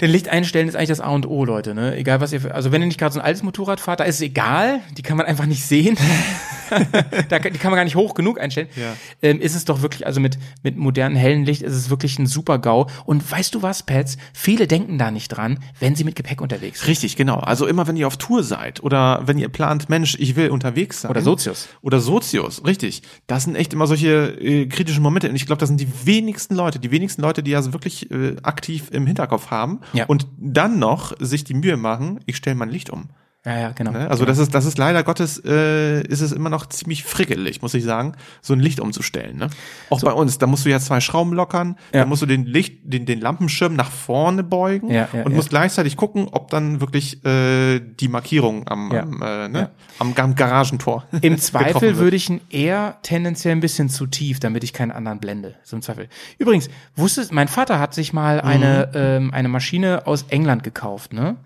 Denn 0.00 0.10
Licht 0.10 0.28
einstellen 0.30 0.66
ist 0.66 0.74
eigentlich 0.74 0.88
das 0.88 1.00
A 1.00 1.10
und 1.10 1.26
O, 1.26 1.44
Leute. 1.44 1.74
Ne? 1.74 1.94
Egal 1.96 2.22
was 2.22 2.32
ihr, 2.32 2.54
also 2.54 2.72
wenn 2.72 2.80
ihr 2.80 2.86
nicht 2.86 2.98
gerade 2.98 3.12
so 3.12 3.20
ein 3.20 3.26
altes 3.26 3.42
Motorrad 3.42 3.80
fahrt, 3.80 4.00
da 4.00 4.04
ist 4.04 4.14
es 4.16 4.20
egal, 4.22 4.80
die 4.96 5.02
kann 5.02 5.18
man 5.18 5.26
einfach 5.26 5.44
nicht 5.46 5.64
sehen. 5.64 5.98
da, 7.28 7.38
kann- 7.38 7.52
die 7.52 7.58
kann 7.58 7.70
man 7.70 7.76
gar 7.76 7.84
nicht 7.84 7.96
hoch 7.96 8.14
genug 8.14 8.40
einstellen. 8.40 8.68
Ja. 8.76 8.94
Ähm, 9.22 9.40
ist 9.40 9.54
es 9.54 9.64
doch 9.64 9.82
wirklich, 9.82 10.06
also 10.06 10.20
mit 10.20 10.38
mit 10.62 10.76
modernen 10.76 11.16
hellen 11.16 11.44
Licht 11.44 11.62
ist 11.62 11.74
es 11.74 11.90
wirklich 11.90 12.18
ein 12.18 12.26
super 12.26 12.58
GAU. 12.58 12.86
Und 13.04 13.28
weißt 13.30 13.54
du 13.54 13.62
was, 13.62 13.82
Pets? 13.82 14.16
Viele 14.32 14.66
denken 14.66 14.98
da 14.98 15.10
nicht 15.10 15.28
dran, 15.28 15.58
wenn 15.80 15.94
sie 15.96 16.04
mit 16.04 16.16
Gepäck 16.16 16.40
unterwegs 16.40 16.80
sind. 16.80 16.88
Richtig, 16.88 17.16
genau. 17.16 17.36
Also 17.36 17.66
immer 17.66 17.86
wenn 17.86 17.96
ihr 17.96 18.06
auf 18.06 18.16
Tour 18.16 18.42
seid 18.42 18.82
oder 18.82 19.22
wenn 19.26 19.38
ihr 19.38 19.48
plant, 19.48 19.88
Mensch, 19.88 20.16
ich 20.18 20.36
will 20.36 20.50
unterwegs 20.50 21.00
sein. 21.02 21.10
Oder 21.10 21.22
Sozius. 21.22 21.68
Oder 21.82 22.00
Sozius, 22.00 22.64
richtig. 22.64 23.02
Das 23.26 23.44
sind 23.44 23.56
echt 23.56 23.72
immer 23.72 23.86
solche 23.86 24.36
äh, 24.40 24.66
kritischen 24.66 25.02
Momente. 25.02 25.28
Und 25.28 25.36
ich 25.36 25.46
glaube, 25.46 25.60
das 25.60 25.68
sind 25.68 25.80
die 25.80 25.88
wenigsten 26.04 26.54
Leute, 26.54 26.78
die 26.78 26.90
wenigsten 26.90 27.22
Leute, 27.22 27.42
die 27.42 27.54
also 27.56 27.72
wirklich 27.72 28.10
äh, 28.10 28.36
aktiv 28.42 28.88
im 28.92 29.06
Hinterkopf 29.06 29.50
haben 29.50 29.80
Ja. 29.92 30.06
und 30.06 30.26
dann 30.38 30.78
noch 30.78 31.12
sich 31.18 31.44
die 31.44 31.54
Mühe 31.54 31.76
machen, 31.76 32.20
ich 32.26 32.36
stelle 32.36 32.56
mein 32.56 32.68
Licht 32.70 32.90
um. 32.90 33.08
Ja, 33.46 33.58
ja, 33.58 33.72
genau. 33.72 33.92
Ne? 33.92 34.10
Also 34.10 34.26
das 34.26 34.36
ist, 34.36 34.54
das 34.54 34.66
ist 34.66 34.76
leider 34.76 35.02
Gottes, 35.02 35.42
äh, 35.42 36.02
ist 36.02 36.20
es 36.20 36.32
immer 36.32 36.50
noch 36.50 36.66
ziemlich 36.66 37.04
frickelig, 37.04 37.62
muss 37.62 37.72
ich 37.72 37.84
sagen, 37.84 38.12
so 38.42 38.52
ein 38.52 38.60
Licht 38.60 38.80
umzustellen. 38.80 39.38
Ne? 39.38 39.48
Auch 39.88 40.02
bei 40.02 40.12
uns, 40.12 40.36
da 40.36 40.46
musst 40.46 40.66
du 40.66 40.70
ja 40.70 40.78
zwei 40.78 41.00
Schrauben 41.00 41.32
lockern, 41.32 41.76
Ja. 41.94 42.00
dann 42.00 42.10
musst 42.10 42.20
du 42.20 42.26
den 42.26 42.44
Licht, 42.44 42.80
den, 42.82 43.06
den 43.06 43.18
Lampenschirm 43.18 43.74
nach 43.74 43.90
vorne 43.90 44.44
beugen 44.44 44.90
Ja, 44.90 45.08
ja, 45.12 45.22
und 45.24 45.34
musst 45.34 45.48
gleichzeitig 45.48 45.96
gucken, 45.96 46.28
ob 46.30 46.50
dann 46.50 46.82
wirklich 46.82 47.24
äh, 47.24 47.80
die 47.80 48.08
Markierung 48.08 48.68
am, 48.68 48.92
am, 48.92 49.22
äh, 49.22 49.48
ne? 49.48 49.70
Am, 49.98 50.12
am 50.14 50.34
Garagentor 50.34 51.04
Im 51.22 51.38
Zweifel 51.38 51.96
würde 51.96 52.16
ich 52.16 52.28
ihn 52.28 52.42
eher 52.50 52.98
tendenziell 53.02 53.52
ein 53.54 53.60
bisschen 53.60 53.88
zu 53.88 54.06
tief, 54.06 54.38
damit 54.40 54.64
ich 54.64 54.74
keinen 54.74 54.90
anderen 54.90 55.18
blende. 55.18 55.54
So 55.62 55.76
im 55.76 55.82
Zweifel. 55.82 56.08
Übrigens, 56.36 56.68
wusstest, 56.94 57.32
mein 57.32 57.48
Vater 57.48 57.78
hat 57.78 57.94
sich 57.94 58.12
mal 58.12 58.40
eine, 58.42 58.90
ähm, 58.94 59.32
eine 59.32 59.48
Maschine 59.48 60.06
aus 60.06 60.24
England 60.28 60.62
gekauft, 60.62 61.14
ne? 61.14 61.36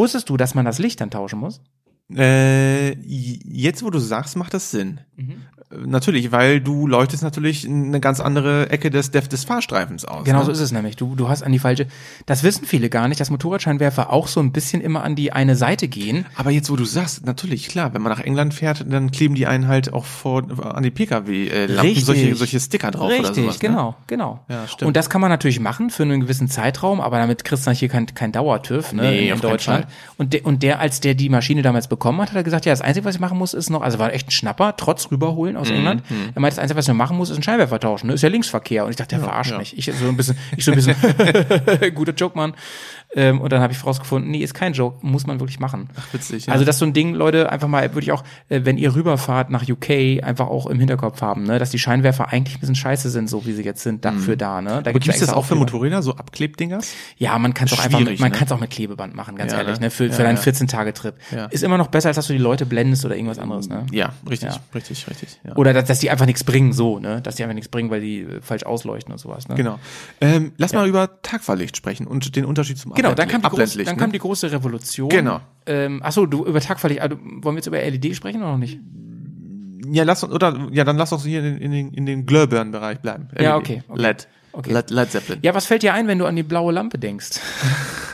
Wusstest 0.00 0.30
du, 0.30 0.38
dass 0.38 0.54
man 0.54 0.64
das 0.64 0.78
Licht 0.78 1.02
dann 1.02 1.10
tauschen 1.10 1.38
muss? 1.38 1.60
Äh, 2.10 2.92
jetzt, 3.02 3.82
wo 3.82 3.90
du 3.90 3.98
sagst, 3.98 4.34
macht 4.34 4.54
das 4.54 4.70
Sinn. 4.70 5.00
Mhm. 5.16 5.42
Natürlich, 5.72 6.32
weil 6.32 6.60
du 6.60 6.88
leuchtest 6.88 7.22
natürlich 7.22 7.64
eine 7.64 8.00
ganz 8.00 8.18
andere 8.18 8.70
Ecke 8.70 8.90
des, 8.90 9.12
des, 9.12 9.44
Fahrstreifens 9.44 10.04
aus. 10.04 10.24
Genau 10.24 10.40
ne? 10.40 10.44
so 10.46 10.50
ist 10.50 10.58
es 10.58 10.72
nämlich. 10.72 10.96
Du, 10.96 11.14
du 11.14 11.28
hast 11.28 11.44
an 11.44 11.52
die 11.52 11.60
falsche. 11.60 11.86
Das 12.26 12.42
wissen 12.42 12.64
viele 12.64 12.88
gar 12.90 13.06
nicht, 13.06 13.20
dass 13.20 13.30
Motorradscheinwerfer 13.30 14.12
auch 14.12 14.26
so 14.26 14.40
ein 14.40 14.50
bisschen 14.50 14.80
immer 14.80 15.04
an 15.04 15.14
die 15.14 15.32
eine 15.32 15.54
Seite 15.54 15.86
gehen. 15.86 16.26
Aber 16.34 16.50
jetzt, 16.50 16.70
wo 16.70 16.76
du 16.76 16.84
sagst, 16.84 17.24
natürlich, 17.24 17.68
klar, 17.68 17.94
wenn 17.94 18.02
man 18.02 18.10
nach 18.10 18.18
England 18.18 18.52
fährt, 18.52 18.84
dann 18.88 19.12
kleben 19.12 19.36
die 19.36 19.46
einen 19.46 19.68
halt 19.68 19.92
auch 19.92 20.06
vor, 20.06 20.42
an 20.60 20.82
die 20.82 20.90
Pkw-Lampen 20.90 22.00
solche, 22.00 22.34
solche 22.34 22.58
Sticker 22.58 22.90
drauf 22.90 23.08
Richtig, 23.08 23.26
oder 23.26 23.34
sowas. 23.34 23.62
Ne? 23.62 23.68
genau, 23.68 23.94
genau. 24.08 24.44
Ja, 24.48 24.66
stimmt. 24.66 24.88
Und 24.88 24.96
das 24.96 25.08
kann 25.08 25.20
man 25.20 25.30
natürlich 25.30 25.60
machen 25.60 25.90
für 25.90 26.02
einen 26.02 26.20
gewissen 26.20 26.48
Zeitraum, 26.48 27.00
aber 27.00 27.18
damit 27.18 27.44
kriegst 27.44 27.68
du 27.68 27.70
hier 27.70 27.88
kein, 27.88 28.06
kein 28.06 28.32
Dauertüv 28.32 28.92
ne, 28.92 29.02
Nee, 29.02 29.28
in, 29.28 29.34
in 29.34 29.40
Deutschland. 29.40 29.86
Und, 30.18 30.32
der, 30.32 30.44
und 30.44 30.64
der, 30.64 30.80
als 30.80 30.98
der 30.98 31.14
die 31.14 31.28
Maschine 31.28 31.62
damals 31.62 31.86
bekommen 31.86 32.20
hat, 32.20 32.30
hat 32.30 32.36
er 32.36 32.42
gesagt, 32.42 32.66
ja, 32.66 32.72
das 32.72 32.80
Einzige, 32.80 33.06
was 33.06 33.14
ich 33.14 33.20
machen 33.20 33.38
muss, 33.38 33.54
ist 33.54 33.70
noch, 33.70 33.82
also 33.82 34.00
war 34.00 34.12
echt 34.12 34.26
ein 34.26 34.32
Schnapper, 34.32 34.76
trotz 34.76 35.12
rüberholen 35.12 35.59
Mhm, 35.60 35.66
aus 35.66 35.70
England. 35.70 36.02
Er 36.34 36.40
meinte, 36.40 36.56
das 36.56 36.62
Einzige, 36.62 36.78
was 36.78 36.88
noch 36.88 36.94
machen 36.94 37.16
muss, 37.16 37.30
ist 37.30 37.36
einen 37.36 37.42
Scheinwerfer 37.42 37.80
tauschen. 37.80 38.08
Ne? 38.08 38.14
Ist 38.14 38.22
ja 38.22 38.28
Linksverkehr. 38.28 38.84
Und 38.84 38.90
ich 38.90 38.96
dachte, 38.96 39.16
der 39.16 39.24
verarscht 39.24 39.52
ja. 39.52 39.58
mich. 39.58 39.76
Ich 39.76 39.86
so 39.86 40.08
ein 40.08 40.16
bisschen, 40.16 40.36
ich 40.56 40.64
so 40.64 40.72
ein 40.72 40.76
bisschen, 40.76 40.94
guter 41.94 42.12
Joke, 42.12 42.36
Mann. 42.36 42.54
Ähm, 43.16 43.40
und 43.40 43.50
dann 43.52 43.60
habe 43.60 43.72
ich 43.72 43.84
rausgefunden, 43.84 44.30
nee, 44.30 44.38
ist 44.38 44.54
kein 44.54 44.72
Joke, 44.72 44.98
muss 45.04 45.26
man 45.26 45.40
wirklich 45.40 45.58
machen. 45.58 45.88
Ach, 45.98 46.14
witzig, 46.14 46.46
ja. 46.46 46.52
Also 46.52 46.64
das 46.64 46.76
ist 46.76 46.80
so 46.80 46.86
ein 46.86 46.92
Ding, 46.92 47.14
Leute, 47.14 47.50
einfach 47.50 47.66
mal, 47.66 47.92
würde 47.94 48.04
ich 48.04 48.12
auch, 48.12 48.22
äh, 48.48 48.60
wenn 48.64 48.78
ihr 48.78 48.94
rüberfahrt 48.94 49.50
nach 49.50 49.68
UK, 49.68 50.22
einfach 50.22 50.46
auch 50.46 50.66
im 50.66 50.78
Hinterkopf 50.78 51.20
haben, 51.20 51.42
ne, 51.42 51.58
dass 51.58 51.70
die 51.70 51.78
Scheinwerfer 51.80 52.28
eigentlich 52.28 52.56
ein 52.56 52.60
bisschen 52.60 52.76
scheiße 52.76 53.10
sind, 53.10 53.28
so 53.28 53.44
wie 53.46 53.52
sie 53.52 53.64
jetzt 53.64 53.82
sind, 53.82 54.04
dafür 54.04 54.36
da, 54.36 54.60
ne. 54.60 54.80
Da 54.84 54.90
Mhm. 54.90 55.00
Gibt's 55.00 55.20
ja 55.20 55.26
das 55.26 55.34
auch 55.34 55.44
für. 55.44 55.54
Motorräder, 55.56 56.02
so 56.02 56.14
Abklebdingers? 56.14 56.92
Ja, 57.16 57.38
man 57.38 57.52
kann 57.52 57.66
es 57.66 57.72
auch 57.72 57.84
einfach, 57.84 57.98
mit, 58.00 58.20
man 58.20 58.30
ne? 58.30 58.36
kann 58.38 58.46
es 58.46 58.52
auch 58.52 58.60
mit 58.60 58.70
Klebeband 58.70 59.14
machen, 59.14 59.34
ganz 59.36 59.52
Ja, 59.52 59.58
ehrlich, 59.58 59.80
ne? 59.80 59.86
ne, 59.86 59.90
für, 59.90 60.06
Ja, 60.06 60.12
für 60.12 60.22
deinen 60.22 60.36
ja. 60.36 60.42
14-Tage-Trip. 60.42 61.14
Ja. 61.34 61.46
Ist 61.46 61.64
immer 61.64 61.78
noch 61.78 61.88
besser, 61.88 62.08
als 62.08 62.16
dass 62.16 62.28
du 62.28 62.32
die 62.32 62.38
Leute 62.38 62.64
blendest 62.64 63.04
oder 63.04 63.16
irgendwas 63.16 63.38
anderes, 63.40 63.68
ne. 63.68 63.86
Ja, 63.90 64.12
richtig, 64.28 64.50
richtig, 64.74 65.08
richtig. 65.10 65.40
Ja. 65.44 65.56
Oder 65.56 65.72
dass, 65.72 65.86
dass 65.86 65.98
die 65.98 66.10
einfach 66.10 66.26
nichts 66.26 66.44
bringen, 66.44 66.72
so, 66.72 66.98
ne, 67.00 67.20
dass 67.22 67.34
die 67.34 67.42
einfach 67.42 67.54
nichts 67.54 67.68
bringen, 67.68 67.90
weil 67.90 68.00
die 68.02 68.20
äh, 68.20 68.40
falsch 68.40 68.62
ausleuchten 68.62 69.12
und 69.12 69.18
sowas, 69.18 69.48
ne. 69.48 69.56
Genau. 69.56 69.78
Ähm, 70.20 70.52
lass 70.58 70.72
mal 70.72 70.86
über 70.88 71.20
Tagfahrlicht 71.22 71.76
sprechen 71.76 72.06
und 72.06 72.36
den 72.36 72.44
Unterschied 72.44 72.78
zum 72.78 72.92
Genau, 73.02 73.14
dann 73.14 73.28
kam, 73.28 73.42
die 73.42 73.48
große, 73.48 73.62
Abblendlicht, 73.62 73.88
dann 73.88 73.96
ne? 73.96 74.02
kam 74.02 74.12
die 74.12 74.18
große 74.18 74.52
Revolution. 74.52 75.08
Genau. 75.08 75.40
Ähm, 75.66 76.02
achso, 76.02 76.26
du 76.26 76.44
über 76.44 76.60
Tagverlicht, 76.60 77.00
also, 77.00 77.16
wollen 77.18 77.56
wir 77.56 77.60
jetzt 77.60 77.66
über 77.66 77.78
LED 77.78 78.16
sprechen 78.16 78.42
oder 78.42 78.52
noch 78.52 78.58
nicht? 78.58 78.78
Ja, 79.92 80.04
lass 80.04 80.22
uns, 80.22 80.32
oder, 80.32 80.68
ja, 80.70 80.84
dann 80.84 80.96
lass 80.96 81.12
uns 81.12 81.24
hier 81.24 81.40
in, 81.40 81.58
in 81.58 81.70
den, 81.72 81.94
in 81.94 82.06
den 82.06 82.26
Glühbirnen-Bereich 82.26 83.00
bleiben. 83.00 83.28
Ja, 83.38 83.56
LED. 83.56 83.62
okay, 83.62 83.82
okay. 83.88 84.02
LED. 84.02 84.28
Okay. 84.52 84.72
LED, 84.72 84.90
LED 84.90 85.10
Zeppelin. 85.10 85.38
Ja, 85.42 85.54
was 85.54 85.66
fällt 85.66 85.82
dir 85.82 85.94
ein, 85.94 86.08
wenn 86.08 86.18
du 86.18 86.26
an 86.26 86.34
die 86.34 86.42
blaue 86.42 86.72
Lampe 86.72 86.98
denkst? 86.98 87.40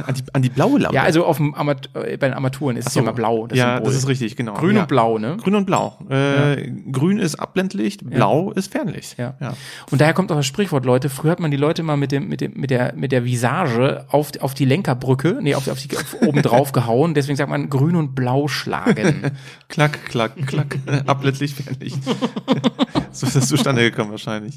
An 0.06 0.14
die, 0.14 0.22
an 0.32 0.42
die 0.42 0.50
blaue 0.50 0.78
Lampe. 0.78 0.94
Ja, 0.94 1.02
also 1.02 1.24
auf 1.24 1.38
dem 1.38 1.54
Amat 1.54 1.88
äh, 1.94 2.16
bei 2.16 2.28
den 2.28 2.34
Armaturen 2.34 2.76
ist 2.76 2.88
es 2.88 2.92
so. 2.92 3.00
ja 3.00 3.04
immer 3.04 3.14
blau. 3.14 3.48
ja, 3.52 3.76
Symbol. 3.76 3.92
das 3.92 4.02
ist 4.02 4.08
richtig, 4.08 4.36
genau. 4.36 4.54
Grün 4.54 4.76
ja. 4.76 4.82
und 4.82 4.88
blau, 4.88 5.18
ne? 5.18 5.36
Grün 5.42 5.54
und 5.54 5.64
blau. 5.64 5.98
Äh, 6.10 6.70
Grün 6.92 7.18
ist 7.18 7.36
Abblendlicht, 7.36 8.08
blau 8.08 8.52
ist 8.52 8.72
Fernlicht. 8.72 9.18
Ja. 9.18 9.34
ja. 9.40 9.54
Und 9.90 10.00
daher 10.00 10.12
kommt 10.12 10.30
auch 10.30 10.36
das 10.36 10.46
Sprichwort, 10.46 10.84
Leute. 10.84 11.08
Früher 11.08 11.30
hat 11.30 11.40
man 11.40 11.50
die 11.50 11.56
Leute 11.56 11.82
mal 11.82 11.96
mit 11.96 12.12
dem, 12.12 12.28
mit 12.28 12.40
dem, 12.40 12.52
mit 12.54 12.70
der, 12.70 12.94
mit 12.94 13.12
der 13.12 13.24
Visage 13.24 14.04
auf, 14.10 14.32
auf 14.40 14.54
die 14.54 14.66
Lenkerbrücke, 14.66 15.38
nee, 15.40 15.54
auf, 15.54 15.68
auf 15.68 15.80
die, 15.80 15.96
auf 15.96 16.16
oben 16.20 16.42
drauf 16.42 16.72
gehauen. 16.72 17.14
Deswegen 17.14 17.36
sagt 17.36 17.50
man 17.50 17.70
grün 17.70 17.96
und 17.96 18.14
blau 18.14 18.48
schlagen. 18.48 19.32
Klack, 19.68 20.04
klack, 20.06 20.32
klack. 20.46 20.78
Abblendlicht, 21.06 21.56
Fernlicht. 21.56 21.98
so 23.12 23.26
ist 23.26 23.36
das 23.36 23.48
zustande 23.48 23.82
gekommen 23.82 24.10
wahrscheinlich. 24.10 24.56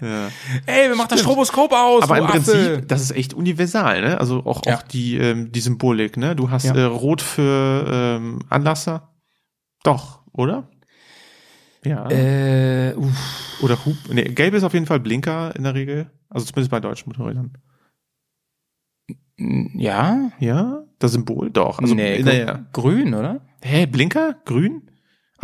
Ja. 0.00 0.28
Ey, 0.66 0.88
wer 0.88 0.96
macht 1.04 1.12
das 1.12 1.20
Stroboskop 1.20 1.72
aus? 1.72 2.02
Aber 2.02 2.18
im 2.18 2.24
Affe? 2.24 2.32
Prinzip, 2.32 2.88
das 2.88 3.02
ist 3.02 3.10
echt 3.12 3.34
universal, 3.34 4.00
ne? 4.00 4.18
Also 4.20 4.44
auch, 4.44 4.62
Ja. 4.66 4.76
auch 4.76 4.82
die, 4.82 5.16
ähm, 5.16 5.52
die 5.52 5.60
Symbolik, 5.60 6.16
ne? 6.16 6.34
Du 6.34 6.50
hast 6.50 6.64
Ja. 6.64 6.74
äh, 6.74 6.82
Rot 6.84 7.20
für 7.22 7.84
ähm, 8.18 8.40
Anlasser. 8.48 9.10
Doch, 9.82 10.20
oder? 10.32 10.68
Ja. 11.84 12.08
Äh, 12.10 12.94
uff. 12.96 13.58
Oder 13.62 13.84
Hub. 13.84 13.96
Nee, 14.10 14.24
gelb 14.24 14.54
ist 14.54 14.64
auf 14.64 14.72
jeden 14.74 14.86
Fall 14.86 15.00
Blinker 15.00 15.54
in 15.54 15.64
der 15.64 15.74
Regel. 15.74 16.10
Also 16.30 16.46
zumindest 16.46 16.70
bei 16.70 16.80
deutschen 16.80 17.10
Motorrädern. 17.10 17.52
Ja? 19.36 20.30
Ja? 20.38 20.84
Das 20.98 21.12
Symbol? 21.12 21.50
Doch. 21.50 21.78
Also, 21.80 21.94
nee, 21.94 22.22
der, 22.22 22.66
grün, 22.72 23.14
oder? 23.14 23.40
Hä, 23.62 23.86
Blinker? 23.86 24.36
Grün? 24.44 24.90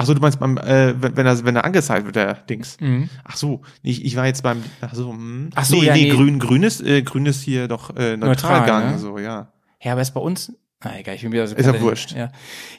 Ach 0.01 0.07
so, 0.07 0.15
du 0.15 0.21
meinst 0.21 0.41
beim, 0.41 0.57
äh, 0.57 0.95
wenn, 1.01 1.27
er, 1.27 1.45
wenn 1.45 1.57
er 1.57 1.65
angezeigt 1.65 2.07
wird, 2.07 2.17
der 2.17 2.35
Dings. 2.35 2.79
Ach 3.25 3.37
so, 3.37 3.61
ich, 3.83 4.05
ich 4.05 4.17
war 4.17 4.27
jetzt 4.27 4.43
beim, 4.43 4.63
ach 4.81 4.95
so, 4.95 5.11
hm. 5.11 5.51
Ach 5.55 5.65
so, 5.65 5.77
nee, 5.77 5.85
ja, 5.85 5.93
nee, 5.93 6.09
grün, 6.09 6.39
grün 6.39 6.63
ist, 6.63 6.81
äh, 6.81 7.03
grün 7.03 7.27
ist 7.27 7.43
hier 7.43 7.69
doch, 7.69 7.91
äh, 7.91 8.17
Neutral, 8.17 8.29
Neutralgang, 8.29 8.93
ne? 8.93 8.99
so, 8.99 9.19
ja. 9.19 9.53
Ja, 9.83 9.93
aber 9.93 10.01
ist 10.01 10.13
bei 10.13 10.21
uns. 10.21 10.53
Na 10.83 10.99
egal, 10.99 11.14
ich 11.14 11.20
bin 11.22 11.33
wieder 11.33 11.47
so 11.47 11.55
Ist 11.55 11.66
ja 11.66 11.78
wurscht. 11.78 12.12
Ja. 12.12 12.31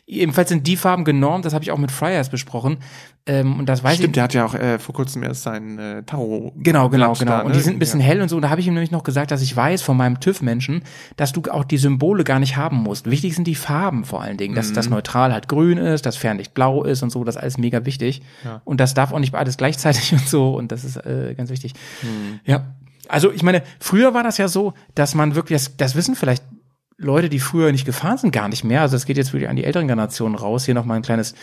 Ebenfalls 0.08 0.50
sind 0.50 0.66
die 0.66 0.76
Farben 0.76 1.06
genormt, 1.06 1.46
das 1.46 1.54
habe 1.54 1.64
ich 1.64 1.70
auch 1.70 1.78
mit 1.78 1.92
Fryers 1.92 2.30
besprochen. 2.30 2.78
Ähm, 3.28 3.60
und 3.60 3.68
das 3.70 3.84
weiß 3.84 3.98
Stimmt, 3.98 4.10
ich. 4.10 4.14
der 4.14 4.24
hat 4.24 4.34
ja 4.34 4.44
auch 4.44 4.56
äh, 4.56 4.80
vor 4.80 4.96
kurzem 4.96 5.22
erst 5.22 5.44
seinen 5.44 5.78
äh, 5.78 6.02
Taro. 6.02 6.52
Genau, 6.56 6.90
genau, 6.90 7.14
genau. 7.14 7.32
da, 7.32 7.40
und 7.42 7.50
ne? 7.50 7.54
die 7.54 7.62
sind 7.62 7.76
ein 7.76 7.80
bisschen 7.80 8.00
ja. 8.00 8.08
hell 8.08 8.22
und 8.24 8.30
so. 8.30 8.38
Und 8.38 8.42
da 8.42 8.50
habe 8.50 8.60
ich 8.60 8.66
ihm 8.66 8.74
nämlich 8.74 8.90
noch 8.90 9.04
gesagt, 9.04 9.30
dass 9.30 9.44
ich 9.44 9.56
weiß 9.56 9.84
von 9.84 9.96
meinem 9.96 10.20
TÜV-Menschen, 10.20 10.82
dass 11.16 11.32
du 11.32 11.44
auch 11.52 11.64
die 11.64 11.78
Symbole 11.78 12.24
gar 12.24 12.40
nicht 12.40 12.58
haben 12.58 12.78
musst. 12.78 13.08
Wichtig 13.12 13.36
sind 13.36 13.46
die 13.46 13.54
Farben 13.54 14.04
vor 14.04 14.24
allen 14.24 14.38
Dingen. 14.38 14.56
Dass 14.56 14.72
Mhm. 14.72 14.74
das 14.74 14.90
neutral 14.90 15.32
halt 15.32 15.48
grün 15.48 15.78
ist, 15.78 16.08
das 16.08 16.18
Fernlicht 16.18 16.56
blau 16.56 16.84
ist 16.84 17.04
und 17.04 17.12
so. 17.12 17.24
Das 17.24 17.36
ist 17.36 17.42
alles 17.42 17.60
mega 17.60 17.86
wichtig. 17.86 18.24
Ja. 18.44 18.64
Und 18.66 18.80
das 18.80 18.96
darf 18.96 19.14
auch 19.14 19.20
nicht 19.20 19.34
beides 19.34 19.58
gleichzeitig 19.58 20.12
und 20.14 20.28
so. 20.28 20.56
Und 20.56 20.72
das 20.72 20.84
ist 20.84 20.98
äh, 20.98 21.36
ganz 21.38 21.52
wichtig. 21.52 21.74
Mhm. 22.02 22.40
Ja. 22.46 22.74
Also 23.08 23.32
ich 23.32 23.44
meine, 23.44 23.62
früher 23.80 24.16
war 24.16 24.24
das 24.24 24.40
ja 24.40 24.48
so, 24.48 24.74
dass 24.96 25.14
man 25.14 25.36
wirklich, 25.36 25.62
das, 25.62 25.78
das 25.78 25.96
wissen 25.96 26.16
vielleicht 26.16 26.44
Leute, 27.02 27.30
die 27.30 27.40
früher 27.40 27.72
nicht 27.72 27.86
gefahren 27.86 28.18
sind, 28.18 28.32
gar 28.32 28.48
nicht 28.48 28.64
mehr. 28.64 28.82
Also 28.82 28.96
es 28.96 29.06
geht 29.06 29.18
jetzt 29.18 29.34
wirklich 29.34 29.50
an 29.50 29.56
die 29.56 29.64
älteren 29.64 29.88
Generationen 29.88 30.36
raus. 30.36 30.66
Hier 30.66 30.74
noch 30.76 30.86
mal 30.86 30.96
ein 30.96 31.02
kleines, 31.02 31.34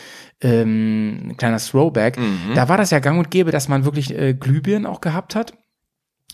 ähm, 0.41 1.31
ein 1.31 1.37
kleiner 1.37 1.59
Throwback. 1.59 2.17
Mhm. 2.19 2.55
Da 2.55 2.69
war 2.69 2.77
das 2.77 2.91
ja 2.91 2.99
gang 3.01 3.19
und 3.19 3.31
gäbe, 3.31 3.51
dass 3.51 3.69
man 3.69 3.85
wirklich 3.85 4.17
äh, 4.17 4.35
Glühbirnen 4.35 4.87
auch 4.87 5.01
gehabt 5.01 5.35
hat. 5.35 5.53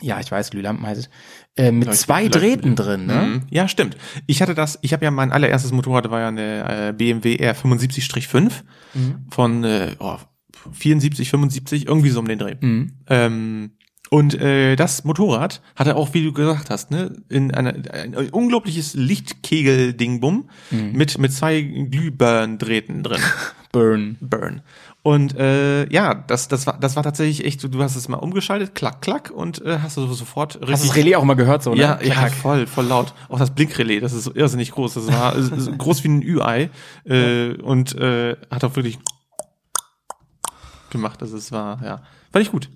Ja, 0.01 0.19
ich 0.21 0.31
weiß, 0.31 0.51
Glühlampen 0.51 0.85
heißt 0.87 1.01
es. 1.03 1.11
Äh, 1.57 1.71
mit 1.71 1.87
Leucht- 1.87 1.99
zwei 1.99 2.29
Drähten 2.29 2.75
drin, 2.75 3.07
ne? 3.07 3.15
Mhm. 3.15 3.43
Ja, 3.51 3.69
stimmt. 3.69 3.97
Ich 4.27 4.43
hatte 4.43 4.55
das, 4.55 4.79
ich 4.83 4.93
habe 4.93 5.05
ja 5.05 5.11
mein 5.11 5.31
allererstes 5.33 5.71
Motorrad 5.73 6.11
war 6.11 6.21
ja 6.21 6.29
eine 6.29 6.89
äh, 6.89 6.93
BMW 6.93 7.37
R75-5 7.37 8.51
Mhm. 8.95 9.27
von 9.31 9.65
äh, 9.65 9.93
oh, 10.01 10.19
74, 10.73 11.31
75, 11.31 11.87
irgendwie 11.87 12.11
so 12.11 12.19
um 12.21 12.27
den 12.29 12.39
Dreh. 12.39 12.57
Mhm. 12.61 12.93
Ähm, 13.09 13.71
und 14.11 14.35
äh, 14.35 14.77
das 14.77 15.05
Motorrad 15.05 15.61
hatte 15.77 15.97
auch, 15.97 16.13
wie 16.15 16.23
du 16.25 16.33
gesagt 16.33 16.71
hast, 16.71 16.91
ne, 16.91 17.17
in 17.29 17.53
einer, 17.55 17.75
ein 17.93 18.15
unglaubliches 18.31 18.95
Lichtkegel-Dingbum 18.95 20.49
Mhm. 20.71 20.93
mit 20.93 21.19
mit 21.19 21.33
zwei 21.33 21.61
Glühbirndrähten 21.63 23.03
drin. 23.03 23.21
Burn. 23.73 24.17
Burn. 24.21 24.63
Und 25.03 25.37
äh, 25.37 25.91
ja, 25.93 26.15
das 26.15 26.47
das 26.49 26.67
war 26.67 26.79
das 26.79 26.95
war 26.97 27.03
tatsächlich 27.03 27.45
echt. 27.45 27.61
so, 27.61 27.67
Du 27.69 27.83
hast 27.83 27.97
es 27.97 28.09
mal 28.09 28.19
umgeschaltet, 28.19 28.75
klack 28.75 29.03
klack 29.03 29.31
und 29.31 29.61
äh, 29.63 29.79
hast 29.83 29.97
du 29.97 30.07
sofort 30.13 30.55
richtig. 30.57 30.71
Hast 30.73 30.85
du 30.85 30.89
das 30.89 30.97
Relais 30.97 31.17
auch 31.17 31.25
mal 31.25 31.35
gehört, 31.35 31.63
so, 31.65 31.75
ne? 31.75 31.81
Ja, 31.83 31.95
Klack, 31.97 32.07
ja, 32.09 32.15
klack. 32.15 32.33
voll, 32.35 32.67
voll 32.69 32.85
laut. 32.87 33.13
Auch 33.29 33.39
das 33.41 33.51
Blinkrelais, 33.53 34.01
das 34.01 34.13
ist 34.13 34.25
so 34.25 34.35
irrsinnig 34.35 34.71
groß. 34.71 34.95
Das 34.95 35.09
war 35.09 35.35
ist, 35.35 35.51
ist 35.51 35.77
groß 35.79 36.05
wie 36.05 36.09
ein 36.09 36.23
Ü-Ei 36.23 36.71
äh, 37.05 37.55
und 37.61 37.95
äh, 37.97 38.37
hat 38.51 38.63
auch 38.65 38.77
wirklich 38.77 38.99
gemacht. 40.91 41.21
Also 41.23 41.37
es 41.37 41.51
war, 41.53 41.83
ja, 41.83 42.03
fand 42.33 42.45
ich 42.45 42.53
gut. 42.53 42.71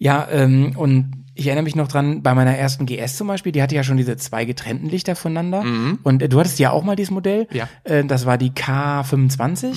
Ja, 0.00 0.26
ähm, 0.30 0.72
und 0.76 1.12
ich 1.34 1.46
erinnere 1.46 1.64
mich 1.64 1.76
noch 1.76 1.88
dran, 1.88 2.22
bei 2.22 2.34
meiner 2.34 2.56
ersten 2.56 2.86
GS 2.86 3.16
zum 3.16 3.26
Beispiel, 3.28 3.52
die 3.52 3.62
hatte 3.62 3.74
ja 3.74 3.84
schon 3.84 3.98
diese 3.98 4.16
zwei 4.16 4.46
getrennten 4.46 4.88
Lichter 4.88 5.14
voneinander. 5.14 5.62
Und 6.02 6.22
äh, 6.22 6.28
du 6.28 6.40
hattest 6.40 6.58
ja 6.58 6.70
auch 6.70 6.82
mal 6.82 6.96
dieses 6.96 7.10
Modell. 7.10 7.46
Mhm. 7.50 7.56
Ja. 7.56 7.68
Äh, 7.84 8.04
das 8.04 8.26
war 8.26 8.38
die 8.38 8.50
K25. 8.50 9.74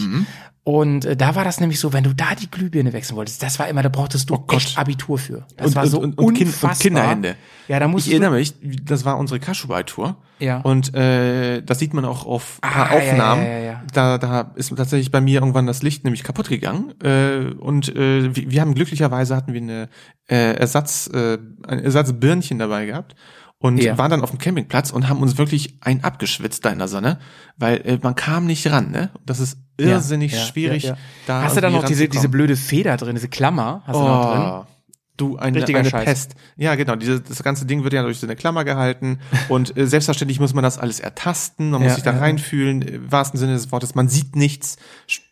Und 0.65 1.03
äh, 1.03 1.17
da 1.17 1.35
war 1.35 1.43
das 1.43 1.59
nämlich 1.59 1.77
so, 1.77 1.91
wenn 1.91 2.05
du 2.05 2.15
da 2.15 2.35
die 2.35 2.49
Glühbirne 2.49 2.93
wechseln 2.93 3.17
wolltest, 3.17 3.43
das 3.43 3.59
war 3.59 3.67
immer, 3.67 3.83
da 3.83 3.89
brauchtest 3.89 4.29
du 4.29 4.45
echt 4.49 4.77
Abitur 4.77 5.17
für. 5.17 5.45
Das 5.57 5.65
Oh 5.65 5.67
und, 5.67 5.75
war 5.75 5.87
so 5.87 5.99
und, 5.99 6.17
und, 6.17 6.39
unfassbar. 6.39 6.71
und 6.71 6.79
Kinderhände. 6.79 7.35
Ja, 7.67 7.79
da 7.81 7.87
musst 7.89 8.07
ich 8.07 8.13
erinnere 8.13 8.31
mich, 8.35 8.53
das 8.83 9.03
war 9.03 9.17
unsere 9.17 9.41
Kaschubai-Tour. 9.41 10.15
Ja. 10.39 10.61
Und 10.61 10.95
äh, 10.95 11.61
das 11.61 11.79
sieht 11.79 11.93
man 11.93 12.05
auch 12.05 12.25
auf 12.25 12.59
ein 12.61 12.71
paar 12.71 12.91
Ah, 12.91 12.95
ja, 12.95 13.11
Aufnahmen. 13.11 13.43
ja, 13.43 13.49
ja, 13.51 13.59
ja. 13.59 13.83
Da, 13.93 14.17
da 14.17 14.51
ist 14.55 14.73
tatsächlich 14.75 15.11
bei 15.11 15.19
mir 15.19 15.41
irgendwann 15.41 15.67
das 15.67 15.83
Licht 15.83 16.05
nämlich 16.05 16.23
kaputt 16.23 16.47
gegangen. 16.47 16.93
Äh, 17.03 17.53
und 17.59 17.93
äh, 17.93 18.33
wir, 18.33 18.51
wir 18.51 18.61
haben 18.61 18.73
glücklicherweise 18.73 19.35
hatten 19.35 19.51
wir 19.53 19.61
eine 19.61 19.89
äh, 20.29 20.53
Ersatz, 20.55 21.07
äh, 21.13 21.39
ein 21.67 21.79
Ersatzbirnchen 21.79 22.57
dabei 22.57 22.85
gehabt. 22.85 23.15
Und 23.63 23.81
Ja. 23.81 23.97
waren 23.97 24.11
dann 24.11 24.21
auf 24.21 24.29
dem 24.29 24.39
Campingplatz 24.39 24.91
und 24.91 25.07
haben 25.07 25.21
uns 25.21 25.37
wirklich 25.37 25.77
ein 25.79 26.03
abgeschwitzt 26.03 26.65
da 26.65 26.69
in 26.69 26.79
der 26.79 26.89
Sonne, 26.89 27.17
weil 27.57 27.77
äh, 27.85 27.97
man 28.03 28.13
kam 28.13 28.45
nicht 28.45 28.69
ran, 28.69 28.91
ne? 28.91 29.09
Das 29.25 29.39
ist 29.39 29.57
irrsinnig 29.77 30.33
Ja, 30.33 30.37
ja, 30.39 30.43
schwierig. 30.45 30.93
Da 31.25 31.43
Hast 31.43 31.55
du 31.55 31.61
dann 31.61 31.71
noch 31.71 31.85
diese, 31.85 32.09
diese 32.09 32.27
blöde 32.27 32.57
Feder 32.57 32.97
drin, 32.97 33.15
diese 33.15 33.29
Klammer? 33.29 33.81
Hast 33.87 33.99
du 34.01 34.03
noch 34.03 34.25
drin? 34.25 34.72
Du, 35.15 35.37
eine, 35.37 35.57
Richtiger 35.57 35.77
eine 35.79 35.89
Scheiß. 35.89 36.05
Pest. 36.05 36.35
Ja, 36.57 36.73
genau. 36.73 36.95
Diese, 36.95 37.21
das 37.21 37.43
ganze 37.43 37.67
Ding 37.67 37.83
wird 37.83 37.93
ja 37.93 38.01
durch 38.01 38.17
so 38.17 38.25
eine 38.25 38.35
Klammer 38.35 38.63
gehalten 38.63 39.19
und 39.49 39.77
äh, 39.77 39.85
selbstverständlich 39.85 40.39
muss 40.39 40.55
man 40.55 40.63
das 40.63 40.79
alles 40.79 40.99
ertasten, 40.99 41.69
man 41.69 41.81
muss 41.81 41.89
Ja, 41.89 41.95
sich 41.95 42.03
da 42.03 42.13
ja. 42.13 42.19
reinfühlen, 42.19 42.81
im 42.81 43.11
wahrsten 43.11 43.39
Sinne 43.39 43.53
des 43.53 43.71
Wortes. 43.71 43.93
Man 43.93 44.07
sieht 44.09 44.35
nichts, 44.35 44.77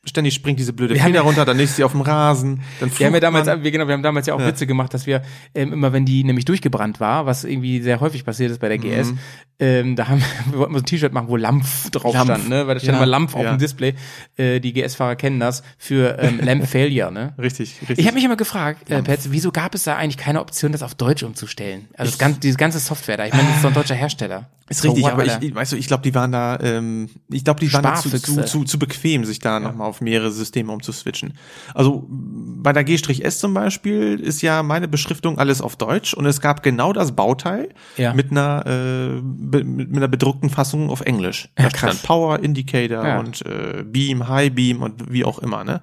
ständig 0.06 0.36
springt 0.36 0.60
diese 0.60 0.74
blöde 0.74 0.94
Wir 0.94 1.02
Feder 1.02 1.16
ja- 1.16 1.22
runter, 1.22 1.46
dann 1.46 1.60
ist 1.60 1.78
sie 1.78 1.84
auf 1.84 1.94
dem 1.94 2.02
Rasen, 2.02 2.62
dann 2.80 2.92
Wir 2.98 3.08
haben 3.08 3.14
ja 3.16 3.20
damals, 3.20 3.48
man. 3.48 3.64
wir, 3.64 3.72
genau, 3.72 3.88
wir 3.88 3.94
haben 3.96 4.04
damals 4.04 4.28
ja 4.28 4.36
auch 4.36 4.40
Witze 4.46 4.68
gemacht, 4.68 4.94
dass 4.94 5.08
wir 5.08 5.24
ähm, 5.56 5.74
immer, 5.74 5.94
wenn 5.94 6.06
die 6.06 6.24
nämlich 6.24 6.46
durchgebrannt 6.46 7.00
war, 7.00 7.26
was 7.26 7.44
irgendwie 7.44 7.82
sehr 7.82 8.00
häufig 8.02 8.24
passiert 8.24 8.52
ist 8.52 8.60
bei 8.60 8.70
der 8.70 8.78
Mhm. 8.78 8.82
GS, 8.84 9.14
ähm, 9.60 9.96
da 9.96 10.08
haben 10.10 10.22
wir 10.52 10.60
wollten 10.60 10.74
wir 10.74 10.80
so 10.80 10.84
ein 10.84 10.86
T-Shirt 10.86 11.14
machen, 11.14 11.28
wo 11.28 11.36
Lampf 11.38 11.90
drauf 11.90 12.14
Lampf. 12.14 12.26
stand, 12.30 12.50
ne? 12.50 12.68
Weil 12.68 12.76
da 12.76 12.80
stand 12.82 12.94
Ja, 12.94 12.98
immer 13.00 13.06
Lampf 13.08 13.34
auf 13.36 13.44
ja. 13.44 13.52
dem 13.56 13.60
Display. 13.60 13.96
Äh, 14.38 14.60
die 14.60 14.74
GS-Fahrer 14.74 15.16
kennen 15.16 15.40
das 15.40 15.64
für 15.80 16.18
ähm, 16.20 16.40
Lamp 16.40 16.68
Failure, 16.68 17.12
ne? 17.12 17.34
Richtig, 17.40 17.78
richtig. 17.82 17.98
Ich 18.00 18.06
habe 18.06 18.16
mich 18.16 18.24
immer 18.26 18.36
gefragt, 18.38 18.90
äh, 18.92 19.02
Petz, 19.02 19.28
wieso 19.32 19.52
gab 19.52 19.71
es 19.76 19.84
da 19.84 19.96
eigentlich 19.98 20.18
keine 20.18 20.42
Option, 20.42 20.72
das 20.72 20.84
auf 20.84 20.96
Deutsch 20.96 21.24
umzustellen? 21.24 21.88
Also 21.98 22.12
das 22.12 22.20
ganze, 22.20 22.40
diese 22.40 22.58
ganze 22.58 22.80
Software 22.80 23.18
da. 23.18 23.26
Ich 23.26 23.34
meine, 23.34 23.48
das 23.48 23.58
ist 23.58 23.64
doch 23.64 23.70
ein 23.70 23.74
deutscher 23.76 23.96
Hersteller. 23.96 24.50
Ist 24.70 24.86
richtig, 24.86 25.04
So 25.04 25.06
what, 25.08 25.14
aber 25.14 25.26
ich, 25.26 25.50
ich, 25.50 25.54
weißt 25.54 25.74
du, 25.74 25.76
ich 25.76 25.88
glaube, 25.88 26.02
die 26.04 26.16
waren 26.16 26.32
da, 26.32 26.58
ähm, 26.62 27.10
ich 27.30 27.44
glaube, 27.44 27.60
die 27.60 27.72
waren 27.74 27.84
da 27.84 27.96
zu, 27.96 28.10
zu, 28.10 28.46
zu, 28.46 28.64
zu 28.64 28.80
bequem, 28.80 29.26
sich 29.26 29.40
da 29.40 29.60
nochmal 29.60 29.90
auf 29.90 30.00
mehrere 30.00 30.32
Systeme 30.32 30.72
umzuswitchen. 30.72 31.34
Also 31.74 32.08
bei 32.10 32.72
der 32.72 32.86
G-S 32.86 33.40
zum 33.40 33.54
Beispiel 33.54 34.18
ist 34.20 34.42
ja 34.42 34.64
meine 34.64 34.88
Beschriftung 34.88 35.40
alles 35.40 35.62
auf 35.62 35.76
Deutsch 35.76 36.14
und 36.14 36.26
es 36.26 36.40
gab 36.40 36.64
genau 36.64 36.94
das 36.94 37.12
Bauteil 37.14 37.70
Ja. 37.98 38.14
mit 38.14 38.32
einer 38.32 38.64
äh, 38.66 39.20
be, 39.22 39.66
mit, 39.66 39.94
einer 39.94 40.08
bedruckten 40.08 40.50
Fassung 40.50 40.90
auf 40.90 41.02
Englisch. 41.02 41.50
Da 41.56 41.64
stand 41.64 41.74
krass. 41.74 41.98
dann 42.02 42.08
Power 42.08 42.40
Indicator 42.40 43.06
Ja. 43.06 43.20
und 43.20 43.46
äh, 43.46 43.84
Beam, 43.84 44.30
High 44.30 44.54
Beam 44.54 44.82
und 44.84 45.12
wie 45.12 45.26
auch 45.26 45.40
immer, 45.40 45.66
ne? 45.66 45.82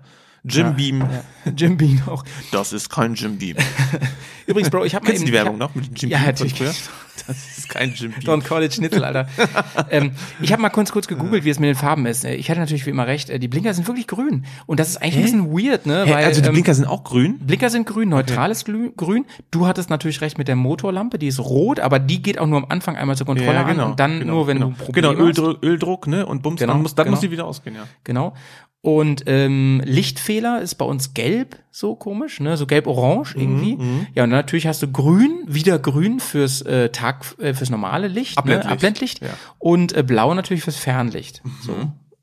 Jim 0.49 0.75
Beam. 0.77 1.05
Jim 1.57 1.77
Beam 1.77 2.03
auch. 2.07 2.25
Das 2.53 2.73
ist 2.73 2.89
kein 2.91 3.15
Jim 3.15 3.39
Beam. 3.39 3.57
Übrigens, 4.47 4.71
Bro, 4.71 4.85
ich 4.85 4.95
habe 4.95 5.07
mal 5.07 5.15
eben- 5.15 5.25
die 5.25 5.33
Werbung 5.33 5.55
hab- 5.55 5.61
noch 5.61 5.75
mit 5.75 6.01
Jim 6.01 6.11
Ja, 6.11 6.19
Beam 6.19 6.27
natürlich. 6.27 6.55
Das 7.27 7.59
ist 7.59 7.69
kein 7.69 7.93
Jim 7.95 8.13
Beam. 8.13 8.21
Don 8.25 8.43
College 8.43 8.73
Schnitzel, 8.73 9.05
Alter. 9.05 9.29
ähm, 9.91 10.13
ich 10.41 10.53
habe 10.53 10.63
mal 10.63 10.71
kurz 10.71 10.93
kurz 10.93 11.09
gegoogelt, 11.09 11.45
wie 11.45 11.51
es 11.51 11.59
mit 11.59 11.69
den 11.69 11.75
Farben 11.75 12.07
ist. 12.07 12.25
Ich 12.25 12.49
hatte 12.49 12.61
natürlich 12.61 12.87
wie 12.87 12.91
immer 12.91 13.07
recht. 13.07 13.29
äh, 13.29 13.39
Die 13.39 13.49
Blinker 13.49 13.75
sind 13.75 13.87
wirklich 13.89 14.07
grün. 14.07 14.47
Und 14.67 14.79
das 14.81 14.89
ist 14.91 14.97
eigentlich 15.03 15.17
ein 15.17 15.23
bisschen 15.23 15.51
weird, 15.53 15.85
ne? 15.85 16.05
Hä, 16.07 16.13
Weil, 16.15 16.25
also 16.25 16.41
die 16.41 16.47
ähm, 16.47 16.53
Blinker 16.55 16.75
sind 16.75 16.87
auch 16.87 17.05
grün? 17.05 17.39
Blinker 17.41 17.71
sind 17.71 17.87
grün, 17.87 18.09
neutrales 18.09 18.65
Glü- 18.65 18.95
Grün. 18.97 19.27
Du 19.51 19.67
hattest 19.67 19.91
natürlich 19.91 20.21
recht 20.21 20.39
mit 20.39 20.49
der 20.49 20.57
Motorlampe, 20.57 21.19
die 21.19 21.27
ist 21.27 21.41
rot, 21.41 21.81
aber 21.81 21.99
die 21.99 22.23
geht 22.23 22.39
auch 22.39 22.47
nur 22.47 22.59
am 22.59 22.67
Anfang 22.69 22.97
einmal 22.97 23.17
zur 23.17 23.27
Kontrolle 23.27 23.65
an 23.65 23.81
und 23.81 24.01
dann 24.01 24.27
nur, 24.27 24.47
wenn 24.47 24.57
genau. 24.59 24.69
du 24.69 24.73
ein 24.75 24.77
Problem 24.79 25.05
Genau. 25.05 25.13
Öldruck, 25.25 25.63
Öldruck, 25.63 26.07
ne? 26.07 26.25
Und 26.25 26.43
bums, 26.43 26.61
Genau, 26.61 26.73
dann 26.75 26.83
muss, 26.83 26.95
dann 26.95 27.05
genau. 27.05 27.15
muss 27.17 27.21
die 27.21 27.31
wieder 27.31 27.47
ausgehen, 27.47 27.75
ja. 27.77 27.83
Genau. 28.05 28.35
Und 28.81 29.25
ähm, 29.27 29.83
Lichtfehler 29.85 30.63
ist 30.63 30.77
bei 30.77 30.85
uns 30.85 31.13
gelb, 31.13 31.57
so 31.73 31.97
komisch, 31.97 32.39
ne, 32.41 32.57
so 32.57 32.65
gelb-orange 32.67 33.35
Mhm, 33.35 33.41
irgendwie. 33.43 33.73
Ja, 34.15 34.23
und 34.25 34.31
dann 34.31 34.39
natürlich 34.39 34.67
hast 34.69 34.83
du 34.83 34.91
grün, 34.91 35.33
wieder 35.47 35.79
grün 35.81 36.21
fürs 36.21 36.63
äh, 36.63 36.91
Tag, 36.91 37.25
äh, 37.41 37.55
fürs 37.55 37.71
normale 37.71 38.07
Licht, 38.07 38.39
Abblendlicht. 38.39 38.67
ne, 38.67 38.73
Abblendlicht. 38.73 39.21
Ja. 39.21 39.31
Und 39.59 39.97
äh, 39.97 40.03
blau 40.05 40.33
natürlich 40.33 40.63
fürs 40.63 40.77
Fernlicht. 40.77 41.43
So. 41.63 41.75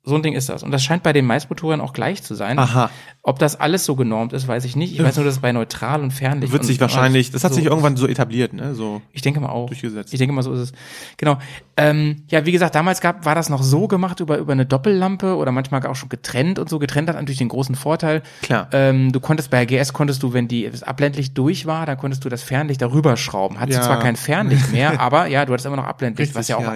So 0.06 0.16
ein 0.16 0.22
Ding 0.24 0.34
ist 0.34 0.50
das. 0.50 0.62
Und 0.62 0.72
das 0.72 0.84
scheint 0.84 1.02
bei 1.04 1.14
den 1.14 1.26
Maismotoren 1.26 1.82
auch 1.82 1.92
gleich 1.94 2.22
zu 2.22 2.36
sein. 2.36 2.60
Aha. 2.60 2.90
Ob 3.24 3.40
das 3.40 3.60
alles 3.60 3.86
so 3.86 3.96
genormt 3.96 4.34
ist, 4.34 4.48
weiß 4.48 4.64
ich 4.66 4.76
nicht. 4.76 4.94
Ich 4.94 5.04
weiß 5.04 5.16
nur, 5.16 5.26
dass 5.26 5.36
es 5.36 5.42
bei 5.42 5.52
neutral 5.52 6.02
und 6.02 6.12
Fernlicht 6.12 6.54
Wird 6.54 6.64
sich 6.64 6.80
wahrscheinlich, 6.80 7.32
das 7.32 7.44
hat 7.44 7.52
so 7.54 7.56
sich 7.56 7.66
irgendwann 7.66 7.98
so 7.98 8.08
etabliert, 8.08 8.54
ne? 8.54 8.76
So. 8.76 9.02
ich 9.14 9.24
denke 9.24 9.40
mal 9.40 9.50
auch. 9.50 9.66
Durchgesetzt. 9.68 10.14
Ich 10.14 10.20
denke 10.20 10.34
mal, 10.34 10.44
so 10.44 10.54
ist 10.54 10.60
es. 10.60 10.72
Genau. 11.18 11.40
Ähm, 11.76 12.24
ja, 12.30 12.46
wie 12.46 12.52
gesagt, 12.52 12.76
damals 12.76 13.02
gab, 13.02 13.26
war 13.26 13.34
das 13.34 13.50
noch 13.50 13.64
so 13.64 13.88
gemacht 13.88 14.20
über, 14.20 14.38
über 14.38 14.54
eine 14.54 14.66
Doppellampe 14.66 15.36
oder 15.36 15.52
manchmal 15.52 15.86
auch 15.88 15.96
schon 15.96 16.10
getrennt 16.10 16.60
und 16.60 16.70
so. 16.70 16.78
Getrennt 16.78 17.10
hat 17.10 17.16
natürlich 17.16 17.40
den 17.40 17.50
großen 17.50 17.74
Vorteil. 17.76 18.22
Klar. 18.44 18.70
Ähm, 18.72 19.12
du 19.12 19.20
konntest 19.20 19.50
bei 19.50 19.66
GS 19.66 19.92
konntest 19.94 20.22
du, 20.22 20.34
wenn 20.34 20.48
die 20.48 20.70
das 20.70 20.84
Abblendlicht 20.84 21.36
durch 21.38 21.66
war, 21.66 21.86
dann 21.88 21.98
konntest 21.98 22.24
du 22.26 22.30
das 22.30 22.44
Fernlicht 22.44 22.82
darüber 22.82 23.18
schrauben. 23.18 23.60
Hattest 23.60 23.80
Ja. 23.80 23.86
zwar 23.86 24.00
kein 24.00 24.16
Fernlicht 24.16 24.72
mehr, 24.72 25.00
aber 25.02 25.26
ja, 25.28 25.46
du 25.46 25.54
hattest 25.54 25.66
immer 25.66 25.78
noch 25.78 25.86
Abblendlicht, 25.86 26.30
Richtig, 26.30 26.36
was 26.40 26.48
ja 26.48 26.58
auch 26.58 26.62
ja, 26.62 26.76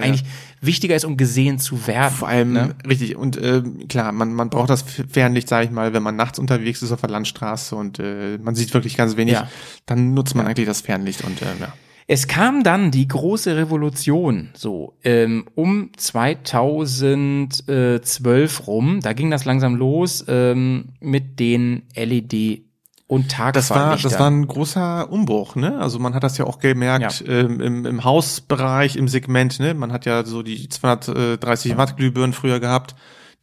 Wichtiger 0.60 0.96
ist, 0.96 1.04
um 1.04 1.16
gesehen 1.16 1.58
zu 1.58 1.86
werden. 1.86 2.14
Vor 2.14 2.28
allem, 2.28 2.52
ne? 2.52 2.74
richtig, 2.88 3.16
und 3.16 3.40
ähm, 3.42 3.88
klar, 3.88 4.12
man, 4.12 4.34
man 4.34 4.50
braucht 4.50 4.70
das 4.70 4.82
Fernlicht, 4.82 5.48
sage 5.48 5.66
ich 5.66 5.70
mal, 5.70 5.92
wenn 5.94 6.02
man 6.02 6.16
nachts 6.16 6.38
unterwegs 6.38 6.82
ist 6.82 6.92
auf 6.92 7.00
der 7.00 7.10
Landstraße 7.10 7.74
und 7.76 7.98
äh, 7.98 8.38
man 8.38 8.54
sieht 8.54 8.72
wirklich 8.74 8.96
ganz 8.96 9.16
wenig, 9.16 9.34
Ja. 9.34 9.48
dann 9.86 10.14
nutzt 10.14 10.34
man 10.34 10.46
eigentlich 10.46 10.66
das 10.66 10.80
Fernlicht 10.82 11.24
und 11.24 11.40
äh, 11.42 11.46
ja. 11.60 11.72
Es 12.12 12.26
kam 12.26 12.64
dann 12.64 12.90
die 12.90 13.06
große 13.06 13.56
Revolution, 13.56 14.48
so 14.54 14.96
ähm, 15.04 15.44
um 15.54 15.90
2012 15.96 18.66
rum. 18.66 18.98
Da 19.00 19.12
ging 19.12 19.30
das 19.30 19.44
langsam 19.44 19.76
los 19.76 20.24
ähm, 20.28 20.86
mit 21.00 21.38
den 21.38 21.82
LED 21.94 22.62
und 23.10 23.36
Das 23.56 23.70
war, 23.70 23.96
das 23.96 24.18
war 24.20 24.30
ein 24.30 24.46
großer 24.46 25.10
Umbruch, 25.10 25.56
ne? 25.56 25.78
Also 25.80 25.98
man 25.98 26.14
hat 26.14 26.22
das 26.22 26.38
ja 26.38 26.44
auch 26.46 26.60
gemerkt 26.60 27.24
ähm, 27.26 27.60
im, 27.60 27.84
im 27.84 28.04
Hausbereich, 28.04 28.94
im 28.96 29.08
Segment, 29.08 29.58
ne? 29.58 29.74
Man 29.74 29.92
hat 29.92 30.06
ja 30.06 30.24
so 30.24 30.42
die 30.42 30.68
230 30.68 31.76
Watt 31.76 31.96
Glühbirnen 31.96 32.32
früher 32.32 32.60
gehabt, 32.60 32.94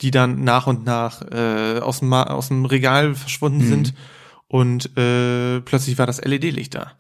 die 0.02 0.12
dann 0.12 0.44
nach 0.44 0.68
und 0.68 0.86
nach 0.86 1.22
äh, 1.32 1.80
aus, 1.80 2.00
dem, 2.00 2.14
aus 2.14 2.48
dem 2.48 2.66
Regal 2.66 3.14
verschwunden 3.14 3.58
Mhm. 3.66 3.70
sind 3.70 3.94
und 4.48 4.98
äh, 4.98 5.60
plötzlich 5.62 5.98
war 5.98 6.06
das 6.08 6.24
LED-Licht 6.24 6.74
da. 6.74 6.94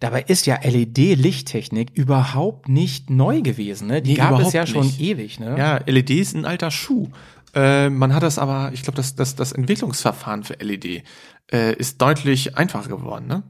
Dabei 0.00 0.22
ist 0.22 0.46
ja 0.46 0.58
LED-Lichttechnik 0.62 1.90
überhaupt 1.94 2.68
nicht 2.68 3.10
neu 3.10 3.40
gewesen. 3.42 3.88
Ne? 3.88 4.00
Die 4.02 4.10
Nee, 4.12 4.16
gab 4.16 4.40
es 4.40 4.52
ja 4.52 4.66
schon 4.66 4.86
nicht. 4.86 5.00
ewig. 5.00 5.38
Ne? 5.40 5.54
Ja, 5.58 5.80
LED 5.86 6.10
ist 6.10 6.34
ein 6.34 6.44
alter 6.44 6.70
Schuh. 6.70 7.08
Äh, 7.56 7.88
man 7.88 8.14
hat 8.14 8.22
das 8.22 8.38
aber, 8.38 8.70
ich 8.74 8.82
glaube, 8.82 8.98
das, 8.98 9.16
das, 9.16 9.34
das 9.34 9.52
Entwicklungsverfahren 9.52 10.44
für 10.44 10.54
LED 10.54 11.04
äh, 11.50 11.74
ist 11.76 12.02
deutlich 12.02 12.56
einfacher 12.56 12.88
geworden, 12.88 13.26
ne? 13.26 13.42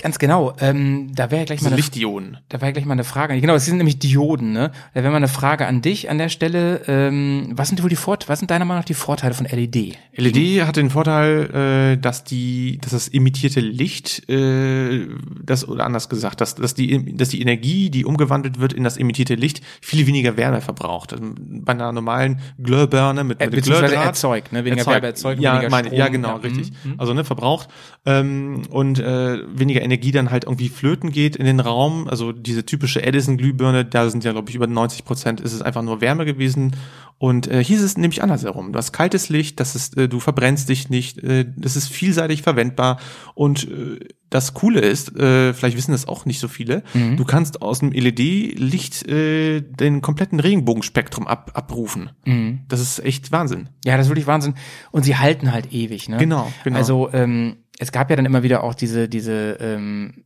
Ganz 0.00 0.18
genau. 0.18 0.52
Ähm, 0.58 1.14
da 1.14 1.30
wäre 1.30 1.44
gleich 1.44 1.60
mal 1.62 1.68
eine 1.68 1.76
Lichtdioden. 1.76 2.38
Da 2.48 2.60
war 2.60 2.66
ja 2.68 2.72
gleich 2.72 2.86
mal 2.86 2.94
eine 2.94 3.04
Frage. 3.04 3.40
Genau, 3.40 3.54
es 3.54 3.66
sind 3.66 3.76
nämlich 3.76 4.00
Dioden, 4.00 4.52
ne? 4.52 4.72
Da 4.94 5.02
wäre 5.02 5.10
mal 5.12 5.18
eine 5.18 5.28
Frage 5.28 5.64
an 5.68 5.80
dich 5.80 6.10
an 6.10 6.18
der 6.18 6.28
Stelle. 6.28 6.82
Ähm, 6.88 7.52
was 7.54 7.68
sind 7.68 7.80
wohl 7.84 7.88
die 7.88 7.94
Vorteile, 7.94 8.28
was 8.30 8.40
sind 8.40 8.50
deiner 8.50 8.64
Meinung 8.64 8.80
nach 8.80 8.84
die 8.84 8.94
Vorteile 8.94 9.32
von 9.32 9.46
LED? 9.46 9.96
LED 10.16 10.66
hat 10.66 10.74
den 10.74 10.90
Vorteil, 10.90 11.92
äh, 11.94 11.98
dass 12.00 12.24
die, 12.24 12.78
dass 12.80 12.90
das 12.90 13.08
emittierte 13.14 13.60
Licht, 13.60 14.28
äh, 14.28 15.06
das 15.40 15.68
oder 15.68 15.84
anders 15.86 16.08
gesagt, 16.08 16.40
dass, 16.40 16.56
dass 16.56 16.74
die, 16.74 17.14
dass 17.16 17.28
die 17.28 17.40
Energie, 17.40 17.88
die 17.88 18.04
umgewandelt 18.04 18.58
wird 18.58 18.72
in 18.72 18.82
das 18.82 18.96
emittierte 18.96 19.36
Licht, 19.36 19.60
viel 19.80 20.04
weniger 20.08 20.36
Wärme 20.36 20.62
verbraucht. 20.62 21.12
Also 21.12 21.24
bei 21.38 21.74
einer 21.74 21.92
normalen 21.92 22.40
Glühbirne 22.60 23.22
mit, 23.22 23.40
Äh, 23.40 23.44
mit 23.46 23.54
beziehungsweise 23.54 23.94
Glühdraht- 23.94 24.06
erzeugt, 24.06 24.52
ne? 24.52 24.64
Weniger 24.64 24.84
Wärme 24.86 25.06
erzeugt, 25.06 25.40
ja, 25.40 25.52
weniger 25.52 25.70
meine, 25.70 25.86
Strom. 25.88 25.98
ja, 26.00 26.08
genau, 26.08 26.28
Ja, 26.30 26.34
richtig. 26.36 26.72
mhm, 26.82 26.94
Also 26.98 27.14
ne, 27.14 27.24
verbraucht 27.24 27.68
ähm, 28.04 28.62
und 28.68 28.98
äh, 28.98 29.38
weniger 29.56 29.81
Energie 29.82 30.10
dann 30.12 30.30
halt 30.30 30.44
irgendwie 30.44 30.68
flöten 30.68 31.10
geht 31.10 31.36
in 31.36 31.44
den 31.46 31.60
Raum. 31.60 32.08
Also 32.08 32.32
diese 32.32 32.64
typische 32.64 33.02
Edison-Glühbirne, 33.02 33.84
da 33.84 34.08
sind 34.10 34.24
ja 34.24 34.32
glaube 34.32 34.48
ich 34.50 34.56
über 34.56 34.66
90 34.66 35.04
Prozent, 35.04 35.40
ist 35.40 35.52
es 35.52 35.62
einfach 35.62 35.82
nur 35.82 36.00
Wärme 36.00 36.24
gewesen. 36.24 36.76
Und 37.18 37.46
äh, 37.46 37.62
hier 37.62 37.76
ist 37.76 37.82
es 37.84 37.96
nämlich 37.96 38.22
andersherum. 38.22 38.72
Du 38.72 38.78
hast 38.78 38.92
kaltes 38.92 39.28
Licht, 39.28 39.60
das 39.60 39.76
ist, 39.76 39.96
äh, 39.96 40.08
du 40.08 40.18
verbrennst 40.18 40.68
dich 40.68 40.90
nicht, 40.90 41.18
äh, 41.22 41.46
das 41.56 41.76
ist 41.76 41.88
vielseitig 41.88 42.42
verwendbar 42.42 42.98
und 43.34 43.68
äh, 43.70 44.00
das 44.28 44.54
Coole 44.54 44.80
ist, 44.80 45.14
äh, 45.16 45.52
vielleicht 45.52 45.76
wissen 45.76 45.92
das 45.92 46.08
auch 46.08 46.24
nicht 46.24 46.40
so 46.40 46.48
viele, 46.48 46.82
Mhm. 46.94 47.18
du 47.18 47.24
kannst 47.24 47.60
aus 47.62 47.80
dem 47.80 47.92
LED-Licht 47.92 49.06
äh, 49.06 49.60
den 49.60 50.00
kompletten 50.00 50.40
Regenbogenspektrum 50.40 51.26
ab, 51.26 51.50
abrufen. 51.54 52.10
Mhm. 52.24 52.60
Das 52.68 52.80
ist 52.80 52.98
echt 53.04 53.30
Wahnsinn. 53.30 53.68
Ja, 53.84 53.96
das 53.96 54.06
ist 54.06 54.10
wirklich 54.10 54.26
Wahnsinn. 54.26 54.54
Und 54.90 55.04
sie 55.04 55.16
halten 55.16 55.52
halt 55.52 55.72
ewig, 55.72 56.08
ne? 56.08 56.16
Genau, 56.16 56.50
genau. 56.64 56.76
Also 56.76 57.10
ähm, 57.12 57.56
es 57.82 57.92
gab 57.92 58.10
ja 58.10 58.16
dann 58.16 58.26
immer 58.26 58.42
wieder 58.42 58.62
auch 58.62 58.74
diese, 58.74 59.08
diese, 59.08 59.58
ähm, 59.60 60.24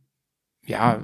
ja, 0.65 0.99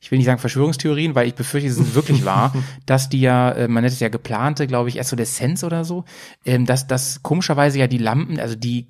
ich 0.00 0.10
will 0.10 0.18
nicht 0.18 0.26
sagen 0.26 0.38
Verschwörungstheorien, 0.38 1.14
weil 1.14 1.26
ich 1.26 1.34
befürchte, 1.34 1.68
es 1.68 1.78
ist 1.78 1.94
wirklich 1.94 2.24
wahr, 2.26 2.52
dass 2.84 3.08
die 3.08 3.20
ja, 3.20 3.52
äh, 3.52 3.68
man 3.68 3.82
nennt 3.82 3.94
es 3.94 4.00
ja 4.00 4.10
geplante, 4.10 4.66
glaube 4.66 4.90
ich, 4.90 4.98
Essoleszenz 4.98 5.64
oder 5.64 5.84
so, 5.84 6.04
ähm, 6.44 6.66
dass, 6.66 6.86
dass 6.86 7.22
komischerweise 7.22 7.78
ja 7.78 7.86
die 7.86 7.98
Lampen, 7.98 8.38
also 8.38 8.54
die 8.54 8.86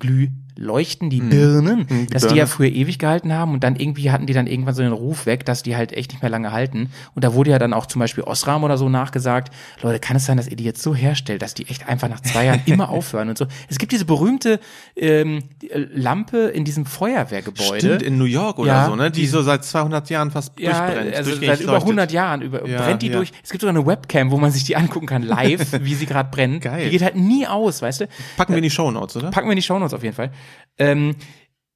Glühleuchten, 0.55 1.09
die 1.09 1.19
Birnen, 1.21 1.79
Mhm, 1.89 2.07
die 2.07 2.13
dass 2.13 2.27
die 2.27 2.35
ja 2.35 2.45
früher 2.45 2.69
ewig 2.69 2.97
gehalten 2.99 3.33
haben 3.33 3.53
und 3.53 3.63
dann 3.63 3.75
irgendwie 3.75 4.11
hatten 4.11 4.25
die 4.25 4.33
dann 4.33 4.47
irgendwann 4.47 4.73
so 4.73 4.81
den 4.81 4.91
Ruf 4.93 5.25
weg, 5.25 5.45
dass 5.45 5.63
die 5.63 5.75
halt 5.75 5.91
echt 5.93 6.11
nicht 6.11 6.21
mehr 6.21 6.29
lange 6.29 6.51
halten. 6.51 6.89
Und 7.13 7.23
da 7.23 7.33
wurde 7.33 7.51
ja 7.51 7.59
dann 7.59 7.73
auch 7.73 7.85
zum 7.85 7.99
Beispiel 7.99 8.23
Osram 8.23 8.63
oder 8.63 8.77
so 8.77 8.89
nachgesagt, 8.89 9.53
Leute, 9.81 9.99
kann 9.99 10.17
es 10.17 10.25
sein, 10.25 10.37
dass 10.37 10.47
ihr 10.47 10.55
die 10.55 10.63
jetzt 10.63 10.81
so 10.81 10.95
herstellt, 10.95 11.41
dass 11.41 11.53
die 11.53 11.67
echt 11.67 11.87
einfach 11.87 12.07
nach 12.09 12.21
zwei 12.21 12.45
Jahren 12.45 12.61
immer 12.65 12.89
aufhören 12.89 13.29
und 13.29 13.37
so. 13.37 13.45
Es 13.69 13.77
gibt 13.77 13.91
diese 13.91 14.05
berühmte 14.05 14.59
ähm, 14.95 15.43
äh, 15.69 15.79
Lampe 15.93 16.37
in 16.47 16.63
diesem 16.65 16.85
Feuerwehrgebäude. 16.85 17.79
Stimmt, 17.79 18.01
in 18.01 18.17
New 18.17 18.25
York 18.25 18.59
oder 18.59 18.67
Ja, 18.71 18.85
so, 18.87 18.95
ne? 18.95 19.11
Die, 19.11 19.21
die- 19.21 19.27
so 19.27 19.41
seit 19.41 19.63
200 19.65 20.09
Jahren 20.09 20.31
fast 20.31 20.59
ja, 20.59 20.71
durchbrennt. 20.87 21.15
also 21.15 21.31
seit 21.31 21.41
über 21.61 21.71
leuchtet. 21.73 21.81
100 21.83 22.11
Jahren 22.11 22.41
über, 22.41 22.67
Ja, 22.67 22.81
brennt 22.81 23.01
die 23.01 23.07
ja. 23.07 23.13
durch. 23.17 23.31
Es 23.43 23.49
gibt 23.51 23.61
sogar 23.61 23.75
eine 23.75 23.85
Webcam, 23.85 24.31
wo 24.31 24.37
man 24.37 24.51
sich 24.51 24.63
die 24.63 24.75
angucken 24.75 25.05
kann, 25.05 25.23
live, 25.23 25.73
wie 25.81 25.95
sie 25.95 26.05
gerade 26.05 26.29
brennt. 26.31 26.61
Geil. 26.63 26.85
Die 26.85 26.91
geht 26.91 27.01
halt 27.01 27.15
nie 27.15 27.45
aus, 27.47 27.81
weißt 27.81 28.01
du? 28.01 28.07
Packen 28.37 28.53
wir 28.53 28.57
in 28.57 28.63
die 28.63 28.69
Shownotes, 28.69 29.17
oder? 29.17 29.31
Packen 29.31 29.47
wir 29.47 29.51
in 29.53 29.57
die 29.57 29.61
Shownotes 29.63 29.93
auf 29.93 30.03
jeden 30.03 30.15
Fall. 30.15 30.31
Ähm, 30.77 31.15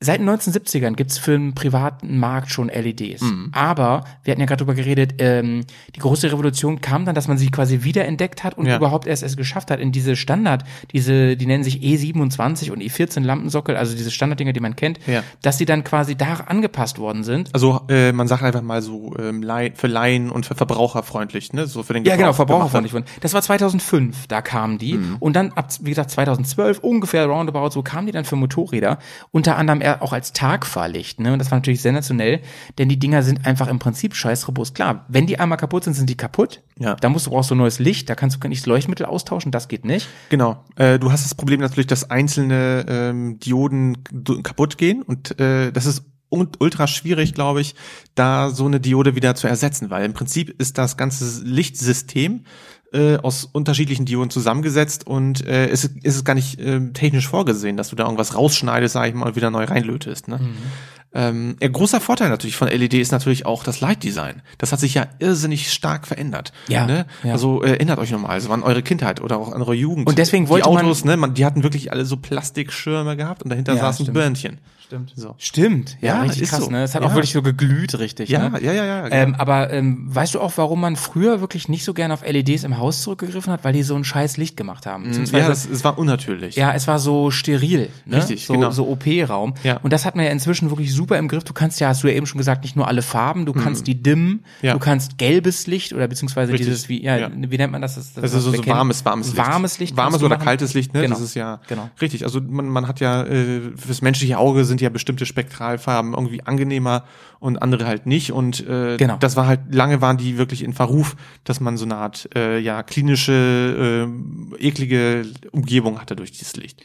Seit 0.02 0.22
den 0.22 0.30
1970ern 0.30 0.94
gibt's 0.96 1.18
für 1.18 1.32
den 1.32 1.54
privaten 1.54 2.20
Markt 2.20 2.52
schon 2.52 2.70
LEDs. 2.70 3.20
Mhm. 3.22 3.50
Aber 3.52 4.06
wir 4.24 4.32
hatten 4.32 4.40
ja 4.40 4.46
gerade 4.48 4.60
drüber 4.64 4.74
geredet, 4.74 5.16
ähm, 5.20 5.66
die 5.94 6.00
große 6.00 6.32
Revolution 6.32 6.80
kam 6.80 7.04
dann, 7.04 7.16
dass 7.16 7.28
man 7.28 7.38
sie 7.38 7.52
quasi 7.52 7.84
wiederentdeckt 7.84 8.46
hat 8.46 8.58
und 8.58 8.66
Ja. 8.66 8.78
überhaupt 8.78 9.08
erst 9.08 9.24
es 9.24 9.36
geschafft 9.36 9.72
hat, 9.72 9.82
in 9.82 9.92
diese 9.92 10.16
Standard, 10.16 10.64
diese, 10.94 11.36
die 11.36 11.46
nennen 11.46 11.66
sich 11.66 11.82
E27 11.82 12.72
und 12.72 12.82
E14 12.82 13.24
Lampensockel, 13.26 13.76
also 13.76 13.94
diese 13.94 14.10
Standarddinger, 14.10 14.54
die 14.54 14.62
man 14.62 14.78
kennt, 14.78 15.00
Ja. 15.06 15.22
dass 15.42 15.58
die 15.58 15.66
dann 15.66 15.84
quasi 15.84 16.16
da 16.16 16.36
angepasst 16.48 16.98
worden 16.98 17.26
sind. 17.26 17.50
Also 17.52 17.82
äh, 17.90 18.14
man 18.14 18.30
sagt 18.30 18.44
einfach 18.44 18.62
mal 18.62 18.82
so 18.82 19.14
ähm, 19.20 19.44
für 19.76 19.88
Laien 19.88 20.30
und 20.32 20.46
für 20.46 20.56
Verbraucher 20.56 21.04
freundlich, 21.04 21.52
ne? 21.52 21.68
So 21.68 21.84
für 21.84 21.92
den 21.92 22.06
Ja, 22.06 22.16
genau, 22.16 22.28
Gebrauch 22.32 22.36
verbraucherfreundlich. 22.70 22.94
Das 23.20 23.34
war 23.34 23.42
2005, 23.42 24.28
da 24.28 24.42
kamen 24.42 24.78
die. 24.78 24.94
Mhm. 24.94 25.18
Und 25.20 25.36
dann 25.36 25.52
ab, 25.52 25.68
wie 25.82 25.90
gesagt, 25.90 26.12
2012, 26.12 26.80
ungefähr 26.80 27.26
roundabout, 27.26 27.72
so 27.72 27.84
kamen 27.84 28.06
die 28.08 28.14
dann 28.14 28.24
für 28.24 28.38
Motorräder. 28.38 28.98
Unter 29.32 29.58
anderem 29.58 29.89
eher 29.90 30.02
auch 30.02 30.14
als 30.14 30.34
Tagfahrlicht, 30.34 31.20
ne? 31.20 31.34
Und 31.34 31.40
das 31.40 31.52
war 31.52 31.58
natürlich 31.58 31.82
sensationell, 31.82 32.42
denn 32.78 32.90
die 32.90 33.00
Dinger 33.00 33.24
sind 33.24 33.46
einfach 33.46 33.68
im 33.68 33.80
Prinzip 33.80 34.16
scheiß 34.16 34.48
robust. 34.48 34.76
Klar, 34.76 35.06
wenn 35.08 35.28
die 35.28 35.40
einmal 35.40 35.58
kaputt 35.58 35.84
sind, 35.84 35.94
sind 35.94 36.10
die 36.10 36.18
kaputt. 36.18 36.62
Ja. 36.78 36.96
Da 36.96 37.10
musst 37.10 37.26
du, 37.26 37.32
brauchst 37.32 37.52
du 37.52 37.56
neues 37.56 37.80
Licht, 37.80 38.10
da 38.10 38.16
kannst 38.16 38.42
du 38.42 38.48
nicht 38.48 38.62
das 38.62 38.68
Leuchtmittel 38.68 39.06
austauschen, 39.06 39.52
das 39.52 39.68
geht 39.68 39.86
nicht. 39.86 40.08
Genau. 40.30 40.64
Äh, 40.76 41.00
du 41.00 41.12
hast 41.12 41.26
das 41.26 41.36
Problem 41.36 41.60
natürlich, 41.60 41.88
dass 41.88 42.10
einzelne 42.10 42.86
ähm, 42.88 43.40
Dioden 43.40 44.04
kaputt 44.44 44.78
gehen 44.78 45.02
und 45.02 45.40
äh, 45.40 45.72
das 45.72 45.86
ist 45.86 46.04
un- 46.30 46.50
ultra 46.60 46.88
schwierig, 46.88 47.34
glaube 47.34 47.62
ich, 47.62 47.76
da 48.16 48.50
so 48.50 48.66
eine 48.66 48.80
Diode 48.80 49.16
wieder 49.16 49.36
zu 49.36 49.48
ersetzen, 49.48 49.90
weil 49.90 50.06
im 50.06 50.14
Prinzip 50.14 50.50
ist 50.62 50.78
das 50.78 50.96
ganze 50.98 51.44
Lichtsystem 51.44 52.46
äh, 52.94 53.18
aus 53.18 53.46
unterschiedlichen 53.52 54.06
Dioden 54.06 54.30
zusammengesetzt 54.30 55.06
und 55.06 55.46
äh, 55.46 55.68
es 55.68 55.86
ist, 55.86 55.96
es 56.04 56.16
ist 56.16 56.26
gar 56.26 56.34
nicht 56.34 56.60
äh, 56.60 56.80
technisch 56.92 57.28
vorgesehen, 57.28 57.78
dass 57.78 57.90
du 57.90 57.96
da 57.96 58.06
irgendwas 58.06 58.36
rausschneidest, 58.36 58.94
sag 58.94 59.08
ich 59.08 59.14
mal, 59.14 59.36
wieder 59.36 59.52
neu 59.52 59.66
reinlötest. 59.66 60.28
Ne? 60.28 60.40
Ähm, 61.14 61.56
ein 61.62 61.72
großer 61.72 62.00
Vorteil 62.00 62.30
natürlich 62.30 62.56
von 62.56 62.68
LED 62.68 62.94
ist 62.96 63.12
natürlich 63.12 63.46
auch 63.46 63.64
das 63.64 63.82
Lightdesign. 63.82 64.42
Das 64.60 64.72
hat 64.72 64.80
sich 64.80 64.94
ja 64.94 65.08
irrsinnig 65.18 65.72
stark 65.74 66.06
verändert. 66.06 66.54
Ja, 66.68 66.86
ne? 66.86 67.06
ja. 67.24 67.32
Also 67.34 67.64
äh, 67.64 67.72
erinnert 67.72 67.98
euch 67.98 68.12
nochmal, 68.12 68.32
also 68.32 68.52
an 68.52 68.62
eure 68.62 68.84
Kindheit 68.84 69.20
oder 69.20 69.38
auch 69.40 69.52
an 69.52 69.62
eure 69.62 69.74
Jugend. 69.74 70.08
Und 70.08 70.18
deswegen 70.20 70.50
wollte 70.50 70.68
die 70.70 70.74
man- 70.76 70.86
Autos, 70.86 71.06
ne, 71.06 71.18
man, 71.18 71.34
die 71.34 71.46
hatten 71.46 71.64
wirklich 71.64 71.92
alle 71.92 72.06
so 72.06 72.18
Plastikschirme 72.18 73.18
gehabt 73.18 73.44
und 73.44 73.50
dahinter 73.50 73.74
Ja, 73.74 73.80
saß 73.82 74.00
ein 74.00 74.04
stimmt. 74.06 74.14
Birnchen. 74.14 74.58
Stimmt. 74.86 75.14
So. 75.16 75.36
Stimmt, 75.38 75.98
ja, 76.02 76.16
Ja, 76.16 76.22
richtig 76.24 76.42
ist 76.44 76.50
krass, 76.50 76.64
so. 76.66 76.72
ne? 76.72 76.82
Es 76.84 76.96
hat 76.96 77.04
Ja. 77.04 77.10
auch 77.10 77.14
wirklich 77.14 77.32
so 77.32 77.44
geglüht, 77.44 78.00
richtig. 78.00 78.28
Ja, 78.30 78.50
ne? 78.50 78.60
ja, 78.60 78.74
ja, 78.74 78.86
ja. 78.86 79.08
Ähm, 79.12 79.26
genau. 79.34 79.38
aber 79.40 79.72
ähm, 79.72 80.08
weißt 80.16 80.34
du 80.34 80.40
auch, 80.42 80.54
warum 80.56 80.82
man 80.82 80.96
früher 80.96 81.42
wirklich 81.42 81.70
nicht 81.70 81.84
so 81.84 81.94
gerne 81.94 82.12
auf 82.16 82.24
LEDs 82.26 82.64
im 82.64 82.80
Haus 82.80 83.04
zurückgegriffen 83.04 83.54
hat? 83.54 83.64
Weil 83.64 83.74
die 83.74 83.84
so 83.84 83.94
ein 83.96 84.04
scheiß 84.04 84.38
Licht 84.38 84.58
gemacht 84.58 84.88
haben. 84.88 85.04
Beziehungsweise, 85.04 85.44
ja, 85.44 85.48
das, 85.48 85.68
es 85.70 85.84
war 85.84 86.00
unnatürlich. 86.00 86.56
ja, 86.56 86.74
es 86.74 86.88
war 86.88 86.98
so 86.98 87.30
steril. 87.30 87.90
Ne? 88.06 88.18
Richtig, 88.18 88.48
so, 88.48 88.54
genau. 88.54 88.72
so 88.72 88.88
OP-Raum. 88.90 89.54
Ja. 89.64 89.78
Und 89.84 89.94
das 89.94 90.06
hat 90.06 90.16
man 90.16 90.26
ja 90.26 90.32
inzwischen 90.32 90.72
wirklich 90.72 90.92
super 91.00 91.18
im 91.18 91.28
Griff. 91.28 91.44
Du 91.44 91.54
kannst 91.54 91.80
ja, 91.80 91.88
hast 91.88 92.04
du 92.04 92.08
ja 92.08 92.14
eben 92.14 92.26
schon 92.26 92.38
gesagt, 92.38 92.64
nicht 92.64 92.76
nur 92.76 92.88
alle 92.88 93.02
Farben, 93.02 93.46
du 93.46 93.54
kannst 93.54 93.88
die 93.88 93.96
dimmen, 94.02 94.30
Mhm. 94.30 94.40
Ja. 94.62 94.74
du 94.74 94.80
kannst 94.80 95.18
gelbes 95.18 95.66
Licht 95.68 95.94
oder 95.94 96.08
beziehungsweise 96.08 96.52
Richtig. 96.52 96.68
dieses, 96.68 96.90
wie, 96.90 97.02
ja, 97.04 97.18
Ja. 97.18 97.30
wie 97.34 97.58
nennt 97.58 97.72
man 97.72 97.82
das? 97.82 97.96
das, 97.96 98.14
das 98.14 98.22
Das 98.22 98.34
ist 98.34 98.44
so, 98.44 98.52
so 98.52 98.66
warmes, 98.68 99.06
warmes 99.06 99.28
Licht. 99.34 99.38
Warmes 99.38 99.80
Licht. 99.80 99.98
Warmes 99.98 100.22
oder 100.22 100.36
machen. 100.36 100.46
kaltes 100.46 100.74
Licht, 100.74 100.94
ne? 100.94 101.02
Genau. 101.02 101.16
Das 101.16 101.24
ist 101.24 101.36
ja 101.36 101.62
Genau. 101.68 101.90
richtig. 102.02 102.24
Also 102.24 102.42
man, 102.42 102.68
man 102.70 102.88
hat 102.88 103.00
ja, 103.00 103.24
äh, 103.24 103.62
fürs 103.76 104.02
menschliche 104.02 104.38
Auge 104.38 104.66
sind 104.66 104.82
ja 104.82 104.90
bestimmte 104.90 105.26
Spektralfarben 105.26 106.14
irgendwie 106.14 106.44
angenehmer 106.44 107.06
und 107.40 107.62
andere 107.62 107.86
halt 107.88 108.06
nicht. 108.06 108.32
Und 108.34 108.68
äh, 108.68 108.98
Genau. 108.98 109.18
das 109.20 109.36
war 109.36 109.48
halt, 109.48 109.62
lange 109.74 110.02
waren 110.02 110.18
die 110.18 110.38
wirklich 110.38 110.64
in 110.64 110.74
Verruf, 110.74 111.16
dass 111.46 111.60
man 111.60 111.78
so 111.78 111.86
eine 111.86 111.96
Art 111.96 112.30
äh, 112.36 112.60
ja 112.60 112.84
klinische, 112.84 114.08
äh, 114.60 114.66
eklige 114.68 115.26
Umgebung 115.52 116.00
hatte 116.02 116.16
durch 116.16 116.32
dieses 116.32 116.56
Licht. 116.56 116.82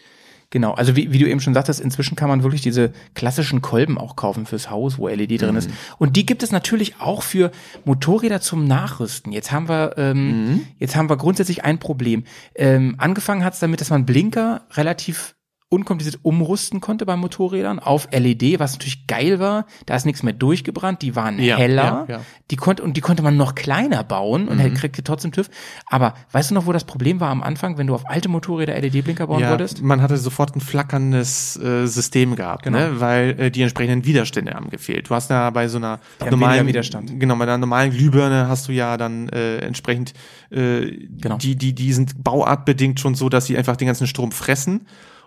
Genau, 0.51 0.73
also 0.73 0.95
wie, 0.97 1.13
wie 1.13 1.19
du 1.19 1.29
eben 1.29 1.41
schon 1.41 1.55
sagtest, 1.55 1.81
inzwischen 1.81 2.17
kann 2.17 2.29
man 2.29 2.43
wirklich 2.43 2.63
diese 2.63 2.93
klassischen 3.15 3.61
Kolben 3.61 3.99
auch 3.99 4.17
kaufen 4.17 4.47
fürs 4.47 4.71
Haus, 4.71 4.99
wo 4.99 5.09
LED 5.09 5.43
drin 5.43 5.57
ist. 5.57 5.71
Und 5.99 6.17
die 6.17 6.27
gibt 6.27 6.43
es 6.43 6.53
natürlich 6.53 7.01
auch 7.01 7.23
für 7.23 7.51
Motorräder 7.85 8.41
zum 8.41 8.65
Nachrüsten. 8.65 9.33
Jetzt 9.33 9.51
haben 9.53 9.69
wir, 9.69 9.95
ähm, 9.97 10.67
jetzt 10.79 10.97
haben 10.97 11.09
wir 11.09 11.17
grundsätzlich 11.17 11.65
ein 11.65 11.79
Problem. 11.79 12.25
Ähm, 12.55 12.95
angefangen 12.99 13.45
hat 13.45 13.55
es 13.55 13.61
damit, 13.61 13.81
dass 13.81 13.91
man 13.91 14.07
Blinker 14.07 14.63
relativ 14.73 15.35
unkompliziert 15.71 16.21
umrüsten 16.23 16.81
konnte 16.81 17.05
bei 17.05 17.17
Motorrädern 17.17 17.81
auf 17.81 18.07
LED, 18.13 18.61
was 18.61 18.75
natürlich 18.75 19.07
geil 19.09 19.41
war. 19.41 19.67
Da 19.87 19.97
ist 19.97 20.05
nichts 20.07 20.23
mehr 20.23 20.33
durchgebrannt, 20.33 21.03
die 21.03 21.17
waren 21.17 21.39
Ja, 21.41 21.57
heller. 21.57 22.05
ja, 22.09 22.17
ja. 22.17 22.21
Die 22.51 22.57
konnte 22.57 22.83
und 22.85 22.97
die 22.97 23.01
konnte 23.01 23.23
man 23.23 23.37
noch 23.37 23.55
kleiner 23.57 24.05
bauen 24.05 24.47
und 24.47 24.59
mhm. 24.59 24.75
kriegte 24.75 25.03
trotzdem 25.03 25.33
TÜV. 25.33 25.49
Aber 25.87 26.15
weißt 26.31 26.51
du 26.51 26.55
noch, 26.55 26.67
wo 26.67 26.73
das 26.73 26.85
Problem 26.85 27.19
war 27.19 27.31
am 27.31 27.43
Anfang, 27.43 27.77
wenn 27.77 27.89
du 27.89 27.95
auf 27.95 28.09
alte 28.09 28.29
Motorräder 28.29 28.79
LED-Blinker 28.81 29.27
bauen 29.27 29.43
wolltest? 29.49 29.83
man 29.83 30.01
hatte 30.01 30.17
sofort 30.17 30.55
ein 30.55 30.61
flackerndes 30.61 31.57
äh, 31.57 31.87
System 31.87 32.37
gehabt, 32.37 32.63
Genau. 32.65 32.79
ne? 32.79 33.01
weil 33.01 33.41
äh, 33.41 33.51
die 33.51 33.63
entsprechenden 33.63 34.05
Widerstände 34.05 34.53
haben 34.55 34.71
gefehlt. 34.71 35.11
Du 35.11 35.15
hast 35.15 35.31
ja 35.31 35.51
bei 35.51 35.67
so 35.67 35.79
einer 35.79 35.99
Die 36.25 36.31
normalen 36.31 36.67
Widerstand. 36.69 37.19
genau 37.19 37.35
bei 37.37 37.45
einer 37.45 37.59
normalen 37.59 37.91
Glühbirne 37.91 38.47
hast 38.49 38.69
du 38.69 38.73
ja 38.73 38.97
dann 38.97 39.29
äh, 39.31 39.57
entsprechend 39.59 40.13
äh, 40.51 40.85
Genau. 41.21 41.39
die 41.39 41.57
die 41.57 41.75
die 41.75 41.93
sind 41.93 42.23
bauartbedingt 42.23 43.01
schon 43.01 43.15
so, 43.17 43.29
dass 43.29 43.47
sie 43.47 43.57
einfach 43.57 43.77
den 43.77 43.87
ganzen 43.87 44.07
Strom 44.07 44.31
fressen 44.31 44.87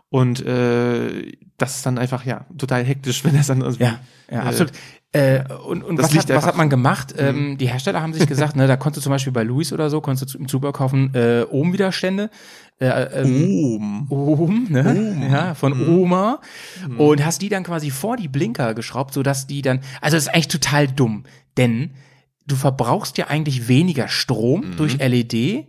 und 0.10 0.46
äh, 0.46 1.34
das 1.58 1.78
ist 1.78 1.86
dann 1.86 1.98
einfach 1.98 2.26
ja 2.26 2.46
total 2.58 2.84
hektisch, 2.84 3.24
wenn 3.26 3.36
das 3.36 3.48
dann 3.48 3.62
irgendwie 3.62 3.84
Ja, 3.84 4.00
ja, 4.32 4.44
äh, 4.44 4.48
absolut. 4.48 4.72
Äh, 5.14 5.44
und 5.68 5.84
und 5.84 5.98
was, 5.98 6.16
hat, 6.16 6.30
was 6.30 6.46
hat 6.46 6.58
man 6.58 6.70
gemacht? 6.70 7.14
Ähm, 7.18 7.58
die 7.58 7.70
Hersteller 7.70 8.02
haben 8.02 8.14
sich 8.14 8.28
gesagt, 8.28 8.58
ne, 8.58 8.68
da 8.68 8.76
konntest 8.76 8.98
du 8.98 9.04
zum 9.06 9.12
Beispiel 9.12 9.32
bei 9.32 9.44
Louis 9.44 9.72
oder 9.72 9.90
so, 9.90 10.02
konntest 10.02 10.34
du 10.34 10.38
im 10.38 10.48
Zubehör 10.50 10.74
kaufen, 10.74 11.14
äh, 11.16 11.46
Ohmwiderstände. 11.50 12.30
Äh, 12.80 12.88
ähm, 13.22 14.08
Ohm. 14.10 14.12
Ohm, 14.12 14.68
ne? 14.70 15.30
Ja, 15.32 15.54
von 15.56 15.88
Oma. 15.88 16.42
Und 16.98 17.26
hast 17.26 17.42
die 17.42 17.50
dann 17.50 17.64
quasi 17.64 17.90
vor 17.90 18.18
die 18.18 18.28
Blinker 18.28 18.74
geschraubt, 18.74 19.14
sodass 19.14 19.48
die 19.48 19.62
dann, 19.62 19.80
also 20.02 20.18
das 20.18 20.26
ist 20.26 20.34
eigentlich 20.34 20.50
total 20.50 20.88
dumm, 20.88 21.24
denn 21.56 21.92
du 22.46 22.56
verbrauchst 22.56 23.18
ja 23.18 23.28
eigentlich 23.28 23.68
weniger 23.68 24.08
Strom 24.10 24.76
durch 24.78 24.98
LED, 25.00 25.68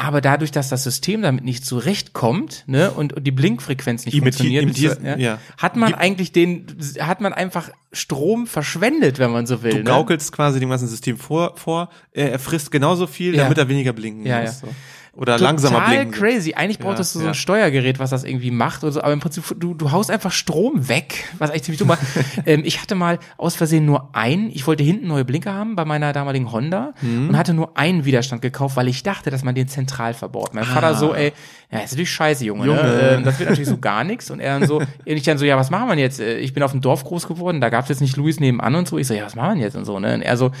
aber 0.00 0.20
dadurch, 0.20 0.52
dass 0.52 0.68
das 0.68 0.84
System 0.84 1.22
damit 1.22 1.42
nicht 1.44 1.66
zurechtkommt, 1.66 2.62
ne, 2.68 2.92
und, 2.92 3.12
und 3.14 3.24
die 3.26 3.32
Blinkfrequenz 3.32 4.06
nicht 4.06 4.14
Imitier- 4.14 4.22
funktioniert, 4.22 4.64
imitier- 4.64 5.04
ja, 5.04 5.16
ja. 5.16 5.38
hat 5.58 5.74
man 5.74 5.92
eigentlich 5.92 6.30
den, 6.30 6.66
hat 7.00 7.20
man 7.20 7.32
einfach 7.32 7.70
Strom 7.92 8.46
verschwendet, 8.46 9.18
wenn 9.18 9.32
man 9.32 9.46
so 9.48 9.64
will. 9.64 9.72
Du 9.72 9.78
ne? 9.78 9.82
gaukelst 9.84 10.30
quasi 10.30 10.60
dem 10.60 10.70
ganzen 10.70 10.86
System 10.86 11.16
vor, 11.18 11.56
vor 11.56 11.88
er, 12.12 12.38
frisst 12.38 12.70
genauso 12.70 13.08
viel, 13.08 13.34
Ja. 13.34 13.42
damit 13.42 13.58
er 13.58 13.68
weniger 13.68 13.92
blinken 13.92 14.24
Ja, 14.24 14.40
muss. 14.42 14.62
ja. 14.62 14.68
So. 14.68 14.74
Oder 15.18 15.36
langsamer 15.36 15.80
Total 15.80 15.96
blinken. 16.06 16.12
crazy. 16.12 16.54
Eigentlich 16.54 16.78
brauchtest 16.78 17.12
du 17.14 17.18
so 17.18 17.24
ja. 17.24 17.32
ein 17.32 17.34
Steuergerät, 17.34 17.98
was 17.98 18.10
das 18.10 18.22
irgendwie 18.22 18.52
macht 18.52 18.84
oder 18.84 18.92
so, 18.92 19.02
aber 19.02 19.12
im 19.12 19.18
Prinzip, 19.18 19.42
du, 19.58 19.74
du 19.74 19.90
haust 19.90 20.12
einfach 20.12 20.30
Strom 20.30 20.88
weg, 20.88 21.24
was 21.38 21.50
eigentlich 21.50 21.64
ziemlich 21.64 21.80
dumm 21.80 21.88
war. 21.88 21.98
ähm, 22.46 22.62
ich 22.64 22.80
hatte 22.80 22.94
mal 22.94 23.18
aus 23.36 23.56
Versehen 23.56 23.84
nur 23.84 24.14
einen, 24.14 24.48
ich 24.50 24.64
wollte 24.68 24.84
hinten 24.84 25.08
neue 25.08 25.24
Blinker 25.24 25.52
haben 25.52 25.74
bei 25.74 25.84
meiner 25.84 26.12
damaligen 26.12 26.52
Honda 26.52 26.94
Mhm. 27.02 27.30
und 27.30 27.36
hatte 27.36 27.52
nur 27.52 27.76
einen 27.76 28.04
Widerstand 28.04 28.42
gekauft, 28.42 28.76
weil 28.76 28.86
ich 28.86 29.02
dachte, 29.02 29.30
dass 29.30 29.42
man 29.42 29.54
den 29.56 29.66
zentral 29.66 30.14
verbaut. 30.14 30.54
Mein 30.54 30.64
Vater 30.64 30.94
so, 30.94 31.14
ey, 31.14 31.32
ja, 31.72 31.80
ist 31.80 31.90
natürlich 31.90 32.12
scheiße, 32.12 32.44
Junge, 32.44 32.62
Ah. 32.62 32.66
Junge. 32.66 32.82
Ne? 32.82 33.10
Ähm, 33.18 33.24
das 33.24 33.38
wird 33.40 33.50
natürlich 33.50 33.68
so 33.68 33.78
gar 33.78 34.04
nichts. 34.04 34.30
Und 34.30 34.38
er 34.40 34.58
dann 34.58 34.68
so, 34.68 34.80
ich 35.04 35.22
dann 35.24 35.36
so, 35.36 35.44
ja, 35.44 35.56
was 35.56 35.70
machen 35.70 35.88
wir 35.88 35.96
jetzt? 35.96 36.20
Äh, 36.20 36.38
Ich 36.38 36.54
bin 36.54 36.62
auf 36.62 36.70
dem 36.70 36.80
Dorf 36.80 37.02
groß 37.04 37.26
geworden, 37.26 37.60
da 37.60 37.68
gab's 37.70 37.88
jetzt 37.88 38.00
nicht 38.00 38.16
Louis 38.16 38.38
nebenan 38.38 38.76
und 38.76 38.86
so. 38.88 38.96
Ich 38.98 39.08
so, 39.08 39.14
ja, 39.14 39.24
was 39.24 39.34
machen 39.34 39.58
wir 39.58 39.64
jetzt 39.66 39.76
und 39.76 39.84
so, 39.84 39.98
ne? 39.98 40.14
Und 40.14 40.22
er 40.22 40.36
so, 40.36 40.52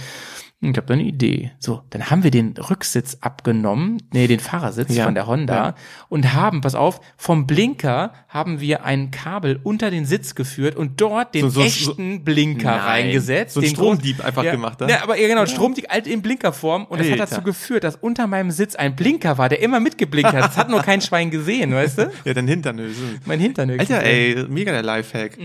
ich 0.60 0.76
habe 0.76 0.86
da 0.88 0.94
eine 0.94 1.04
Idee. 1.04 1.52
So, 1.60 1.82
dann 1.90 2.10
haben 2.10 2.24
wir 2.24 2.32
den 2.32 2.54
Rücksitz 2.56 3.18
abgenommen, 3.20 4.02
nee, 4.12 4.26
den 4.26 4.40
Fahrersitz 4.40 4.92
Ja, 4.96 5.04
von 5.04 5.14
der 5.14 5.28
Honda 5.28 5.54
ja. 5.54 5.74
und 6.08 6.32
haben, 6.34 6.62
pass 6.62 6.74
auf, 6.74 7.00
vom 7.16 7.46
Blinker 7.46 8.12
haben 8.28 8.60
wir 8.60 8.84
ein 8.84 9.12
Kabel 9.12 9.60
unter 9.62 9.92
den 9.92 10.04
Sitz 10.04 10.34
geführt 10.34 10.74
und 10.74 11.00
dort 11.00 11.34
den 11.36 11.42
So- 11.48 11.60
so- 11.60 11.62
echten 11.62 12.24
Blinker 12.24 12.72
Nein. 12.72 12.80
reingesetzt. 12.80 13.54
So 13.54 13.60
ein 13.60 13.66
den 13.66 13.70
Stromdieb 13.76 14.24
einfach 14.24 14.42
ja, 14.42 14.50
gemacht, 14.50 14.80
ne? 14.80 14.90
Ja, 14.90 15.02
aber 15.04 15.16
ja, 15.16 15.28
genau, 15.28 15.46
Stromdieb 15.46 15.86
alt 15.92 16.08
in 16.08 16.22
Blinkerform 16.22 16.86
und 16.86 16.98
das 16.98 17.06
hat 17.06 17.20
Alter. 17.20 17.26
dazu 17.36 17.42
geführt, 17.42 17.84
dass 17.84 17.94
unter 17.94 18.26
meinem 18.26 18.50
Sitz 18.50 18.74
ein 18.74 18.96
Blinker 18.96 19.38
war, 19.38 19.48
der 19.48 19.60
immer 19.62 19.78
mitgeblinkt 19.78 20.32
hat. 20.32 20.42
Das 20.44 20.56
hat 20.56 20.68
nur 20.70 20.82
kein 20.82 21.00
Schwein 21.00 21.30
gesehen, 21.30 21.72
weißt 21.72 21.98
du? 21.98 22.10
Ja, 22.24 22.34
dein 22.34 22.48
Hintern. 22.48 22.80
Mein 23.26 23.38
Hintern 23.38 23.70
höchstens. 23.70 23.90
Alter, 23.96 24.04
ey, 24.08 24.44
mega 24.48 24.72
der 24.72 24.82
Lifehack. 24.82 25.38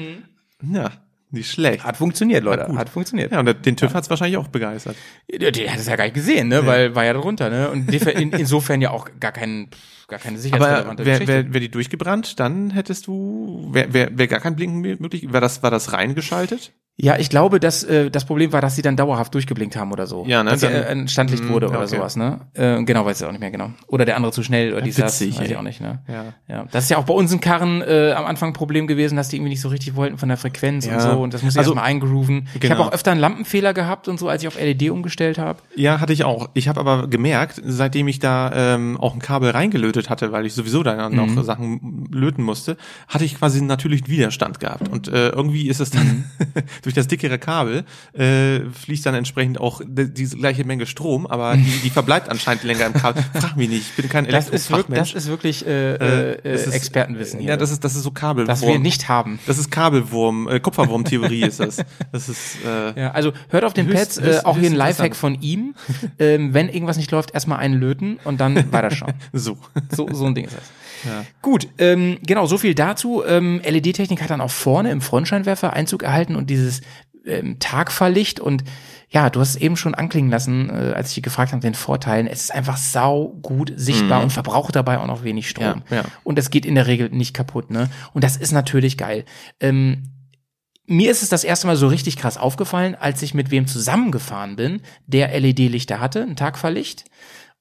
Ja, 0.64 0.90
nicht 1.34 1.52
schlecht. 1.52 1.84
Hat 1.84 1.98
funktioniert, 1.98 2.44
Leute. 2.44 2.66
gut. 2.66 2.78
Hat 2.78 2.90
funktioniert. 2.90 3.32
Ja, 3.32 3.40
und 3.40 3.66
den 3.66 3.76
TÜV 3.76 3.94
hat's 3.94 4.10
wahrscheinlich 4.10 4.38
auch 4.38 4.48
begeistert. 4.48 4.96
Der, 5.32 5.52
der 5.52 5.72
hat 5.72 5.80
es 5.80 5.88
ja 5.88 5.96
gar 5.96 6.06
nicht 6.06 6.14
gesehen, 6.14 6.48
ne? 6.48 6.66
Weil 6.66 6.96
war 6.96 7.06
ja 7.06 7.14
darunter, 7.14 7.50
ne? 7.50 7.70
Und 7.70 7.92
in, 7.94 8.32
insofern 8.32 8.82
ja 8.82 8.92
auch 8.92 9.10
gar 9.20 9.32
kein, 9.32 9.70
gar 10.08 10.20
keine 10.20 10.36
Aber 10.36 10.42
sicherheitsrelevante 10.42 11.06
wäre 11.06 11.20
Geschichte. 11.20 11.46
wär, 11.46 11.54
wär 11.54 11.60
die 11.60 11.72
durchgebrannt, 11.72 12.40
dann 12.40 12.70
hättest 12.70 13.08
du, 13.08 13.70
wäre 13.72 13.94
wär, 13.94 14.18
wär 14.18 14.28
gar 14.28 14.40
kein 14.40 14.56
Blinken 14.56 14.80
mehr 14.80 14.96
möglich. 15.00 15.32
War 15.32 15.42
das, 15.42 15.64
war 15.64 15.72
das 15.72 15.94
reingeschaltet? 15.94 16.74
Ja, 16.96 17.18
ich 17.18 17.30
glaube, 17.32 17.60
dass 17.60 17.84
äh, 17.84 18.12
das 18.12 18.24
Problem 18.24 18.54
war, 18.54 18.62
dass 18.62 18.76
sie 18.76 18.84
dann 18.84 18.96
dauerhaft 18.96 19.34
durchgeblinkt 19.34 19.76
haben 19.76 19.92
oder 19.92 20.06
so. 20.06 20.26
Ja, 20.28 20.44
ne, 20.44 20.52
Dass 20.52 20.60
dann- 20.62 20.74
er 20.74 20.90
ein 20.90 21.08
Standlicht 21.08 21.50
wurde 21.50 21.66
ja, 21.66 21.72
oder 21.72 21.80
okay. 21.80 21.96
sowas, 21.96 22.16
ne? 22.16 22.42
Äh, 22.54 22.84
genau, 22.84 23.04
weiß 23.04 23.20
ich 23.20 23.26
auch 23.26 23.32
nicht 23.32 23.40
mehr 23.42 23.50
genau. 23.50 23.72
Oder 23.88 24.06
der 24.06 24.16
andere 24.16 24.32
zu 24.32 24.44
schnell 24.44 24.74
oder 24.74 24.82
das, 24.84 24.96
witzig, 25.00 25.40
weiß 25.40 25.50
ich 25.50 25.58
auch 25.58 25.64
nicht, 25.64 25.82
ne? 25.82 26.04
Ja. 26.08 26.26
Ja, 26.48 26.66
das 26.72 26.84
ist 26.84 26.90
ja 26.92 26.98
auch 27.00 27.06
bei 27.06 27.16
unseren 27.16 27.40
Karren 27.42 27.82
äh, 27.82 28.12
am 28.16 28.26
Anfang 28.28 28.50
ein 28.52 28.54
Problem 28.54 28.86
gewesen, 28.86 29.16
dass 29.16 29.28
die 29.30 29.38
irgendwie 29.38 29.50
nicht 29.50 29.62
so 29.62 29.70
richtig 29.70 29.96
wollten 29.96 30.20
von 30.20 30.30
der 30.30 30.38
Frequenz 30.38 30.86
Ja. 30.86 30.94
und 30.94 31.02
so 31.02 31.10
und 31.24 31.34
das 31.34 31.42
muss 31.42 31.56
ich 31.56 31.58
Also- 31.60 31.72
erstmal 31.72 31.86
eingrooven. 31.90 32.48
Ich 32.54 32.60
Genau. 32.62 32.76
habe 32.76 32.84
auch 32.90 32.92
öfter 32.94 33.10
einen 33.10 33.22
Lampenfehler 33.22 33.74
gehabt 33.74 34.08
und 34.08 34.20
so, 34.20 34.30
als 34.30 34.44
ich 34.44 34.48
auf 34.48 34.60
LED 34.60 34.92
umgestellt 34.92 35.40
habe. 35.40 35.60
Ja, 35.76 36.00
hatte 36.00 36.14
ich 36.14 36.24
auch. 36.26 36.50
Ich 36.54 36.68
habe 36.68 36.80
aber 36.80 37.08
gemerkt, 37.08 37.60
seitdem 37.66 38.08
ich 38.08 38.20
da 38.20 38.52
ähm, 38.76 38.98
auch 39.00 39.16
ein 39.16 39.20
Kabel 39.20 39.50
reingelötet 39.50 40.12
hatte, 40.12 40.32
weil 40.32 40.46
ich 40.46 40.54
sowieso 40.54 40.84
da 40.84 41.10
noch 41.10 41.26
Mhm. 41.26 41.42
Sachen 41.44 42.08
löten 42.12 42.44
musste, 42.44 42.78
hatte 43.08 43.26
ich 43.26 43.34
quasi 43.36 43.58
einen 43.58 43.68
natürlichen 43.68 44.08
Widerstand 44.10 44.60
gehabt. 44.60 44.90
Und 44.90 45.08
äh, 45.08 45.30
irgendwie 45.30 45.68
ist 45.70 45.80
es 45.80 45.90
dann 45.90 46.04
Mhm. 46.04 46.24
durch 46.84 46.94
das 46.96 47.08
dickere 47.08 47.40
Kabel 47.40 47.84
äh, 48.14 48.60
fließt 48.70 49.06
dann 49.06 49.16
entsprechend 49.16 49.60
auch 49.60 49.82
die, 49.86 50.14
diese 50.14 50.38
gleiche 50.38 50.64
Menge 50.66 50.86
Strom, 50.86 51.26
aber 51.26 51.56
die, 51.58 51.64
die 51.84 51.90
verbleibt 51.90 52.30
anscheinend 52.30 52.64
länger 52.64 52.86
im 52.86 52.94
Kabel. 52.94 53.24
Frag 53.34 53.58
mich 53.58 53.70
nicht, 53.70 53.82
ich 53.90 53.96
bin 53.96 54.10
kein 54.10 54.28
Das 54.28 54.50
ist, 54.50 54.70
wirklich, 54.72 54.98
das 55.00 55.14
ist 55.14 55.28
wirklich 55.30 55.66
äh, 55.66 55.96
äh, 56.34 56.38
das 56.44 56.68
ist- 56.68 56.74
Expertenwissen 56.74 57.40
hier. 57.40 57.50
Ja, 57.50 57.58
das 57.58 57.72
ist 57.72 57.84
das 57.84 57.96
ist 57.96 58.04
so 58.04 58.12
Kabelwurm. 58.12 58.48
das 58.48 58.62
wir 58.62 58.78
nicht 58.80 59.10
haben. 59.10 59.40
Das 59.48 59.58
ist 59.58 59.72
Kabelwurm, 59.72 60.48
äh, 60.48 60.60
Kupferwurm-Theorie 60.60 61.42
ist 61.44 61.60
das. 61.60 61.78
Das 62.12 62.30
ist 62.30 62.58
äh, 62.66 63.00
Ja, 63.00 63.12
also 63.12 63.34
hört 63.50 63.64
auf 63.64 63.74
den 63.74 63.88
Höchst- 63.88 63.96
Pads, 63.96 64.18
äh, 64.20 64.24
höchst- 64.24 64.46
auch 64.46 64.58
hier 64.58 64.70
ein 64.70 64.76
Lifehack 64.76 65.16
von 65.16 65.42
ihm. 65.42 65.76
ähm, 66.20 66.54
wenn 66.54 66.70
irgendwas 66.70 66.98
nicht 66.98 67.12
läuft, 67.12 67.34
erstmal 67.34 67.60
einen 67.60 67.80
löten 67.80 68.20
und 68.24 68.40
dann 68.42 68.56
weiterschauen. 68.72 69.14
so. 69.32 69.58
So, 69.96 70.08
so 70.12 70.26
ein 70.26 70.36
Ding 70.36 70.46
ist 70.46 70.56
das. 70.56 70.64
Gut, 71.42 71.68
ähm, 71.80 72.18
genau, 72.26 72.46
so 72.46 72.58
viel 72.58 72.76
dazu. 72.76 73.24
Ähm, 73.28 73.60
LED-Technik 73.64 74.22
hat 74.22 74.30
dann 74.30 74.40
auch 74.40 74.52
vorne 74.52 74.90
im 74.90 75.02
Frontscheinwerfer 75.02 75.74
Einzug 75.74 76.02
erhalten 76.04 76.38
und 76.38 76.50
dieses 76.50 76.73
ähm, 77.26 77.60
Tagfahrlicht 77.60 78.40
und 78.40 78.64
ja, 79.10 79.30
du 79.30 79.40
hast 79.40 79.50
es 79.50 79.56
eben 79.58 79.78
schon 79.78 79.94
anklingen 79.94 80.32
lassen, 80.32 80.70
äh, 80.70 80.94
als 80.96 81.10
ich 81.10 81.16
dich 81.16 81.24
gefragt 81.24 81.52
habe, 81.52 81.62
den 81.62 81.76
Vorteilen. 81.76 82.26
Es 82.26 82.42
ist 82.42 82.52
einfach 82.52 82.78
sau 82.78 83.38
gut 83.44 83.72
sichtbar 83.76 84.24
und 84.24 84.32
verbraucht 84.32 84.76
dabei 84.76 84.98
auch 84.98 85.06
noch 85.06 85.24
wenig 85.24 85.48
Strom. 85.48 85.68
Mhm. 85.68 85.84
Ja, 85.92 85.96
ja. 85.98 86.04
Und 86.24 86.40
es 86.40 86.50
geht 86.50 86.66
in 86.66 86.76
der 86.76 86.88
Regel 86.88 87.10
nicht 87.10 87.36
kaputt, 87.36 87.70
ne? 87.70 87.90
Und 88.14 88.24
das 88.24 88.38
ist 88.38 88.52
natürlich 88.52 88.98
geil. 88.98 89.26
Ähm, 89.60 90.10
mir 90.86 91.12
ist 91.12 91.24
es 91.24 91.30
das 91.30 91.44
erste 91.44 91.68
Mal 91.68 91.76
so 91.76 91.88
richtig 91.88 92.18
krass 92.18 92.38
aufgefallen, 92.38 92.96
als 92.96 93.22
ich 93.22 93.34
mit 93.34 93.52
wem 93.52 93.68
zusammengefahren 93.68 94.56
bin, 94.56 94.82
der 95.06 95.40
LED-Lichter 95.40 96.00
hatte, 96.00 96.24
ein 96.24 96.36
Tagfahrlicht. 96.36 97.06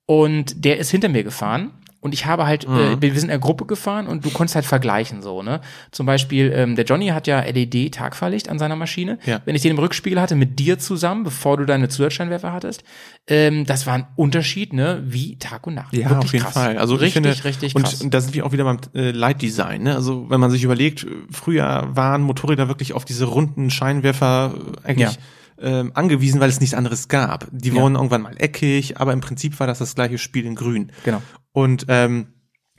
Und 0.07 0.65
der 0.65 0.78
ist 0.78 0.91
hinter 0.91 1.09
mir 1.09 1.23
gefahren. 1.23 1.70
Und 2.03 2.12
ich 2.15 2.27
habe 2.27 2.47
halt, 2.47 2.69
Mhm. 2.69 2.77
äh, 2.77 3.01
wir 3.01 3.11
sind 3.12 3.23
in 3.23 3.29
der 3.29 3.39
Gruppe 3.39 3.65
gefahren 3.65 4.07
und 4.09 4.24
du 4.24 4.31
konntest 4.31 4.57
halt 4.57 4.65
vergleichen 4.66 5.23
so, 5.23 5.43
ne? 5.43 5.61
Zum 5.93 6.05
Beispiel, 6.05 6.53
ähm, 6.55 6.74
der 6.77 6.85
Johnny 6.85 7.07
hat 7.09 7.27
ja 7.29 7.41
LED-Tagfahrlicht 7.41 8.49
an 8.49 8.59
seiner 8.59 8.77
Maschine. 8.77 9.19
Ja. 9.24 9.41
Wenn 9.45 9.55
ich 9.55 9.62
den 9.62 9.70
im 9.70 9.79
Rückspiegel 9.79 10.20
hatte, 10.20 10.35
mit 10.35 10.59
dir 10.59 10.79
zusammen, 10.81 11.23
bevor 11.23 11.57
du 11.57 11.65
deine 11.65 11.89
Zusatzscheinwerfer 11.89 12.53
hattest, 12.53 12.83
ähm, 13.29 13.65
das 13.66 13.87
war 13.87 13.95
ein 13.95 14.07
Unterschied, 14.16 14.73
ne? 14.73 15.03
Wie 15.07 15.39
Tag 15.39 15.65
und 15.66 15.74
Nacht. 15.74 15.95
Ja, 15.95 16.11
Wirklich 16.11 16.24
auf 16.24 16.33
jeden 16.33 16.45
krass. 16.45 16.55
Fall. 16.55 16.77
Also 16.77 16.97
richtig, 16.97 17.09
ich 17.24 17.33
finde, 17.33 17.45
richtig 17.45 17.77
und, 17.77 17.83
krass. 17.83 18.03
Und 18.03 18.12
da 18.12 18.20
sind 18.20 18.35
wir 18.35 18.45
auch 18.45 18.53
wieder 18.53 18.65
beim 18.65 18.79
äh, 18.95 19.12
Light-Design. 19.12 19.83
Ne? 19.85 19.95
Also 19.95 20.29
wenn 20.29 20.41
man 20.41 20.51
sich 20.51 20.65
überlegt, 20.65 21.07
früher 21.31 21.89
waren 21.93 22.23
Motorräder 22.23 22.66
wirklich 22.69 22.95
auf 22.95 23.05
diese 23.05 23.27
runden 23.27 23.70
Scheinwerfer 23.70 24.55
äh, 24.85 24.89
eigentlich 24.89 25.19
ähm, 25.62 25.93
angewiesen, 25.94 26.40
weil 26.40 26.48
es 26.51 26.60
nichts 26.60 26.74
anderes 26.74 27.09
gab. 27.09 27.48
Die 27.52 27.68
Ja. 27.70 27.74
wurden 27.76 27.94
irgendwann 27.94 28.22
mal 28.22 28.34
eckig, 28.39 28.98
aber 28.98 29.12
im 29.12 29.20
Prinzip 29.20 29.59
war 29.60 29.66
das 29.66 29.78
das 29.78 29.94
gleiche 29.94 30.18
Spiel 30.18 30.44
in 30.44 30.55
Grün. 30.55 30.93
Genau. 31.05 31.22
Und 31.52 31.86
ähm, 31.89 32.26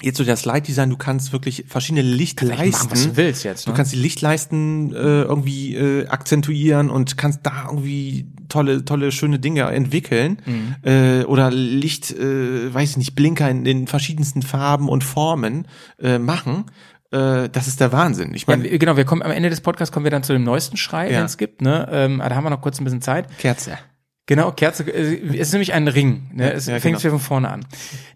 jetzt 0.01 0.17
so 0.17 0.23
das 0.23 0.43
Light-Design, 0.45 0.89
du 0.89 0.97
kannst 0.97 1.31
wirklich 1.31 1.65
verschiedene 1.67 2.01
Lichtleisten 2.01 2.71
machen, 2.71 2.91
was 2.91 3.03
du 3.07 3.15
willst 3.15 3.43
jetzt, 3.43 3.67
Du 3.67 3.71
ne? 3.71 3.77
kannst 3.77 3.93
die 3.93 3.97
Lichtleisten 3.97 4.91
äh, 4.93 5.21
irgendwie 5.21 5.75
äh, 5.75 6.07
akzentuieren 6.07 6.89
und 6.89 7.15
kannst 7.17 7.41
da 7.43 7.65
irgendwie 7.69 8.27
tolle, 8.49 8.83
tolle, 8.83 9.11
schöne 9.11 9.39
Dinge 9.39 9.61
entwickeln. 9.63 10.41
Mhm. 10.45 10.75
Äh, 10.83 11.23
oder 11.25 11.51
Licht, 11.51 12.11
äh, 12.11 12.73
weiß 12.73 12.91
ich 12.91 12.97
nicht, 12.97 13.15
Blinker 13.15 13.49
in 13.49 13.63
den 13.63 13.87
verschiedensten 13.87 14.41
Farben 14.41 14.89
und 14.89 15.03
Formen 15.03 15.67
äh, 16.01 16.17
machen. 16.19 16.65
Äh, 17.13 17.49
das 17.49 17.67
ist 17.67 17.79
der 17.79 17.91
Wahnsinn. 17.91 18.33
Ich 18.33 18.41
Ja, 18.47 18.55
meine, 18.57 18.63
wir- 18.63 18.79
genau, 18.79 18.97
wir 18.97 19.05
kommen 19.05 19.21
am 19.21 19.31
Ende 19.31 19.49
des 19.49 19.61
Podcasts 19.61 19.91
kommen 19.93 20.03
wir 20.05 20.11
dann 20.11 20.23
zu 20.23 20.33
dem 20.33 20.43
neuesten 20.43 20.77
Schrei, 20.77 21.11
Ja. 21.11 21.19
den 21.19 21.25
es 21.25 21.37
gibt, 21.37 21.61
ne? 21.61 21.87
Ähm, 21.91 22.19
aber 22.21 22.29
da 22.29 22.35
haben 22.35 22.43
wir 22.43 22.49
noch 22.49 22.61
kurz 22.61 22.79
ein 22.81 22.83
bisschen 22.83 23.01
Zeit. 23.01 23.27
Kerze. 23.37 23.77
Genau, 24.25 24.51
Kerze, 24.53 24.83
äh, 24.83 25.19
es 25.33 25.47
ist 25.47 25.51
nämlich 25.51 25.73
ein 25.73 25.87
Ring, 25.89 26.29
ne? 26.33 26.53
Es 26.53 26.65
ja, 26.67 26.79
fängt 26.79 27.01
genau. 27.01 27.11
von 27.15 27.19
vorne 27.19 27.49
an. 27.49 27.65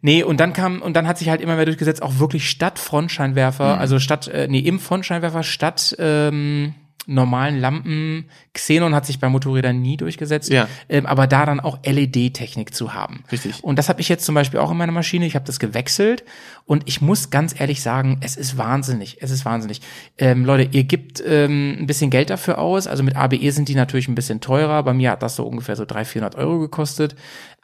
Nee, 0.02 0.24
und 0.24 0.40
dann 0.40 0.54
kam, 0.54 0.82
und 0.82 0.96
dann 0.96 1.06
hat 1.06 1.18
sich 1.18 1.28
halt 1.30 1.42
immer 1.42 1.58
mehr 1.58 1.66
durchgesetzt, 1.66 2.02
auch 2.02 2.18
wirklich 2.18 2.50
statt 2.50 2.80
Frontscheinwerfer, 2.80 3.76
Mhm. 3.76 3.82
also 3.82 4.00
statt, 4.00 4.28
äh, 4.30 4.48
nee, 4.50 4.60
im 4.60 4.80
Frontscheinwerfer 4.80 5.44
statt, 5.44 5.96
ähm, 6.00 6.74
normalen 7.08 7.60
Lampen. 7.60 8.30
Xenon 8.54 8.94
hat 8.94 9.06
sich 9.06 9.20
bei 9.20 9.30
Motorrädern 9.30 9.82
nie 9.82 9.98
durchgesetzt, 9.98 10.50
Ja. 10.52 10.68
ähm, 10.90 11.06
aber 11.06 11.26
da 11.26 11.46
dann 11.46 11.60
auch 11.60 11.80
LED-Technik 11.84 12.76
zu 12.76 12.94
haben. 12.94 13.24
Richtig. 13.32 13.64
Und 13.64 13.80
das 13.80 13.90
habe 13.90 14.02
ich 14.02 14.10
jetzt 14.10 14.26
zum 14.26 14.36
Beispiel 14.36 14.60
auch 14.60 14.70
in 14.72 14.78
meiner 14.78 14.92
Maschine. 14.92 15.26
Ich 15.26 15.36
habe 15.36 15.46
das 15.46 15.58
gewechselt 15.60 16.24
und 16.66 16.84
ich 16.86 17.02
muss 17.02 17.30
ganz 17.30 17.60
ehrlich 17.60 17.82
sagen, 17.82 18.18
es 18.22 18.36
ist 18.36 18.58
wahnsinnig. 18.58 19.18
Es 19.22 19.32
ist 19.32 19.46
wahnsinnig. 19.46 19.82
Ähm, 20.18 20.46
Leute, 20.46 20.70
ihr 20.78 20.84
gebt 20.84 21.24
ähm, 21.26 21.78
ein 21.80 21.88
bisschen 21.88 22.10
Geld 22.10 22.30
dafür 22.30 22.60
aus. 22.60 22.88
Also 22.88 23.04
mit 23.04 23.16
ABE 23.16 23.52
sind 23.52 23.70
die 23.70 23.76
natürlich 23.76 24.08
ein 24.08 24.16
bisschen 24.16 24.42
teurer. 24.42 24.84
Bei 24.84 24.94
mir 24.94 25.12
hat 25.12 25.24
das 25.24 25.36
so 25.38 25.48
ungefähr 25.48 25.76
so 25.76 25.86
300, 25.86 26.08
400 26.08 26.36
Euro 26.36 26.60
gekostet. 26.60 27.16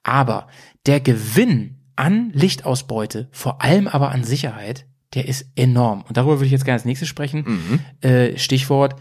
Aber 0.04 0.48
der 0.86 1.00
Gewinn 1.00 1.76
an 1.96 2.32
Lichtausbeute, 2.34 3.28
vor 3.32 3.62
allem 3.62 3.88
aber 3.88 4.12
an 4.12 4.24
Sicherheit, 4.24 4.86
der 5.14 5.28
ist 5.28 5.46
enorm. 5.56 6.04
Und 6.08 6.18
darüber 6.18 6.36
würde 6.38 6.46
ich 6.46 6.52
jetzt 6.52 6.66
gerne 6.66 6.76
als 6.78 6.86
nächstes 6.86 7.08
sprechen. 7.08 7.82
Äh, 8.02 8.38
Stichwort 8.38 8.96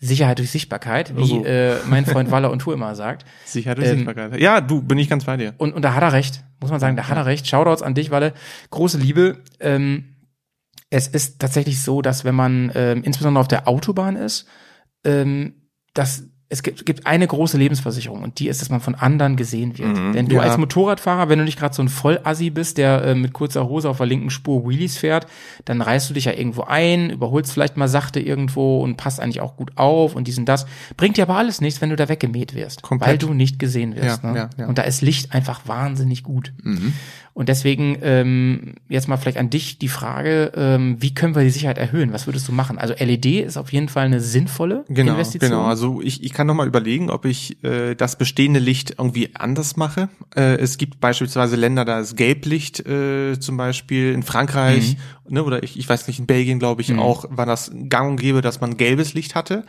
Sicherheit 0.00 0.38
durch 0.38 0.50
Sichtbarkeit, 0.50 1.14
wie 1.14 1.20
Also. 1.20 1.44
äh, 1.44 1.76
mein 1.86 2.06
Freund 2.06 2.30
Waller 2.30 2.50
und 2.50 2.60
Tour 2.60 2.72
immer 2.74 2.94
sagt. 2.94 3.24
Sicher 3.44 3.74
durch 3.74 3.86
Ähm, 3.86 3.96
Sichtbarkeit. 3.96 4.40
Ja, 4.40 4.60
du, 4.62 4.80
bin 4.82 4.98
ich 4.98 5.08
ganz 5.10 5.24
bei 5.24 5.36
dir. 5.36 5.54
Und, 5.58 5.74
und 5.74 5.82
da 5.82 5.94
hat 5.94 6.02
er 6.02 6.12
recht, 6.12 6.42
muss 6.60 6.70
man 6.70 6.80
sagen, 6.80 6.96
da 6.96 7.08
hat 7.08 7.16
er 7.16 7.26
recht. 7.26 7.46
Shoutouts 7.46 7.82
an 7.82 7.94
dich, 7.94 8.10
Walle. 8.10 8.32
Große 8.70 8.96
Liebe. 8.98 9.38
Ähm, 9.60 10.16
es 10.88 11.06
ist 11.06 11.38
tatsächlich 11.38 11.82
so, 11.82 12.02
dass 12.02 12.24
wenn 12.24 12.34
man 12.34 12.72
ähm, 12.74 13.02
insbesondere 13.04 13.40
auf 13.42 13.48
der 13.48 13.68
Autobahn 13.68 14.16
ist, 14.16 14.48
ähm, 15.04 15.68
dass 15.94 16.24
es 16.52 16.64
gibt, 16.64 16.84
gibt 16.84 17.06
eine 17.06 17.28
große 17.28 17.56
Lebensversicherung 17.56 18.24
und 18.24 18.40
die 18.40 18.48
ist, 18.48 18.60
dass 18.60 18.70
man 18.70 18.80
von 18.80 18.96
anderen 18.96 19.36
gesehen 19.36 19.78
wird. 19.78 19.96
Mhm, 19.96 20.12
Denn 20.14 20.26
du 20.26 20.34
ja. 20.34 20.42
als 20.42 20.58
Motorradfahrer, 20.58 21.28
wenn 21.28 21.38
du 21.38 21.44
nicht 21.44 21.56
gerade 21.56 21.72
so 21.72 21.80
ein 21.80 21.88
Vollassi 21.88 22.50
bist, 22.50 22.76
der 22.76 23.04
äh, 23.04 23.14
mit 23.14 23.32
kurzer 23.32 23.68
Hose 23.68 23.88
auf 23.88 23.98
der 23.98 24.06
linken 24.06 24.30
Spur 24.30 24.68
Wheelies 24.68 24.98
fährt, 24.98 25.28
dann 25.64 25.80
reißt 25.80 26.10
du 26.10 26.14
dich 26.14 26.24
ja 26.24 26.32
irgendwo 26.32 26.62
ein, 26.62 27.10
überholst 27.10 27.52
vielleicht 27.52 27.76
mal 27.76 27.86
sachte 27.86 28.18
irgendwo 28.18 28.82
und 28.82 28.96
passt 28.96 29.20
eigentlich 29.20 29.40
auch 29.40 29.54
gut 29.54 29.70
auf 29.76 30.16
und 30.16 30.26
dies 30.26 30.38
und 30.38 30.46
das. 30.46 30.66
Bringt 30.96 31.16
dir 31.16 31.22
aber 31.22 31.36
alles 31.36 31.60
nichts, 31.60 31.80
wenn 31.80 31.90
du 31.90 31.96
da 31.96 32.08
weggemäht 32.08 32.56
wirst, 32.56 32.82
Komplett. 32.82 33.08
weil 33.08 33.18
du 33.18 33.32
nicht 33.32 33.60
gesehen 33.60 33.94
wirst. 33.94 34.24
Ja, 34.24 34.32
ne? 34.32 34.50
ja. 34.58 34.66
Und 34.66 34.76
da 34.76 34.82
ist 34.82 35.02
Licht 35.02 35.32
einfach 35.32 35.60
wahnsinnig 35.66 36.24
gut. 36.24 36.52
Und 37.40 37.48
deswegen 37.48 37.96
ähm, 38.02 38.74
jetzt 38.90 39.08
mal 39.08 39.16
vielleicht 39.16 39.38
an 39.38 39.48
dich 39.48 39.78
die 39.78 39.88
Frage, 39.88 40.52
ähm, 40.54 40.98
wie 41.00 41.14
können 41.14 41.34
wir 41.34 41.42
die 41.42 41.48
Sicherheit 41.48 41.78
erhöhen? 41.78 42.12
Was 42.12 42.26
würdest 42.26 42.46
du 42.46 42.52
machen? 42.52 42.76
Also 42.76 42.92
LED 42.98 43.24
ist 43.46 43.56
auf 43.56 43.72
jeden 43.72 43.88
Fall 43.88 44.04
eine 44.04 44.20
sinnvolle 44.20 44.84
Genau, 44.90 45.12
Investition. 45.14 45.50
genau. 45.50 45.62
Also 45.64 46.02
ich, 46.02 46.22
ich 46.22 46.34
kann 46.34 46.46
noch 46.46 46.52
mal 46.52 46.66
überlegen, 46.66 47.08
ob 47.08 47.24
ich 47.24 47.56
äh, 47.64 47.94
das 47.94 48.18
bestehende 48.18 48.60
Licht 48.60 48.96
irgendwie 48.98 49.30
anders 49.34 49.78
mache. 49.78 50.10
Äh, 50.36 50.56
es 50.56 50.76
gibt 50.76 51.00
beispielsweise 51.00 51.56
Länder, 51.56 51.86
da 51.86 52.00
ist 52.00 52.14
Gelblicht 52.14 52.86
äh, 52.86 53.40
zum 53.40 53.56
Beispiel 53.56 54.12
in 54.12 54.22
Frankreich, 54.22 54.98
ne, 55.26 55.42
oder 55.42 55.62
ich, 55.62 55.78
ich 55.78 55.88
weiß 55.88 56.08
nicht, 56.08 56.18
in 56.18 56.26
Belgien 56.26 56.58
glaube 56.58 56.82
ich 56.82 56.92
auch, 56.98 57.24
war 57.30 57.46
das 57.46 57.72
gang 57.88 58.10
und 58.10 58.16
gäbe, 58.20 58.42
dass 58.42 58.60
man 58.60 58.76
gelbes 58.76 59.14
Licht 59.14 59.34
hatte. 59.34 59.64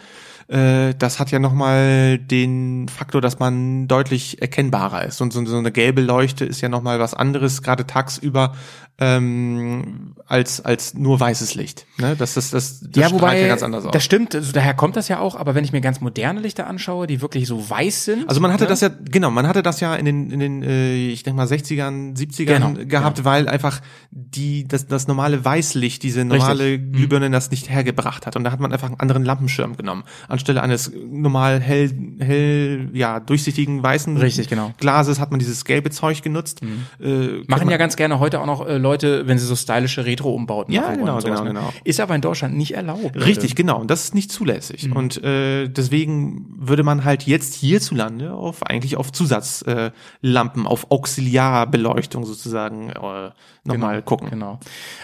Äh, 0.47 0.93
das 0.97 1.19
hat 1.19 1.31
ja 1.31 1.39
noch 1.39 1.53
mal 1.53 2.17
den 2.17 2.87
Faktor, 2.87 3.21
dass 3.21 3.39
man 3.39 3.87
deutlich 3.87 4.41
erkennbarer 4.41 5.05
ist. 5.05 5.21
Und 5.21 5.33
so, 5.33 5.45
so 5.45 5.57
eine 5.57 5.71
gelbe 5.71 6.01
Leuchte 6.01 6.45
ist 6.45 6.61
ja 6.61 6.69
noch 6.69 6.81
mal 6.81 6.99
was 6.99 7.13
anderes, 7.13 7.61
gerade 7.61 7.85
tagsüber, 7.85 8.53
ähm, 8.99 10.13
als, 10.27 10.63
als 10.63 10.93
nur 10.93 11.19
weißes 11.19 11.55
Licht. 11.55 11.87
Ne? 11.97 12.15
Das, 12.15 12.35
das, 12.35 12.51
das, 12.51 12.81
das 12.81 12.89
ja, 12.93 13.07
strahlt 13.07 13.21
wobei, 13.21 13.41
ja 13.41 13.47
ganz 13.47 13.63
anders 13.63 13.85
aus. 13.85 13.91
das 13.91 14.03
stimmt, 14.03 14.35
also 14.35 14.51
daher 14.51 14.75
kommt 14.75 14.95
das 14.95 15.07
ja 15.07 15.19
auch, 15.19 15.35
aber 15.35 15.55
wenn 15.55 15.63
ich 15.63 15.71
mir 15.71 15.81
ganz 15.81 16.01
moderne 16.01 16.39
Lichter 16.39 16.67
anschaue, 16.67 17.07
die 17.07 17.19
wirklich 17.21 17.47
so 17.47 17.67
weiß 17.67 18.05
sind. 18.05 18.29
Also 18.29 18.41
man 18.41 18.53
hatte 18.53 18.65
ne? 18.65 18.69
das 18.69 18.81
ja, 18.81 18.89
genau, 18.89 19.31
man 19.31 19.47
hatte 19.47 19.63
das 19.63 19.79
ja 19.79 19.95
in 19.95 20.05
den, 20.05 20.29
in 20.29 20.39
den 20.39 20.63
äh, 20.63 21.07
ich 21.07 21.23
denke 21.23 21.37
mal, 21.37 21.47
60ern, 21.47 22.15
70ern 22.15 22.45
Genau, 22.45 22.85
gehabt, 22.85 23.23
weil 23.23 23.47
einfach 23.47 23.81
die, 24.11 24.67
das, 24.67 24.85
das 24.85 25.07
normale 25.07 25.43
Weißlicht, 25.43 26.03
diese 26.03 26.23
normale 26.23 26.71
Mhm. 26.77 26.91
Glühbirne 26.91 27.29
das 27.29 27.51
nicht 27.51 27.69
hergebracht 27.69 28.25
hat. 28.25 28.35
Und 28.35 28.43
da 28.43 28.51
hat 28.51 28.59
man 28.59 28.71
einfach 28.71 28.87
einen 28.87 28.99
anderen 28.99 29.23
Lampenschirm 29.23 29.77
genommen. 29.77 30.03
Anstelle 30.31 30.61
eines 30.63 30.91
normal 30.93 31.59
hell, 31.59 31.91
hell, 32.19 32.89
ja, 32.93 33.19
durchsichtigen 33.19 33.83
weißen 33.83 34.17
Richtig, 34.17 34.47
genau. 34.49 34.73
Glases 34.77 35.19
hat 35.19 35.31
man 35.31 35.39
dieses 35.39 35.65
gelbe 35.65 35.89
Zeug 35.89 36.21
genutzt. 36.21 36.61
Äh, 36.99 37.43
Machen 37.47 37.69
ja 37.69 37.77
ganz 37.77 37.95
gerne 37.95 38.19
heute 38.19 38.39
auch 38.39 38.45
noch 38.45 38.65
äh, 38.65 38.77
Leute, 38.77 39.27
wenn 39.27 39.37
sie 39.37 39.45
so 39.45 39.55
stylische 39.55 40.05
Retro-Umbauten 40.05 40.73
Ja, 40.73 40.81
machen 40.81 40.99
genau, 40.99 41.13
wollen 41.13 41.23
genau, 41.23 41.43
ne? 41.43 41.49
genau. 41.49 41.73
Ist 41.83 41.99
aber 41.99 42.15
in 42.15 42.21
Deutschland 42.21 42.55
nicht 42.55 42.73
erlaubt. 42.73 43.15
Richtig, 43.15 43.55
genau. 43.55 43.79
Und 43.79 43.91
das 43.91 44.05
ist 44.05 44.15
nicht 44.15 44.31
zulässig. 44.31 44.87
Mhm. 44.87 44.93
Und 44.93 45.23
äh, 45.23 45.67
deswegen 45.67 46.45
würde 46.57 46.83
man 46.83 47.03
halt 47.03 47.23
jetzt 47.23 47.53
hierzulande 47.55 48.33
auf 48.33 48.63
eigentlich 48.65 48.97
auf 48.97 49.11
Zusatzlampen, 49.11 50.65
äh, 50.65 50.67
auf 50.67 50.91
Auxiliarbeleuchtung 50.91 52.25
sozusagen 52.25 52.89
äh, 52.89 53.31
nochmal 53.63 54.01
gucken. 54.01 54.29
Genau. 54.29 54.59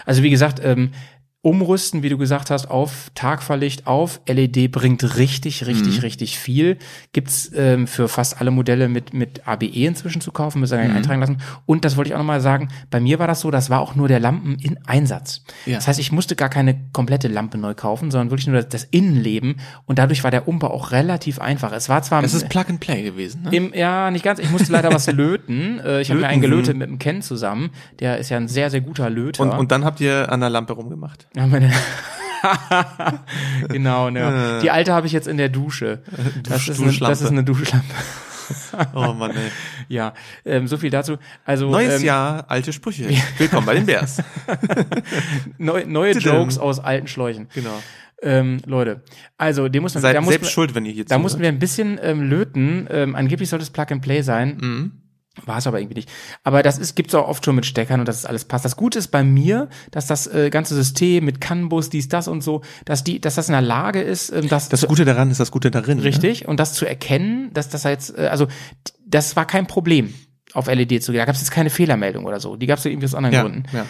Also 0.06 0.22
wie 0.22 0.30
gesagt, 0.30 0.60
ähm, 0.64 0.90
umrüsten, 1.42 2.02
wie 2.02 2.08
du 2.08 2.18
gesagt 2.18 2.50
hast, 2.50 2.68
auf 2.68 3.10
Tagverlicht, 3.14 3.86
auf 3.86 4.20
LED 4.26 4.72
bringt 4.72 5.16
richtig, 5.16 5.66
richtig, 5.66 5.96
Mhm. 5.96 6.00
richtig 6.00 6.38
viel. 6.38 6.78
Gibt's 7.12 7.50
ähm, 7.54 7.86
für 7.86 8.08
fast 8.08 8.40
alle 8.40 8.50
Modelle 8.50 8.88
mit, 8.88 9.14
mit 9.14 9.46
ABE 9.46 9.66
inzwischen 9.86 10.20
zu 10.20 10.32
kaufen, 10.32 10.58
müssen 10.60 10.76
wir 10.78 10.84
Mhm. 10.88 10.96
eintragen 10.96 11.20
lassen. 11.20 11.38
Und 11.64 11.84
das 11.84 11.96
wollte 11.96 12.08
ich 12.08 12.14
auch 12.14 12.18
nochmal 12.18 12.40
sagen, 12.40 12.68
bei 12.90 12.98
mir 12.98 13.20
war 13.20 13.28
das 13.28 13.40
so, 13.40 13.50
das 13.52 13.70
war 13.70 13.80
auch 13.80 13.94
nur 13.94 14.08
der 14.08 14.18
Lampen 14.18 14.56
in 14.58 14.78
Einsatz. 14.86 15.44
Ja. 15.64 15.76
Das 15.76 15.86
heißt, 15.86 16.00
ich 16.00 16.10
musste 16.10 16.34
gar 16.34 16.48
keine 16.48 16.76
komplette 16.92 17.28
Lampe 17.28 17.56
neu 17.56 17.72
kaufen, 17.74 18.10
sondern 18.10 18.30
wirklich 18.30 18.48
nur 18.48 18.56
das, 18.56 18.68
das 18.68 18.84
Innenleben. 18.84 19.60
Und 19.86 20.00
dadurch 20.00 20.24
war 20.24 20.32
der 20.32 20.48
Umbau 20.48 20.68
auch 20.72 20.90
relativ 20.90 21.38
einfach. 21.40 21.72
Es 21.72 21.88
war 21.88 22.02
zwar 22.02 22.22
Es 22.24 22.34
ist 22.34 22.48
Plug 22.48 22.64
and 22.68 22.80
Play 22.80 23.02
gewesen, 23.04 23.42
ne? 23.42 23.50
im, 23.56 23.72
ja, 23.74 24.10
nicht 24.10 24.24
ganz. 24.24 24.40
Ich 24.40 24.50
musste 24.50 24.72
leider 24.72 24.92
was 24.92 25.06
löten. 25.12 25.78
Äh, 25.78 26.00
Ich 26.00 26.10
habe 26.10 26.20
mir 26.20 26.26
einen 26.26 26.42
Löten. 26.42 26.50
gelötet 26.52 26.76
mit 26.76 26.88
dem 26.88 26.98
Ken 26.98 27.22
zusammen. 27.22 27.70
Der 28.00 28.18
ist 28.18 28.28
ja 28.28 28.36
ein 28.38 28.48
sehr, 28.48 28.70
sehr 28.70 28.80
guter 28.80 29.08
Löter. 29.08 29.44
Und, 29.44 29.50
und 29.52 29.70
dann 29.70 29.84
habt 29.84 30.00
ihr 30.00 30.30
an 30.32 30.40
der 30.40 30.50
Lampe 30.50 30.72
rumgemacht. 30.72 31.27
Ja, 31.34 31.46
meine 31.46 31.72
genau, 33.68 34.10
ne. 34.10 34.60
Die 34.62 34.70
alte 34.70 34.92
habe 34.92 35.06
ich 35.06 35.12
jetzt 35.12 35.26
in 35.26 35.36
der 35.36 35.48
Dusche. 35.48 36.02
Das 36.44 36.68
ist, 36.68 36.78
eine, 36.78 36.88
Duschlampe. 36.88 37.12
das 37.12 37.22
ist 37.22 37.30
eine 37.30 37.44
Duschlampe. 37.44 37.94
Oh 38.94 39.12
Mann, 39.12 39.32
ey. 39.32 39.50
Ja, 39.88 40.12
ähm, 40.44 40.66
so 40.66 40.76
viel 40.76 40.90
dazu. 40.90 41.16
Also 41.44 41.70
Neues 41.70 42.00
ähm, 42.00 42.06
Jahr, 42.06 42.44
alte 42.48 42.72
Sprüche. 42.72 43.08
Willkommen 43.38 43.66
bei 43.66 43.74
den 43.74 43.86
Bears. 43.86 44.22
neu, 45.58 45.84
neue. 45.86 46.12
Jokes 46.12 46.58
aus 46.58 46.78
alten 46.78 47.08
Schläuchen. 47.08 47.48
Genau. 47.54 47.82
Ähm, 48.20 48.58
Leute, 48.66 49.02
also 49.36 49.68
dem 49.68 49.82
muss 49.82 49.94
man, 49.94 50.02
Seid 50.02 50.16
da, 50.16 50.20
muss 50.20 50.30
selbst 50.30 50.46
man 50.46 50.52
schuld, 50.52 50.74
wenn 50.74 50.84
ihr 50.84 50.92
hier 50.92 51.04
da 51.04 51.18
mussten 51.18 51.40
wir 51.40 51.48
ein 51.48 51.58
bisschen 51.58 51.98
ähm, 52.02 52.22
löten. 52.22 52.86
Ähm, 52.90 53.14
angeblich 53.14 53.48
sollte 53.48 53.62
es 53.62 53.70
Plug 53.70 53.86
and 53.90 54.02
Play 54.02 54.22
sein. 54.22 54.58
Mhm. 54.60 54.92
War 55.46 55.58
es 55.58 55.66
aber 55.66 55.80
irgendwie 55.80 55.96
nicht. 55.96 56.08
Aber 56.44 56.62
das 56.62 56.78
ist, 56.78 56.94
gibt's 56.96 57.14
auch 57.14 57.28
oft 57.28 57.44
schon 57.44 57.54
mit 57.56 57.66
Steckern 57.66 58.00
und 58.00 58.06
dass 58.08 58.16
es 58.18 58.24
alles 58.26 58.44
passt. 58.44 58.64
Das 58.64 58.76
Gute 58.76 58.98
ist 58.98 59.08
bei 59.08 59.22
mir, 59.24 59.68
dass 59.90 60.06
das 60.06 60.26
äh, 60.26 60.50
ganze 60.50 60.74
System 60.74 61.24
mit 61.24 61.40
CAN-Bus, 61.40 61.90
dies, 61.90 62.08
das 62.08 62.28
und 62.28 62.42
so, 62.42 62.62
dass 62.84 63.04
die, 63.04 63.20
dass 63.20 63.34
das 63.36 63.48
in 63.48 63.52
der 63.52 63.62
Lage 63.62 64.00
ist, 64.00 64.30
ähm, 64.30 64.48
das, 64.48 64.68
Das 64.68 64.86
Gute 64.86 65.04
daran 65.04 65.30
ist 65.30 65.40
das 65.40 65.50
Gute 65.50 65.70
darin. 65.70 65.98
Ne? 65.98 66.04
richtig 66.04 66.46
und 66.48 66.58
das 66.60 66.72
zu 66.74 66.84
erkennen, 66.86 67.50
dass 67.54 67.68
das 67.68 67.84
jetzt, 67.84 68.16
äh, 68.18 68.28
also 68.28 68.46
das 69.06 69.36
war 69.36 69.46
kein 69.46 69.66
Problem 69.66 70.12
auf 70.54 70.66
LED 70.66 71.02
zu 71.02 71.12
gehen. 71.12 71.18
Da 71.18 71.24
gab 71.26 71.34
es 71.34 71.42
jetzt 71.42 71.50
keine 71.50 71.68
Fehlermeldung 71.70 72.24
oder 72.24 72.40
so. 72.40 72.56
Die 72.56 72.66
gab 72.66 72.78
es 72.78 72.84
irgendwie 72.86 73.04
aus 73.06 73.14
anderen 73.14 73.34
Ja, 73.34 73.42
Gründen. 73.42 73.62
ja. 73.72 73.84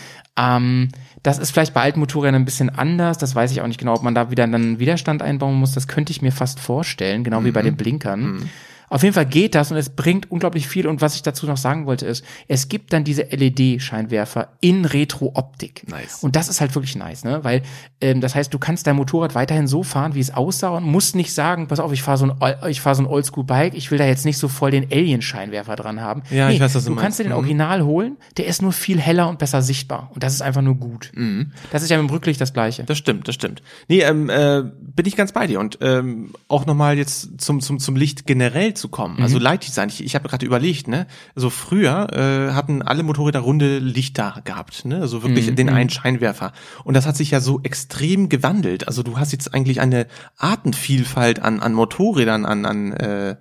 Ähm, 0.56 0.88
das 1.22 1.38
ist 1.38 1.50
vielleicht 1.52 1.72
bei 1.72 1.82
alten 1.82 2.00
Motorrädern 2.00 2.34
ein 2.42 2.44
bisschen 2.44 2.68
anders. 2.68 3.16
Das 3.18 3.34
weiß 3.34 3.52
ich 3.52 3.60
auch 3.60 3.66
nicht 3.68 3.78
genau, 3.78 3.94
ob 3.94 4.02
man 4.02 4.14
da 4.14 4.30
wieder 4.30 4.44
einen 4.44 4.78
Widerstand 4.80 5.22
einbauen 5.22 5.54
muss. 5.54 5.72
Das 5.72 5.86
könnte 5.88 6.10
ich 6.10 6.20
mir 6.20 6.32
fast 6.32 6.58
vorstellen, 6.60 7.22
genau 7.24 7.44
wie 7.44 7.52
bei 7.52 7.60
Mhm. 7.62 7.66
den 7.66 7.76
Blinkern. 7.76 8.50
Auf 8.90 9.02
jeden 9.02 9.14
Fall 9.14 9.26
geht 9.26 9.54
das 9.54 9.70
und 9.70 9.76
es 9.76 9.90
bringt 9.90 10.30
unglaublich 10.30 10.66
viel. 10.68 10.86
Und 10.86 11.00
was 11.00 11.14
ich 11.14 11.22
dazu 11.22 11.46
noch 11.46 11.56
sagen 11.56 11.86
wollte 11.86 12.06
ist, 12.06 12.24
es 12.48 12.68
gibt 12.68 12.92
dann 12.92 13.04
diese 13.04 13.22
LED-Scheinwerfer 13.24 14.48
in 14.60 14.84
Retro-Optik. 14.84 15.88
Nice. 15.88 16.18
Und 16.22 16.36
das 16.36 16.48
ist 16.48 16.60
halt 16.60 16.74
wirklich 16.74 16.96
nice, 16.96 17.24
ne? 17.24 17.44
Weil 17.44 17.62
ähm, 18.00 18.20
das 18.20 18.34
heißt, 18.34 18.52
du 18.52 18.58
kannst 18.58 18.86
dein 18.86 18.96
Motorrad 18.96 19.34
weiterhin 19.34 19.66
so 19.66 19.82
fahren, 19.82 20.14
wie 20.14 20.20
es 20.20 20.32
aussah 20.32 20.70
und 20.70 20.84
musst 20.84 21.16
nicht 21.16 21.32
sagen, 21.34 21.68
pass 21.68 21.80
auf, 21.80 21.92
ich 21.92 22.02
fahre 22.02 22.18
so 22.18 22.26
ein, 22.30 22.54
ich 22.70 22.80
fahre 22.80 22.96
so 22.96 23.02
ein 23.02 23.06
Oldschool-Bike, 23.06 23.74
ich 23.74 23.90
will 23.90 23.98
da 23.98 24.06
jetzt 24.06 24.24
nicht 24.24 24.38
so 24.38 24.48
voll 24.48 24.70
den 24.70 24.90
Alien-Scheinwerfer 24.90 25.76
dran 25.76 26.00
haben. 26.00 26.22
Ja, 26.30 26.50
ich 26.50 26.60
weiß, 26.60 26.74
was 26.74 26.84
du 26.84 26.90
du 26.90 26.96
kannst 26.96 27.18
meinst. 27.18 27.20
dir 27.20 27.24
den 27.24 27.32
Mhm. 27.32 27.38
Original 27.38 27.82
holen, 27.84 28.16
der 28.36 28.46
ist 28.46 28.62
nur 28.62 28.72
viel 28.72 29.00
heller 29.00 29.28
und 29.28 29.38
besser 29.38 29.62
sichtbar. 29.62 30.10
Und 30.14 30.22
das 30.22 30.32
ist 30.34 30.42
einfach 30.42 30.62
nur 30.62 30.76
gut. 30.76 31.10
Mhm. 31.14 31.52
Das 31.70 31.82
ist 31.82 31.90
ja 31.90 31.98
mit 32.00 32.08
dem 32.08 32.12
Rücklicht 32.14 32.40
das 32.40 32.52
Gleiche. 32.52 32.84
Das 32.84 32.98
stimmt, 32.98 33.28
das 33.28 33.34
stimmt. 33.34 33.62
Nee, 33.88 34.00
ähm, 34.00 34.30
äh, 34.30 34.62
bin 34.80 35.06
ich 35.06 35.16
ganz 35.16 35.32
bei 35.32 35.46
dir. 35.46 35.60
Und 35.60 35.78
ähm, 35.80 36.32
auch 36.48 36.66
nochmal 36.66 36.96
jetzt 36.96 37.40
zum, 37.40 37.60
zum, 37.60 37.78
zum 37.78 37.96
Licht 37.96 38.26
generell 38.26 38.74
zu 38.78 38.88
kommen. 38.88 39.16
Mhm. 39.16 39.22
Also 39.22 39.38
Lightdesign, 39.38 39.88
ich, 39.88 40.02
ich 40.04 40.14
habe 40.14 40.28
gerade 40.28 40.46
überlegt, 40.46 40.88
ne? 40.88 41.06
Also 41.34 41.50
früher 41.50 42.08
äh, 42.12 42.54
hatten 42.54 42.82
alle 42.82 43.02
Motorräder 43.02 43.40
runde 43.40 43.78
Lichter 43.78 44.40
gehabt, 44.44 44.84
ne? 44.84 45.00
Also 45.00 45.22
wirklich 45.22 45.50
Mhm. 45.50 45.56
den 45.56 45.68
einen 45.68 45.90
Scheinwerfer. 45.90 46.52
Und 46.84 46.94
das 46.94 47.06
hat 47.06 47.16
sich 47.16 47.30
ja 47.30 47.40
so 47.40 47.60
extrem 47.62 48.28
gewandelt. 48.28 48.86
Also 48.88 49.02
du 49.02 49.18
hast 49.18 49.32
jetzt 49.32 49.52
eigentlich 49.54 49.80
eine 49.80 50.06
Artenvielfalt 50.36 51.40
an, 51.42 51.60
an 51.60 51.74
Motorrädern, 51.74 52.46
an, 52.46 52.64
an 52.64 52.92
äh, 52.92 53.36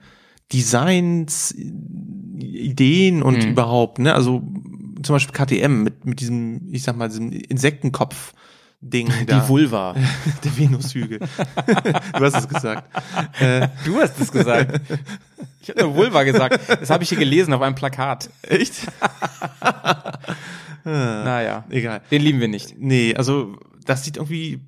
Designs, 0.54 1.54
Ideen 2.38 3.22
und 3.24 3.44
Mhm. 3.46 3.52
überhaupt, 3.52 4.00
ne? 4.00 4.14
Also 4.14 4.42
zum 5.04 5.14
Beispiel 5.16 5.34
KTM 5.34 5.84
mit, 5.84 6.06
mit 6.06 6.20
diesem, 6.20 6.74
ich 6.74 6.84
sag 6.84 6.98
mal, 6.98 7.08
diesem 7.10 7.32
Insektenkopf. 7.32 8.34
Ding 8.80 9.12
da. 9.26 9.40
Die 9.42 9.48
Vulva. 9.50 9.96
Der 10.44 10.58
Venushügel. 10.58 11.20
du 11.20 12.24
hast 12.26 12.38
es 12.38 12.48
gesagt. 12.48 12.84
Äh, 13.42 13.68
Du 13.86 14.00
hast 14.00 14.20
es 14.20 14.32
gesagt. 14.32 14.80
Ich 15.62 15.70
habe 15.70 15.94
Vulva 15.96 16.24
gesagt. 16.24 16.60
Das 16.70 16.90
habe 16.90 17.04
ich 17.04 17.10
hier 17.10 17.18
gelesen 17.18 17.54
auf 17.54 17.62
einem 17.62 17.76
Plakat. 17.76 18.30
echt? 18.44 18.74
Naja, 20.84 21.66
Egal. 21.70 22.02
den 22.12 22.22
lieben 22.22 22.40
wir 22.40 22.48
nicht. 22.48 22.76
Nee, 22.78 23.14
also 23.16 23.58
das 23.86 24.06
sieht 24.06 24.16
irgendwie 24.16 24.62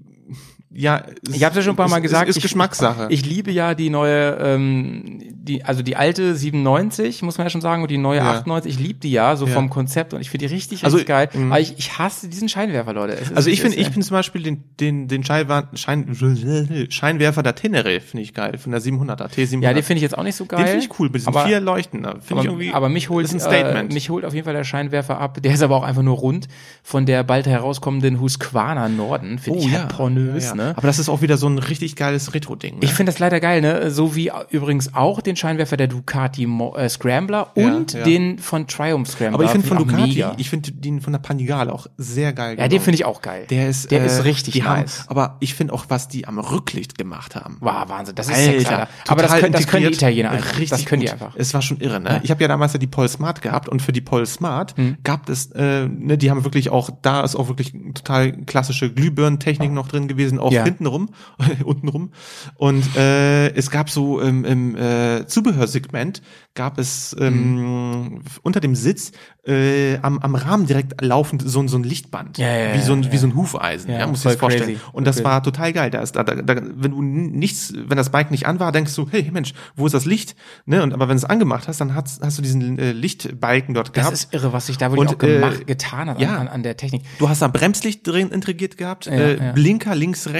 ja. 0.72 1.04
Ich 1.34 1.44
habe 1.44 1.56
ja 1.56 1.62
schon 1.62 1.74
ein 1.74 1.76
paar 1.76 1.90
Mal 1.90 2.00
gesagt, 2.00 2.26
Es 2.30 2.32
ist 2.32 2.38
ich, 2.38 2.44
Geschmackssache. 2.44 3.08
Ich 3.10 3.26
liebe 3.26 3.52
ja 3.52 3.74
die 3.74 3.90
neue, 3.90 4.38
ähm, 4.40 5.20
die, 5.34 5.64
also 5.66 5.82
die 5.82 5.96
alte 5.96 6.36
97, 6.36 7.22
muss 7.24 7.38
man 7.38 7.48
ja 7.48 7.50
schon 7.50 7.62
sagen, 7.62 7.82
und 7.82 7.90
die 7.90 7.98
neue 7.98 8.18
Ja. 8.20 8.32
98. 8.34 8.74
Ich 8.74 8.80
liebe 8.80 9.00
die 9.00 9.12
ja, 9.12 9.36
so 9.36 9.48
Ja. 9.48 9.54
vom 9.54 9.70
Konzept 9.70 10.14
und 10.14 10.22
ich 10.22 10.30
finde 10.30 10.48
die 10.48 10.54
richtig, 10.54 10.84
richtig 10.84 10.86
Also, 10.86 11.04
geil. 11.06 11.30
mh. 11.34 11.48
Aber 11.48 11.60
ich, 11.60 11.74
ich 11.78 11.98
hasse 11.98 12.28
diesen 12.30 12.50
Scheinwerfer, 12.50 12.94
Leute. 12.94 13.14
Es 13.14 13.22
ist- 13.30 13.36
also 13.38 13.50
ich 13.50 13.62
finde, 13.62 13.78
ist, 13.78 13.88
ich 13.88 13.94
bin 13.94 14.04
zum 14.04 14.14
Beispiel 14.16 14.44
den, 14.44 14.64
den, 14.80 15.08
den 15.08 15.24
Scheinwer 15.24 15.70
Schein, 15.74 16.06
Scheinwerfer 16.90 17.44
der 17.44 17.56
Tenere 17.56 18.00
finde 18.02 18.24
ich 18.24 18.34
geil, 18.34 18.58
von 18.58 18.72
der 18.72 18.82
700er, 18.82 19.28
T700. 19.30 19.64
Ja, 19.64 19.74
den 19.74 19.84
finde 19.84 19.98
ich 19.98 20.04
jetzt 20.04 20.18
auch 20.18 20.24
nicht 20.24 20.36
so 20.36 20.46
geil. 20.46 20.60
Den 20.60 20.68
finde 20.68 20.86
ich 20.86 21.00
cool, 21.00 21.08
mit 21.08 21.16
diesen 21.16 21.30
aber, 21.30 21.46
vier 21.46 21.60
Leuchten. 21.60 22.04
da. 22.04 22.12
Finde 22.12 22.24
ich 22.26 22.32
aber, 22.32 22.44
irgendwie, 22.46 22.74
aber 22.74 22.90
mich 22.90 23.10
holt, 23.10 23.26
ist 23.26 23.34
ein 23.34 23.40
Statement. 23.40 23.92
Äh, 23.92 23.94
mich 23.94 24.10
holt 24.10 24.26
auf 24.26 24.34
jeden 24.34 24.46
Fall 24.46 24.54
der 24.54 24.64
Scheinwerfer 24.64 25.20
ab. 25.20 25.42
Der 25.42 25.54
ist 25.54 25.64
aber 25.64 25.76
auch 25.78 25.84
einfach 25.84 26.04
nur 26.04 26.18
rund 26.18 26.48
von 26.84 27.06
der 27.06 27.24
bald 27.24 27.48
herauskommenden 27.48 28.20
Husqvarna 28.20 28.88
Norden. 28.90 29.40
Finde 29.40 29.60
ich 29.60 29.72
halt 29.72 29.90
pornös, 29.90 30.52
Oh 30.52 30.56
Ja, 30.58 30.59
ja. 30.59 30.59
Ne? 30.60 30.74
Aber 30.78 30.88
das 30.88 31.00
ist 31.00 31.10
auch 31.10 31.22
wieder 31.22 31.38
so 31.38 31.48
ein 31.48 31.58
richtig 31.58 31.96
geiles 31.96 32.34
Retro-Ding. 32.34 32.76
Ne? 32.76 32.80
Ich 32.82 32.94
finde 32.94 33.12
das 33.12 33.20
leider 33.20 33.40
geil, 33.40 33.62
ne? 33.62 33.90
So 33.92 34.16
wie 34.16 34.32
übrigens 34.50 34.94
auch 34.94 35.22
den 35.22 35.36
Scheinwerfer 35.36 35.78
der 35.78 35.88
Ducati 35.88 36.46
Mo 36.46 36.76
äh, 36.76 36.90
Scrambler 36.90 37.52
Ja, 37.56 37.66
und 37.66 37.94
ja. 37.94 38.04
den 38.04 38.40
von 38.40 38.68
Triumph 38.68 39.10
Scrambler. 39.10 39.36
aber 39.36 39.44
ich 39.46 39.52
finde 39.52 39.68
von 39.68 39.78
Ducati, 39.78 40.26
ich 40.38 40.50
finde 40.50 40.72
den 40.72 41.02
von 41.02 41.14
der 41.14 41.20
Panigale 41.20 41.74
auch 41.74 41.88
sehr 41.98 42.34
geil. 42.34 42.58
Ja, 42.60 42.68
den 42.68 42.82
finde 42.82 42.96
ich 42.96 43.06
auch 43.06 43.22
geil. 43.22 43.46
Der 43.50 43.70
ist, 43.70 43.92
der 43.92 44.02
äh, 44.02 44.06
ist 44.06 44.24
richtig 44.26 44.54
die 44.54 44.62
nice. 44.62 45.00
Haben, 45.02 45.10
aber 45.10 45.38
ich 45.40 45.54
finde 45.56 45.74
auch, 45.74 45.86
was 45.90 46.08
die 46.08 46.28
am 46.28 46.38
Rücklicht 46.40 46.98
gemacht 46.98 47.36
haben. 47.36 47.58
War 47.60 47.90
Wahnsinn. 47.90 48.16
Das 48.16 48.30
ist 48.30 48.36
Sex, 48.36 48.66
Alter. 48.66 48.88
Aber 49.08 49.22
das 49.24 49.36
können, 49.38 49.54
das 49.54 49.68
können 49.68 49.88
die. 49.88 49.94
Italiener 49.94 50.32
einfach. 50.32 50.52
Richtig 50.58 50.70
das 50.70 50.86
können 50.86 51.02
die 51.02 51.08
gut. 51.08 51.14
einfach. 51.14 51.36
Es 51.36 51.54
war 51.54 51.62
schon 51.62 51.78
irre, 51.80 52.00
ne? 52.00 52.20
Ich 52.24 52.32
habe 52.32 52.42
ja 52.42 52.48
damals 52.48 52.74
ja 52.74 52.80
die 52.80 52.88
Pol 52.88 53.08
Smart 53.08 53.42
gehabt 53.42 53.70
und 53.70 53.82
für 53.82 53.92
die 53.92 54.02
Pol 54.02 54.26
Smart 54.26 54.76
Hm. 54.78 54.98
gab 55.04 55.30
es, 55.30 55.52
äh, 55.52 55.88
ne, 55.88 56.18
die 56.18 56.30
haben 56.32 56.44
wirklich 56.44 56.70
auch, 56.70 56.90
da 57.02 57.22
ist 57.22 57.36
auch 57.36 57.48
wirklich 57.48 57.72
total 57.94 58.32
klassische 58.46 58.92
Glühbirnentechnik 58.92 59.72
noch 59.72 59.88
drin 59.88 60.08
gewesen, 60.08 60.40
auch 60.50 60.54
Ja. 60.54 60.64
hintenrum, 60.66 61.10
untenrum. 61.64 62.12
Und 62.56 62.84
äh, 62.96 63.50
es 63.56 63.72
gab 63.72 63.90
so 63.90 64.20
im, 64.20 64.44
im 64.46 64.76
äh, 64.76 65.26
Zubehörsegment 65.28 66.22
gab 66.56 66.78
es 66.78 67.16
ähm, 67.20 68.22
unter 68.44 68.60
dem 68.60 68.76
Sitz 68.76 69.12
äh, 69.46 69.98
am, 70.02 70.20
am 70.20 70.36
Rahmen 70.36 70.66
direkt 70.66 71.02
laufend 71.02 71.42
so, 71.46 71.60
ein- 71.62 71.68
so 71.70 71.78
ein 71.78 71.84
Lichtband, 71.84 72.38
Ja, 72.38 72.48
ja, 72.56 72.74
wie 72.76 72.82
so 72.82 72.94
ein 72.94 73.12
wie 73.12 73.18
so 73.18 73.28
ein 73.28 73.36
Hufeisen, 73.36 73.90
Ja, 73.92 74.06
muss 74.08 74.26
ich 74.26 74.32
dir 74.34 74.38
vorstellen. 74.38 74.72
crazy, 74.76 74.80
Und 74.92 75.08
das 75.08 75.18
voll 75.18 75.26
war 75.26 75.42
total 75.44 75.72
geil. 75.74 75.90
Da 75.90 76.02
ist, 76.02 76.16
da, 76.16 76.24
da, 76.24 76.36
da, 76.36 76.56
wenn 76.76 76.92
du 76.92 77.02
nichts, 77.02 77.74
wenn 77.88 77.98
das 77.98 78.10
Bike 78.10 78.32
nicht 78.32 78.46
an 78.46 78.60
war, 78.60 78.72
denkst 78.72 78.94
du, 78.96 79.08
hey 79.10 79.30
Mensch, 79.32 79.54
wo 79.76 79.86
ist 79.86 79.94
das 79.94 80.06
Licht? 80.06 80.36
Ne? 80.66 80.84
Und 80.84 80.94
aber 80.94 81.08
wenn 81.08 81.16
du 81.16 81.24
es 81.24 81.26
angemacht 81.26 81.68
hast, 81.68 81.80
dann 81.82 81.96
hast, 81.96 82.22
hast 82.22 82.38
du 82.38 82.42
diesen 82.42 82.78
äh, 82.78 82.92
Lichtbalken 82.92 83.74
dort 83.74 83.90
Das 83.90 83.94
gehabt. 83.96 84.14
ist 84.14 84.34
irre, 84.34 84.52
was 84.54 84.68
sich 84.68 84.78
da 84.78 84.92
wirklich 84.92 85.10
Und, 85.10 85.16
auch 85.16 85.18
gemacht, 85.18 85.62
äh, 85.62 85.66
getan 85.66 86.10
hat 86.10 86.22
an, 86.22 86.48
an 86.48 86.64
der 86.64 86.76
Technik. 86.78 87.04
du 87.20 87.30
hast 87.30 87.42
da 87.42 87.48
Bremslicht 87.48 88.06
drin 88.06 88.30
integriert 88.30 88.78
gehabt, 88.78 89.08
äh. 89.08 89.52
Blinker 89.56 89.96
links, 89.96 90.28
rechts, 90.28 90.39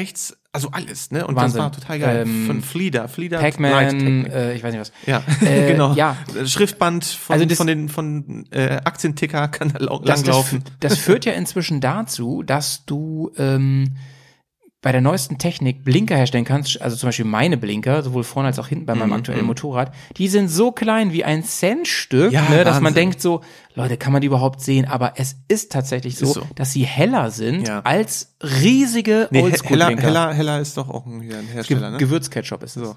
also 0.52 0.70
alles, 0.72 1.12
ne? 1.12 1.26
Und 1.28 1.36
Wahnsinn. 1.36 1.58
das 1.58 1.64
war 1.66 1.72
total 1.72 2.00
geil. 2.00 2.22
Ähm, 2.28 2.46
Von 2.48 2.62
Fleeder, 2.62 3.08
Fleeder 3.08 3.40
Pac-Man, 3.40 4.26
äh, 4.26 4.54
ich 4.56 4.64
weiß 4.64 4.72
nicht 4.74 4.82
was. 4.82 4.92
Ja, 5.06 5.22
Äh, 5.46 5.68
genau. 5.72 5.94
ja. 5.94 6.18
Schriftband 6.46 7.06
von, 7.06 7.34
Also 7.34 7.46
das- 7.46 7.58
von 7.58 7.68
den 7.68 7.90
von 7.90 8.46
äh, 8.52 8.80
Aktienticker 8.84 9.48
kann 9.48 9.70
da 9.70 9.80
Das, 9.80 9.90
das, 9.90 10.06
langlaufen. 10.06 10.64
das 10.80 10.98
führt 10.98 11.26
ja 11.26 11.34
inzwischen 11.34 11.82
dazu, 11.82 12.42
dass 12.44 12.86
du 12.86 13.32
ähm, 13.38 13.96
bei 14.82 14.94
der 14.94 15.02
neuesten 15.02 15.38
Technik 15.38 15.84
Blinker 15.84 16.16
herstellen 16.16 16.46
kannst, 16.46 16.82
also 16.82 16.96
zum 16.96 17.10
Beispiel 17.10 17.26
meine 17.26 17.58
Blinker, 17.58 18.02
sowohl 18.02 18.24
vorne 18.24 18.48
als 18.48 18.60
auch 18.60 18.68
hinten 18.68 18.86
bei 18.86 18.94
Mhm, 18.94 19.00
meinem 19.00 19.14
aktuellen 19.14 19.46
Motorrad, 19.46 19.94
die 20.16 20.30
sind 20.30 20.48
so 20.48 20.72
klein 20.72 21.12
wie 21.12 21.26
ein 21.26 21.44
Centstück, 21.44 22.32
Ja, 22.32 22.48
ne, 22.50 22.64
dass 22.64 22.80
man 22.80 22.94
denkt 22.94 23.20
so, 23.22 23.42
Leute, 23.76 23.98
kann 23.98 24.12
man 24.12 24.22
die 24.22 24.28
überhaupt 24.28 24.62
sehen? 24.62 24.86
Aber 24.86 25.14
es 25.18 25.38
ist 25.48 25.72
tatsächlich 25.72 26.18
so, 26.18 26.26
Ist 26.26 26.34
so. 26.34 26.48
dass 26.56 26.74
sie 26.74 26.86
heller 26.86 27.30
sind 27.32 27.68
Ja. 27.68 27.82
als 27.82 28.34
riesige 28.42 29.28
Nee, 29.32 29.44
he- 29.50 29.58
heller, 29.64 29.90
heller, 29.98 30.34
heller 30.34 30.60
ist 30.60 30.76
doch 30.76 30.90
auch 30.90 31.06
ein, 31.06 31.22
ein 31.22 31.46
Hersteller, 31.48 31.92
ne? 31.92 31.98
Gewürzketchup 31.98 32.64
ist 32.64 32.74
so. 32.74 32.96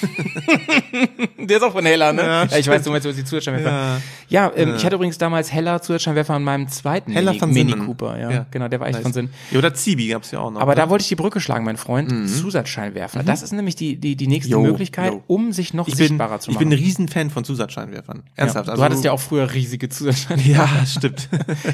Der 1.38 1.56
ist 1.56 1.62
auch 1.62 1.72
von 1.72 1.84
Heller, 1.84 2.12
ne? 2.12 2.22
Ja, 2.22 2.44
Ja, 2.44 2.56
ich 2.58 2.68
weiß, 2.68 2.82
du 2.84 2.90
meinst, 2.90 3.06
du 3.06 3.12
die 3.12 3.24
Zusatzscheinwerfer. 3.24 4.00
Ja, 4.28 4.52
ähm, 4.54 4.74
ich 4.76 4.84
hatte 4.84 4.94
übrigens 4.96 5.18
damals 5.18 5.52
Heller 5.52 5.80
Zusatzscheinwerfer 5.82 6.34
an 6.34 6.44
meinem 6.44 6.68
zweiten 6.68 7.12
Heller 7.12 7.32
Mini, 7.32 7.38
von 7.40 7.50
Mini 7.52 7.70
Sinnen. 7.72 7.86
Cooper. 7.86 8.18
Ja, 8.20 8.30
Ja. 8.30 8.46
genau, 8.50 8.68
der 8.68 8.80
war 8.80 8.86
echt 8.86 8.96
Nice. 8.98 9.02
von 9.02 9.12
Sinn. 9.12 9.30
Ja, 9.50 9.58
oder 9.58 9.74
Zibi 9.74 10.08
gab's 10.08 10.30
ja 10.30 10.40
auch 10.40 10.50
noch. 10.50 10.60
Aber 10.60 10.72
ne? 10.72 10.76
da 10.82 10.90
wollte 10.90 11.02
ich 11.02 11.08
die 11.08 11.16
Brücke 11.16 11.40
schlagen, 11.40 11.64
mein 11.64 11.76
Freund. 11.76 12.08
Zusatzscheinwerfer. 12.28 13.22
Das 13.22 13.42
ist 13.42 13.52
nämlich 13.52 13.76
die, 13.76 13.96
die, 13.96 14.16
die 14.16 14.26
nächste 14.26 14.52
Jo, 14.52 14.60
Möglichkeit, 14.62 15.12
jo. 15.12 15.22
um 15.26 15.52
sich 15.52 15.74
noch 15.74 15.88
ich 15.88 15.96
bin, 15.96 16.08
sichtbarer 16.08 16.40
zu 16.40 16.50
ich 16.50 16.56
machen. 16.56 16.68
bin 16.68 16.78
ein 16.78 16.82
Riesenfan 16.82 17.30
von 17.30 17.44
Zusatzscheinwerfern. 17.44 18.22
Ernsthaft. 18.36 18.66
ja. 18.66 18.72
Also 18.72 18.80
Du 18.80 18.84
hattest 18.84 19.04
ja 19.04 19.12
auch 19.12 19.20
früher 19.20 19.52
riesige 19.52 19.88
Zustand. 19.98 20.44
Ja, 20.46 20.68
stimmt. 20.86 21.28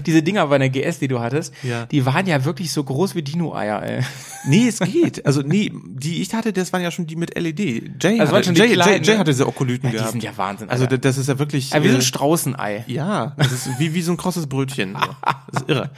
Diese 0.07 0.23
Dinger 0.23 0.47
bei 0.49 0.59
der 0.59 0.71
GS, 0.71 0.99
die 0.99 1.09
du 1.09 1.21
hattest, 1.21 1.53
Ja. 1.63 1.87
die 1.87 2.05
waren 2.07 2.27
ja 2.27 2.45
wirklich 2.45 2.73
so 2.73 2.83
groß 2.85 3.15
wie 3.15 3.23
Dino-Eier, 3.23 3.83
ey. 3.83 4.01
Nee, 4.47 4.69
es 4.69 4.79
geht. 4.81 5.25
Also 5.25 5.43
nee, 5.43 5.73
die 5.87 6.21
ich 6.23 6.35
hatte, 6.35 6.53
das 6.53 6.73
waren 6.73 6.83
ja 6.83 6.91
schon 6.91 7.07
die 7.07 7.17
mit 7.17 7.39
LED. 7.39 8.03
Jay, 8.03 8.21
Also 8.21 8.35
hatte, 8.35 8.45
schon 8.47 8.55
die 8.55 8.61
Jay, 8.61 8.69
Jay, 8.69 8.75
kleinen, 8.75 9.05
Jay 9.05 9.13
ne? 9.15 9.19
hatte 9.21 9.31
diese 9.31 9.47
Okolyten 9.47 9.87
Ja, 9.89 9.91
die 9.91 9.97
gehabt. 9.99 10.13
sind 10.13 10.23
ja 10.23 10.37
Wahnsinn, 10.37 10.69
Also 10.69 10.85
Alter. 10.85 10.99
das 10.99 11.19
ist 11.19 11.29
ja 11.29 11.39
wirklich. 11.39 11.71
Ja, 11.71 11.83
wie 11.83 11.89
so 11.89 11.95
ein 11.95 12.01
äh, 12.01 12.05
Straußenei. 12.05 12.85
ja, 12.89 13.35
das 13.37 13.53
ist 13.53 13.79
wie, 13.79 13.95
wie 13.95 14.03
so 14.03 14.13
ein 14.13 14.17
krosses 14.17 14.47
Brötchen. 14.47 14.97
Das 15.53 15.63
ist 15.63 15.69
irre. 15.69 15.91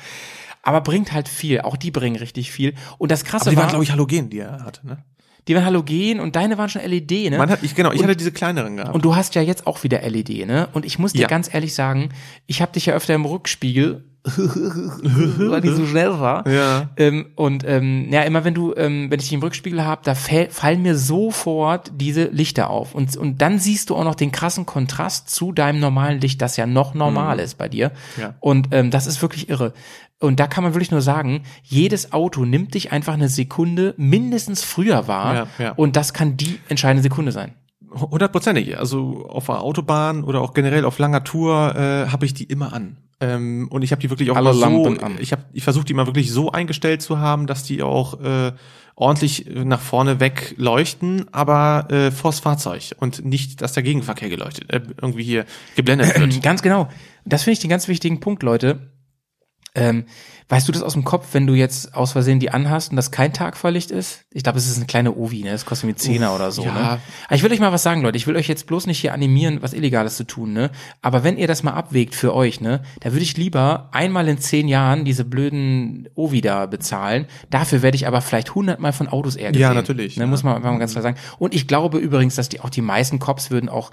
Aber 0.62 0.80
bringt 0.80 1.12
halt 1.12 1.28
viel. 1.28 1.60
Auch 1.60 1.76
die 1.76 1.90
bringen 1.90 2.16
richtig 2.16 2.50
viel. 2.50 2.74
Und 2.98 3.10
das 3.10 3.24
krasse 3.24 3.42
Aber 3.44 3.50
die 3.50 3.56
war, 3.56 3.62
waren, 3.64 3.70
glaube 3.70 3.84
ich, 3.84 3.92
Halogen, 3.92 4.30
die 4.30 4.38
er 4.40 4.64
hatte, 4.64 4.86
ne? 4.86 4.98
Die 5.48 5.54
waren 5.54 5.64
Halogen 5.64 6.20
und 6.20 6.34
deine 6.36 6.58
waren 6.58 6.68
schon 6.68 6.82
LED, 6.82 7.30
ne? 7.30 7.38
Man 7.38 7.50
hat, 7.50 7.62
ich, 7.62 7.74
genau, 7.74 7.92
ich 7.92 8.00
Und- 8.00 8.04
hatte 8.06 8.16
diese 8.16 8.32
kleineren 8.32 8.76
gehabt. 8.76 8.94
Und 8.94 9.04
du 9.04 9.14
hast 9.16 9.34
ja 9.34 9.42
jetzt 9.42 9.66
auch 9.66 9.82
wieder 9.84 10.02
LED, 10.02 10.46
ne? 10.46 10.68
Und 10.72 10.84
ich 10.84 10.98
muss 10.98 11.12
dir 11.12 11.22
Ja. 11.22 11.28
ganz 11.28 11.52
ehrlich 11.52 11.74
sagen, 11.74 12.08
ich 12.46 12.62
habe 12.62 12.72
dich 12.72 12.86
ja 12.86 12.94
öfter 12.94 13.14
im 13.14 13.24
Rückspiegel, 13.24 14.04
weil 14.26 15.60
die 15.60 15.68
so 15.70 15.86
schnell 15.86 16.10
war. 16.18 16.48
Ja. 16.48 16.88
Ähm, 16.96 17.26
und 17.36 17.62
ähm, 17.64 18.08
ja, 18.10 18.22
immer 18.22 18.44
wenn 18.44 18.54
du, 18.54 18.74
ähm, 18.76 19.10
wenn 19.10 19.20
ich 19.20 19.26
dich 19.26 19.34
im 19.34 19.40
Rückspiegel 19.42 19.84
habe, 19.84 20.02
da 20.04 20.14
fallen 20.16 20.82
mir 20.82 20.96
sofort 20.96 21.92
diese 21.94 22.24
Lichter 22.24 22.70
auf. 22.70 22.94
Und, 22.94 23.16
und 23.16 23.40
dann 23.40 23.58
siehst 23.60 23.90
du 23.90 23.94
auch 23.96 24.02
noch 24.04 24.16
den 24.16 24.32
krassen 24.32 24.66
Kontrast 24.66 25.30
zu 25.30 25.52
deinem 25.52 25.78
normalen 25.80 26.20
Licht, 26.20 26.42
das 26.42 26.56
ja 26.56 26.66
noch 26.66 26.94
normal 26.94 27.38
ist 27.38 27.56
bei 27.58 27.68
dir. 27.68 27.92
Mhm. 28.16 28.22
Ja. 28.22 28.34
Und 28.40 28.68
ähm, 28.72 28.90
das 28.90 29.06
ist 29.06 29.22
wirklich 29.22 29.48
irre. 29.48 29.72
Und 30.18 30.40
da 30.40 30.46
kann 30.46 30.64
man 30.64 30.72
wirklich 30.74 30.90
nur 30.90 31.02
sagen, 31.02 31.42
jedes 31.62 32.12
Auto 32.12 32.44
nimmt 32.44 32.74
dich 32.74 32.90
einfach 32.90 33.14
eine 33.14 33.28
Sekunde 33.28 33.94
mindestens 33.98 34.64
früher 34.64 35.08
wahr. 35.08 35.34
Ja, 35.34 35.46
ja. 35.58 35.72
Und 35.72 35.96
das 35.96 36.14
kann 36.14 36.36
die 36.36 36.58
entscheidende 36.68 37.02
Sekunde 37.02 37.32
sein. 37.32 37.54
Hundertprozentig. 37.92 38.78
Also 38.78 39.26
auf 39.28 39.46
der 39.46 39.60
Autobahn 39.60 40.24
oder 40.24 40.40
auch 40.40 40.54
generell 40.54 40.84
auf 40.84 40.98
langer 40.98 41.24
Tour 41.24 41.74
äh, 41.76 42.08
habe 42.08 42.24
ich 42.26 42.34
die 42.34 42.44
immer 42.44 42.72
an. 42.72 42.96
Ähm, 43.20 43.68
und 43.70 43.82
ich 43.82 43.92
habe 43.92 44.00
die 44.00 44.10
wirklich 44.10 44.30
auch 44.30 44.36
Alle 44.36 44.50
immer 44.50 44.58
so, 44.58 44.84
Lampen 44.84 45.02
an. 45.02 45.16
ich 45.18 45.32
habe, 45.32 45.44
ich 45.52 45.64
versuche 45.64 45.84
die 45.84 45.94
mal 45.94 46.06
wirklich 46.06 46.30
so 46.30 46.52
eingestellt 46.52 47.00
zu 47.00 47.18
haben, 47.18 47.46
dass 47.46 47.62
die 47.62 47.82
auch 47.82 48.20
äh, 48.20 48.52
ordentlich 48.94 49.46
nach 49.52 49.80
vorne 49.80 50.20
weg 50.20 50.54
leuchten, 50.58 51.26
aber 51.32 51.86
äh, 51.90 52.10
vors 52.10 52.40
Fahrzeug 52.40 52.94
und 52.98 53.24
nicht, 53.24 53.62
dass 53.62 53.72
der 53.72 53.82
Gegenverkehr 53.82 54.28
geleuchtet, 54.28 54.70
äh, 54.70 54.80
irgendwie 55.00 55.22
hier 55.22 55.46
geblendet 55.76 56.14
wird. 56.18 56.42
Ganz 56.42 56.60
genau. 56.62 56.88
Das 57.24 57.44
finde 57.44 57.52
ich 57.54 57.60
den 57.60 57.70
ganz 57.70 57.88
wichtigen 57.88 58.20
Punkt, 58.20 58.42
Leute. 58.42 58.90
Ähm, 59.76 60.06
weißt 60.48 60.66
du 60.66 60.72
das 60.72 60.82
aus 60.82 60.94
dem 60.94 61.04
Kopf, 61.04 61.28
wenn 61.32 61.46
du 61.46 61.54
jetzt 61.54 61.94
aus 61.94 62.12
Versehen 62.12 62.40
die 62.40 62.50
anhast 62.50 62.90
und 62.90 62.96
das 62.96 63.10
kein 63.10 63.32
Tagfahrlicht 63.32 63.90
ist? 63.90 64.24
Ich 64.32 64.42
glaube, 64.42 64.58
es 64.58 64.68
ist 64.68 64.76
eine 64.76 64.86
kleine 64.86 65.14
Ovi, 65.14 65.42
ne? 65.42 65.50
Das 65.50 65.66
kostet 65.66 65.86
mir 65.88 65.96
Zehner 65.96 66.34
oder 66.34 66.50
so, 66.52 66.62
ja. 66.64 66.72
ne? 66.72 66.80
Aber 66.80 67.00
ich 67.34 67.42
will 67.42 67.52
euch 67.52 67.60
mal 67.60 67.72
was 67.72 67.82
sagen, 67.82 68.00
Leute. 68.00 68.16
Ich 68.16 68.26
will 68.26 68.36
euch 68.36 68.48
jetzt 68.48 68.66
bloß 68.66 68.86
nicht 68.86 68.98
hier 69.00 69.12
animieren, 69.12 69.60
was 69.60 69.72
Illegales 69.74 70.16
zu 70.16 70.24
tun, 70.24 70.52
ne? 70.52 70.70
Aber 71.02 71.24
wenn 71.24 71.36
ihr 71.36 71.46
das 71.46 71.62
mal 71.62 71.72
abwägt 71.72 72.14
für 72.14 72.34
euch, 72.34 72.60
ne? 72.60 72.80
Da 73.00 73.12
würde 73.12 73.22
ich 73.22 73.36
lieber 73.36 73.88
einmal 73.92 74.28
in 74.28 74.38
zehn 74.38 74.68
Jahren 74.68 75.04
diese 75.04 75.24
blöden 75.24 76.08
Ovi 76.14 76.40
da 76.40 76.66
bezahlen. 76.66 77.26
Dafür 77.50 77.82
werde 77.82 77.96
ich 77.96 78.06
aber 78.06 78.20
vielleicht 78.22 78.54
hundertmal 78.54 78.92
von 78.92 79.08
Autos 79.08 79.36
eher 79.36 79.50
gesehen. 79.52 79.62
Ja, 79.62 79.74
natürlich, 79.74 80.16
Ne? 80.16 80.22
ja. 80.24 80.26
Muss 80.28 80.42
man 80.42 80.56
einfach 80.56 80.70
mal 80.70 80.78
ganz 80.78 80.92
klar 80.92 81.02
sagen. 81.02 81.18
Und 81.38 81.54
ich 81.54 81.66
glaube 81.66 81.98
übrigens, 81.98 82.36
dass 82.36 82.48
die 82.48 82.60
auch 82.60 82.70
die 82.70 82.82
meisten 82.82 83.18
Cops 83.18 83.50
würden 83.50 83.68
auch 83.68 83.90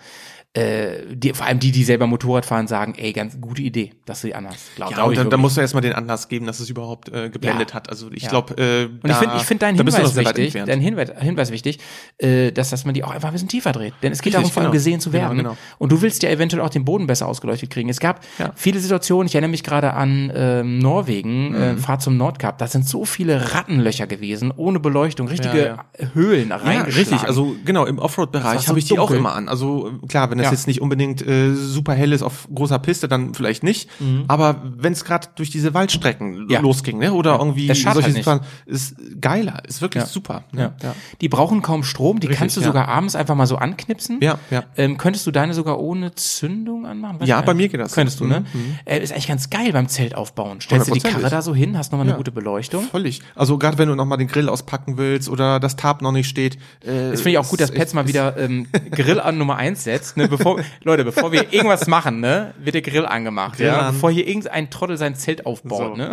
äh, 0.55 1.15
die, 1.15 1.33
vor 1.33 1.47
allem 1.47 1.59
die, 1.59 1.71
die 1.71 1.83
selber 1.83 2.05
Motorrad 2.05 2.45
fahren, 2.45 2.67
sagen, 2.67 2.93
ey, 2.97 3.11
ganz 3.11 3.41
gute 3.41 3.63
Idee, 3.63 3.91
dass 4.05 4.21
die 4.21 4.35
anhast. 4.35 4.75
Glaub, 4.75 4.91
Ja, 4.91 4.95
glaub 4.97 5.09
und 5.09 5.17
dann, 5.17 5.29
dann 5.31 5.39
musst 5.39 5.57
du 5.57 5.61
erstmal 5.61 5.81
den 5.81 5.93
Anlass 5.93 6.27
geben, 6.29 6.45
dass 6.45 6.59
es 6.59 6.69
überhaupt 6.69 7.09
äh, 7.09 7.29
geblendet 7.31 7.69
Ja. 7.71 7.75
hat. 7.75 7.89
Also 7.89 8.11
ich 8.11 8.23
Ja. 8.23 8.29
glaube, 8.29 8.53
äh, 8.61 8.85
und 8.85 9.09
ich 9.09 9.15
finde 9.17 9.35
ich 9.37 9.43
finde 9.43 9.59
deinen 9.65 9.77
Hinweis 9.77 10.15
wichtig, 10.15 10.45
entfernt. 10.45 10.69
dein 10.69 10.79
Hinweis, 10.79 11.11
Hinweis 11.19 11.51
wichtig, 11.51 11.79
äh, 12.19 12.51
dass, 12.51 12.69
dass 12.69 12.85
man 12.85 12.93
die 12.93 13.03
auch 13.03 13.09
einfach 13.09 13.29
ein 13.29 13.33
bisschen 13.33 13.47
tiefer 13.47 13.71
dreht. 13.71 13.95
Denn 14.03 14.11
es 14.11 14.19
geht 14.21 14.33
Richtig, 14.35 14.41
darum, 14.41 14.51
vor 14.51 14.61
allem 14.61 14.67
genau. 14.71 14.77
gesehen 14.77 14.99
zu 14.99 15.09
Genau, 15.09 15.23
werden. 15.23 15.37
genau. 15.39 15.57
Und 15.79 15.91
du 15.91 16.01
willst 16.03 16.21
ja 16.21 16.29
eventuell 16.29 16.61
auch 16.61 16.69
den 16.69 16.85
Boden 16.85 17.07
besser 17.07 17.27
ausgeleuchtet 17.27 17.71
kriegen. 17.71 17.89
Es 17.89 17.99
gab 17.99 18.21
Ja. 18.37 18.51
viele 18.55 18.79
Situationen, 18.79 19.25
ich 19.27 19.33
erinnere 19.33 19.49
mich 19.49 19.63
gerade 19.63 19.93
an 19.93 20.31
ähm, 20.35 20.77
Norwegen, 20.77 21.49
Mhm. 21.49 21.55
äh, 21.55 21.77
Fahrt 21.77 22.03
zum 22.03 22.15
Nordkap, 22.17 22.59
da 22.59 22.67
sind 22.67 22.87
so 22.87 23.05
viele 23.05 23.53
Rattenlöcher 23.55 24.05
gewesen, 24.05 24.51
ohne 24.55 24.79
Beleuchtung, 24.79 25.27
richtige 25.27 25.77
Höhlen 26.13 26.51
reingeschlagen. 26.51 26.93
richtig. 26.93 27.23
Also 27.27 27.55
genau, 27.65 27.85
im 27.85 27.97
Offroad-Bereich 27.97 28.67
habe 28.67 28.77
ich 28.77 28.85
die 28.85 28.93
auch 28.99 29.07
dunkel. 29.07 29.17
immer 29.17 29.33
an. 29.33 29.49
Also 29.49 29.89
äh, 30.03 30.07
klar, 30.07 30.29
wenn 30.29 30.42
das 30.43 30.51
Ja. 30.51 30.55
jetzt 30.57 30.67
nicht 30.67 30.81
unbedingt 30.81 31.25
äh, 31.25 31.53
super 31.53 31.93
hell 31.93 32.13
ist 32.13 32.21
auf 32.23 32.47
großer 32.53 32.79
Piste, 32.79 33.07
dann 33.07 33.33
vielleicht 33.33 33.63
nicht. 33.63 33.89
Aber 34.27 34.61
wenn 34.77 34.93
es 34.93 35.03
gerade 35.05 35.27
durch 35.35 35.49
diese 35.49 35.73
Waldstrecken 35.73 36.43
Mhm. 36.43 36.49
Ja. 36.49 36.59
losging, 36.59 36.97
ne? 36.99 37.13
Oder 37.13 37.37
irgendwie 37.39 37.67
Das 37.67 37.77
schadet 37.77 38.03
solche 38.03 38.07
halt. 38.07 38.17
Situationen, 38.17 38.47
ist 38.65 38.95
geiler, 39.21 39.61
ist 39.67 39.81
wirklich 39.81 40.03
Ja. 40.03 40.07
super. 40.09 40.43
Ja. 40.53 40.59
Ne? 40.59 40.73
Ja. 40.83 40.95
Die 41.21 41.29
brauchen 41.29 41.61
kaum 41.61 41.83
Strom, 41.83 42.19
die 42.19 42.27
Richtig, 42.27 42.39
kannst 42.39 42.57
du 42.57 42.61
ja. 42.61 42.67
sogar 42.67 42.87
abends 42.87 43.15
einfach 43.15 43.35
mal 43.35 43.45
so 43.47 43.55
anknipsen. 43.57 44.19
Ja, 44.21 44.37
ja. 44.51 44.63
Ähm, 44.77 44.97
könntest 44.97 45.25
du 45.27 45.31
deine 45.31 45.53
sogar 45.53 45.79
ohne 45.79 46.13
Zündung 46.15 46.85
anmachen? 46.85 47.19
Weiß 47.19 47.27
Ja, 47.27 47.41
bei 47.41 47.53
mir 47.53 47.69
geht 47.69 47.79
das. 47.79 47.93
Könntest 47.93 48.19
du, 48.19 48.25
ne? 48.25 48.45
Mhm, 48.53 48.75
Äh, 48.85 48.99
ist 48.99 49.11
eigentlich 49.11 49.27
ganz 49.27 49.49
geil 49.49 49.71
beim 49.73 49.87
Zelt 49.87 50.15
aufbauen. 50.15 50.59
Stellst 50.61 50.89
du 50.89 50.93
die 50.93 50.99
Karre 50.99 51.29
da 51.29 51.41
so 51.41 51.53
hin, 51.55 51.77
hast 51.77 51.91
nochmal 51.91 52.05
eine 52.05 52.11
Ja. 52.11 52.17
gute 52.17 52.31
Beleuchtung. 52.31 52.83
Völlig. 52.85 53.21
Also 53.35 53.57
gerade 53.57 53.77
wenn 53.77 53.87
du 53.89 53.95
noch 53.95 54.05
mal 54.05 54.17
den 54.17 54.27
Grill 54.27 54.49
auspacken 54.49 54.97
willst 54.97 55.29
oder 55.29 55.59
das 55.59 55.75
Tab 55.75 56.01
noch 56.01 56.11
nicht 56.11 56.27
steht. 56.27 56.55
Äh, 56.81 57.11
Das 57.11 57.21
finde 57.21 57.31
ich 57.31 57.37
auch 57.37 57.47
gut, 57.49 57.59
dass 57.61 57.69
echt- 57.71 57.93
mal 57.93 58.07
wieder 58.07 58.37
ähm, 58.37 58.67
Grill 58.91 59.19
an 59.19 59.37
Nummer 59.37 59.57
eins 59.57 59.83
setzt. 59.83 60.17
Ne? 60.17 60.27
Bevor, 60.37 60.59
Leute, 60.83 61.03
bevor 61.05 61.31
wir 61.31 61.53
irgendwas 61.53 61.87
machen, 61.87 62.19
ne, 62.19 62.53
wird 62.57 62.73
der 62.75 62.81
Grill 62.81 63.05
angemacht. 63.05 63.57
Grill 63.57 63.67
ja? 63.67 63.79
an. 63.87 63.93
Bevor 63.93 64.11
hier 64.11 64.27
irgendein 64.27 64.69
Trottel 64.69 64.97
sein 64.97 65.15
Zelt 65.15 65.45
aufbaut. 65.45 65.93
So. 65.93 65.95
Ne? 65.95 66.11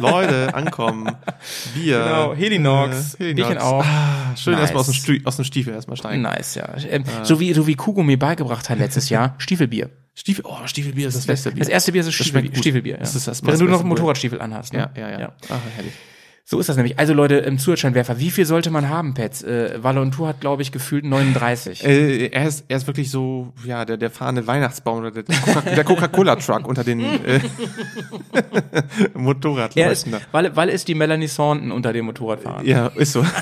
Leute, 0.00 0.54
ankommen. 0.54 1.10
Bier. 1.74 1.98
Genau, 1.98 2.34
Helinox, 2.34 3.14
Äh, 3.20 3.34
Bierchen 3.34 3.58
auch. 3.58 3.84
Ah, 3.84 4.34
schön 4.36 4.52
Nice. 4.54 4.62
erstmal 4.62 4.80
aus 4.80 4.86
dem, 4.86 4.94
Stu 4.94 5.12
aus 5.24 5.36
dem 5.36 5.44
Stiefel 5.44 5.74
erstmal 5.74 5.96
steigen. 5.96 6.22
Nice, 6.22 6.54
ja. 6.56 6.68
Ähm, 6.90 7.04
so, 7.22 7.40
wie, 7.40 7.52
so 7.52 7.66
wie 7.66 7.74
Kugo 7.74 8.02
mir 8.02 8.18
beigebracht 8.18 8.68
hat 8.70 8.78
letztes 8.78 9.08
Jahr, 9.08 9.34
Stiefelbier. 9.38 9.90
Stiefel, 10.14 10.44
oh, 10.46 10.56
Stiefelbier 10.66 11.08
ist 11.08 11.16
das 11.16 11.26
beste 11.26 11.50
Bier. 11.50 11.58
Das 11.60 11.68
erste 11.68 11.92
Bier 11.92 12.00
ist 12.00 12.06
das 12.06 12.16
Das 12.16 12.26
Stiefelbier. 12.26 12.56
Stiefelbier 12.56 12.94
ja. 12.94 13.00
Das 13.00 13.14
ist 13.14 13.28
das- 13.28 13.42
Wenn 13.42 13.50
das 13.50 13.58
du 13.58 13.66
noch 13.66 13.80
Bier. 13.80 13.88
Motorradstiefel 13.88 14.40
anhast. 14.40 14.72
Ne? 14.72 14.88
Ja, 14.96 15.08
ja, 15.10 15.20
ja. 15.20 15.32
Ah, 15.50 15.58
herrlich. 15.76 15.92
So 16.48 16.60
ist 16.60 16.68
das 16.68 16.76
nämlich. 16.76 16.96
Also 16.96 17.12
Leute, 17.12 17.34
im 17.38 17.58
Zuhörscheinwerfer, 17.58 18.20
wie 18.20 18.30
viel 18.30 18.46
sollte 18.46 18.70
man 18.70 18.88
haben, 18.88 19.14
Pets? 19.14 19.42
Äh, 19.42 19.82
Valontour 19.82 20.28
hat, 20.28 20.40
glaube 20.40 20.62
ich, 20.62 20.70
gefühlt 20.70 21.04
39. 21.04 21.84
Äh, 21.84 22.26
er, 22.28 22.46
ist, 22.46 22.64
er 22.68 22.76
ist 22.76 22.86
wirklich 22.86 23.10
so, 23.10 23.52
ja, 23.64 23.84
der, 23.84 23.96
der 23.96 24.10
fahrende 24.10 24.46
Weihnachtsbaum 24.46 24.98
oder 25.00 25.10
der, 25.10 25.24
Coca- 25.24 25.62
der 25.74 25.82
Coca-Cola-Truck 25.82 26.68
unter 26.68 26.84
den 26.84 27.00
äh, 27.00 27.40
Motorradleuten. 29.14 30.14
weil, 30.32 30.54
weil 30.56 30.68
ist 30.68 30.86
die 30.88 30.94
Melanie 30.94 31.26
Thornton 31.28 31.72
unter 31.72 31.92
dem 31.92 32.04
Motorradfahren. 32.06 32.64
Ja, 32.66 32.88
ist 32.88 33.12
so. 33.12 33.24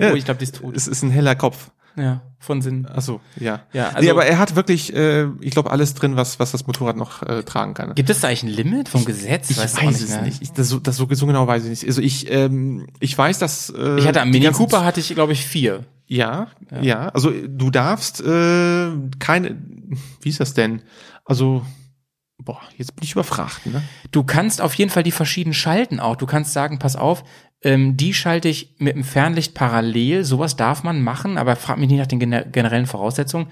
Oh, 0.00 0.14
ich 0.14 0.24
glaube, 0.24 0.38
die 0.38 0.44
ist 0.44 0.56
tot. 0.56 0.74
Es 0.74 0.86
ist 0.88 1.02
ein 1.02 1.10
heller 1.10 1.34
Kopf. 1.34 1.70
Ja, 1.98 2.22
von 2.38 2.62
Sinn. 2.62 2.86
Ach 2.92 3.02
so, 3.02 3.20
ja. 3.38 3.60
Ja, 3.72 3.90
nee, 3.90 3.96
also- 3.96 4.10
aber 4.12 4.26
er 4.26 4.38
hat 4.38 4.54
wirklich, 4.56 4.94
äh, 4.94 5.26
ich 5.40 5.50
glaube, 5.50 5.70
alles 5.70 5.94
drin, 5.94 6.16
was, 6.16 6.38
was 6.38 6.52
das 6.52 6.66
Motorrad 6.66 6.96
noch 6.96 7.22
äh, 7.22 7.42
tragen 7.42 7.74
kann. 7.74 7.94
Gibt 7.94 8.10
es 8.10 8.20
da 8.20 8.28
eigentlich 8.28 8.44
ein 8.44 8.48
Limit 8.48 8.88
vom 8.88 9.04
Gesetz? 9.04 9.50
Ich 9.50 9.56
du 9.56 9.62
weiß, 9.62 9.78
auch 9.78 9.90
es 9.90 10.08
ne? 10.08 10.22
nicht. 10.22 10.42
Ich, 10.42 10.52
das, 10.52 10.68
so, 10.68 10.78
das 10.78 10.96
so, 10.96 11.06
genau 11.06 11.46
weiß 11.46 11.64
ich 11.64 11.70
nicht. 11.70 11.86
Also 11.86 12.00
ich, 12.00 12.30
ähm, 12.30 12.86
ich 13.00 13.16
weiß, 13.16 13.38
dass 13.38 13.70
äh, 13.70 13.98
Ich 13.98 14.06
hatte 14.06 14.20
am 14.22 14.30
Mini 14.30 14.50
Cooper 14.50 14.84
hatte 14.84 15.00
ich, 15.00 15.08
glaube 15.14 15.32
ich, 15.32 15.44
vier. 15.44 15.84
Ja, 16.06 16.48
ja, 16.80 17.08
Also 17.08 17.30
du 17.30 17.70
darfst 17.70 18.20
äh, 18.22 18.90
keine. 19.18 19.58
Wie 20.22 20.28
ist 20.30 20.40
das 20.40 20.54
denn? 20.54 20.80
Also 21.24 21.62
boah, 22.38 22.60
jetzt 22.76 22.94
bin 22.94 23.04
ich 23.04 23.12
überfragt. 23.12 23.66
Ne? 23.66 23.82
Du 24.10 24.22
kannst 24.22 24.60
auf 24.60 24.74
jeden 24.74 24.90
Fall 24.90 25.02
die 25.02 25.12
verschiedenen 25.12 25.54
schalten 25.54 26.00
auch. 26.00 26.16
Du 26.16 26.26
kannst 26.26 26.52
sagen, 26.52 26.78
pass 26.78 26.96
auf, 26.96 27.24
ähm, 27.62 27.96
die 27.96 28.14
schalte 28.14 28.48
ich 28.48 28.76
mit 28.78 28.94
dem 28.94 29.04
Fernlicht 29.04 29.54
parallel. 29.54 30.24
Sowas 30.24 30.56
darf 30.56 30.82
man 30.82 31.02
machen, 31.02 31.38
aber 31.38 31.56
frag 31.56 31.78
mich 31.78 31.88
nicht 31.88 31.98
nach 31.98 32.06
den 32.06 32.20
gener 32.20 32.44
generellen 32.44 32.86
Voraussetzungen. 32.86 33.48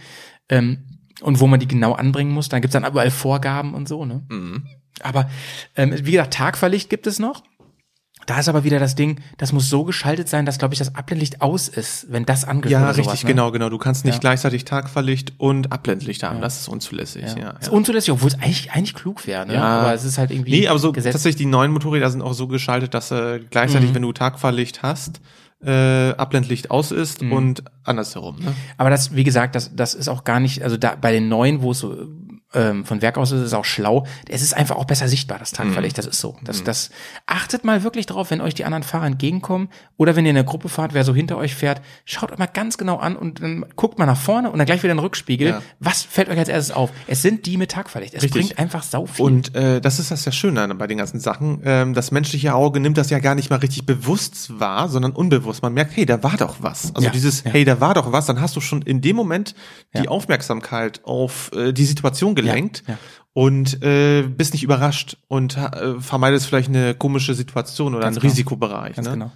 Ähm, 0.49 0.85
und 1.23 1.41
wo 1.41 1.47
man 1.47 1.61
die 1.61 1.69
genau 1.69 1.93
anbringen 1.93 2.33
muss. 2.33 2.49
Dann 2.49 2.61
gibt's 2.61 2.75
dann 2.75 2.85
überall 2.85 3.11
Vorgaben 3.11 3.75
und 3.75 3.89
so, 3.89 4.05
ne? 4.05 4.23
Aber 5.01 5.29
ähm, 5.75 5.95
wie 6.03 6.13
gesagt, 6.13 6.35
Tagverlicht 6.35 6.91
gibt 6.91 7.07
es 7.07 7.19
noch. 7.19 7.43
Da 8.27 8.41
ist 8.41 8.49
aber 8.49 8.65
wieder 8.65 8.79
das 8.81 8.97
Ding, 8.97 9.21
das 9.39 9.53
muss 9.53 9.69
so 9.71 9.85
geschaltet 9.85 10.29
sein, 10.29 10.47
dass, 10.47 10.59
glaube 10.59 10.75
ich, 10.75 10.79
das 10.79 10.95
Abblendlicht 10.97 11.41
aus 11.43 11.69
ist, 11.69 12.07
wenn 12.11 12.27
das 12.27 12.45
angeht. 12.45 12.73
Ja, 12.73 12.87
richtig, 12.89 13.05
sowas, 13.05 13.23
ne? 13.23 13.31
genau, 13.31 13.53
genau. 13.53 13.69
Du 13.71 13.79
kannst 13.79 14.05
nicht 14.05 14.15
Ja. 14.15 14.21
gleichzeitig 14.21 14.65
Tagverlicht 14.65 15.35
und 15.39 15.71
Abblendlicht 15.73 16.23
haben. 16.25 16.41
Das 16.41 16.61
ist 16.61 16.69
unzulässig. 16.69 17.23
Ja. 17.23 17.39
Ja, 17.39 17.51
Ist 17.53 17.69
unzulässig, 17.69 18.11
obwohl 18.13 18.29
es 18.29 18.35
eigentlich, 18.35 18.73
eigentlich 18.73 18.95
klug 18.95 19.27
wäre, 19.27 19.47
ne? 19.47 19.55
Ja. 19.55 19.63
Aber 19.81 19.95
es 19.95 20.05
ist 20.05 20.19
halt 20.19 20.31
irgendwie. 20.33 20.51
Nee, 20.61 20.69
aber 20.69 20.79
so 20.81 20.93
Gesetz. 20.93 21.13
tatsächlich 21.13 21.37
die 21.37 21.47
neuen 21.47 21.71
Motorräder 21.73 22.11
sind 22.11 22.21
auch 22.21 22.35
so 22.35 22.49
geschaltet, 22.49 22.95
dass 22.95 23.11
äh, 23.13 23.41
gleichzeitig, 23.51 23.95
wenn 23.95 24.03
du 24.03 24.13
Tagfahrlicht 24.13 24.83
hast, 24.83 25.21
äh, 25.65 26.11
Abblendlicht 26.11 26.71
aus 26.71 26.91
ist 26.91 27.23
und 27.23 27.63
andersherum. 27.85 28.37
Ne? 28.41 28.53
Aber 28.77 28.91
das, 28.91 29.15
wie 29.15 29.25
gesagt, 29.25 29.55
das, 29.55 29.75
das 29.75 29.95
ist 29.95 30.09
auch 30.09 30.25
gar 30.25 30.39
nicht, 30.41 30.63
also 30.63 30.77
da 30.77 30.97
bei 31.01 31.13
den 31.13 31.29
neuen, 31.29 31.63
wo 31.63 31.71
es 31.71 31.79
so 31.79 31.97
ähm, 32.57 32.85
von 32.85 33.03
Werk 33.03 33.19
aus 33.19 33.31
ist, 33.33 33.41
es 33.41 33.53
auch 33.53 33.65
schlau. 33.65 34.07
Es 34.29 34.43
ist 34.43 34.55
einfach 34.55 34.77
auch 34.77 34.87
besser 34.87 35.09
sichtbar, 35.09 35.39
das 35.39 35.53
Tagverlicht. 35.53 35.97
Das 35.99 36.07
ist 36.07 36.19
so. 36.19 36.37
Das, 36.43 36.65
das 36.65 36.91
achtet 37.27 37.65
mal 37.65 37.83
wirklich 37.83 38.07
drauf, 38.07 38.31
wenn 38.31 38.41
euch 38.41 38.55
die 38.55 38.65
anderen 38.65 38.83
Fahrer 38.83 39.07
entgegenkommen 39.07 39.69
oder 39.97 40.17
wenn 40.17 40.25
ihr 40.25 40.31
in 40.31 40.37
der 40.37 40.45
Gruppe 40.45 40.69
fahrt, 40.69 40.95
wer 40.95 41.05
so 41.05 41.15
hinter 41.15 41.37
euch 41.37 41.55
fährt, 41.55 41.83
schaut 42.05 42.33
euch 42.33 42.39
mal 42.39 42.47
ganz 42.47 42.79
genau 42.79 42.97
an 42.97 43.17
und 43.17 43.43
dann 43.43 43.67
guckt 43.77 43.99
mal 43.99 44.07
nach 44.07 44.19
vorne 44.19 44.51
und 44.51 44.59
dann 44.59 44.67
gleich 44.67 44.83
wieder 44.83 44.93
in 44.93 44.99
den 44.99 45.05
Rückspiegel. 45.05 45.49
Ja. 45.49 45.63
Was 45.79 46.03
fällt 46.03 46.29
euch 46.29 46.39
als 46.39 46.49
erstes 46.49 46.75
auf? 46.75 46.91
Es 47.07 47.23
sind 47.23 47.47
die 47.47 47.57
mit 47.57 47.71
Tagverlicht. 47.71 48.15
Es 48.15 48.23
Richtig. 48.23 48.47
bringt 48.47 48.59
einfach 48.59 48.83
sau 48.83 49.07
viel. 49.07 49.25
Und 49.25 49.55
äh, 49.55 49.81
das 49.81 49.99
ist 49.99 50.11
das 50.11 50.25
ja 50.25 50.33
Schöne 50.33 50.67
bei 50.75 50.87
den 50.87 50.99
ganzen 50.99 51.21
Sachen. 51.21 51.61
Ähm, 51.65 51.95
das 51.95 52.11
menschliche 52.11 52.55
Auge 52.55 52.81
nimmt 52.81 52.97
das 52.97 53.11
ja 53.11 53.19
gar 53.19 53.35
nicht 53.35 53.51
mal 53.51 53.57
richtig 53.57 53.85
bewusst 53.87 54.59
wahr, 54.59 54.89
sondern 54.89 55.13
unbewusst. 55.13 55.63
Man 55.63 55.75
merkt, 55.75 55.97
hey, 55.97 56.07
da 56.07 56.23
war 56.23 56.37
doch 56.37 56.57
was. 56.61 56.95
Also 56.95 57.07
Ja, 57.07 57.13
dieses, 57.13 57.45
ja. 57.45 57.51
hey, 57.51 57.65
da 57.65 57.81
war 57.81 57.95
doch 57.95 58.13
was, 58.13 58.27
dann 58.27 58.41
hast 58.41 58.57
du 58.57 58.61
schon 58.61 58.83
in 58.83 59.01
dem 59.01 59.17
Moment 59.17 59.55
die. 59.95 60.09
Aufmerksamkeit 60.09 61.01
auf 61.05 61.51
äh, 61.53 61.73
die 61.73 61.85
Situation 61.85 62.35
gelenkt 62.35 62.46
abgelenkt 62.49 62.85
Ja, 62.87 62.95
ja. 62.95 62.99
und 63.33 63.83
äh, 63.83 64.23
bist 64.23 64.53
nicht 64.53 64.63
überrascht 64.63 65.17
und 65.29 65.57
äh, 65.57 66.01
vermeidest 66.01 66.47
vielleicht 66.47 66.69
eine 66.69 66.95
komische 66.95 67.35
Situation 67.35 67.95
oder 67.95 68.07
einen 68.07 68.17
genau. 68.17 68.29
Risikobereich. 68.29 68.97
Ganz 68.97 69.09
ne? 69.09 69.15
genau. 69.15 69.33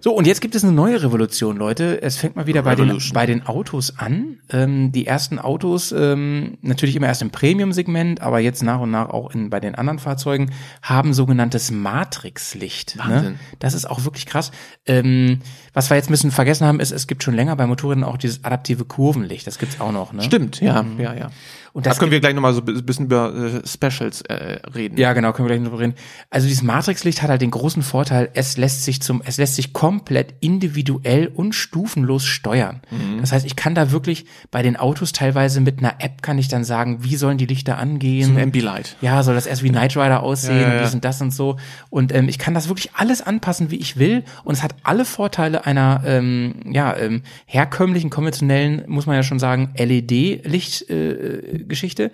So, 0.00 0.12
und 0.14 0.28
jetzt 0.28 0.40
gibt 0.40 0.54
es 0.54 0.62
eine 0.62 0.72
neue 0.72 1.02
Revolution, 1.02 1.56
Leute. 1.56 2.00
Es 2.02 2.16
fängt 2.16 2.36
mal 2.36 2.46
wieder 2.46 2.62
bei 2.62 2.76
den, 2.76 2.98
bei 3.12 3.26
den 3.26 3.46
Autos 3.46 3.98
an. 3.98 4.38
Ähm, 4.48 4.92
die 4.92 5.08
ersten 5.08 5.40
Autos, 5.40 5.90
ähm, 5.90 6.56
natürlich 6.62 6.94
immer 6.94 7.08
erst 7.08 7.20
im 7.20 7.30
Premium-Segment, 7.30 8.20
aber 8.20 8.38
jetzt 8.38 8.62
nach 8.62 8.78
und 8.78 8.92
nach 8.92 9.08
auch 9.08 9.34
in, 9.34 9.50
bei 9.50 9.58
den 9.58 9.74
anderen 9.74 9.98
Fahrzeugen, 9.98 10.52
haben 10.82 11.14
sogenanntes 11.14 11.72
Matrixlicht. 11.72 12.96
Ne? 13.08 13.34
Das 13.58 13.74
ist 13.74 13.90
auch 13.90 14.04
wirklich 14.04 14.26
krass. 14.26 14.52
Ähm, 14.86 15.40
was 15.78 15.90
wir 15.90 15.96
jetzt 15.96 16.08
ein 16.08 16.12
bisschen 16.12 16.32
vergessen 16.32 16.66
haben, 16.66 16.80
ist, 16.80 16.90
es 16.90 17.06
gibt 17.06 17.22
schon 17.22 17.34
länger 17.34 17.54
bei 17.54 17.66
Motorrädern 17.66 18.02
auch 18.04 18.16
dieses 18.16 18.44
adaptive 18.44 18.84
Kurvenlicht. 18.84 19.46
Das 19.46 19.58
gibt's 19.58 19.80
auch 19.80 19.92
noch. 19.92 20.12
Ne? 20.12 20.22
Stimmt, 20.24 20.60
ja, 20.60 20.84
ja, 20.98 21.14
ja. 21.14 21.30
Und 21.74 21.86
Da 21.86 21.90
das 21.90 21.98
können 22.00 22.10
wir 22.10 22.18
gleich 22.18 22.34
nochmal 22.34 22.54
so 22.54 22.62
ein 22.66 22.84
bisschen 22.84 23.04
über 23.04 23.32
äh, 23.32 23.66
Specials 23.66 24.22
äh, 24.22 24.58
reden. 24.74 24.98
Ja, 24.98 25.12
genau, 25.12 25.32
können 25.32 25.48
wir 25.48 25.54
gleich 25.54 25.64
drüber 25.68 25.80
reden. 25.80 25.94
Also 26.30 26.48
dieses 26.48 26.62
Matrixlicht 26.64 27.22
hat 27.22 27.30
halt 27.30 27.40
den 27.42 27.52
großen 27.52 27.82
Vorteil, 27.82 28.30
es 28.34 28.56
lässt 28.56 28.84
sich 28.84 29.00
zum, 29.02 29.22
es 29.24 29.36
lässt 29.36 29.54
sich 29.54 29.72
komplett 29.72 30.34
individuell 30.40 31.28
und 31.28 31.54
stufenlos 31.54 32.24
steuern. 32.24 32.80
Mhm. 32.90 33.20
Das 33.20 33.30
heißt, 33.32 33.46
ich 33.46 33.54
kann 33.54 33.74
da 33.76 33.92
wirklich 33.92 34.24
bei 34.50 34.62
den 34.62 34.76
Autos 34.76 35.12
teilweise 35.12 35.60
mit 35.60 35.78
einer 35.78 35.96
App 36.00 36.22
kann 36.22 36.38
ich 36.38 36.48
dann 36.48 36.64
sagen, 36.64 37.04
wie 37.04 37.14
sollen 37.16 37.38
die 37.38 37.46
Lichter 37.46 37.78
angehen? 37.78 38.36
Ein 38.36 38.44
Ambilight. 38.44 38.96
ja, 39.00 39.22
soll 39.22 39.34
das 39.36 39.46
erst 39.46 39.62
wie 39.62 39.68
Knight 39.68 39.96
Rider 39.96 40.22
aussehen, 40.22 40.60
Ja, 40.60 40.68
ja, 40.68 40.74
ja. 40.76 40.82
dies 40.82 40.94
und 40.94 41.04
das 41.04 41.20
und 41.20 41.32
so. 41.32 41.58
Und 41.90 42.12
ähm, 42.12 42.28
ich 42.28 42.38
kann 42.38 42.54
das 42.54 42.68
wirklich 42.68 42.90
alles 42.94 43.22
anpassen, 43.22 43.70
wie 43.70 43.76
ich 43.76 43.98
will. 43.98 44.24
Und 44.42 44.54
es 44.54 44.62
hat 44.64 44.74
alle 44.82 45.04
Vorteile 45.04 45.64
einer 45.68 46.02
ähm, 46.06 46.54
ja, 46.64 46.96
ähm, 46.96 47.22
herkömmlichen, 47.44 48.08
konventionellen, 48.08 48.84
muss 48.86 49.04
man 49.06 49.16
ja 49.16 49.22
schon 49.22 49.38
sagen, 49.38 49.74
LED-Lichtgeschichte. 49.76 52.04
Äh. 52.04 52.10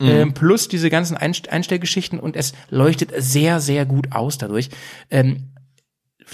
Mhm. 0.00 0.08
Ähm, 0.08 0.32
plus 0.34 0.68
diese 0.68 0.90
ganzen 0.90 1.16
Einst 1.16 1.48
Einstellgeschichten 1.48 2.20
und 2.20 2.36
es 2.36 2.52
leuchtet 2.70 3.10
sehr, 3.16 3.58
sehr 3.58 3.84
gut 3.84 4.12
aus 4.12 4.38
dadurch. 4.38 4.68
Ähm, 5.10 5.48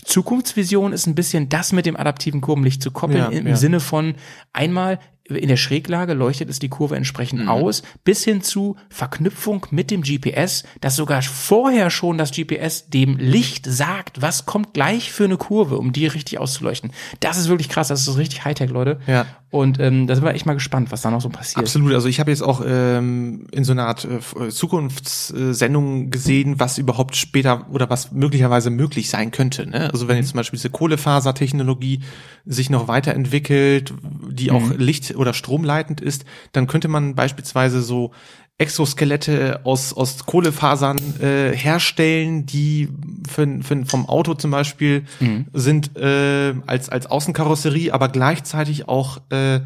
Zukunftsvision 0.04 0.92
ist 0.92 1.06
ein 1.06 1.14
bisschen 1.14 1.48
das 1.48 1.72
mit 1.72 1.86
dem 1.86 1.96
adaptiven 1.96 2.42
Kurvenlicht 2.42 2.82
zu 2.82 2.90
koppeln, 2.90 3.18
Ja, 3.18 3.28
im 3.28 3.46
ja. 3.46 3.56
Sinne 3.56 3.80
von 3.80 4.16
einmal 4.52 4.98
in 5.26 5.48
der 5.48 5.56
Schräglage 5.56 6.12
leuchtet 6.12 6.50
es 6.50 6.58
die 6.58 6.68
Kurve 6.68 6.96
entsprechend 6.96 7.42
Mhm. 7.44 7.48
aus, 7.48 7.82
bis 8.04 8.24
hin 8.24 8.42
zu 8.42 8.76
Verknüpfung 8.90 9.66
mit 9.70 9.90
dem 9.90 10.02
GPS, 10.02 10.64
dass 10.82 10.96
sogar 10.96 11.22
vorher 11.22 11.88
schon 11.90 12.18
das 12.18 12.30
GPS 12.30 12.90
dem 12.90 13.16
Licht 13.16 13.64
sagt, 13.66 14.20
was 14.20 14.44
kommt 14.44 14.74
gleich 14.74 15.12
für 15.12 15.24
eine 15.24 15.38
Kurve, 15.38 15.78
um 15.78 15.92
die 15.92 16.06
richtig 16.06 16.38
auszuleuchten. 16.38 16.92
Das 17.20 17.38
ist 17.38 17.48
wirklich 17.48 17.70
krass, 17.70 17.88
das 17.88 18.06
ist 18.06 18.18
richtig 18.18 18.44
Hightech, 18.44 18.70
Leute. 18.70 19.00
Ja. 19.06 19.24
Und 19.50 19.78
ähm, 19.78 20.06
da 20.08 20.14
sind 20.16 20.24
wir 20.24 20.34
echt 20.34 20.46
mal 20.46 20.54
gespannt, 20.54 20.90
was 20.90 21.02
da 21.02 21.10
noch 21.12 21.20
so 21.20 21.28
passiert. 21.28 21.58
Absolut. 21.58 21.92
Also 21.94 22.08
ich 22.08 22.18
habe 22.20 22.30
jetzt 22.32 22.42
auch 22.42 22.60
ähm, 22.66 23.46
in 23.52 23.62
so 23.64 23.70
einer 23.72 23.86
Art 23.86 24.04
äh, 24.04 24.48
Zukunftssendung 24.50 26.10
gesehen, 26.10 26.58
was 26.58 26.78
überhaupt 26.78 27.16
später 27.16 27.66
oder 27.70 27.88
was 27.90 28.12
möglicherweise 28.12 28.70
möglich 28.70 29.08
sein 29.10 29.30
könnte. 29.30 29.66
Ne? 29.68 29.90
Also 29.92 30.08
wenn 30.08 30.16
jetzt 30.16 30.30
zum 30.30 30.38
Beispiel 30.38 30.56
diese 30.58 30.70
Kohlefasertechnologie 30.70 32.00
sich 32.44 32.68
noch 32.70 32.88
weiterentwickelt, 32.88 33.94
die 34.30 34.50
auch 34.50 34.70
Licht- 34.76 35.13
oder 35.16 35.34
stromleitend 35.34 36.00
ist, 36.00 36.24
dann 36.52 36.66
könnte 36.66 36.88
man 36.88 37.14
beispielsweise 37.14 37.82
so 37.82 38.12
Exoskelette 38.56 39.60
aus, 39.64 39.92
aus 39.92 40.26
Kohlefasern 40.26 40.98
äh, 41.20 41.56
herstellen, 41.56 42.46
die 42.46 42.88
für, 43.28 43.62
für, 43.62 43.84
vom 43.84 44.08
Auto 44.08 44.34
zum 44.34 44.52
Beispiel 44.52 45.04
sind 45.52 45.96
äh, 45.96 46.54
als, 46.66 46.88
als 46.88 47.06
Außenkarosserie, 47.06 47.92
aber 47.92 48.08
gleichzeitig 48.08 48.88
auch 48.88 49.18
äh, 49.30 49.60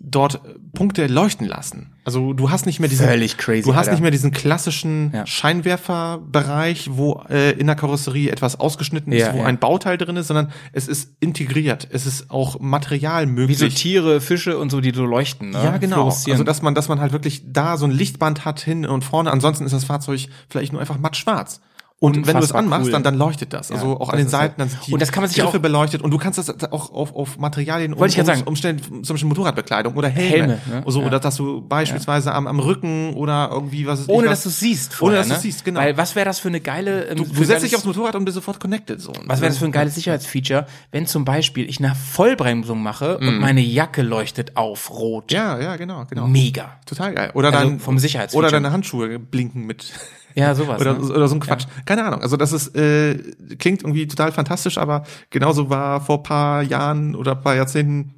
dort 0.00 0.40
Punkte 0.74 1.06
leuchten 1.08 1.46
lassen. 1.46 1.92
Also 2.04 2.32
du 2.32 2.50
hast 2.50 2.66
nicht 2.66 2.80
mehr 2.80 2.88
diesen 2.88 3.06
crazy, 3.36 3.62
du 3.62 3.74
hast 3.74 3.80
Alter. 3.88 3.90
nicht 3.92 4.00
mehr 4.02 4.10
diesen 4.10 4.30
klassischen 4.30 5.10
Ja. 5.12 5.26
Scheinwerferbereich, 5.26 6.90
wo 6.92 7.22
äh, 7.28 7.52
in 7.52 7.66
der 7.66 7.76
Karosserie 7.76 8.30
etwas 8.30 8.58
ausgeschnitten 8.60 9.12
ist, 9.12 9.20
Ja, 9.26 9.34
wo 9.34 9.38
ja. 9.38 9.44
ein 9.44 9.58
Bauteil 9.58 9.98
drin 9.98 10.16
ist, 10.16 10.28
sondern 10.28 10.52
es 10.72 10.88
ist 10.88 11.12
integriert. 11.20 11.88
Es 11.90 12.06
ist 12.06 12.30
auch 12.30 12.60
Material 12.60 13.26
Wie 13.26 13.32
möglich. 13.32 13.58
so 13.58 13.68
Tiere, 13.68 14.20
Fische 14.20 14.58
und 14.58 14.70
so, 14.70 14.80
die 14.80 14.92
so 14.94 15.04
leuchten. 15.04 15.50
Ne? 15.50 15.62
Ja, 15.62 15.76
genau. 15.76 16.06
Also, 16.06 16.44
dass 16.44 16.62
man, 16.62 16.74
dass 16.74 16.88
man 16.88 17.00
halt 17.00 17.12
wirklich 17.12 17.42
da 17.46 17.76
so 17.76 17.84
ein 17.86 17.90
Lichtband 17.90 18.44
hat 18.44 18.60
hin 18.60 18.86
und 18.86 19.04
vorne. 19.04 19.30
Ansonsten 19.30 19.64
ist 19.64 19.72
das 19.72 19.84
Fahrzeug 19.84 20.26
vielleicht 20.48 20.72
nur 20.72 20.80
einfach 20.80 20.98
matt 20.98 21.16
schwarz. 21.16 21.60
Und 22.00 22.28
wenn 22.28 22.36
du 22.36 22.44
es 22.44 22.52
anmachst, 22.52 22.86
cool. 22.86 22.92
dann, 22.92 23.02
dann 23.02 23.16
leuchtet 23.16 23.52
das. 23.52 23.72
Also 23.72 23.86
Ja, 23.88 23.92
auch 24.00 24.10
an 24.10 24.18
den 24.18 24.28
Seiten, 24.28 24.52
ja- 24.52 24.58
dann 24.58 24.68
sind 24.68 24.86
die 24.86 24.92
Und 24.92 25.02
das 25.02 25.10
kann 25.10 25.22
man 25.22 25.28
sich 25.30 25.42
Griffe 25.42 25.56
auch- 25.58 25.60
beleuchtet. 25.62 26.00
Und 26.00 26.12
du 26.12 26.18
kannst 26.18 26.38
das 26.38 26.48
auch 26.70 26.92
auf, 26.92 27.12
auf 27.16 27.38
Materialien 27.38 27.92
um, 27.92 28.04
ich 28.04 28.16
um, 28.20 28.24
sagen. 28.24 28.42
umstellen, 28.44 28.80
zum 28.80 29.14
Beispiel 29.14 29.28
Motorradbekleidung 29.28 29.94
oder 29.96 30.08
Helme. 30.08 30.58
Helme, 30.58 30.60
ne? 30.84 30.84
So, 30.86 31.00
Ja. 31.00 31.06
Oder 31.08 31.18
dass 31.18 31.34
du 31.34 31.60
beispielsweise 31.60 32.32
am, 32.32 32.46
am 32.46 32.60
Rücken 32.60 33.14
oder 33.14 33.48
irgendwie 33.52 33.84
was 33.86 33.98
ist 34.00 34.08
ohne 34.08 34.28
dass 34.28 34.44
du 34.44 34.48
es 34.48 34.60
siehst. 34.60 34.92
Ohne 34.92 34.96
Vorher, 34.98 35.18
dass 35.18 35.26
du 35.26 35.32
ne? 35.32 35.36
es 35.38 35.42
siehst, 35.42 35.64
genau. 35.64 35.80
Weil 35.80 35.96
was 35.96 36.14
wäre 36.14 36.24
das 36.24 36.38
für 36.38 36.46
eine 36.48 36.60
geile. 36.60 37.06
ähm, 37.08 37.16
Du, 37.16 37.24
du 37.24 37.44
setzt 37.44 37.64
dich 37.64 37.74
aufs 37.74 37.84
Motorrad 37.84 38.14
und 38.14 38.24
bist 38.24 38.36
sofort 38.36 38.60
connected. 38.60 39.00
So. 39.00 39.12
Was 39.26 39.40
wäre 39.40 39.50
das 39.50 39.58
für 39.58 39.64
ein 39.64 39.72
geiles 39.72 39.96
Sicherheitsfeature, 39.96 40.66
wenn 40.92 41.06
zum 41.08 41.24
Beispiel 41.24 41.68
ich 41.68 41.80
eine 41.80 41.96
Vollbremsung 41.96 42.80
mache 42.80 43.18
und 43.18 43.40
meine 43.40 43.60
Jacke 43.60 44.02
leuchtet 44.02 44.56
auf 44.56 44.90
rot? 44.90 45.32
Mhm. 45.32 45.36
Ja, 45.36 45.58
ja, 45.58 45.74
genau, 45.76 46.04
genau. 46.08 46.28
Mega. 46.28 46.78
Total 46.86 47.12
geil. 47.12 47.30
Oder 47.34 47.48
Also 47.52 47.68
dein, 47.70 47.80
vom 47.80 47.98
Sicherheitsfeature. 47.98 48.46
Oder 48.46 48.52
deine 48.52 48.70
Handschuhe 48.72 49.18
blinken 49.18 49.66
mit. 49.66 49.92
Ja, 50.34 50.54
sowas. 50.54 50.80
oder, 50.80 50.94
ne? 50.94 51.00
oder 51.00 51.28
so 51.28 51.34
ein 51.36 51.40
Quatsch. 51.40 51.66
Keine 51.84 52.04
Ahnung. 52.04 52.20
Also 52.22 52.36
das 52.36 52.52
ist 52.52 52.76
äh, 52.76 53.16
klingt 53.58 53.82
irgendwie 53.82 54.06
total 54.06 54.32
fantastisch, 54.32 54.78
aber 54.78 55.04
genauso 55.30 55.70
war 55.70 56.00
vor 56.00 56.22
paar 56.22 56.62
Jahren 56.62 57.14
oder 57.14 57.34
paar 57.34 57.54
Jahrzehnten 57.56 58.14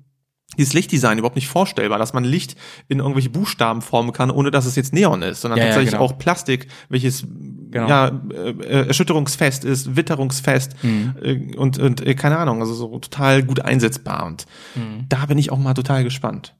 dieses 0.58 0.72
Lichtdesign 0.72 1.16
überhaupt 1.18 1.36
nicht 1.36 1.46
vorstellbar, 1.46 1.98
dass 2.00 2.12
man 2.12 2.24
Licht 2.24 2.56
in 2.88 2.98
irgendwelche 2.98 3.30
Buchstaben 3.30 3.82
formen 3.82 4.12
kann, 4.12 4.32
ohne 4.32 4.50
dass 4.50 4.66
es 4.66 4.74
jetzt 4.74 4.92
Neon 4.92 5.22
ist, 5.22 5.42
sondern 5.42 5.58
Ja, 5.58 5.66
ja, 5.66 5.70
tatsächlich 5.70 5.92
genau. 5.92 6.02
auch 6.04 6.18
Plastik, 6.18 6.66
welches 6.88 7.24
Genau. 7.70 7.88
ja 7.88 8.08
äh, 8.34 8.50
äh, 8.50 8.86
erschütterungsfest 8.88 9.64
ist, 9.64 9.94
witterungsfest 9.94 10.74
Mhm. 10.82 11.14
äh, 11.22 11.56
und, 11.56 11.78
und 11.78 12.04
äh, 12.04 12.16
keine 12.16 12.36
Ahnung, 12.38 12.60
also 12.60 12.74
so 12.74 12.98
total 12.98 13.44
gut 13.44 13.60
einsetzbar 13.60 14.26
und 14.26 14.44
Mhm. 14.74 15.04
da 15.08 15.26
bin 15.26 15.38
ich 15.38 15.52
auch 15.52 15.58
mal 15.58 15.74
total 15.74 16.02
gespannt. 16.02 16.56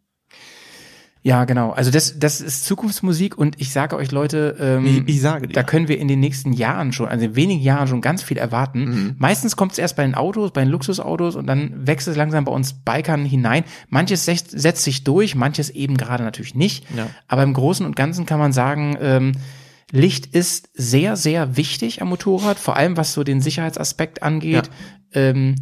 Ja, 1.22 1.44
genau. 1.44 1.70
Also 1.72 1.90
das, 1.90 2.18
das 2.18 2.40
ist 2.40 2.64
Zukunftsmusik 2.64 3.36
und 3.36 3.60
ich 3.60 3.72
sage 3.72 3.94
euch 3.96 4.10
Leute, 4.10 4.56
ähm, 4.58 4.86
Ich- 5.06 5.16
ich 5.16 5.20
sage 5.20 5.48
dir. 5.48 5.52
da 5.52 5.62
können 5.62 5.86
wir 5.86 5.98
in 5.98 6.08
den 6.08 6.18
nächsten 6.18 6.54
Jahren 6.54 6.92
schon, 6.94 7.08
also 7.08 7.26
in 7.26 7.36
wenigen 7.36 7.60
Jahren 7.62 7.88
schon 7.88 8.00
ganz 8.00 8.22
viel 8.22 8.38
erwarten. 8.38 8.84
Mhm. 8.84 9.14
Meistens 9.18 9.54
kommt 9.54 9.72
es 9.72 9.78
erst 9.78 9.96
bei 9.96 10.02
den 10.02 10.14
Autos, 10.14 10.50
bei 10.52 10.62
den 10.62 10.70
Luxusautos 10.70 11.36
und 11.36 11.46
dann 11.46 11.86
wächst 11.86 12.08
es 12.08 12.16
langsam 12.16 12.46
bei 12.46 12.52
uns 12.52 12.72
Bikern 12.72 13.26
hinein. 13.26 13.64
Manches 13.90 14.24
setzt, 14.24 14.58
setzt 14.58 14.82
sich 14.82 15.04
durch, 15.04 15.34
manches 15.34 15.68
eben 15.68 15.98
gerade 15.98 16.24
natürlich 16.24 16.54
nicht. 16.54 16.86
Ja. 16.96 17.06
Aber 17.28 17.42
im 17.42 17.52
Großen 17.52 17.84
und 17.84 17.96
Ganzen 17.96 18.24
kann 18.24 18.38
man 18.38 18.52
sagen, 18.54 18.96
ähm, 19.02 19.32
Licht 19.92 20.24
ist 20.26 20.70
sehr, 20.72 21.16
sehr 21.16 21.56
wichtig 21.58 22.00
am 22.00 22.08
Motorrad, 22.08 22.58
vor 22.58 22.76
allem 22.76 22.96
was 22.96 23.12
so 23.12 23.24
den 23.24 23.42
Sicherheitsaspekt 23.42 24.22
angeht. 24.22 24.70
Ähm, 25.12 25.56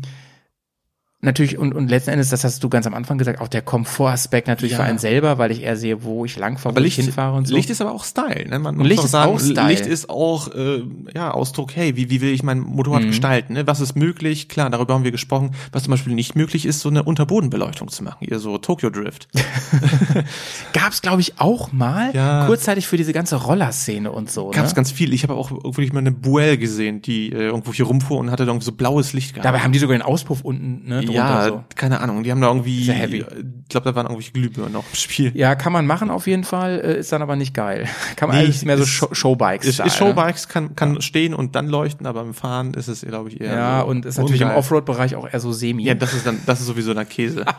Natürlich, 1.21 1.59
und, 1.59 1.75
und 1.75 1.89
letzten 1.91 2.11
Endes, 2.11 2.29
das 2.31 2.45
hast 2.45 2.63
du 2.63 2.69
ganz 2.69 2.87
am 2.87 2.95
Anfang 2.95 3.19
gesagt, 3.19 3.41
auch 3.41 3.49
der 3.49 3.61
Komfortaspekt 3.61 4.47
natürlich 4.47 4.73
Ja. 4.73 4.79
für 4.79 4.85
einen 4.85 4.99
selber, 4.99 5.37
weil 5.37 5.51
ich 5.51 5.63
eher 5.65 5.77
sehe, 5.77 6.05
wo 6.05 6.25
ich 6.25 6.37
langfahre, 6.39 6.77
wo 6.77 6.79
Aber 6.79 6.87
ich 6.87 6.97
Licht, 6.97 7.07
hinfahre 7.09 7.37
und 7.37 7.49
so. 7.49 7.57
Licht 7.57 7.71
ist 7.71 7.81
aber 7.81 7.91
auch 7.91 8.05
Style. 8.05 8.47
Ne? 8.49 8.61
Man 8.61 8.77
Und 8.79 8.85
Licht 8.87 9.03
ist 9.03 9.11
sagen, 9.11 9.33
auch 9.33 9.41
Style. 9.41 9.67
Licht 9.67 9.85
ist 9.85 10.11
auch 10.11 10.55
äh, 10.55 10.85
ja, 11.17 11.33
Ausdruck, 11.33 11.75
hey, 11.75 11.97
wie, 11.97 12.09
wie 12.09 12.21
will 12.21 12.31
ich 12.33 12.45
mein 12.45 12.61
Motorrad 12.61 13.03
Mhm. 13.03 13.09
gestalten? 13.09 13.55
Ne? 13.55 13.67
Was 13.67 13.81
ist 13.81 13.97
möglich? 13.97 14.49
Klar, 14.49 14.71
darüber 14.71 14.95
haben 14.95 15.03
wir 15.03 15.11
gesprochen. 15.11 15.57
Was 15.73 15.83
zum 15.83 15.91
Beispiel 15.91 16.15
nicht 16.15 16.37
möglich 16.37 16.65
ist, 16.65 16.79
so 16.79 16.89
eine 16.89 17.03
Unterbodenbeleuchtung 17.03 17.89
zu 17.89 18.05
machen. 18.05 18.19
Ihr 18.21 18.39
so 18.39 18.57
Tokyo 18.59 18.89
Drift. 18.91 19.27
Gab's, 20.73 21.03
glaube 21.03 21.21
ich, 21.21 21.41
auch 21.41 21.73
mal, 21.73 22.11
Ja. 22.15 22.47
kurzzeitig 22.47 22.87
für 22.87 22.97
diese 22.97 23.13
ganze 23.13 23.37
Rollerszene 23.37 24.11
und 24.13 24.31
so. 24.31 24.51
Gab's 24.51 24.71
ne? 24.71 24.77
ganz 24.77 24.91
viel. 24.93 25.13
Ich 25.13 25.25
habe 25.25 25.35
auch 25.35 25.51
wirklich 25.51 25.93
mal 25.93 25.99
eine 25.99 26.13
Buell 26.13 26.57
gesehen, 26.59 27.03
die 27.03 27.33
äh, 27.33 27.47
irgendwo 27.47 27.73
hier 27.73 27.87
rumfuhr 27.87 28.19
und 28.19 28.31
hatte 28.31 28.45
da 28.45 28.51
irgendwie 28.53 28.67
so 28.67 28.73
blaues 28.73 29.13
Licht 29.13 29.35
gehabt. 29.35 29.45
Dabei 29.45 29.61
haben 29.61 29.73
die 29.73 29.79
sogar 29.81 29.97
den 29.97 30.03
Auspuff 30.03 30.43
unten, 30.43 30.89
ne, 30.89 31.08
drunter 31.09 31.23
ja, 31.23 31.49
so. 31.49 31.65
keine 31.75 32.01
Ahnung. 32.01 32.23
Die 32.23 32.31
haben 32.31 32.41
da 32.41 32.49
irgendwie, 32.49 32.85
Sehr 32.85 32.95
heavy. 32.95 33.19
ich 33.19 33.69
glaube, 33.69 33.85
da 33.85 33.95
waren 33.95 34.07
irgendwelche 34.07 34.33
Glühbirnen 34.33 34.73
noch 34.73 34.85
im 34.89 34.95
Spiel. 34.95 35.33
Ja, 35.35 35.55
kann 35.55 35.73
man 35.73 35.87
machen 35.87 36.11
auf 36.11 36.27
jeden 36.27 36.45
Fall, 36.45 36.81
äh, 36.83 36.99
ist 36.99 37.13
dann 37.13 37.23
aber 37.23 37.37
nicht 37.37 37.55
geil. 37.55 37.87
Kann 38.17 38.29
man 38.29 38.39
Nee, 38.39 38.45
alles 38.45 38.65
mehr 38.65 38.79
so 38.79 38.87
Show 38.87 39.09
Showbikes. 39.13 39.67
Ist, 39.67 39.81
ist 39.81 39.97
Showbikes 39.97 40.49
kann, 40.49 40.77
kann 40.77 41.01
stehen 41.01 41.35
und 41.35 41.55
dann 41.55 41.69
leuchten, 41.69 42.07
aber 42.07 42.23
im 42.23 42.35
Fahren 42.35 42.75
ist 42.75 42.89
es, 42.89 43.03
glaube 43.03 43.29
ich, 43.29 43.41
eher? 43.41 43.55
Ja, 43.55 43.81
so 43.81 43.87
und 43.89 44.05
ist 44.07 44.19
natürlich 44.19 44.41
im 44.41 44.49
ungeil. 44.49 44.59
Offroad-Bereich 44.59 45.17
auch 45.17 45.29
eher 45.29 45.41
so 45.41 45.53
semi. 45.53 45.85
Ja, 45.85 45.95
das 45.95 46.15
ist 46.15 46.27
dann, 46.27 46.41
das 46.47 46.61
ist 46.61 46.67
sowieso 46.67 46.95
der 46.95 47.05
Käse. 47.05 47.45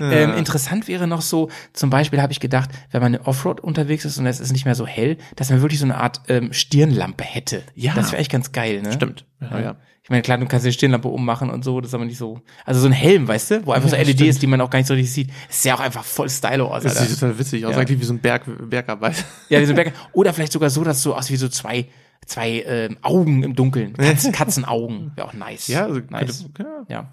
Ähm, 0.00 0.34
interessant 0.34 0.88
wäre 0.88 1.06
noch 1.06 1.22
so, 1.22 1.50
zum 1.72 1.90
Beispiel 1.90 2.22
habe 2.22 2.32
ich 2.32 2.40
gedacht, 2.40 2.70
wenn 2.90 3.02
man 3.02 3.16
Offroad 3.16 3.60
unterwegs 3.60 4.04
ist 4.04 4.18
und 4.18 4.26
es 4.26 4.40
ist 4.40 4.52
nicht 4.52 4.64
mehr 4.64 4.74
so 4.74 4.86
hell, 4.86 5.16
dass 5.36 5.50
man 5.50 5.62
wirklich 5.62 5.80
so 5.80 5.86
eine 5.86 5.96
Art 5.96 6.20
ähm, 6.28 6.52
Stirnlampe 6.52 7.24
hätte. 7.24 7.62
Ja. 7.74 7.94
Das 7.94 8.12
wäre 8.12 8.20
echt 8.20 8.30
ganz 8.30 8.52
geil, 8.52 8.82
ne? 8.82 8.92
Stimmt. 8.92 9.24
Ja, 9.40 9.60
ja. 9.60 9.76
Ich 10.08 10.10
meine, 10.10 10.22
klar, 10.22 10.38
du 10.38 10.46
kannst 10.46 10.64
die 10.64 10.72
Stirnlampe 10.72 11.06
ummachen 11.06 11.50
und 11.50 11.62
so, 11.64 11.82
das 11.82 11.90
ist 11.90 11.94
aber 11.94 12.06
nicht 12.06 12.16
so. 12.16 12.40
Also 12.64 12.80
so 12.80 12.86
ein 12.86 12.92
Helm, 12.92 13.28
weißt 13.28 13.50
du, 13.50 13.66
wo 13.66 13.72
einfach 13.72 13.90
Ja, 13.92 13.98
so 13.98 14.02
LED 14.02 14.14
stimmt. 14.16 14.30
ist, 14.30 14.40
die 14.40 14.46
man 14.46 14.58
auch 14.62 14.70
gar 14.70 14.78
nicht 14.78 14.88
so 14.88 14.94
richtig 14.94 15.12
sieht. 15.12 15.28
Das 15.48 15.60
sieht 15.62 15.68
ja 15.68 15.74
auch 15.74 15.80
einfach 15.80 16.02
voll 16.02 16.30
stylo 16.30 16.68
aus, 16.74 16.82
Das 16.82 16.96
Alter. 16.96 17.10
sieht 17.10 17.20
total 17.20 17.38
witzig 17.38 17.66
aus, 17.66 17.72
Ja. 17.74 17.78
eigentlich 17.82 18.00
wie 18.00 18.04
so 18.04 18.14
ein 18.14 18.18
Berg, 18.18 18.42
Bergarbeit. 18.70 19.22
Ja, 19.50 19.60
wie 19.60 19.66
so 19.66 19.72
ein 19.72 19.76
Berg. 19.76 19.92
Oder 20.14 20.32
vielleicht 20.32 20.52
sogar 20.52 20.70
so, 20.70 20.82
dass 20.82 21.02
so 21.02 21.14
aus 21.14 21.30
wie 21.30 21.36
so 21.36 21.48
zwei, 21.50 21.84
zwei 22.26 22.62
ähm, 22.66 22.98
Augen 23.00 23.42
im 23.42 23.54
Dunkeln, 23.54 23.94
Katzen, 23.94 24.32
Katzenaugen, 24.32 25.12
wäre 25.14 25.26
auch 25.28 25.32
nice. 25.32 25.66
Ja, 25.68 25.84
also 25.86 26.00
nice. 26.10 26.44
könnte, 26.52 26.70
ja. 26.88 26.96
Ja. 27.00 27.08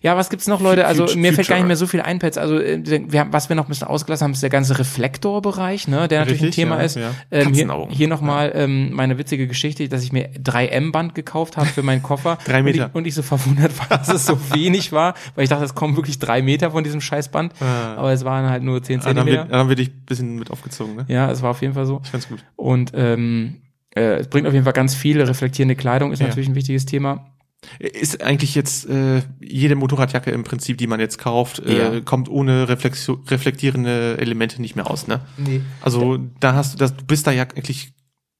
Ja, 0.00 0.16
was 0.16 0.30
gibt's 0.30 0.46
noch, 0.46 0.60
Leute? 0.60 0.86
Also 0.86 1.04
Future- 1.06 1.18
mir 1.18 1.32
fällt 1.32 1.48
gar 1.48 1.56
nicht 1.56 1.66
mehr 1.66 1.76
so 1.76 1.86
viel 1.88 2.02
ein, 2.02 2.18
Pets. 2.20 2.38
Also 2.38 2.58
äh, 2.60 2.80
wir, 2.84 3.20
haben- 3.20 3.32
was 3.32 3.48
wir 3.48 3.56
noch 3.56 3.64
ein 3.64 3.68
bisschen 3.68 3.88
ausgelassen 3.88 4.24
haben, 4.26 4.32
ist 4.32 4.42
der 4.42 4.50
ganze 4.50 4.78
Reflektorbereich, 4.78 5.88
ne, 5.88 6.06
der 6.08 6.20
natürlich 6.20 6.42
Richtig, 6.42 6.64
ein 6.64 6.68
Thema 6.68 6.76
ja, 6.78 6.82
ist. 6.82 6.96
ja. 6.96 7.10
Ähm, 7.30 7.40
hier 7.40 7.44
Katzenaugen. 7.66 7.94
hier 7.94 8.08
nochmal 8.08 8.52
ähm, 8.54 8.92
meine 8.92 9.18
witzige 9.18 9.46
Geschichte, 9.48 9.88
dass 9.88 10.02
ich 10.04 10.12
mir 10.12 10.28
3M-Band 10.34 11.14
gekauft 11.14 11.56
habe 11.56 11.66
für 11.66 11.82
meinen 11.82 12.02
Koffer. 12.02 12.38
Drei 12.44 12.62
Meter. 12.62 12.84
Und 12.84 12.88
ich, 12.90 12.94
und 12.94 13.06
ich 13.06 13.14
so 13.14 13.22
verwundert 13.22 13.76
war, 13.78 13.98
dass 13.98 14.08
es 14.12 14.26
so 14.26 14.38
wenig 14.54 14.92
war, 14.92 15.14
weil 15.34 15.44
ich 15.44 15.50
dachte, 15.50 15.64
es 15.64 15.74
kommen 15.74 15.96
wirklich 15.96 16.18
drei 16.18 16.42
Meter 16.42 16.70
von 16.70 16.84
diesem 16.84 17.00
Scheißband. 17.00 17.54
Aber 17.60 18.12
es 18.12 18.24
waren 18.24 18.48
halt 18.48 18.62
nur 18.62 18.82
10 18.82 19.00
Ah, 19.00 19.04
dann, 19.04 19.18
haben 19.20 19.26
wir, 19.26 19.32
Zentimeter. 19.32 19.50
dann 19.50 19.60
haben 19.60 19.68
wir 19.68 19.76
dich 19.76 19.88
ein 19.88 20.02
bisschen 20.06 20.36
mit 20.38 20.50
aufgezogen, 20.50 20.96
ne? 20.96 21.04
Ja, 21.08 21.30
es 21.30 21.42
war 21.42 21.50
auf 21.50 21.62
jeden 21.62 21.74
Fall 21.74 21.86
so. 21.86 22.00
Ich 22.04 22.10
fand's 22.10 22.28
gut. 22.28 22.44
Und 22.56 22.92
ähm, 22.94 23.56
äh, 23.94 24.16
es 24.16 24.28
bringt 24.28 24.46
auf 24.46 24.52
jeden 24.52 24.64
Fall 24.64 24.72
ganz 24.72 24.94
viele. 24.94 25.26
Reflektierende 25.28 25.76
Kleidung 25.76 26.12
ist 26.12 26.20
Ja. 26.20 26.26
natürlich 26.28 26.48
ein 26.48 26.54
wichtiges 26.54 26.86
Thema. 26.86 27.30
Ist 27.78 28.22
eigentlich 28.22 28.54
jetzt 28.54 28.88
äh, 28.90 29.22
jede 29.40 29.74
Motorradjacke 29.74 30.30
im 30.30 30.44
Prinzip, 30.44 30.76
die 30.76 30.86
man 30.86 31.00
jetzt 31.00 31.16
kauft, 31.18 31.60
äh, 31.60 31.94
Ja. 31.96 32.00
kommt 32.02 32.28
ohne 32.28 32.68
Reflexio 32.68 33.22
reflektierende 33.28 34.18
Elemente 34.18 34.60
nicht 34.60 34.76
mehr 34.76 34.90
aus, 34.90 35.06
ne? 35.06 35.20
Nee. 35.38 35.62
Also 35.80 36.18
da 36.40 36.54
hast 36.54 36.74
du 36.74 36.78
das, 36.78 36.94
du 36.94 37.04
bist 37.06 37.26
da 37.26 37.30
ja 37.30 37.44
eigentlich, 37.44 37.92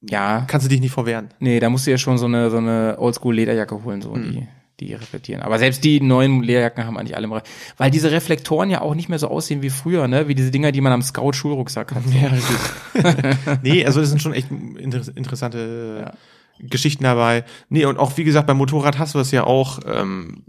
Ja, 0.07 0.45
kannst 0.47 0.67
du 0.67 0.69
dich 0.69 0.81
nicht 0.81 0.93
vorwehren. 0.93 1.29
Nee, 1.39 1.59
da 1.61 1.71
musst 1.71 1.87
du 1.87 1.91
ja 1.91 1.97
schon 1.97 2.19
so 2.19 2.27
eine, 2.27 2.51
so 2.51 2.59
eine 2.59 2.97
Oldschool-Lederjacke 2.99 3.83
holen, 3.85 4.03
so, 4.03 4.15
Hm. 4.15 4.23
die, 4.33 4.49
die 4.81 4.93
reflektieren. 4.95 5.43
Aber 5.43 5.59
selbst 5.59 5.85
die 5.85 6.01
neuen 6.01 6.43
Lederjacken 6.43 6.85
haben 6.85 6.97
eigentlich 6.99 7.17
alle 7.17 7.25
im 7.27 7.33
Re 7.33 7.43
Weil 7.77 7.91
diese 7.91 8.11
Reflektoren 8.11 8.71
ja 8.71 8.81
auch 8.81 8.95
nicht 8.95 9.09
mehr 9.09 9.19
so 9.19 9.29
aussehen 9.29 9.63
wie 9.63 9.71
früher, 9.71 10.09
ne? 10.09 10.27
Wie 10.29 10.35
diese 10.35 10.51
Dinger, 10.51 10.73
die 10.73 10.81
man 10.81 10.93
am 10.93 11.03
Scout-Schulrucksack 11.03 11.95
hat. 11.95 12.03
So. 12.05 12.11
Ja, 12.19 12.29
richtig. 12.29 13.59
nee, 13.63 13.87
also 13.87 14.01
das 14.01 14.09
sind 14.11 14.21
schon 14.21 14.33
echt 14.35 14.49
inter 14.51 15.03
interessante 15.17 16.13
Geschichten 16.59 17.05
dabei. 17.05 17.45
Nee, 17.69 17.85
und 17.85 17.99
auch 17.99 18.17
wie 18.17 18.25
gesagt, 18.25 18.47
beim 18.47 18.57
Motorrad 18.59 18.99
hast 18.99 19.15
du 19.15 19.19
das 19.19 19.31
ja 19.31 19.45
auch, 19.45 19.81
ähm, 19.87 20.43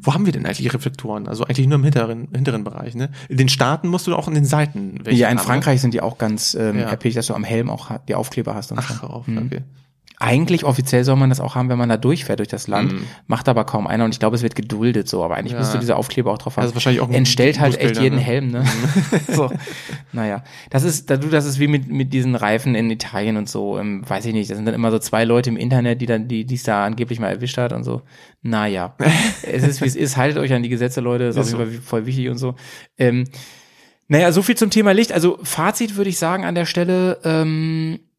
wo 0.00 0.14
haben 0.14 0.24
wir 0.24 0.32
denn 0.32 0.46
eigentlich 0.46 0.72
Reflektoren? 0.72 1.28
Also 1.28 1.44
eigentlich 1.44 1.66
nur 1.66 1.76
im 1.76 1.84
hinteren, 1.84 2.28
hinteren 2.34 2.64
Bereich, 2.64 2.94
ne? 2.94 3.10
In 3.28 3.36
den 3.36 3.48
Staaten 3.50 3.88
musst 3.88 4.06
du 4.06 4.14
auch 4.14 4.28
in 4.28 4.34
den 4.34 4.44
Seiten 4.46 5.00
Ja, 5.10 5.28
in 5.28 5.38
haben, 5.38 5.44
Frankreich 5.44 5.80
sind 5.82 5.92
die 5.94 6.00
auch 6.00 6.16
ganz 6.16 6.54
ähm, 6.54 6.78
Ja. 6.78 6.90
happy, 6.90 7.10
dass 7.12 7.26
du 7.26 7.34
am 7.34 7.44
Helm 7.44 7.68
auch 7.68 7.90
die 8.08 8.14
Aufkleber 8.14 8.54
hast 8.54 8.72
und 8.72 8.78
Ne? 8.78 8.84
Ach, 8.88 9.00
so. 9.02 9.06
auf, 9.08 9.26
Mhm. 9.26 9.38
okay. 9.46 9.60
Eigentlich 10.26 10.64
offiziell 10.64 11.04
soll 11.04 11.16
man 11.16 11.28
das 11.28 11.38
auch 11.38 11.54
haben, 11.54 11.68
wenn 11.68 11.76
man 11.76 11.90
da 11.90 11.98
durchfährt 11.98 12.38
durch 12.38 12.48
das 12.48 12.66
Land, 12.66 12.94
macht 13.26 13.46
aber 13.46 13.64
kaum 13.64 13.86
einer 13.86 14.06
und 14.06 14.14
ich 14.14 14.18
glaube, 14.18 14.36
es 14.36 14.42
wird 14.42 14.54
geduldet 14.54 15.06
so, 15.06 15.22
aber 15.22 15.36
eigentlich 15.36 15.52
Mhm. 15.52 15.58
Ja. 15.58 15.60
müsste 15.60 15.78
dieser 15.78 15.96
Aufkleber 15.98 16.32
auch 16.32 16.38
drauf 16.38 16.56
haben. 16.56 16.62
Also 16.62 16.74
wahrscheinlich 16.74 17.02
auch 17.02 17.10
Entstellt 17.10 17.60
halt 17.60 17.78
echt 17.78 18.00
jeden 18.00 18.16
ne? 18.16 18.22
Helm, 18.22 18.48
ne? 18.48 18.64
so. 19.28 19.50
Naja. 20.12 20.42
Das 20.70 20.82
ist, 20.82 21.10
da 21.10 21.18
du, 21.18 21.28
das 21.28 21.44
ist 21.44 21.58
wie 21.58 21.66
mit, 21.66 21.88
mit 21.88 22.14
diesen 22.14 22.36
Reifen 22.36 22.74
in 22.74 22.90
Italien 22.90 23.36
und 23.36 23.50
so, 23.50 23.78
ähm, 23.78 24.02
weiß 24.08 24.24
ich 24.24 24.32
nicht, 24.32 24.48
das 24.48 24.56
sind 24.56 24.64
dann 24.64 24.74
immer 24.74 24.90
so 24.90 24.98
zwei 24.98 25.24
Leute 25.24 25.50
im 25.50 25.58
Internet, 25.58 26.00
die 26.00 26.06
dann, 26.06 26.26
die, 26.26 26.46
die 26.46 26.54
es 26.54 26.62
da 26.62 26.84
angeblich 26.86 27.20
mal 27.20 27.28
erwischt 27.28 27.58
hat 27.58 27.74
und 27.74 27.84
so. 27.84 28.00
Naja. 28.40 28.94
es 29.42 29.62
ist, 29.62 29.82
wie 29.82 29.86
es 29.86 29.96
ist, 29.96 30.16
haltet 30.16 30.38
euch 30.38 30.54
an 30.54 30.62
die 30.62 30.70
Gesetze, 30.70 31.02
Leute, 31.02 31.24
ist 31.24 31.36
auf 31.36 31.44
Ist 31.44 31.52
jeden 31.52 31.70
Fall 31.70 31.80
voll 31.82 32.06
wichtig 32.06 32.30
und 32.30 32.38
so. 32.38 32.54
Ähm, 32.96 33.24
naja, 34.08 34.32
so 34.32 34.42
viel 34.42 34.56
zum 34.56 34.70
Thema 34.70 34.92
Licht. 34.92 35.12
Also 35.12 35.38
Fazit 35.42 35.96
würde 35.96 36.10
ich 36.10 36.18
sagen 36.18 36.44
an 36.44 36.54
der 36.54 36.66
Stelle, 36.66 37.18
ähm, 37.24 37.94
äh, 37.94 38.13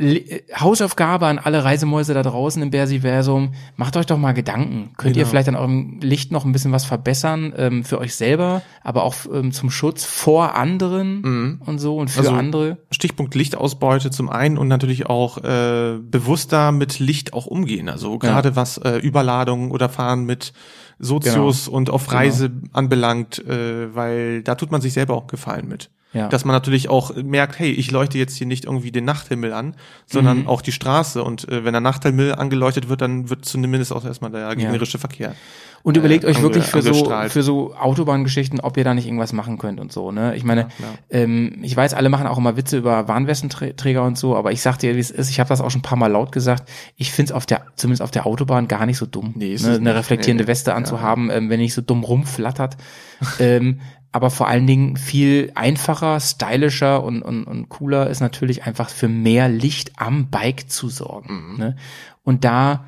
Hausaufgabe 0.00 1.26
an 1.26 1.38
alle 1.38 1.62
Reisemäuse 1.64 2.14
da 2.14 2.22
draußen 2.22 2.60
im 2.60 2.70
Bersiversum, 2.70 3.52
macht 3.76 3.96
euch 3.96 4.06
doch 4.06 4.18
mal 4.18 4.32
Gedanken. 4.32 4.90
Könnt 4.96 5.14
ihr 5.16 5.22
Genau. 5.22 5.30
vielleicht 5.30 5.48
an 5.48 5.54
eurem 5.54 6.00
Licht 6.00 6.32
noch 6.32 6.44
ein 6.44 6.50
bisschen 6.50 6.72
was 6.72 6.84
verbessern, 6.84 7.54
ähm, 7.56 7.84
für 7.84 7.98
euch 7.98 8.16
selber, 8.16 8.62
aber 8.82 9.04
auch 9.04 9.14
ähm, 9.32 9.52
zum 9.52 9.70
Schutz 9.70 10.04
vor 10.04 10.56
anderen 10.56 11.60
und 11.64 11.78
so 11.78 11.96
und 11.96 12.10
für 12.10 12.20
Also- 12.20 12.32
andere. 12.32 12.78
Stichpunkt 12.90 13.36
Lichtausbeute 13.36 14.10
zum 14.10 14.28
einen 14.30 14.58
und 14.58 14.66
natürlich 14.66 15.06
auch 15.06 15.38
äh, 15.38 15.98
bewusster 16.00 16.72
mit 16.72 16.98
Licht 16.98 17.32
auch 17.32 17.46
umgehen. 17.46 17.88
Also 17.88 18.18
gerade 18.18 18.56
was 18.56 18.78
äh, 18.78 18.96
Überladung 18.98 19.70
oder 19.70 19.88
Fahren 19.88 20.24
mit 20.24 20.52
Sozius 20.98 21.66
Genau. 21.66 21.76
und 21.76 21.90
auf 21.90 22.12
Reise 22.12 22.50
anbelangt, 22.72 23.38
äh, 23.46 23.94
weil 23.94 24.42
da 24.42 24.56
tut 24.56 24.72
man 24.72 24.80
sich 24.80 24.92
selber 24.92 25.14
auch 25.14 25.26
Gefallen 25.28 25.68
mit. 25.68 25.90
Ja. 26.14 26.28
Dass 26.28 26.44
man 26.44 26.54
natürlich 26.54 26.88
auch 26.88 27.14
merkt, 27.16 27.58
hey, 27.58 27.70
ich 27.72 27.90
leuchte 27.90 28.16
jetzt 28.18 28.36
hier 28.36 28.46
nicht 28.46 28.64
irgendwie 28.64 28.92
den 28.92 29.04
Nachthimmel 29.04 29.52
an, 29.52 29.74
sondern 30.06 30.42
Mhm. 30.42 30.46
auch 30.46 30.62
die 30.62 30.72
Straße. 30.72 31.22
Und 31.22 31.48
äh, 31.48 31.64
wenn 31.64 31.72
der 31.72 31.80
Nachthimmel 31.80 32.34
angeleuchtet 32.36 32.88
wird, 32.88 33.00
dann 33.02 33.28
wird 33.30 33.44
zumindest 33.44 33.92
auch 33.92 34.04
erstmal 34.04 34.30
der 34.30 34.54
gegnerische 34.54 34.98
Verkehr. 34.98 35.34
Und 35.82 35.98
überlegt 35.98 36.24
euch 36.24 36.38
ange- 36.38 36.42
wirklich 36.42 36.64
für 36.64 36.80
so, 36.80 37.12
für 37.28 37.42
so 37.42 37.74
Autobahngeschichten, 37.74 38.58
ob 38.60 38.78
ihr 38.78 38.84
da 38.84 38.94
nicht 38.94 39.04
irgendwas 39.06 39.34
machen 39.34 39.58
könnt 39.58 39.80
und 39.80 39.92
so, 39.92 40.12
ne? 40.12 40.34
Ich 40.34 40.42
meine, 40.42 40.68
ähm, 41.10 41.58
ich 41.62 41.76
weiß, 41.76 41.92
alle 41.92 42.08
machen 42.08 42.26
auch 42.26 42.38
immer 42.38 42.56
Witze 42.56 42.78
über 42.78 43.06
Warnwestenträger 43.06 44.02
und 44.02 44.16
so, 44.16 44.34
aber 44.34 44.50
ich 44.52 44.62
sag 44.62 44.78
dir, 44.78 44.96
wie 44.96 45.00
es 45.00 45.10
ist, 45.10 45.28
ich 45.28 45.40
habe 45.40 45.48
das 45.48 45.60
auch 45.60 45.70
schon 45.70 45.80
ein 45.80 45.82
paar 45.82 45.98
Mal 45.98 46.06
laut 46.10 46.32
gesagt, 46.32 46.70
ich 46.96 47.12
find's 47.12 47.32
auf 47.32 47.44
der, 47.44 47.66
zumindest 47.76 48.00
auf 48.00 48.10
der 48.12 48.24
Autobahn 48.24 48.66
gar 48.66 48.86
nicht 48.86 48.96
so 48.96 49.04
dumm, 49.04 49.32
Nee, 49.36 49.48
ne? 49.48 49.54
es 49.54 49.66
eine 49.66 49.94
reflektierende 49.94 50.44
Nee. 50.44 50.48
Weste 50.48 50.74
anzuhaben, 50.74 51.28
ähm, 51.30 51.50
wenn 51.50 51.60
nicht 51.60 51.74
so 51.74 51.82
dumm 51.82 52.02
rumflattert. 52.04 52.78
ähm, 53.38 53.80
aber 54.14 54.30
vor 54.30 54.46
allen 54.46 54.68
Dingen 54.68 54.96
viel 54.96 55.50
einfacher, 55.56 56.20
stylischer 56.20 57.02
und, 57.02 57.20
und, 57.22 57.42
und 57.42 57.68
cooler 57.68 58.08
ist 58.08 58.20
natürlich 58.20 58.62
einfach 58.62 58.88
für 58.88 59.08
mehr 59.08 59.48
Licht 59.48 59.90
am 59.96 60.30
Bike 60.30 60.70
zu 60.70 60.88
sorgen. 60.88 61.56
Ne? 61.58 61.74
Und 62.22 62.44
da 62.44 62.84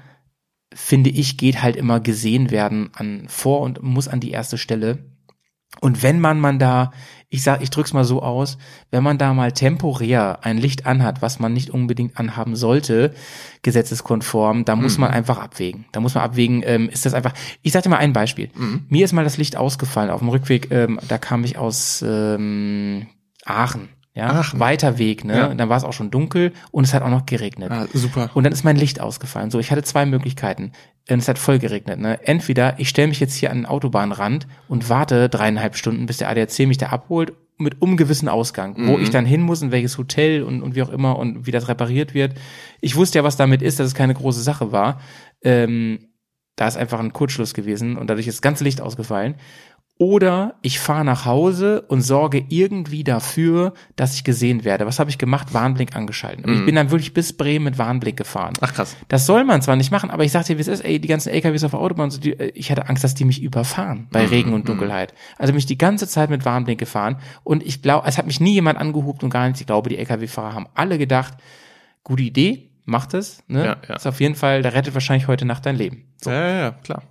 finde 0.73 1.11
ich, 1.11 1.37
geht 1.37 1.63
halt 1.63 1.75
immer 1.75 1.99
gesehen 1.99 2.53
werden 2.53 2.91
an 2.95 3.25
vor 3.27 3.63
und 3.63 3.83
muss 3.83 4.07
an 4.07 4.21
die 4.21 4.31
erste 4.31 4.57
Stelle. 4.57 5.17
Und 5.81 6.05
wenn 6.05 6.21
man 6.21 6.39
man 6.39 6.61
da, 6.61 6.93
ich 7.29 7.43
sag, 7.43 7.61
ich 7.63 7.71
drück's 7.71 7.93
mal 7.93 8.05
so 8.05 8.23
aus, 8.23 8.57
wenn 8.91 9.03
man 9.03 9.19
da 9.19 9.35
mal 9.35 9.53
temporär 9.53 10.39
ein 10.43 10.59
Licht 10.59 10.87
anhat, 10.87 11.23
was 11.23 11.39
man 11.39 11.53
nicht 11.53 11.71
unbedingt 11.71 12.19
anhaben 12.19 12.55
sollte, 12.55 13.15
gesetzeskonform, 13.63 14.65
da 14.65 14.77
muss 14.77 14.97
man 14.99 15.11
einfach 15.11 15.39
abwägen. 15.39 15.87
Da 15.93 16.01
muss 16.01 16.15
man 16.15 16.23
abwägen, 16.25 16.63
ähm, 16.65 16.89
ist 16.89 17.05
das 17.05 17.15
einfach, 17.15 17.35
ich 17.63 17.73
sag 17.73 17.83
dir 17.83 17.89
mal 17.89 17.99
ein 17.99 18.13
Beispiel. 18.13 18.51
Mir 18.89 19.05
ist 19.05 19.13
mal 19.13 19.25
das 19.25 19.39
Licht 19.39 19.57
ausgefallen 19.57 20.11
auf 20.11 20.21
dem 20.21 20.29
Rückweg, 20.29 20.71
ähm, 20.71 21.01
da 21.09 21.19
kam 21.19 21.43
ich 21.43 21.59
aus 21.59 22.05
ähm, 22.07 23.09
Aachen. 23.45 23.89
Ja, 24.17 24.31
Aachen. 24.31 24.59
weiter 24.59 24.97
Weg, 24.97 25.27
ne? 25.27 25.37
Ja. 25.37 25.55
Dann 25.55 25.69
war 25.69 25.77
es 25.77 25.85
auch 25.85 25.93
schon 25.93 26.11
dunkel 26.11 26.53
und 26.71 26.85
es 26.85 26.95
hat 26.95 27.03
auch 27.03 27.11
noch 27.11 27.27
geregnet. 27.27 27.71
Ah, 27.71 27.87
super. 27.93 28.31
Und 28.33 28.45
dann 28.45 28.53
ist 28.53 28.65
mein 28.65 28.77
Licht 28.77 28.99
ausgefallen. 28.99 29.51
So, 29.51 29.59
ich 29.59 29.71
hatte 29.71 29.83
zwei 29.83 30.07
Möglichkeiten. 30.07 30.73
Und 31.11 31.19
es 31.19 31.29
hat 31.29 31.39
voll 31.39 31.59
geregnet. 31.59 32.01
Ne? 32.01 32.19
Entweder 32.27 32.81
ich 32.81 32.89
stelle 32.89 33.09
mich 33.09 33.21
jetzt 33.21 33.35
hier 33.35 33.51
an 33.51 33.59
den 33.59 33.67
Autobahnrand 33.67 34.47
und 34.69 34.89
warte 34.89 35.29
dreieinhalb 35.29 35.77
Stunden, 35.77 36.07
bis 36.07 36.17
der 36.17 36.31
ADAC 36.31 36.67
mich 36.67 36.79
da 36.79 36.87
abholt, 36.87 37.35
mit 37.59 37.81
ungewissen 37.81 38.29
Ausgang, 38.29 38.75
wo 38.87 38.99
ich 38.99 39.09
dann 39.09 39.25
hin 39.25 39.41
muss, 39.41 39.63
in 39.63 39.71
welches 39.71 39.97
Hotel 39.97 40.43
und, 40.43 40.63
und 40.63 40.75
wie 40.75 40.83
auch 40.83 40.91
immer 40.91 41.19
und 41.19 41.47
wie 41.47 41.53
das 41.53 41.69
repariert 41.69 42.13
wird. 42.13 42.35
Ich 42.81 42.97
wusste 42.97 43.19
ja, 43.19 43.25
was 43.25 43.37
damit 43.37 43.63
ist, 43.63 43.81
dass 43.81 43.87
es 43.87 43.95
keine 43.95 44.13
große 44.13 44.43
Sache 44.43 44.73
war. 44.73 45.01
Ähm, 45.43 46.11
da 46.57 46.67
ist 46.67 46.77
einfach 46.77 46.99
ein 47.01 47.13
Kurzschluss 47.13 47.55
gewesen 47.55 47.97
und 47.97 48.09
dadurch 48.09 48.27
ist 48.27 48.37
das 48.37 48.43
ganze 48.43 48.65
Licht 48.65 48.81
ausgefallen. 48.81 49.37
Oder 49.99 50.57
ich 50.61 50.79
fahre 50.79 51.07
nach 51.07 51.25
Hause 51.25 51.81
und 51.89 52.03
sorge 52.03 52.45
irgendwie 52.51 53.03
dafür, 53.03 53.73
dass 53.97 54.15
ich 54.15 54.25
gesehen 54.25 54.63
werde. 54.63 54.85
Was 54.85 54.99
habe 54.99 55.09
ich 55.09 55.17
gemacht? 55.17 55.55
Warnblink 55.55 55.97
angeschaltet. 55.97 56.45
Und 56.45 56.53
ich 56.55 56.67
bin 56.67 56.75
dann 56.75 56.91
wirklich 56.91 57.15
bis 57.15 57.35
Bremen 57.35 57.65
mit 57.65 57.79
Warnblink 57.79 58.19
gefahren. 58.19 58.53
Ach 58.61 58.75
krass. 58.75 58.95
Das 59.09 59.25
soll 59.25 59.45
man 59.45 59.63
zwar 59.63 59.77
nicht 59.77 59.91
machen, 59.91 60.11
aber 60.11 60.23
ich 60.25 60.33
sag 60.33 60.45
dir, 60.45 60.59
wie 60.59 60.61
es 60.61 60.69
ist, 60.69 60.85
ey, 60.85 61.01
die 61.01 61.09
ganzen 61.09 61.31
LKWs 61.31 61.65
auf 61.65 61.71
der 61.71 61.81
Autobahn, 61.81 62.11
so, 62.11 62.21
die, 62.21 62.39
äh, 62.39 62.53
ich 62.55 62.71
hatte 62.71 62.91
Angst, 62.91 63.05
dass 63.05 63.15
die 63.15 63.25
mich 63.25 63.41
überfahren 63.41 64.07
bei 64.11 64.27
Regen 64.27 64.53
und 64.53 64.69
Dunkelheit. 64.69 65.15
Also 65.39 65.55
bin 65.55 65.59
ich 65.59 65.67
die 65.67 65.79
ganze 65.79 66.07
Zeit 66.07 66.29
mit 66.29 66.45
Warnblink 66.45 66.79
gefahren 66.79 67.17
und 67.43 67.65
ich 67.65 67.81
glaube, 67.81 68.07
es 68.07 68.19
hat 68.19 68.27
mich 68.27 68.39
nie 68.39 68.53
jemand 68.53 68.79
angehupt 68.79 69.25
und 69.25 69.31
gar 69.31 69.47
nichts. 69.47 69.63
Ich 69.63 69.67
glaube, 69.67 69.89
die 69.89 69.97
LKW-Fahrer 69.97 70.53
haben 70.53 70.67
alle 70.75 70.99
gedacht, 70.99 71.35
gute 72.05 72.23
Idee, 72.23 72.69
macht 72.85 73.15
es, 73.15 73.43
ne? 73.49 73.65
Ja, 73.65 73.77
ja. 73.89 73.97
Ist 73.97 74.07
auf 74.07 74.21
jeden 74.21 74.35
Fall, 74.35 74.61
da 74.61 74.69
rettet 74.69 74.93
wahrscheinlich 74.93 75.27
heute 75.27 75.47
Nacht 75.47 75.65
dein 75.65 75.77
Leben. 75.77 76.05
Ja, 76.27 76.33
ja, 76.33 76.59
ja, 76.59 76.71
klar. 76.73 77.03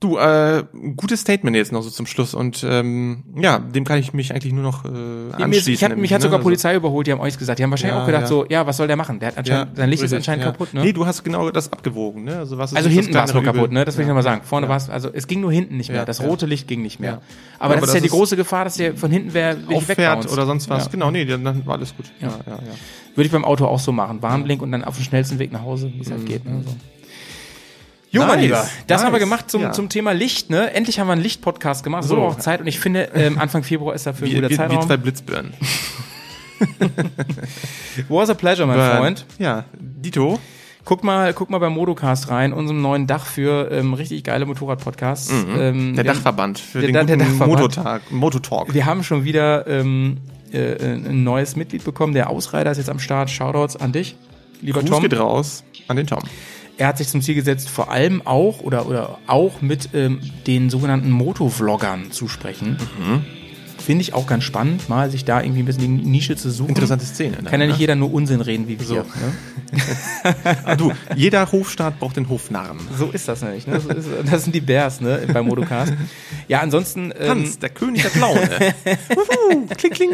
Du, 0.00 0.18
äh, 0.18 0.64
gutes 0.96 1.20
Statement 1.20 1.56
jetzt 1.56 1.72
noch 1.72 1.82
so 1.82 1.90
zum 1.90 2.06
Schluss 2.06 2.34
und 2.34 2.64
ähm, 2.68 3.24
ja, 3.36 3.58
dem 3.58 3.84
kann 3.84 3.98
ich 3.98 4.12
mich 4.12 4.32
eigentlich 4.32 4.52
nur 4.52 4.62
noch 4.62 4.84
äh, 4.84 4.88
Ja, 4.88 5.34
anschließen. 5.36 5.50
ist- 5.50 5.68
ich 5.68 5.84
hab, 5.84 5.96
mich 5.96 6.12
hat 6.12 6.22
sogar 6.22 6.38
Also- 6.38 6.44
Polizei 6.44 6.74
überholt, 6.76 7.06
die 7.06 7.12
haben 7.12 7.20
euch 7.20 7.38
gesagt. 7.38 7.58
Die 7.58 7.62
haben 7.62 7.70
wahrscheinlich 7.70 7.96
Ja, 7.96 8.02
auch 8.02 8.06
gedacht 8.06 8.22
ja. 8.22 8.28
so, 8.28 8.46
ja, 8.48 8.66
was 8.66 8.76
soll 8.76 8.86
der 8.86 8.96
machen? 8.96 9.18
Der 9.20 9.28
hat 9.28 9.38
anscheinend, 9.38 9.76
sein 9.76 9.88
Licht 9.90 10.02
ist 10.02 10.12
richtig, 10.12 10.16
anscheinend 10.18 10.44
ja. 10.44 10.50
kaputt, 10.52 10.74
ne? 10.74 10.82
Nee, 10.82 10.92
du 10.92 11.06
hast 11.06 11.24
genau 11.24 11.50
das 11.50 11.72
abgewogen, 11.72 12.24
ne? 12.24 12.36
Also 12.38 12.58
was 12.58 12.72
ist 12.72 12.76
Also 12.76 12.88
hinten 12.88 13.14
war 13.14 13.24
es 13.24 13.34
nur 13.34 13.42
kaputt, 13.42 13.72
ne? 13.72 13.84
Das 13.84 13.96
will 13.96 14.02
ich 14.02 14.06
Ja. 14.06 14.14
nochmal 14.14 14.22
sagen. 14.22 14.42
Vorne 14.44 14.66
Ja. 14.66 14.70
war 14.70 14.76
es, 14.76 14.90
also 14.90 15.08
es 15.12 15.26
ging 15.26 15.40
nur 15.40 15.52
hinten 15.52 15.76
nicht 15.76 15.88
mehr. 15.88 15.98
Ja, 16.00 16.04
das 16.04 16.18
ja. 16.18 16.26
rote 16.26 16.46
Licht 16.46 16.68
ging 16.68 16.82
nicht 16.82 17.00
mehr. 17.00 17.10
Ja. 17.10 17.20
Aber, 17.58 17.74
Aber 17.74 17.74
das 17.76 17.82
ist 17.82 17.86
das 17.88 17.94
ja 17.94 18.00
die 18.00 18.06
ist- 18.06 18.12
große 18.12 18.36
Gefahr, 18.36 18.64
dass 18.64 18.76
der 18.76 18.94
von 18.96 19.10
hinten 19.10 19.30
wer 19.32 19.56
auffährt 19.72 19.98
wegbounced. 19.98 20.32
oder 20.32 20.46
sonst 20.46 20.68
was. 20.68 20.84
Ja. 20.86 20.90
Genau, 20.90 21.10
nee, 21.10 21.24
dann, 21.24 21.44
dann 21.44 21.64
war 21.66 21.76
alles 21.76 21.96
gut. 21.96 22.06
Ja, 22.20 22.28
ja, 22.28 22.52
ja. 22.52 22.58
Würde 23.14 23.26
ich 23.26 23.32
beim 23.32 23.44
Auto 23.44 23.64
auch 23.66 23.78
so 23.78 23.92
machen. 23.92 24.22
Warnblink 24.22 24.60
und 24.60 24.72
dann 24.72 24.82
auf 24.84 24.96
dem 24.96 25.04
schnellsten 25.04 25.38
Weg 25.38 25.52
nach 25.52 25.62
Hause, 25.62 25.90
wie 25.94 26.00
es 26.00 26.10
halt 26.10 26.26
geht. 26.26 26.44
Ne? 26.44 26.62
So. 26.66 26.74
Jo, 28.14 28.22
mein 28.26 28.36
Nice, 28.38 28.42
Lieber, 28.42 28.56
das 28.86 29.00
nice. 29.00 29.06
haben 29.06 29.12
wir 29.12 29.18
gemacht 29.20 29.50
zum, 29.50 29.62
Ja. 29.62 29.72
zum 29.72 29.88
Thema 29.88 30.12
Licht. 30.12 30.48
Ne? 30.50 30.72
Endlich 30.72 31.00
haben 31.00 31.08
wir 31.08 31.12
einen 31.14 31.22
Licht-Podcast 31.22 31.82
gemacht. 31.84 32.04
So 32.04 32.14
So. 32.16 32.22
auch 32.22 32.38
Zeit. 32.38 32.60
Und 32.60 32.66
ich 32.66 32.78
finde, 32.78 33.10
ähm, 33.14 33.38
Anfang 33.38 33.62
Februar 33.62 33.94
ist 33.94 34.06
dafür 34.06 34.26
ein 34.26 34.30
Wie, 34.30 34.34
guter 34.36 34.48
wie, 34.48 34.52
wie 34.52 34.56
Zeitraum. 34.56 34.86
zwei 34.86 34.96
Blitzbirnen. 34.96 35.54
Was 38.08 38.30
a 38.30 38.34
pleasure, 38.34 38.66
mein 38.66 38.96
Freund. 38.98 39.24
Ja, 39.38 39.64
Dito. 39.78 40.38
Guck 40.84 41.02
mal, 41.02 41.32
guck 41.32 41.48
mal 41.48 41.58
beim 41.58 41.72
Modocast 41.72 42.28
rein, 42.28 42.52
unserem 42.52 42.82
neuen 42.82 43.06
Dach 43.06 43.24
für 43.24 43.70
ähm, 43.72 43.94
richtig 43.94 44.22
geile 44.24 44.44
Motorrad-Podcasts. 44.44 45.30
Ähm, 45.30 45.38
Mhm. 45.92 45.96
Der 45.96 46.04
wir 46.04 46.10
haben- 46.10 46.16
Dachverband 46.18 46.58
für 46.58 46.80
der- 46.82 46.92
den 46.92 47.06
der 47.06 47.16
Dachverband. 47.16 47.50
Mototag, 47.50 48.02
Mototalk. 48.12 48.74
Wir 48.74 48.84
haben 48.84 49.02
schon 49.02 49.24
wieder 49.24 49.66
ähm, 49.66 50.18
äh, 50.52 50.74
ein 50.94 51.24
neues 51.24 51.56
Mitglied 51.56 51.84
bekommen. 51.84 52.12
Der 52.12 52.28
Ausreiter 52.28 52.70
ist 52.70 52.76
jetzt 52.78 52.90
am 52.90 52.98
Start. 52.98 53.30
Shoutouts 53.30 53.76
an 53.76 53.92
dich. 53.92 54.14
lieber 54.60 54.80
Gruß 54.80 54.90
Tom. 54.90 55.02
geht 55.02 55.18
raus 55.18 55.64
an 55.88 55.96
den 55.96 56.06
Tom. 56.06 56.20
Er 56.76 56.88
hat 56.88 56.98
sich 56.98 57.08
zum 57.08 57.22
Ziel 57.22 57.36
gesetzt, 57.36 57.68
vor 57.68 57.90
allem 57.90 58.26
auch 58.26 58.60
oder, 58.60 58.86
oder 58.86 59.18
auch 59.26 59.60
mit 59.60 59.90
ähm, 59.94 60.20
den 60.46 60.70
sogenannten 60.70 61.10
Motovloggern 61.10 62.10
zu 62.10 62.26
sprechen. 62.26 62.78
Mhm. 62.98 63.24
Finde 63.84 64.00
ich 64.00 64.14
auch 64.14 64.26
ganz 64.26 64.44
spannend, 64.44 64.88
mal 64.88 65.10
sich 65.10 65.26
da 65.26 65.42
irgendwie 65.42 65.62
ein 65.62 65.66
bisschen 65.66 65.98
die 65.98 66.08
Nische 66.08 66.36
zu 66.36 66.50
suchen. 66.50 66.70
Interessante 66.70 67.04
Szene. 67.04 67.42
Ne? 67.42 67.50
Kann 67.50 67.60
ja 67.60 67.66
nicht 67.66 67.78
jeder 67.78 67.94
nur 67.94 68.14
Unsinn 68.14 68.40
reden 68.40 68.66
wie 68.66 68.80
wir. 68.80 68.86
So. 68.86 68.94
Ne? 68.94 69.04
Ah, 70.64 70.76
du, 70.76 70.92
jeder 71.16 71.50
Hofstaat 71.50 71.98
braucht 71.98 72.16
den 72.16 72.28
Hofnarren. 72.28 72.78
So 72.96 73.10
ist 73.10 73.28
das 73.28 73.42
nämlich. 73.42 73.66
Ne? 73.66 73.80
Das, 73.86 73.96
ist, 73.96 74.08
das 74.30 74.44
sind 74.44 74.54
die 74.54 74.60
Bears 74.60 75.00
ne? 75.00 75.20
bei 75.32 75.42
Modocast. 75.42 75.92
Ja, 76.48 76.60
ansonsten. 76.60 77.12
Ähm, 77.18 77.28
Hans, 77.28 77.58
der 77.58 77.70
König 77.70 78.02
der 78.02 78.20
Laune. 78.20 78.40
Wuhu, 79.10 79.66
kling, 79.76 79.92
kling. 79.92 80.10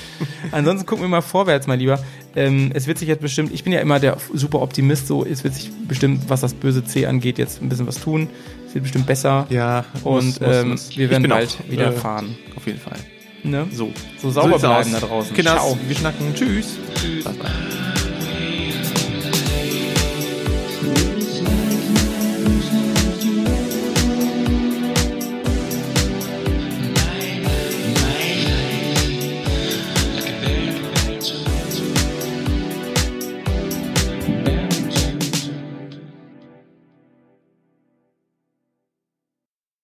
Ansonsten 0.52 0.86
gucken 0.86 1.04
wir 1.04 1.08
mal 1.08 1.20
vorwärts, 1.20 1.66
mein 1.66 1.78
Lieber. 1.78 1.98
Ähm, 2.34 2.70
es 2.74 2.86
wird 2.86 2.98
sich 2.98 3.08
jetzt 3.08 3.20
bestimmt, 3.20 3.52
ich 3.52 3.64
bin 3.64 3.72
ja 3.72 3.80
immer 3.80 3.98
der 4.00 4.16
super 4.32 4.60
Optimist, 4.62 5.06
so, 5.06 5.24
es 5.24 5.44
wird 5.44 5.54
sich 5.54 5.70
bestimmt, 5.86 6.22
was 6.28 6.40
das 6.40 6.54
böse 6.54 6.84
C 6.84 7.06
angeht, 7.06 7.38
jetzt 7.38 7.60
ein 7.62 7.68
bisschen 7.68 7.86
was 7.86 7.98
tun. 8.00 8.28
Es 8.66 8.74
wird 8.74 8.84
bestimmt 8.84 9.06
besser. 9.06 9.46
Ja, 9.50 9.84
Und 10.02 10.40
muss- 10.40 10.40
ähm, 10.42 10.70
muss. 10.70 10.96
wir 10.96 11.10
werden 11.10 11.28
bald 11.28 11.58
auch, 11.66 11.70
wieder 11.70 11.88
äh, 11.88 11.92
fahren. 11.92 12.36
Auf 12.56 12.66
jeden 12.66 12.78
Fall. 12.80 12.96
Ne? 13.42 13.66
So. 13.72 13.90
So 14.20 14.30
sauber 14.30 14.50
sieht's 14.50 14.60
bleiben 14.62 14.94
aus. 14.94 15.00
da 15.00 15.06
draußen. 15.06 15.36
Ciao. 15.36 15.76
wir 15.86 15.96
schnacken. 15.96 16.34
Tschüss. 16.34 16.78
Tschüss. 16.94 17.24
Bye, 17.24 17.34
bye. 17.34 18.01